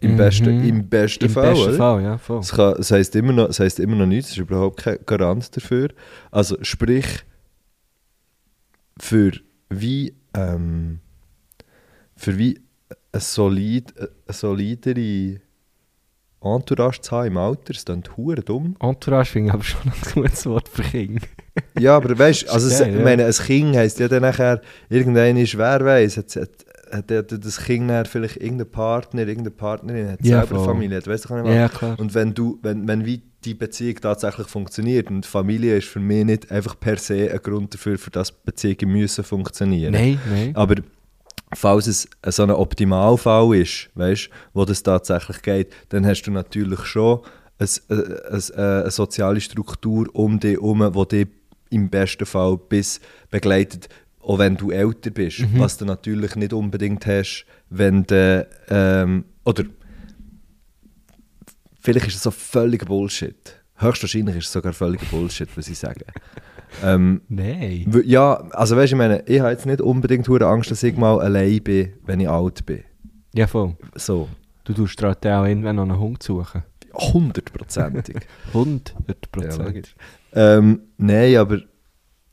Im, 0.00 0.12
Mhm. 0.12 0.16
besten, 0.16 0.64
Im 0.64 0.88
besten 0.88 1.24
Im 1.26 1.30
Fall, 1.30 1.50
besten 1.52 1.68
oder? 1.68 1.76
Fall, 1.76 2.02
ja, 2.02 2.18
voll. 2.18 2.40
Es, 2.40 2.50
kann, 2.50 2.74
es, 2.80 2.90
heisst 2.90 3.14
immer 3.14 3.32
noch, 3.32 3.48
es 3.48 3.60
heisst 3.60 3.78
immer 3.78 3.94
noch 3.94 4.06
nichts, 4.06 4.30
es 4.30 4.36
ist 4.36 4.38
überhaupt 4.42 4.78
kein 4.82 4.98
Garant 5.06 5.56
dafür. 5.56 5.90
Also 6.32 6.56
sprich, 6.62 7.06
für 8.98 9.32
wie, 9.68 10.16
ähm, 10.34 10.98
für 12.16 12.36
wie 12.38 12.60
eine, 13.18 13.20
solid, 13.20 13.94
eine 13.98 14.08
solidere 14.28 15.40
Entourage 16.40 17.00
zu 17.00 17.10
haben 17.16 17.26
im 17.26 17.36
Alter, 17.36 17.74
es 17.74 17.84
klingt 17.84 18.16
hure 18.16 18.42
dumm. 18.42 18.76
Entourage 18.80 19.32
finde 19.32 19.48
ich 19.48 19.54
aber 19.54 19.64
schon 19.64 19.80
ein 19.82 20.12
gutes 20.14 20.46
Wort 20.46 20.68
für 20.68 20.82
Kinder. 20.82 21.26
Ja, 21.80 21.96
aber 21.96 22.16
weißt 22.16 22.44
du, 22.44 22.52
also 22.52 22.68
es, 22.68 22.78
geil, 22.78 22.90
ich 22.90 22.98
ja. 22.98 23.02
meine, 23.02 23.26
ein 23.26 23.32
Kind 23.32 23.76
heisst 23.76 23.98
ja 23.98 24.06
dann 24.06 24.22
nachher, 24.22 24.60
irgendein 24.88 25.36
ist, 25.36 25.58
wer 25.58 25.84
weiß, 25.84 26.18
hat, 26.18 26.36
hat, 26.36 26.50
hat, 26.92 27.10
hat 27.10 27.44
das 27.44 27.64
Kind 27.64 27.90
dann 27.90 28.06
vielleicht 28.06 28.36
irgendeinen 28.36 28.70
Partner, 28.70 29.22
irgendeine 29.22 29.50
Partnerin, 29.50 30.12
hat 30.12 30.20
Ja, 30.22 30.38
selber 30.38 30.54
eine 30.54 30.64
voll. 30.64 30.74
Familie, 30.74 31.04
weißt 31.04 31.24
du, 31.24 31.30
was 31.30 31.44
ich? 31.44 31.52
Ja, 31.52 31.68
klar. 31.68 31.98
Und 31.98 32.14
wenn 32.14 32.32
du, 32.32 32.60
wenn, 32.62 32.86
wenn 32.86 33.04
wie 33.04 33.22
die 33.44 33.54
Beziehung 33.54 33.96
tatsächlich 33.96 34.46
funktioniert 34.46 35.10
und 35.10 35.26
Familie 35.26 35.78
ist 35.78 35.88
für 35.88 35.98
mich 35.98 36.24
nicht 36.24 36.52
einfach 36.52 36.78
per 36.78 36.96
se 36.96 37.28
ein 37.28 37.42
Grund 37.42 37.74
dafür, 37.74 37.98
für 37.98 38.10
das 38.10 38.30
Beziehungen 38.30 38.92
müssen 38.92 39.24
funktionieren. 39.24 39.92
Nein, 39.92 40.20
nein. 40.30 40.54
Aber 40.54 40.76
falls 41.54 41.86
es 41.86 42.08
so 42.26 42.42
ein 42.42 42.50
Optimalfall 42.50 43.56
ist, 43.56 43.90
weißt, 43.94 44.30
wo 44.52 44.64
das 44.64 44.82
tatsächlich 44.82 45.42
geht, 45.42 45.72
dann 45.88 46.06
hast 46.06 46.22
du 46.22 46.30
natürlich 46.30 46.84
schon 46.84 47.20
ein, 47.58 47.68
ein, 47.88 48.04
ein, 48.30 48.54
eine 48.54 48.90
soziale 48.90 49.40
Struktur 49.40 50.08
um 50.14 50.38
dich 50.38 50.54
herum, 50.54 50.92
die 50.92 51.24
dich 51.24 51.28
im 51.70 51.90
besten 51.90 52.26
Fall 52.26 52.56
bis 52.56 53.00
begleitet, 53.30 53.88
auch 54.20 54.38
wenn 54.38 54.56
du 54.56 54.70
älter 54.70 55.10
bist. 55.10 55.40
Was 55.56 55.76
du 55.78 55.84
natürlich 55.84 56.36
nicht 56.36 56.52
unbedingt 56.52 57.06
hast, 57.06 57.46
wenn 57.70 58.04
du, 58.04 58.46
ähm, 58.68 59.24
oder 59.44 59.64
vielleicht 61.80 62.06
ist 62.08 62.16
es 62.16 62.22
so 62.22 62.30
völliger 62.30 62.86
Bullshit. 62.86 63.56
Höchstwahrscheinlich 63.76 64.36
ist 64.36 64.46
es 64.46 64.52
sogar 64.52 64.72
völliger 64.72 65.06
Bullshit, 65.06 65.48
was 65.56 65.68
ich 65.68 65.78
sage. 65.78 66.04
ähm, 66.84 67.22
Nein. 67.28 68.02
Ja, 68.04 68.34
also 68.50 68.76
weißt 68.76 68.92
du, 68.92 68.96
ich 68.96 68.98
meine, 68.98 69.22
ich 69.26 69.40
habe 69.40 69.50
jetzt 69.50 69.66
nicht 69.66 69.80
unbedingt 69.80 70.28
Angst, 70.28 70.70
dass 70.70 70.82
ich 70.82 70.96
mal 70.96 71.20
allein 71.20 71.62
bin, 71.62 71.92
wenn 72.06 72.20
ich 72.20 72.28
alt 72.28 72.64
bin. 72.66 72.82
Ja, 73.34 73.46
voll. 73.46 73.76
So, 73.94 74.28
Du 74.68 74.74
tust 74.74 75.00
dir 75.00 75.06
halt 75.06 75.26
auch 75.26 75.46
irgendwann 75.46 75.76
noch 75.76 75.84
einen 75.84 75.98
Hund 75.98 76.22
suchen. 76.22 76.62
hundertprozentig. 76.92 78.16
100 78.48 78.94
ja, 79.40 80.58
ähm, 80.58 80.82
Nein, 80.98 81.36
aber 81.36 81.60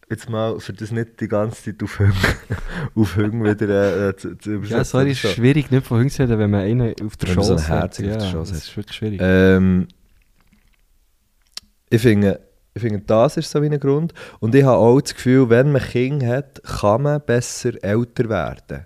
jetzt 0.10 0.30
mal, 0.30 0.60
für 0.60 0.74
das 0.74 0.92
nicht 0.92 1.22
die 1.22 1.30
ganze 1.30 1.64
Zeit 1.64 1.82
auf 1.82 1.98
Hüng, 1.98 2.12
auf 2.96 3.16
Hüng 3.16 3.42
wieder 3.42 4.10
äh, 4.10 4.16
zu, 4.18 4.38
zu 4.38 4.52
übersetzen. 4.52 4.78
Ja, 4.78 4.84
sorry, 4.84 5.12
ist 5.12 5.20
schwierig, 5.20 5.72
nicht 5.72 5.88
von 5.88 6.00
Hunden 6.00 6.10
zu 6.10 6.24
reden, 6.24 6.38
wenn 6.38 6.50
man 6.50 6.62
einen 6.62 6.94
auf 7.06 7.16
der 7.16 7.36
man 7.36 7.46
so 7.46 7.58
hat. 7.70 8.00
Ja, 8.00 8.12
auf 8.12 8.18
der 8.18 8.30
Schoss 8.30 8.50
das 8.50 8.58
ist 8.58 8.76
wirklich 8.76 8.98
schwierig. 8.98 9.20
Ähm, 9.24 9.88
ich 11.90 12.02
finde, 12.02 12.42
ich 12.76 12.82
finde, 12.82 13.00
das 13.00 13.38
ist 13.38 13.50
so 13.50 13.62
wie 13.62 13.70
ein 13.70 13.80
Grund. 13.80 14.14
Und 14.40 14.54
ich 14.54 14.64
habe 14.64 14.78
auch 14.78 15.00
das 15.00 15.16
Gefühl, 15.16 15.50
wenn 15.50 15.72
man 15.72 15.82
Kinder 15.82 16.28
hat, 16.28 16.62
kann 16.64 17.04
man 17.04 17.22
besser 17.26 17.72
älter 17.82 18.28
werden. 18.28 18.86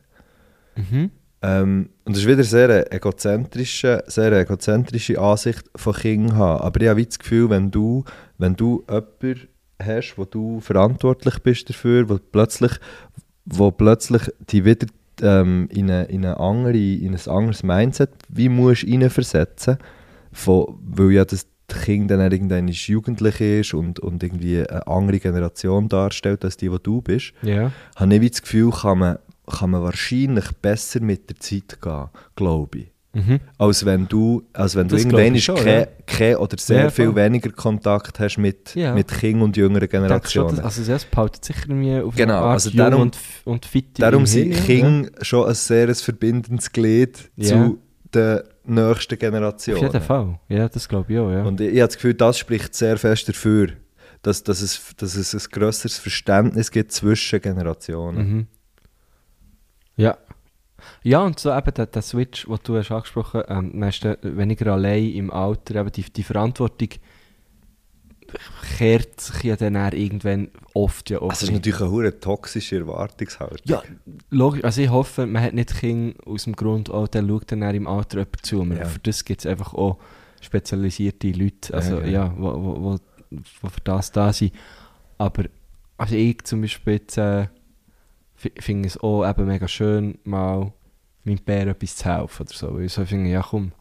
Mhm. 0.76 1.12
Ähm, 1.42 1.90
und 2.06 2.16
das 2.16 2.24
ist 2.24 2.30
wieder 2.30 2.44
sehr 2.44 2.70
eine 2.70 2.92
egozentrische, 2.92 4.04
sehr 4.06 4.32
egozentrische 4.34 5.20
Ansicht 5.20 5.70
von 5.76 5.94
Kindern 5.94 6.38
haben. 6.38 6.62
Aber 6.62 6.82
ich 6.82 6.88
habe 6.88 7.04
das 7.04 7.18
Gefühl, 7.18 7.50
wenn 7.50 7.72
du, 7.72 8.04
wenn 8.38 8.56
du 8.56 8.86
jemanden 8.88 9.48
hast, 9.82 10.18
wo 10.18 10.26
du 10.26 10.60
verantwortlich 10.60 11.40
bist 11.40 11.70
dafür, 11.70 12.10
wo 12.10 12.20
plötzlich, 12.20 12.74
wo 13.46 13.72
plötzlich 13.72 14.22
die 14.50 14.66
wieder 14.66 14.86
ähm, 15.22 15.68
in, 15.72 15.90
eine, 15.90 16.06
in, 16.06 16.26
eine 16.26 16.40
andere, 16.40 16.78
in 16.78 17.16
ein 17.16 17.28
anderes 17.28 17.64
Mindset 17.64 18.12
wie 18.28 18.50
musst 18.50 18.84
hineinversetzen 18.84 19.78
von, 20.32 20.78
weil 20.82 21.12
ja 21.12 21.26
das 21.26 21.48
Kind 21.70 22.12
dann 22.12 22.20
irgendwann 22.20 22.68
jugendlich 22.68 23.40
ist 23.42 23.74
und, 23.74 24.00
und 24.00 24.22
irgendwie 24.24 24.60
eine 24.68 24.86
andere 24.88 25.20
Generation 25.20 25.88
darstellt 25.90 26.44
als 26.46 26.58
die, 26.58 26.70
die 26.70 26.78
du 26.84 27.02
bist 27.02 27.34
Ja. 27.42 27.72
habe 27.96 28.16
ich 28.16 28.32
das 28.32 28.42
Gefühl, 28.42 28.72
kann 28.72 29.00
man, 29.00 29.18
kann 29.48 29.72
man 29.72 29.82
wahrscheinlich 29.84 30.46
besser 30.62 31.02
mit 31.02 31.30
der 31.30 31.38
Zeit 31.40 31.82
gehen, 31.82 32.06
glaube 32.36 32.78
ich. 32.80 32.92
Mhm. 33.12 33.40
Als 33.58 33.84
wenn 33.86 34.08
du, 34.08 34.44
als 34.54 34.76
wenn 34.76 34.88
du 34.88 34.96
Das 34.96 35.04
irgendwann 35.04 35.40
schon, 35.40 35.56
kein, 35.56 35.80
ja. 35.80 35.88
kein 36.06 36.36
oder 36.36 36.58
sehr 36.60 36.84
Ja, 36.84 36.90
viel 36.92 37.06
voll. 37.08 37.16
weniger 37.16 37.52
Kontakt 37.52 38.20
hast 38.20 38.38
mit, 38.38 38.76
Ja. 38.76 38.94
mit 38.94 39.08
Kindern 39.08 39.42
und 39.42 39.58
jüngeren 39.58 39.90
Generationen. 39.90 40.58
dass, 40.58 40.78
also 40.78 40.94
es 40.94 41.06
behaltet 41.06 41.44
sicher 41.44 41.64
irgendwie 41.70 42.00
auf 42.00 42.16
Genau, 42.16 42.36
Art 42.36 42.52
also 42.54 42.70
darum- 42.70 43.02
und, 43.02 43.18
und 43.46 43.66
fit 43.66 43.88
Darum 43.98 44.28
sind 44.28 44.52
Kinder 44.52 45.10
schon 45.22 45.48
ein 45.48 45.56
sehr 45.56 45.88
ein 45.90 45.96
verbindendes 45.96 46.72
Glied 46.72 47.18
zu 47.42 47.80
den 48.14 48.42
nächsten 48.64 49.16
Ja. 49.16 49.20
Generationen. 49.20 49.86
Auf 49.86 49.94
jeden 49.94 50.06
Fall. 50.06 50.40
Ja, 50.48 50.70
das 50.70 50.88
glaube 50.88 51.14
ich 51.14 51.20
auch, 51.20 51.32
ja. 51.32 51.44
Und 51.44 51.62
ich, 51.62 51.74
ich 51.74 51.80
habe 51.80 51.88
das 51.88 51.96
Gefühl, 51.96 52.14
das 52.14 52.38
spricht 52.38 52.76
sehr 52.76 52.98
fest 52.98 53.30
dafür, 53.30 53.70
dass, 54.22 54.44
dass, 54.44 54.62
es, 54.62 54.96
dass 54.98 55.16
es 55.16 55.34
ein 55.34 55.52
grösseres 55.52 55.98
Verständnis 55.98 56.72
gibt 56.72 56.92
zwischen 56.92 57.42
Generationen. 57.42 58.18
Mhm. 58.18 58.48
Ja. 59.96 60.18
Ja, 61.04 61.22
und 61.22 61.40
so 61.40 61.52
eben 61.56 61.74
der, 61.74 61.86
der 61.88 62.02
Switch, 62.02 62.46
den 62.46 62.58
du 62.64 62.78
hast 62.78 62.92
angesprochen 62.92 63.44
hast, 63.82 64.06
ähm, 64.06 64.18
weniger 64.22 64.74
allein 64.74 65.10
im 65.12 65.32
Alter, 65.32 65.76
eben 65.76 65.92
die, 65.92 66.04
die 66.04 66.24
Verantwortung 66.24 66.90
kehrt 68.78 69.20
sich 69.22 69.44
ja 69.44 69.56
dann 69.56 69.76
irgendwann 69.94 70.50
oft 70.74 71.10
ja 71.10 71.20
auch 71.20 71.30
Also 71.30 71.44
es 71.46 71.50
ist 71.50 71.52
natürlich 71.56 71.82
eine 71.82 71.92
hure 71.92 72.20
toxische 72.20 72.78
Erwartungshaltung. 72.78 73.58
Ja, 73.66 73.82
logisch. 74.30 74.64
Also 74.64 74.82
ich 74.82 74.90
hoffe, 74.90 75.26
man 75.26 75.42
hat 75.44 75.54
nicht 75.54 75.76
Kinder 75.80 76.16
aus 76.26 76.44
dem 76.46 76.56
Grund, 76.56 76.90
oh, 76.90 77.08
der 77.08 77.26
schaut 77.28 77.52
dann 77.52 77.62
im 77.76 77.88
Alter 77.88 78.20
jemand 78.20 78.46
zu. 78.46 78.62
Aber 78.62 78.76
Ja. 78.76 78.86
Für 78.86 79.00
das 79.00 79.26
gibt 79.26 79.42
es 79.42 79.46
einfach 79.46 79.74
auch 79.74 79.98
spezialisierte 80.42 81.32
Leute, 81.32 81.74
also 81.74 82.00
Ja, 82.00 82.06
ja, 82.06 82.10
ja. 82.26 82.34
wo, 82.38 82.54
wo, 82.54 82.82
wo, 82.84 82.98
wo 83.62 83.70
für 83.70 83.82
das 83.84 84.12
da 84.12 84.32
sind. 84.34 84.54
Aber 85.18 85.44
also 85.98 86.16
ich 86.16 86.42
zum 86.44 86.62
Beispiel 86.62 86.94
jetzt, 86.94 87.18
äh, 87.18 87.48
fi- 88.36 88.54
finde 88.60 88.88
es 88.88 88.98
auch 88.98 89.30
eben 89.30 89.46
mega 89.48 89.68
schön, 89.68 90.18
mal 90.24 90.72
meinem 91.26 91.40
Bär 91.44 91.68
etwas 91.68 91.98
zu 91.98 92.06
helfen 92.06 92.44
oder 92.48 92.54
so. 92.54 92.74
Weil 92.76 92.86
ich 92.86 92.94
so 92.94 93.06
finde, 93.06 93.30
ja 93.30 93.42
komm, 93.42 93.74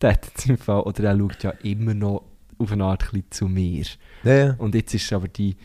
der 0.00 0.14
hat 0.14 0.26
jetzt 0.26 0.48
im 0.48 0.58
Fall, 0.58 0.80
oder 0.80 1.04
er 1.04 1.16
schaut 1.16 1.42
ja 1.44 1.50
immer 1.62 1.94
noch 1.94 2.24
auf 2.62 2.72
eine 2.72 2.84
Art 2.84 3.12
ein 3.12 3.24
zu 3.30 3.46
mir. 3.48 3.84
Ja, 4.24 4.32
ja. 4.34 4.54
Und 4.58 4.74
jetzt 4.74 4.94
ist 4.94 5.12
aber 5.12 5.28
die, 5.28 5.56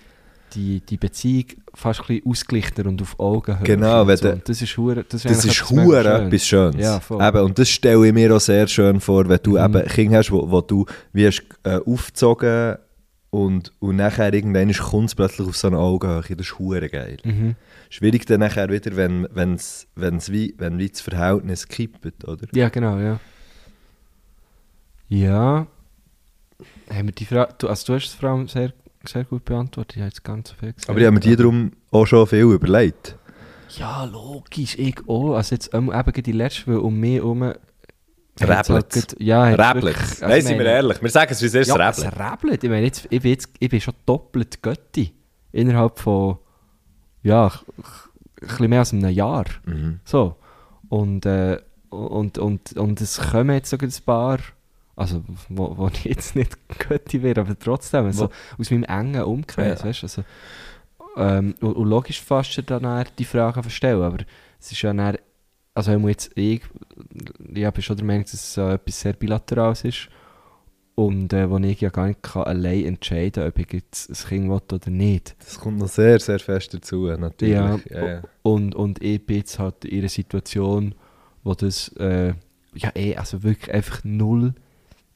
die, 0.54 0.82
die 0.82 0.98
Beziehung 0.98 1.46
fast 1.74 2.02
ein 2.02 2.08
bisschen 2.08 2.26
ausgeglichener 2.32 2.90
und 2.90 3.02
auf 3.02 3.20
Augenhöhe. 3.20 3.64
Genau, 3.64 4.04
und 4.04 4.18
so. 4.18 4.30
Und 4.32 4.48
das 4.50 4.62
ist 4.62 4.78
hure, 4.78 5.04
das, 5.04 5.24
Das 5.24 5.26
eigentlich 5.26 5.52
ist 5.62 5.70
hure 5.70 6.04
schön. 6.04 6.28
etwas 6.28 6.48
Schönes. 6.48 6.82
Ja. 7.10 7.28
Eben, 7.30 7.40
und 7.42 7.60
das 7.60 7.70
stelle 7.70 8.08
ich 8.08 8.14
mir 8.14 8.36
auch 8.36 8.40
sehr 8.40 8.68
schön 8.68 9.00
vor, 9.00 9.28
wenn 9.30 9.40
du 9.44 9.52
Mhm. 9.58 9.76
eben 9.76 9.88
Kinder 9.88 10.18
hast, 10.20 10.32
wo, 10.32 10.50
wo 10.50 10.62
du 10.62 10.86
wie 11.14 11.28
hast, 11.28 11.44
äh, 11.64 11.80
aufgezogen 11.86 12.78
und, 13.30 13.74
und 13.80 13.98
nachher 13.98 14.34
irgendwann 14.34 14.72
kommt 14.74 15.10
es 15.10 15.16
plötzlich 15.16 15.48
auf 15.48 15.58
so 15.58 15.68
eine 15.68 15.78
Augenhöhe. 15.78 16.22
Das 16.36 16.48
ist 16.48 16.58
hure 16.60 16.88
geil. 16.90 17.18
Mhm. 17.24 17.56
Schwierig 17.90 18.26
dann 18.26 18.40
nachher 18.40 18.70
wieder, 18.70 18.96
wenn, 18.96 19.28
wenn's, 19.34 19.88
wenn's 19.96 20.32
wie, 20.32 20.56
wenn 20.58 20.78
wie 20.78 20.90
das 20.90 21.02
Verhältnis 21.02 21.68
kippt, 21.68 22.26
oder? 22.28 22.48
Ja, 22.54 22.70
genau, 22.70 22.98
ja. 23.00 23.20
Ja. 25.10 25.68
Haben 26.90 27.08
wir 27.08 27.14
die 27.14 27.26
Frage, 27.26 27.54
du, 27.58 27.68
also 27.68 27.86
du 27.88 27.94
hast 27.96 28.08
es 28.08 28.14
vor 28.14 28.30
allem 28.30 28.48
sehr, 28.48 28.74
sehr 29.06 29.24
gut 29.26 29.46
beantwortet, 29.46 29.96
ich 29.98 30.02
habe 30.02 30.10
jetzt 30.10 30.24
ganz 30.24 30.52
viel 30.52 30.74
gesagt. 30.74 30.90
Aber 30.90 31.00
ich 31.00 31.06
habe 31.06 31.14
mir 31.14 31.20
die 31.20 31.36
darum 31.36 31.72
auch 31.92 32.06
schon 32.06 32.26
viel 32.28 32.42
überlegt. 32.44 33.18
Ja, 33.78 34.06
logisch, 34.06 34.78
ich 34.78 34.96
auch. 35.08 35.36
Also 35.36 35.56
jetzt 35.56 35.74
ähm, 35.74 35.92
eben 35.94 36.24
die 36.24 36.32
letzte, 36.32 36.68
weil 36.68 36.78
um 36.78 36.98
mich 37.00 37.16
herum... 37.16 37.54
Räbelt's. 38.40 38.70
Halt 38.70 39.16
Ja, 39.20 39.58
wirklich- 39.74 39.98
also 39.98 40.28
Nein, 40.28 40.42
sind 40.44 40.60
wir 40.60 40.66
ehrlich. 40.68 41.02
Wir 41.02 41.10
sagen 41.10 41.32
es, 41.32 41.42
wie 41.42 41.48
es 41.48 41.54
ist, 41.56 41.68
Ja, 41.68 41.90
es 41.90 42.00
räbelt. 42.06 42.20
räbelt. 42.20 42.64
Ich 42.64 42.70
meine, 42.70 42.86
jetzt, 42.86 43.08
ich, 43.10 43.22
bin 43.22 43.32
jetzt, 43.32 43.50
ich 43.60 43.70
bin 43.70 43.82
schon 43.82 43.96
doppelt 44.06 44.62
Götti. 44.62 45.12
Innerhalb 45.52 45.98
von, 46.00 46.38
ja, 47.24 47.52
ein 48.60 48.70
mehr 48.70 48.80
als 48.80 48.94
einem 48.94 49.10
Jahr. 49.10 49.46
Mhm. 49.66 50.00
So. 50.06 50.36
Und, 50.88 51.26
äh, 51.26 51.60
und, 51.90 52.38
und, 52.38 52.74
und 52.74 53.02
es 53.02 53.18
kommen 53.32 53.56
jetzt 53.56 53.72
sogar 53.72 53.90
ein 53.90 53.94
paar, 54.06 54.38
also 54.98 55.24
wo, 55.48 55.78
wo 55.78 55.88
ich 55.88 56.04
jetzt 56.04 56.36
nicht 56.36 56.58
Götti 56.80 57.24
wäre, 57.24 57.42
aber 57.42 57.58
trotzdem, 57.58 58.06
also, 58.06 58.30
aus 58.58 58.72
meinem 58.72 58.84
engen 58.84 59.24
Umkreis, 59.24 59.80
Ja. 59.80 59.86
weißt 59.86 60.04
also, 60.04 60.24
ähm, 61.16 61.56
und, 61.62 61.74
und 61.74 61.88
logisch 61.88 62.22
fast 62.22 62.62
dann 62.70 63.06
die 63.18 63.26
Frage 63.26 63.62
verstellen, 63.62 64.02
aber 64.02 64.26
es 64.60 64.72
ist 64.72 64.82
ja 64.82 64.94
dann, 64.94 65.18
also 65.74 65.92
wenn 65.92 66.08
jetzt 66.08 66.32
ich, 66.36 66.62
ich 67.54 67.72
bin 67.72 67.82
schon 67.82 67.96
der 67.96 68.06
Meinung, 68.06 68.24
dass 68.24 68.34
es 68.34 68.54
so 68.56 68.68
etwas 68.68 69.00
sehr 69.00 69.14
Bilaterales 69.14 69.84
ist 69.84 70.10
und 70.96 71.32
äh, 71.32 71.48
wo 71.50 71.58
ich 71.60 71.80
ja 71.80 71.90
gar 71.90 72.08
nicht 72.08 72.24
kann 72.24 72.44
allein 72.44 72.86
entscheiden 72.86 73.44
kann, 73.44 73.48
ob 73.50 73.60
ich 73.60 73.72
jetzt 73.72 74.10
ein 74.10 74.30
Kind 74.30 74.50
will 74.50 74.62
oder 74.78 74.90
nicht. 74.90 75.36
Das 75.40 75.60
kommt 75.60 75.78
noch 75.78 75.88
sehr, 75.88 76.20
sehr 76.20 76.40
fest 76.40 76.74
dazu, 76.74 77.06
natürlich. 77.16 77.54
Ja, 77.54 77.80
Ja, 77.92 78.08
ja. 78.08 78.22
Und, 78.42 78.74
und 78.74 79.04
ich 79.04 79.24
bin 79.24 79.38
jetzt 79.38 79.60
halt 79.60 79.86
in 79.86 80.00
einer 80.00 80.10
Situation, 80.10 80.96
wo 81.44 81.54
das 81.54 81.90
äh, 82.00 82.34
ja 82.74 82.92
eh, 82.96 83.16
also 83.16 83.44
wirklich 83.44 83.72
einfach 83.72 84.04
null 84.04 84.56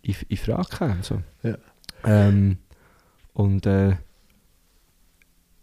in, 0.02 0.16
in 0.28 0.38
Frage 0.38 0.70
kam. 0.70 1.04
So. 1.04 1.22
Ja. 1.44 1.58
Ähm, 2.06 2.58
und 3.34 3.66
äh, 3.66 3.96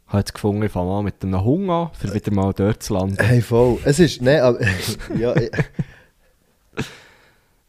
habe 0.06 0.18
jetzt 0.18 0.34
gefunden, 0.34 0.62
ich 0.62 0.72
fange 0.72 0.88
mal 0.90 1.02
mit 1.02 1.22
einem 1.22 1.44
Hunger 1.44 1.90
an, 1.92 1.98
für 1.98 2.14
wieder 2.14 2.32
mal 2.32 2.52
dort 2.52 2.82
zu 2.82 2.94
landen. 2.94 3.16
Hey, 3.18 3.42
voll. 3.42 3.78
Es 3.84 3.98
ist, 3.98 4.22
nein, 4.22 4.40
aber, 4.40 4.60
ja, 5.18 5.36
ich, 5.36 5.50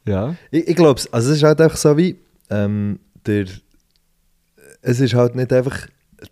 Ja. 0.05 0.35
ich, 0.51 0.67
ich 0.67 0.75
glaube, 0.75 1.01
also 1.11 1.31
es 1.31 1.37
ist 1.37 1.43
halt 1.43 1.59
einfach 1.61 1.77
so 1.77 1.97
wie, 1.97 2.17
ähm, 2.49 2.99
der, 3.25 3.45
es 4.81 4.99
ist 4.99 5.13
halt 5.13 5.35
nicht 5.35 5.51
einfach, 5.51 5.87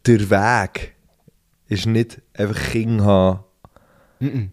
der 0.06 0.30
Weg 0.30 0.96
ist 1.68 1.86
nicht 1.86 2.22
einfach 2.34 2.60
Kinder 2.72 3.06
haben, 3.06 3.44
Mm 4.20 4.26
-mm. 4.26 4.50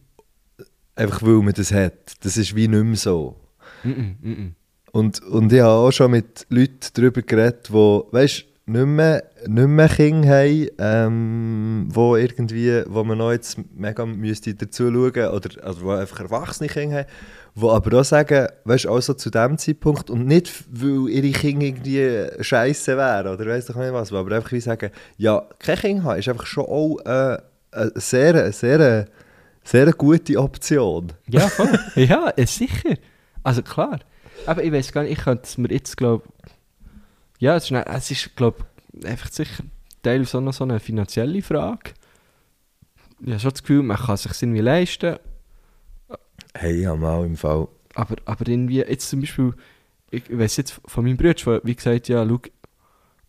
einfach 0.94 1.22
weil 1.22 1.40
man 1.42 1.54
das 1.54 1.72
hat. 1.72 2.22
Das 2.22 2.36
ist 2.36 2.54
wie 2.54 2.68
nicht 2.68 2.84
mehr 2.84 2.96
so. 2.96 3.40
-mm. 3.82 4.52
Und, 4.94 5.20
und 5.24 5.52
ich 5.52 5.60
habe 5.60 5.72
auch 5.72 5.90
schon 5.90 6.12
mit 6.12 6.46
Leuten 6.50 6.78
darüber 6.94 7.20
geredet, 7.20 7.68
die, 7.68 7.72
weißt 7.72 8.44
nicht 8.66 8.86
mehr, 8.86 9.24
nicht 9.44 9.66
mehr 9.66 9.88
Kinder 9.88 10.28
haben, 10.28 10.68
ähm, 10.78 11.88
wo 11.90 12.14
irgendwie, 12.14 12.80
wo 12.86 13.02
man 13.02 13.18
noch 13.18 13.32
jetzt 13.32 13.58
mega 13.74 14.06
müsste 14.06 14.54
dazu 14.54 14.92
schauen 14.92 15.30
oder 15.30 15.64
also 15.64 15.82
wo 15.82 15.90
einfach 15.90 16.20
erwachsene 16.20 16.68
Kinder 16.68 16.98
haben, 16.98 17.08
die 17.56 17.66
aber 17.66 17.98
auch 17.98 18.04
sagen, 18.04 18.46
weißt 18.66 18.84
du, 18.84 18.92
also 18.92 19.14
zu 19.14 19.30
dem 19.30 19.58
Zeitpunkt 19.58 20.10
und 20.10 20.28
nicht, 20.28 20.52
weil 20.70 21.08
ihre 21.08 21.40
Kinder 21.40 21.66
irgendwie 21.66 22.28
scheiße 22.40 22.96
wären 22.96 23.34
oder 23.34 23.46
weiss 23.46 23.66
doch 23.66 23.74
nicht 23.74 23.92
was, 23.92 24.12
aber 24.12 24.36
einfach 24.36 24.52
wie 24.52 24.60
sagen, 24.60 24.92
ja, 25.16 25.42
kein 25.58 25.76
Kind 25.76 26.04
haben 26.04 26.20
ist 26.20 26.28
einfach 26.28 26.46
schon 26.46 26.66
auch 26.66 26.98
äh, 27.04 27.38
eine 27.72 27.92
sehr, 27.96 28.52
sehr, 28.52 29.06
sehr 29.64 29.92
gute 29.92 30.38
Option. 30.38 31.12
Ja, 31.26 31.48
voll. 31.48 31.80
ja, 31.96 32.32
sicher. 32.46 32.94
Also 33.42 33.60
klar. 33.62 33.98
Aber 34.46 34.62
ich 34.62 34.72
weiß 34.72 34.92
gar 34.92 35.02
nicht, 35.02 35.12
ich 35.18 35.24
könnte 35.24 35.44
es 35.44 35.58
mir 35.58 35.68
jetzt, 35.70 35.96
glaube 35.96 36.24
ja, 37.38 37.56
es 37.56 37.64
ist, 37.64 37.70
nicht- 37.72 37.86
es 37.86 38.10
ist 38.10 38.36
glaube 38.36 38.64
einfach 39.04 39.30
sicher 39.30 39.64
teilweise 40.02 40.38
auch 40.38 40.42
noch 40.42 40.52
so 40.52 40.64
eine 40.64 40.80
finanzielle 40.80 41.42
Frage. 41.42 41.92
Ich 43.20 43.28
habe 43.30 43.40
schon 43.40 43.50
das 43.50 43.62
Gefühl, 43.62 43.82
man 43.82 43.96
kann 43.96 44.14
es 44.14 44.22
sich 44.22 44.42
irgendwie 44.42 44.60
leisten, 44.60 45.16
Hey, 46.54 46.82
habe 46.84 46.98
mal 46.98 47.24
im 47.26 47.36
Fall... 47.36 47.66
aber, 47.94 48.16
aber 48.26 48.46
irgendwie, 48.48 48.78
jetzt 48.78 49.08
zum 49.08 49.20
Beispiel, 49.20 49.54
ich 50.10 50.22
weiß 50.30 50.56
jetzt 50.58 50.80
von 50.84 51.04
meinem 51.04 51.16
Bruder, 51.16 51.34
der 51.34 51.60
wie 51.64 51.74
gesagt, 51.74 52.08
ja, 52.08 52.26
schau, 52.26 52.40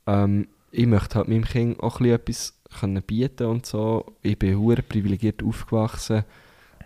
ähm, 0.08 0.48
ich 0.72 0.86
möchte 0.86 1.16
halt 1.16 1.28
meinem 1.28 1.46
Kind 1.46 1.80
auch 1.80 2.00
ein 2.00 2.04
bisschen 2.04 2.16
etwas 2.16 2.54
können 2.80 3.02
bieten 3.02 3.48
und 3.48 3.66
so. 3.66 4.06
Ich 4.22 4.38
bin 4.38 4.60
hure 4.60 4.82
privilegiert 4.84 5.42
aufgewachsen. 5.42 6.24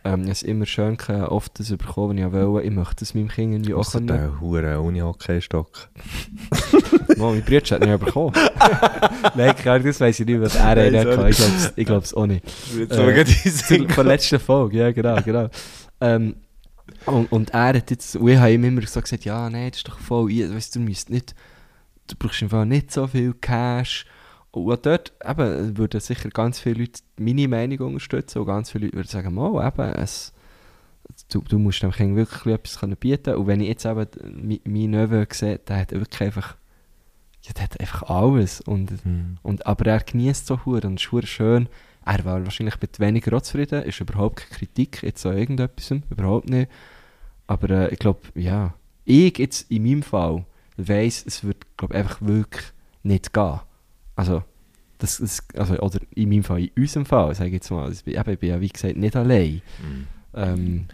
Ähm, 0.03 0.27
ich 0.27 0.45
immer 0.45 0.65
schön 0.65 0.95
gehabt, 0.97 1.31
oft 1.31 1.59
das 1.59 1.69
bekommen, 1.69 2.17
wenn 2.17 2.25
ich 2.25 2.31
wollte. 2.31 2.67
Ich 2.67 2.73
möchte 2.73 3.03
es 3.03 3.13
meinem 3.13 3.27
Kind 3.27 3.53
irgendwie 3.53 3.73
auch 3.73 3.91
können. 3.91 4.07
der 4.07 4.39
hure 4.39 4.79
Uni-Hockey-Stock. 4.79 5.89
Mal, 7.17 7.33
mein 7.33 7.43
Bruder 7.43 7.75
hat 7.75 7.85
nicht 7.85 7.99
bekommen. 7.99 8.33
Nein, 9.35 9.55
klar, 9.55 9.79
das 9.79 9.99
weiss 9.99 10.19
ich 10.19 10.25
nicht, 10.25 10.39
was 10.39 10.55
er 10.55 10.63
hatte. 10.63 10.85
Ich 10.85 11.01
glaube 11.01 11.29
es 11.29 11.73
ich 11.75 11.85
glaub's 11.85 12.13
auch 12.13 12.25
nicht. 12.25 12.45
Äh, 12.79 12.83
äh, 12.83 13.87
Von 13.87 13.87
der 13.87 14.03
letzten 14.03 14.39
Folge, 14.39 14.77
ja, 14.77 14.91
genau, 14.91 15.21
genau. 15.21 15.49
Ähm, 15.99 16.35
und, 17.05 17.31
und 17.31 17.49
er 17.51 17.73
hat 17.75 17.91
jetzt, 17.91 18.15
und 18.15 18.27
ich 18.27 18.37
habe 18.37 18.53
ihm 18.53 18.63
immer 18.63 18.85
so 18.87 19.01
gesagt, 19.01 19.25
ja, 19.25 19.49
nein, 19.49 19.69
das 19.69 19.79
ist 19.79 19.87
doch 19.87 19.99
voll, 19.99 20.29
weißt, 20.29 20.75
du, 20.75 20.79
du 20.79 20.85
müsst 20.85 21.09
nicht, 21.09 21.35
du 22.07 22.15
brauchst 22.17 22.41
einfach 22.41 22.65
nicht 22.65 22.91
so 22.91 23.07
viel 23.07 23.33
Cash. 23.33 24.05
Und 24.51 24.85
dort 24.85 25.13
eben, 25.27 25.77
würden 25.77 25.99
sicher 25.99 26.29
ganz 26.29 26.59
viele 26.59 26.81
Leute 26.81 27.01
meine 27.17 27.47
Meinung 27.47 27.79
unterstützen 27.79 28.39
und 28.39 28.47
ganz 28.47 28.71
viele 28.71 28.85
Leute 28.85 28.97
würden 28.97 29.07
sagen, 29.07 29.33
mal, 29.35 29.67
eben, 29.67 29.93
es, 29.93 30.33
du, 31.29 31.41
du 31.41 31.59
musst 31.59 31.83
dem 31.83 31.91
Kind 31.91 32.15
wirklich 32.15 32.53
etwas 32.53 32.79
können 32.79 32.97
bieten 32.97 33.35
Und 33.35 33.47
wenn 33.47 33.61
ich 33.61 33.67
jetzt 33.67 33.85
eben 33.85 34.07
meinen 34.65 34.91
Neven 34.91 35.27
sehe, 35.31 35.59
der 35.59 35.77
hat 35.77 35.91
wirklich 35.91 36.21
einfach, 36.21 36.55
ja, 37.43 37.53
der 37.53 37.63
hat 37.63 37.79
einfach 37.79 38.03
alles. 38.03 38.61
Und 38.61 38.91
Hm. 39.03 39.37
und, 39.43 39.65
aber 39.65 39.85
er 39.85 39.99
genießt 39.99 40.47
so 40.47 40.65
hure 40.65 40.87
und 40.87 41.01
ist 41.01 41.27
schön. 41.27 41.69
Er 42.05 42.25
war 42.25 42.43
wahrscheinlich 42.43 42.81
mit 42.81 42.99
weniger 42.99 43.37
auch 43.37 43.41
zufrieden, 43.41 43.83
ist 43.83 43.99
überhaupt 43.99 44.37
keine 44.37 44.57
Kritik 44.57 45.03
jetzt 45.03 45.25
an 45.25 45.37
irgendetwas, 45.37 45.91
überhaupt 46.09 46.49
nicht. 46.49 46.71
Aber 47.45 47.69
äh, 47.69 47.93
ich 47.93 47.99
glaube, 47.99 48.21
ja, 48.33 48.73
ich 49.05 49.37
jetzt 49.37 49.69
in 49.69 49.83
meinem 49.83 50.03
Fall 50.03 50.45
weiss, 50.77 51.23
es 51.25 51.43
wird 51.43 51.65
glaub, 51.77 51.91
einfach 51.91 52.21
wirklich 52.21 52.65
nicht 53.03 53.33
gehen. 53.33 53.59
Also, 54.19 54.43
das, 54.97 55.17
das, 55.17 55.47
also, 55.55 55.79
oder 55.79 56.01
in 56.13 56.27
meinem 56.27 56.43
Fall, 56.43 56.59
in 56.59 56.71
unserem 56.75 57.05
Fall, 57.05 57.33
sage 57.33 57.47
ich 57.47 57.53
jetzt 57.53 57.71
mal, 57.71 57.89
ich 57.89 58.03
bin, 58.03 58.15
eben, 58.15 58.29
ich 58.31 58.39
bin 58.39 58.49
ja 58.49 58.59
wie 58.59 58.67
gesagt 58.67 58.97
nicht 58.97 59.15
allein. 59.15 59.61
Ähm, 60.33 60.87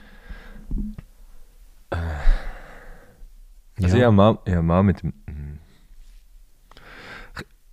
Also 3.81 3.97
ich 3.97 4.03
habe 4.03 4.15
mal, 4.15 4.37
ich 4.45 4.53
habe 4.53 4.61
mal 4.61 4.83
mit 4.83 5.01
dem... 5.01 5.13
Hm. 5.25 5.57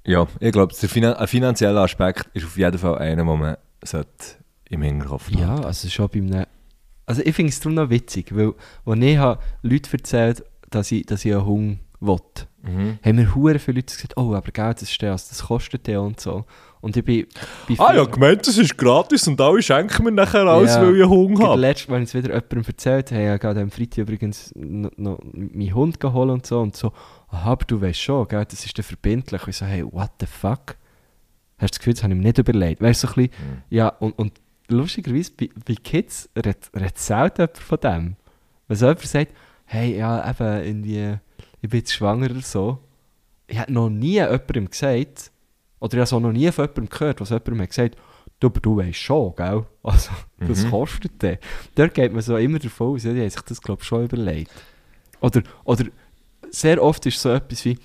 Ja, 0.06 0.26
ich 0.40 0.52
glaube, 0.52 0.74
der 0.74 0.88
Finan 0.88 1.14
ein 1.14 1.28
finanzieller 1.28 1.82
Aspekt 1.82 2.30
ist 2.32 2.46
auf 2.46 2.56
jeden 2.56 2.78
Fall 2.78 2.98
einer, 2.98 3.24
den 3.24 3.26
man 3.26 3.56
im 4.70 4.82
Hinterkopf 4.82 5.26
haben 5.26 5.38
Ja, 5.38 5.56
also 5.56 5.86
schon 5.90 6.08
bei 6.08 6.18
einem... 6.18 6.46
Also 7.04 7.20
ich 7.22 7.34
finde 7.34 7.50
es 7.50 7.60
darum 7.60 7.74
noch 7.74 7.90
witzig, 7.90 8.34
weil 8.34 8.54
als 8.86 9.00
ich 9.00 9.18
habe 9.18 9.42
Leute 9.60 9.92
erzählt 9.92 10.44
dass 10.70 10.90
ich, 10.90 11.04
dass 11.04 11.26
ich 11.26 11.34
einen 11.34 11.44
Hund 11.44 11.78
will, 12.06 12.18
Mhm. 12.64 12.98
haben 13.04 13.16
mir 13.16 13.34
hure 13.34 13.58
viele 13.58 13.78
Leute 13.78 13.92
gesagt, 13.92 14.16
oh, 14.16 14.34
aber 14.34 14.52
Geld, 14.52 14.76
das, 14.80 14.88
ist 14.90 15.02
das, 15.02 15.28
das 15.28 15.42
kostet 15.44 15.88
ja 15.88 15.98
und 15.98 16.20
so. 16.20 16.44
Und 16.80 16.96
ich 16.96 17.04
bin... 17.04 17.26
bin 17.66 17.80
Ah 17.80 17.92
ja, 17.92 18.04
gemeint, 18.04 18.46
das 18.46 18.56
ist 18.56 18.76
gratis 18.78 19.26
und 19.26 19.40
alle 19.40 19.60
schenken 19.62 20.04
mir 20.04 20.12
nachher 20.12 20.46
alles, 20.46 20.74
Ja. 20.76 20.82
weil 20.82 21.00
ich 21.00 21.06
Hunger 21.08 21.48
habe. 21.48 21.60
letztes 21.60 21.88
Mal, 21.88 21.96
wenn 21.96 22.02
ich 22.04 22.10
es 22.10 22.14
wieder 22.14 22.28
jemandem 22.34 22.62
erzählt 22.66 23.10
habe, 23.10 23.34
ich 23.34 23.40
gerade 23.40 23.60
am 23.62 23.70
Freitag 23.72 23.98
übrigens 23.98 24.52
noch, 24.54 24.90
noch 24.96 25.18
meinen 25.32 25.74
Hund 25.74 25.98
geholt 25.98 26.30
und 26.30 26.46
so. 26.46 26.60
Und 26.60 26.76
so, 26.76 26.92
aha, 27.30 27.50
aber 27.52 27.64
du 27.64 27.80
weißt 27.80 28.00
schon, 28.00 28.28
gell, 28.28 28.44
das 28.44 28.64
ist 28.64 28.78
dann 28.78 28.84
verbindlich. 28.84 29.42
Und 29.42 29.48
ich 29.48 29.56
so, 29.56 29.66
hey, 29.66 29.84
what 29.90 30.10
the 30.20 30.26
fuck? 30.26 30.76
Hast 31.58 31.62
du 31.62 31.66
das 31.74 31.78
Gefühl, 31.78 31.94
das 31.94 32.02
habe 32.04 32.12
ich 32.14 32.18
mir 32.18 32.24
nicht 32.26 32.38
überlegt? 32.38 32.80
Weißt 32.80 33.02
du, 33.02 33.06
so 33.08 33.12
ein 33.14 33.28
bisschen, 33.28 33.44
Mhm. 33.54 33.62
ja, 33.70 33.88
und, 33.88 34.18
und 34.18 34.32
lustigerweise, 34.68 35.32
bei, 35.38 35.50
bei 35.66 35.74
Kids 35.74 36.28
redet, 36.36 36.70
redet 36.76 36.98
selten 36.98 37.40
jemand 37.42 37.58
von 37.58 37.78
dem. 37.80 38.16
Wenn 38.68 38.76
so 38.76 38.86
jemand 38.86 39.00
sagt, 39.06 39.32
hey, 39.64 39.96
ja, 39.98 40.28
eben, 40.30 40.64
irgendwie, 40.64 41.14
ich 41.62 41.70
bin 41.70 41.78
jetzt 41.80 41.94
schwanger 41.94 42.30
oder 42.30 42.40
so. 42.42 42.78
Ich 43.46 43.58
habe 43.58 43.72
noch 43.72 43.88
nie 43.88 44.12
jemandem 44.14 44.68
gesagt, 44.68 45.30
oder 45.80 45.94
ich 45.94 45.98
habe 45.98 46.02
es 46.02 46.12
auch 46.12 46.20
noch 46.20 46.32
nie 46.32 46.50
von 46.52 46.64
jemandem 46.64 46.88
gehört, 46.90 47.20
was 47.20 47.30
jemandem 47.30 47.60
hat 47.62 47.68
gesagt 47.70 47.96
du, 48.40 48.48
aber 48.48 48.60
du 48.60 48.76
weißt 48.76 48.98
schon, 48.98 49.34
gell? 49.36 49.64
Also, 49.82 50.10
das 50.38 50.64
Mhm. 50.64 50.70
kostet 50.70 51.22
der. 51.22 51.38
Dort 51.76 51.94
geht 51.94 52.12
man 52.12 52.22
so 52.22 52.36
immer 52.36 52.58
davon 52.58 52.94
aus, 52.94 53.04
ja, 53.04 53.12
die 53.12 53.20
haben 53.20 53.30
sich 53.30 53.40
das, 53.42 53.60
glaube 53.62 53.80
ich, 53.82 53.86
schon 53.88 54.04
überlegt. 54.04 54.50
Oder, 55.20 55.42
oder 55.64 55.84
sehr 56.50 56.82
oft 56.82 57.06
ist 57.06 57.20
so 57.20 57.28
etwas 57.30 57.64
wie, 57.64 57.78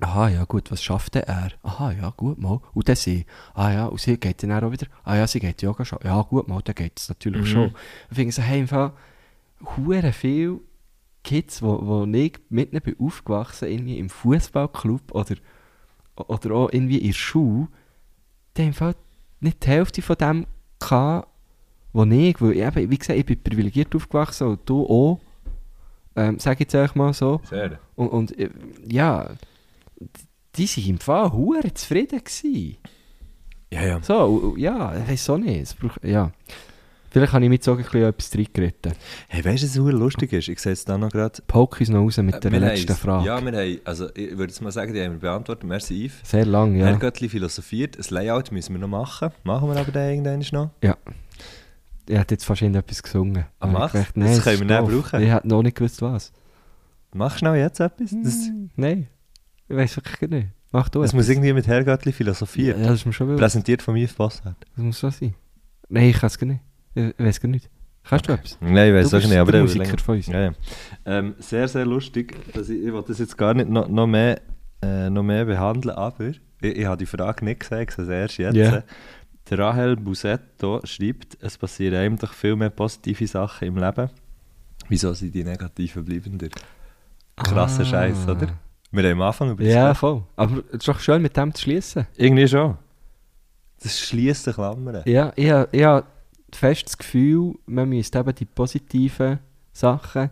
aha, 0.00 0.28
ja 0.30 0.44
gut, 0.44 0.70
was 0.70 0.82
schafft 0.82 1.14
denn 1.14 1.24
er? 1.24 1.50
Aha, 1.62 1.92
ja 1.92 2.10
gut, 2.16 2.38
mal. 2.38 2.60
Und 2.72 2.88
dann 2.88 2.96
sie, 2.96 3.26
ah 3.54 3.70
ja, 3.70 3.86
und 3.86 4.00
sie 4.00 4.16
geht 4.16 4.42
dann 4.42 4.52
auch 4.52 4.72
wieder, 4.72 4.86
ah 5.04 5.16
ja, 5.16 5.26
sie 5.26 5.40
geht 5.40 5.60
Yoga 5.62 5.84
schon. 5.84 5.98
Ja 6.04 6.22
gut, 6.22 6.48
mal, 6.48 6.62
dann 6.62 6.74
geht 6.74 6.98
es 6.98 7.08
natürlich 7.10 7.42
Mhm. 7.42 7.46
schon. 7.46 7.74
Ich 8.10 8.16
finde 8.16 8.32
so, 8.32 8.40
hey, 8.42 8.60
im 8.60 8.68
Fall, 8.68 8.92
hure 9.76 10.12
viel 10.12 10.60
Kids, 11.24 11.62
wo, 11.62 11.78
wo 11.82 12.04
ich 12.04 12.38
mit 12.48 12.72
ihnen 12.72 12.82
bin 12.82 12.96
aufgewachsen, 12.98 13.68
irgendwie 13.68 13.98
im 13.98 14.10
Fußballclub 14.10 15.12
oder, 15.12 15.36
oder 16.16 16.54
auch 16.54 16.70
irgendwie 16.72 16.98
in 16.98 17.08
der 17.08 17.14
Schule, 17.14 17.68
die 18.56 18.62
haben 18.62 18.72
Fall 18.72 18.94
nicht 19.40 19.64
die 19.64 19.68
Hälfte 19.68 20.02
von 20.02 20.16
dem 20.16 20.46
gehabt, 20.78 21.28
was 21.92 22.08
ich, 22.08 22.40
weil 22.40 22.52
ich 22.52 22.58
eben, 22.58 22.90
wie 22.90 22.98
gesagt, 22.98 23.18
ich 23.18 23.26
bin 23.26 23.42
privilegiert 23.42 23.94
aufgewachsen 23.94 24.48
und 24.48 24.60
du 24.68 24.84
auch, 24.86 25.20
ähm, 26.16 26.38
sag 26.38 26.54
ich 26.54 26.60
jetzt 26.60 26.74
einfach 26.74 26.94
mal 26.94 27.12
so. 27.12 27.40
Sehr. 27.44 27.78
Und, 27.96 28.08
und 28.08 28.38
äh, 28.38 28.50
ja, 28.88 29.30
die 30.56 30.66
waren 30.66 30.88
im 30.88 30.98
Fall 30.98 31.32
hure 31.32 31.72
zufrieden 31.74 32.18
gewesen. 32.18 32.76
Ja, 33.72 33.82
ja. 33.84 34.02
So, 34.02 34.54
ja, 34.58 34.96
ich 34.98 35.08
weiß 35.08 35.30
auch 35.30 35.38
nicht. 35.38 35.62
Es 35.62 35.74
braucht, 35.74 36.04
ja. 36.04 36.30
Vielleicht 37.12 37.32
habe 37.34 37.44
ich 37.44 37.50
mit 37.50 37.62
so 37.62 37.72
ein 37.72 37.76
bisschen 37.78 38.02
etwas 38.04 38.34
reingeritten. 38.34 38.92
Hey, 39.28 39.44
weißt 39.44 39.62
du, 39.62 39.66
was 39.66 39.72
super 39.74 39.92
lustig 39.92 40.32
ist? 40.32 40.48
Ich 40.48 40.58
sehe 40.60 40.72
jetzt 40.72 40.88
da 40.88 40.96
noch 40.96 41.10
gerade... 41.10 41.42
Poke 41.46 41.80
uns 41.80 41.90
noch 41.90 42.00
raus 42.00 42.16
mit 42.16 42.42
der 42.42 42.50
Wir 42.50 42.58
letzten 42.60 42.94
Frage. 42.94 43.26
Ja, 43.26 43.38
wir 43.44 43.52
haben, 43.52 43.80
also 43.84 44.08
ich 44.14 44.30
würde 44.30 44.44
jetzt 44.50 44.62
mal 44.62 44.72
sagen, 44.72 44.94
die 44.94 45.02
haben 45.02 45.12
wir 45.12 45.20
beantwortet. 45.20 45.64
Merci, 45.68 46.06
Yves. 46.06 46.20
Sehr 46.22 46.46
lang, 46.46 46.74
ja. 46.74 46.86
Herrgöttli 46.86 47.28
philosophiert. 47.28 47.98
Das 47.98 48.08
Layout 48.08 48.50
müssen 48.50 48.72
wir 48.74 48.80
noch 48.80 48.88
machen. 48.88 49.28
Machen 49.44 49.68
wir 49.68 49.76
aber 49.76 49.92
dann 49.92 50.08
irgendwann 50.08 50.42
noch. 50.52 50.70
Ich 52.08 52.16
hätte 52.18 52.34
jetzt 52.34 52.44
fast 52.44 52.62
irgendetwas 52.62 53.02
gesungen. 53.02 53.44
Ah, 53.60 53.66
mach's. 53.66 53.92
gedacht, 53.92 54.08
Das 54.08 54.16
nein, 54.16 54.32
es 54.32 54.42
können 54.42 54.68
wir 54.68 54.78
doof. 54.78 54.90
brauchen. 54.90 55.22
Ich 55.22 55.30
hätte 55.30 55.48
noch 55.48 55.62
nicht 55.62 55.76
gewusst, 55.76 56.00
was. 56.00 56.32
Mach 57.12 57.36
schnell 57.36 57.56
jetzt 57.56 57.78
etwas. 57.78 58.14
Das, 58.24 58.48
Nein, 58.74 59.06
ich 59.68 59.76
weiß 59.76 59.96
wirklich 59.96 60.30
nicht. 60.30 60.48
Mach 60.70 60.88
du 60.88 61.00
das 61.02 61.10
es. 61.10 61.14
muss 61.14 61.28
irgendwie 61.28 61.52
mit 61.52 61.66
Herrgöttli 61.66 62.12
philosophiert. 62.12 62.78
Ja, 62.78 62.86
das 62.86 63.00
ist 63.00 63.06
mir 63.06 63.12
schon. 63.12 63.36
Präsentiert 63.36 63.82
von 63.82 63.94
Yves 63.96 64.14
Bossart. 64.14 64.56
Das 64.74 64.82
muss 64.82 64.98
so 64.98 65.10
sein. 65.10 65.34
Nein, 65.90 66.04
ich 66.08 66.18
kann 66.18 66.28
es 66.28 66.40
nicht. 66.40 66.60
Ich 66.94 67.14
weiß 67.18 67.40
gar 67.40 67.48
nicht. 67.48 67.68
Kannst 68.04 68.28
du 68.28 68.32
etwas? 68.32 68.58
Nein, 68.60 68.88
ich 68.88 68.94
weiß 68.94 69.14
auch 69.14 69.20
nicht, 69.28 69.36
aber 69.38 69.52
der 69.52 69.62
Musiker 69.62 69.98
von 69.98 70.16
uns. 70.16 70.26
Ja, 70.26 70.40
ja. 70.46 70.52
Ähm, 71.06 71.34
sehr, 71.38 71.68
sehr 71.68 71.86
lustig. 71.86 72.34
Dass 72.52 72.68
ich, 72.68 72.82
ich 72.84 72.92
will 72.92 73.04
das 73.06 73.18
jetzt 73.18 73.38
gar 73.38 73.54
nicht 73.54 73.68
noch, 73.70 73.88
noch, 73.88 74.06
mehr, 74.08 74.40
äh, 74.82 75.08
noch 75.08 75.22
mehr 75.22 75.44
behandeln, 75.44 75.94
aber 75.94 76.24
ich, 76.28 76.40
ich 76.62 76.84
habe 76.84 76.96
die 76.96 77.06
Frage 77.06 77.44
nicht 77.44 77.60
gesagt, 77.60 77.90
ich 77.90 77.94
sehe 77.96 78.04
es 78.04 78.10
erst 78.10 78.38
jetzt. 78.38 78.56
Ja. 78.56 78.82
Der 79.50 79.58
Rahel 79.58 79.96
Busetto 79.96 80.80
schreibt, 80.84 81.36
es 81.40 81.58
passieren 81.58 81.94
einem 81.96 82.16
doch 82.18 82.32
viel 82.32 82.56
mehr 82.56 82.70
positive 82.70 83.26
Sachen 83.26 83.68
im 83.68 83.76
Leben. 83.76 84.10
Wieso 84.88 85.12
sind 85.14 85.34
die 85.34 85.44
negativen 85.44 86.04
bleibender? 86.04 86.48
Krasser 87.36 87.82
Ah. 87.82 87.84
Scheiß, 87.86 88.28
oder? 88.28 88.48
Wir 88.90 89.04
haben 89.10 89.20
am 89.20 89.22
Anfang 89.22 89.50
über 89.52 89.64
das 89.64 89.72
Ja, 89.72 89.80
geredet. 89.84 89.96
voll. 89.98 90.22
Aber 90.36 90.58
es 90.68 90.74
ist 90.74 90.88
doch 90.88 91.00
schön, 91.00 91.22
mit 91.22 91.36
dem 91.36 91.54
zu 91.54 91.62
schließen. 91.62 92.06
Irgendwie 92.16 92.46
schon. 92.46 92.76
Das 93.82 93.98
schließt 94.00 94.46
die 94.48 94.52
Klammern. 94.52 95.02
Ja, 95.06 95.32
ich 95.34 95.50
ich 95.72 95.86
fest 96.56 96.86
das 96.86 96.98
Gefühl, 96.98 97.54
man 97.66 97.88
müsste 97.88 98.18
eben 98.18 98.34
die 98.34 98.44
positiven 98.44 99.38
Sachen 99.72 100.30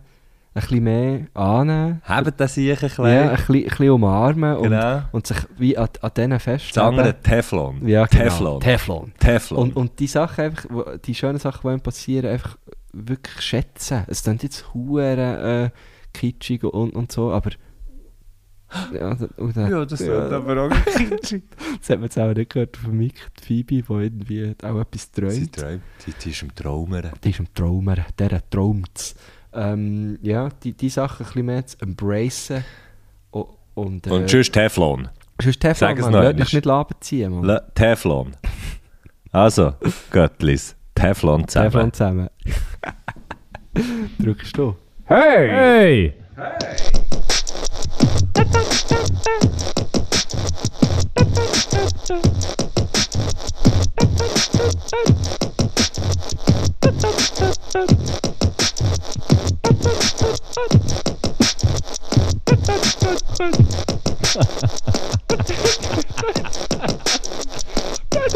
ein 0.52 0.62
bisschen 0.62 0.82
mehr 0.84 1.26
annehmen. 1.34 2.02
Haben 2.04 2.32
das 2.36 2.54
sich 2.54 2.70
ein 2.70 2.76
bisschen. 2.78 3.04
Ja, 3.06 3.30
ein 3.30 3.36
bisschen, 3.36 3.54
ein 3.54 3.62
bisschen 3.64 3.90
umarmen 3.90 4.56
und, 4.56 4.70
genau. 4.70 5.02
und 5.12 5.26
sich 5.26 5.38
wie 5.58 5.78
an, 5.78 5.88
an 6.00 6.10
denen 6.16 6.30
Das 6.30 6.42
festhalten. 6.42 6.98
andere 6.98 7.20
Teflon. 7.20 7.86
Ja, 7.86 8.06
genau. 8.06 8.24
Teflon. 8.24 8.60
Teflon. 8.60 9.12
Teflon. 9.18 9.58
Und, 9.58 9.76
und 9.76 10.00
die 10.00 10.08
Sachen 10.08 10.44
einfach, 10.44 10.64
die 11.04 11.14
schönen 11.14 11.38
Sachen, 11.38 11.60
die 11.62 11.68
einem 11.68 11.80
passieren, 11.80 12.30
einfach 12.30 12.58
wirklich 12.92 13.40
schätzen. 13.40 14.04
Es 14.08 14.24
klingt 14.24 14.42
jetzt 14.42 14.74
hure 14.74 15.70
äh, 15.72 15.78
kitschig 16.12 16.64
und, 16.64 16.94
und 16.94 17.12
so, 17.12 17.32
aber... 17.32 17.50
Ja, 18.92 19.14
da- 19.14 19.28
und 19.36 19.56
da- 19.56 20.36
aber 20.36 20.62
auch. 20.64 20.70
Das 21.80 21.88
hat 21.90 21.98
man 21.98 22.02
jetzt 22.04 22.18
auch 22.18 22.32
nicht 22.34 22.50
gehört 22.50 22.76
von 22.76 22.96
Mick, 22.96 23.14
die 23.40 23.64
Phoebe, 23.64 23.82
die 23.82 23.92
irgendwie 24.34 24.54
auch 24.62 24.80
etwas 24.80 25.10
Sie 25.12 25.20
träumt. 25.20 25.56
träumt, 25.56 25.82
die, 26.06 26.12
die 26.12 26.30
ist 26.30 26.42
im 26.42 26.54
Traumern. 26.54 27.10
Die 27.24 27.30
ist 27.30 27.40
am 27.40 27.52
Traumer, 27.54 27.96
der 28.18 28.48
träumt 28.50 29.14
ähm, 29.52 30.18
Ja, 30.22 30.48
die, 30.62 30.72
die 30.72 30.88
Sachen 30.88 31.24
ein 31.24 31.32
bisschen 31.32 31.46
mehr 31.46 31.66
zu 31.66 31.76
embracen. 31.80 32.64
Und, 33.74 34.06
äh, 34.06 34.10
Und 34.10 34.26
tschüss 34.26 34.50
Teflon. 34.50 35.08
sonst 35.40 35.60
Teflon, 35.60 35.88
Sag 35.88 35.98
es 35.98 36.04
lass 36.04 36.14
einmal. 36.14 36.34
dich 36.34 36.52
nicht 36.52 36.64
Laben 36.66 36.94
ziehen. 37.00 37.42
Le 37.42 37.66
Teflon. 37.74 38.36
Also, 39.32 39.74
Göttlis. 40.10 40.76
Teflon 40.94 41.46
zusammen. 41.48 41.70
Teflon 41.70 41.92
zusammen. 41.92 42.28
Drückst 44.18 44.56
du? 44.58 44.76
Hey! 45.06 45.48
Hey! 45.48 46.14
no, 54.60 54.68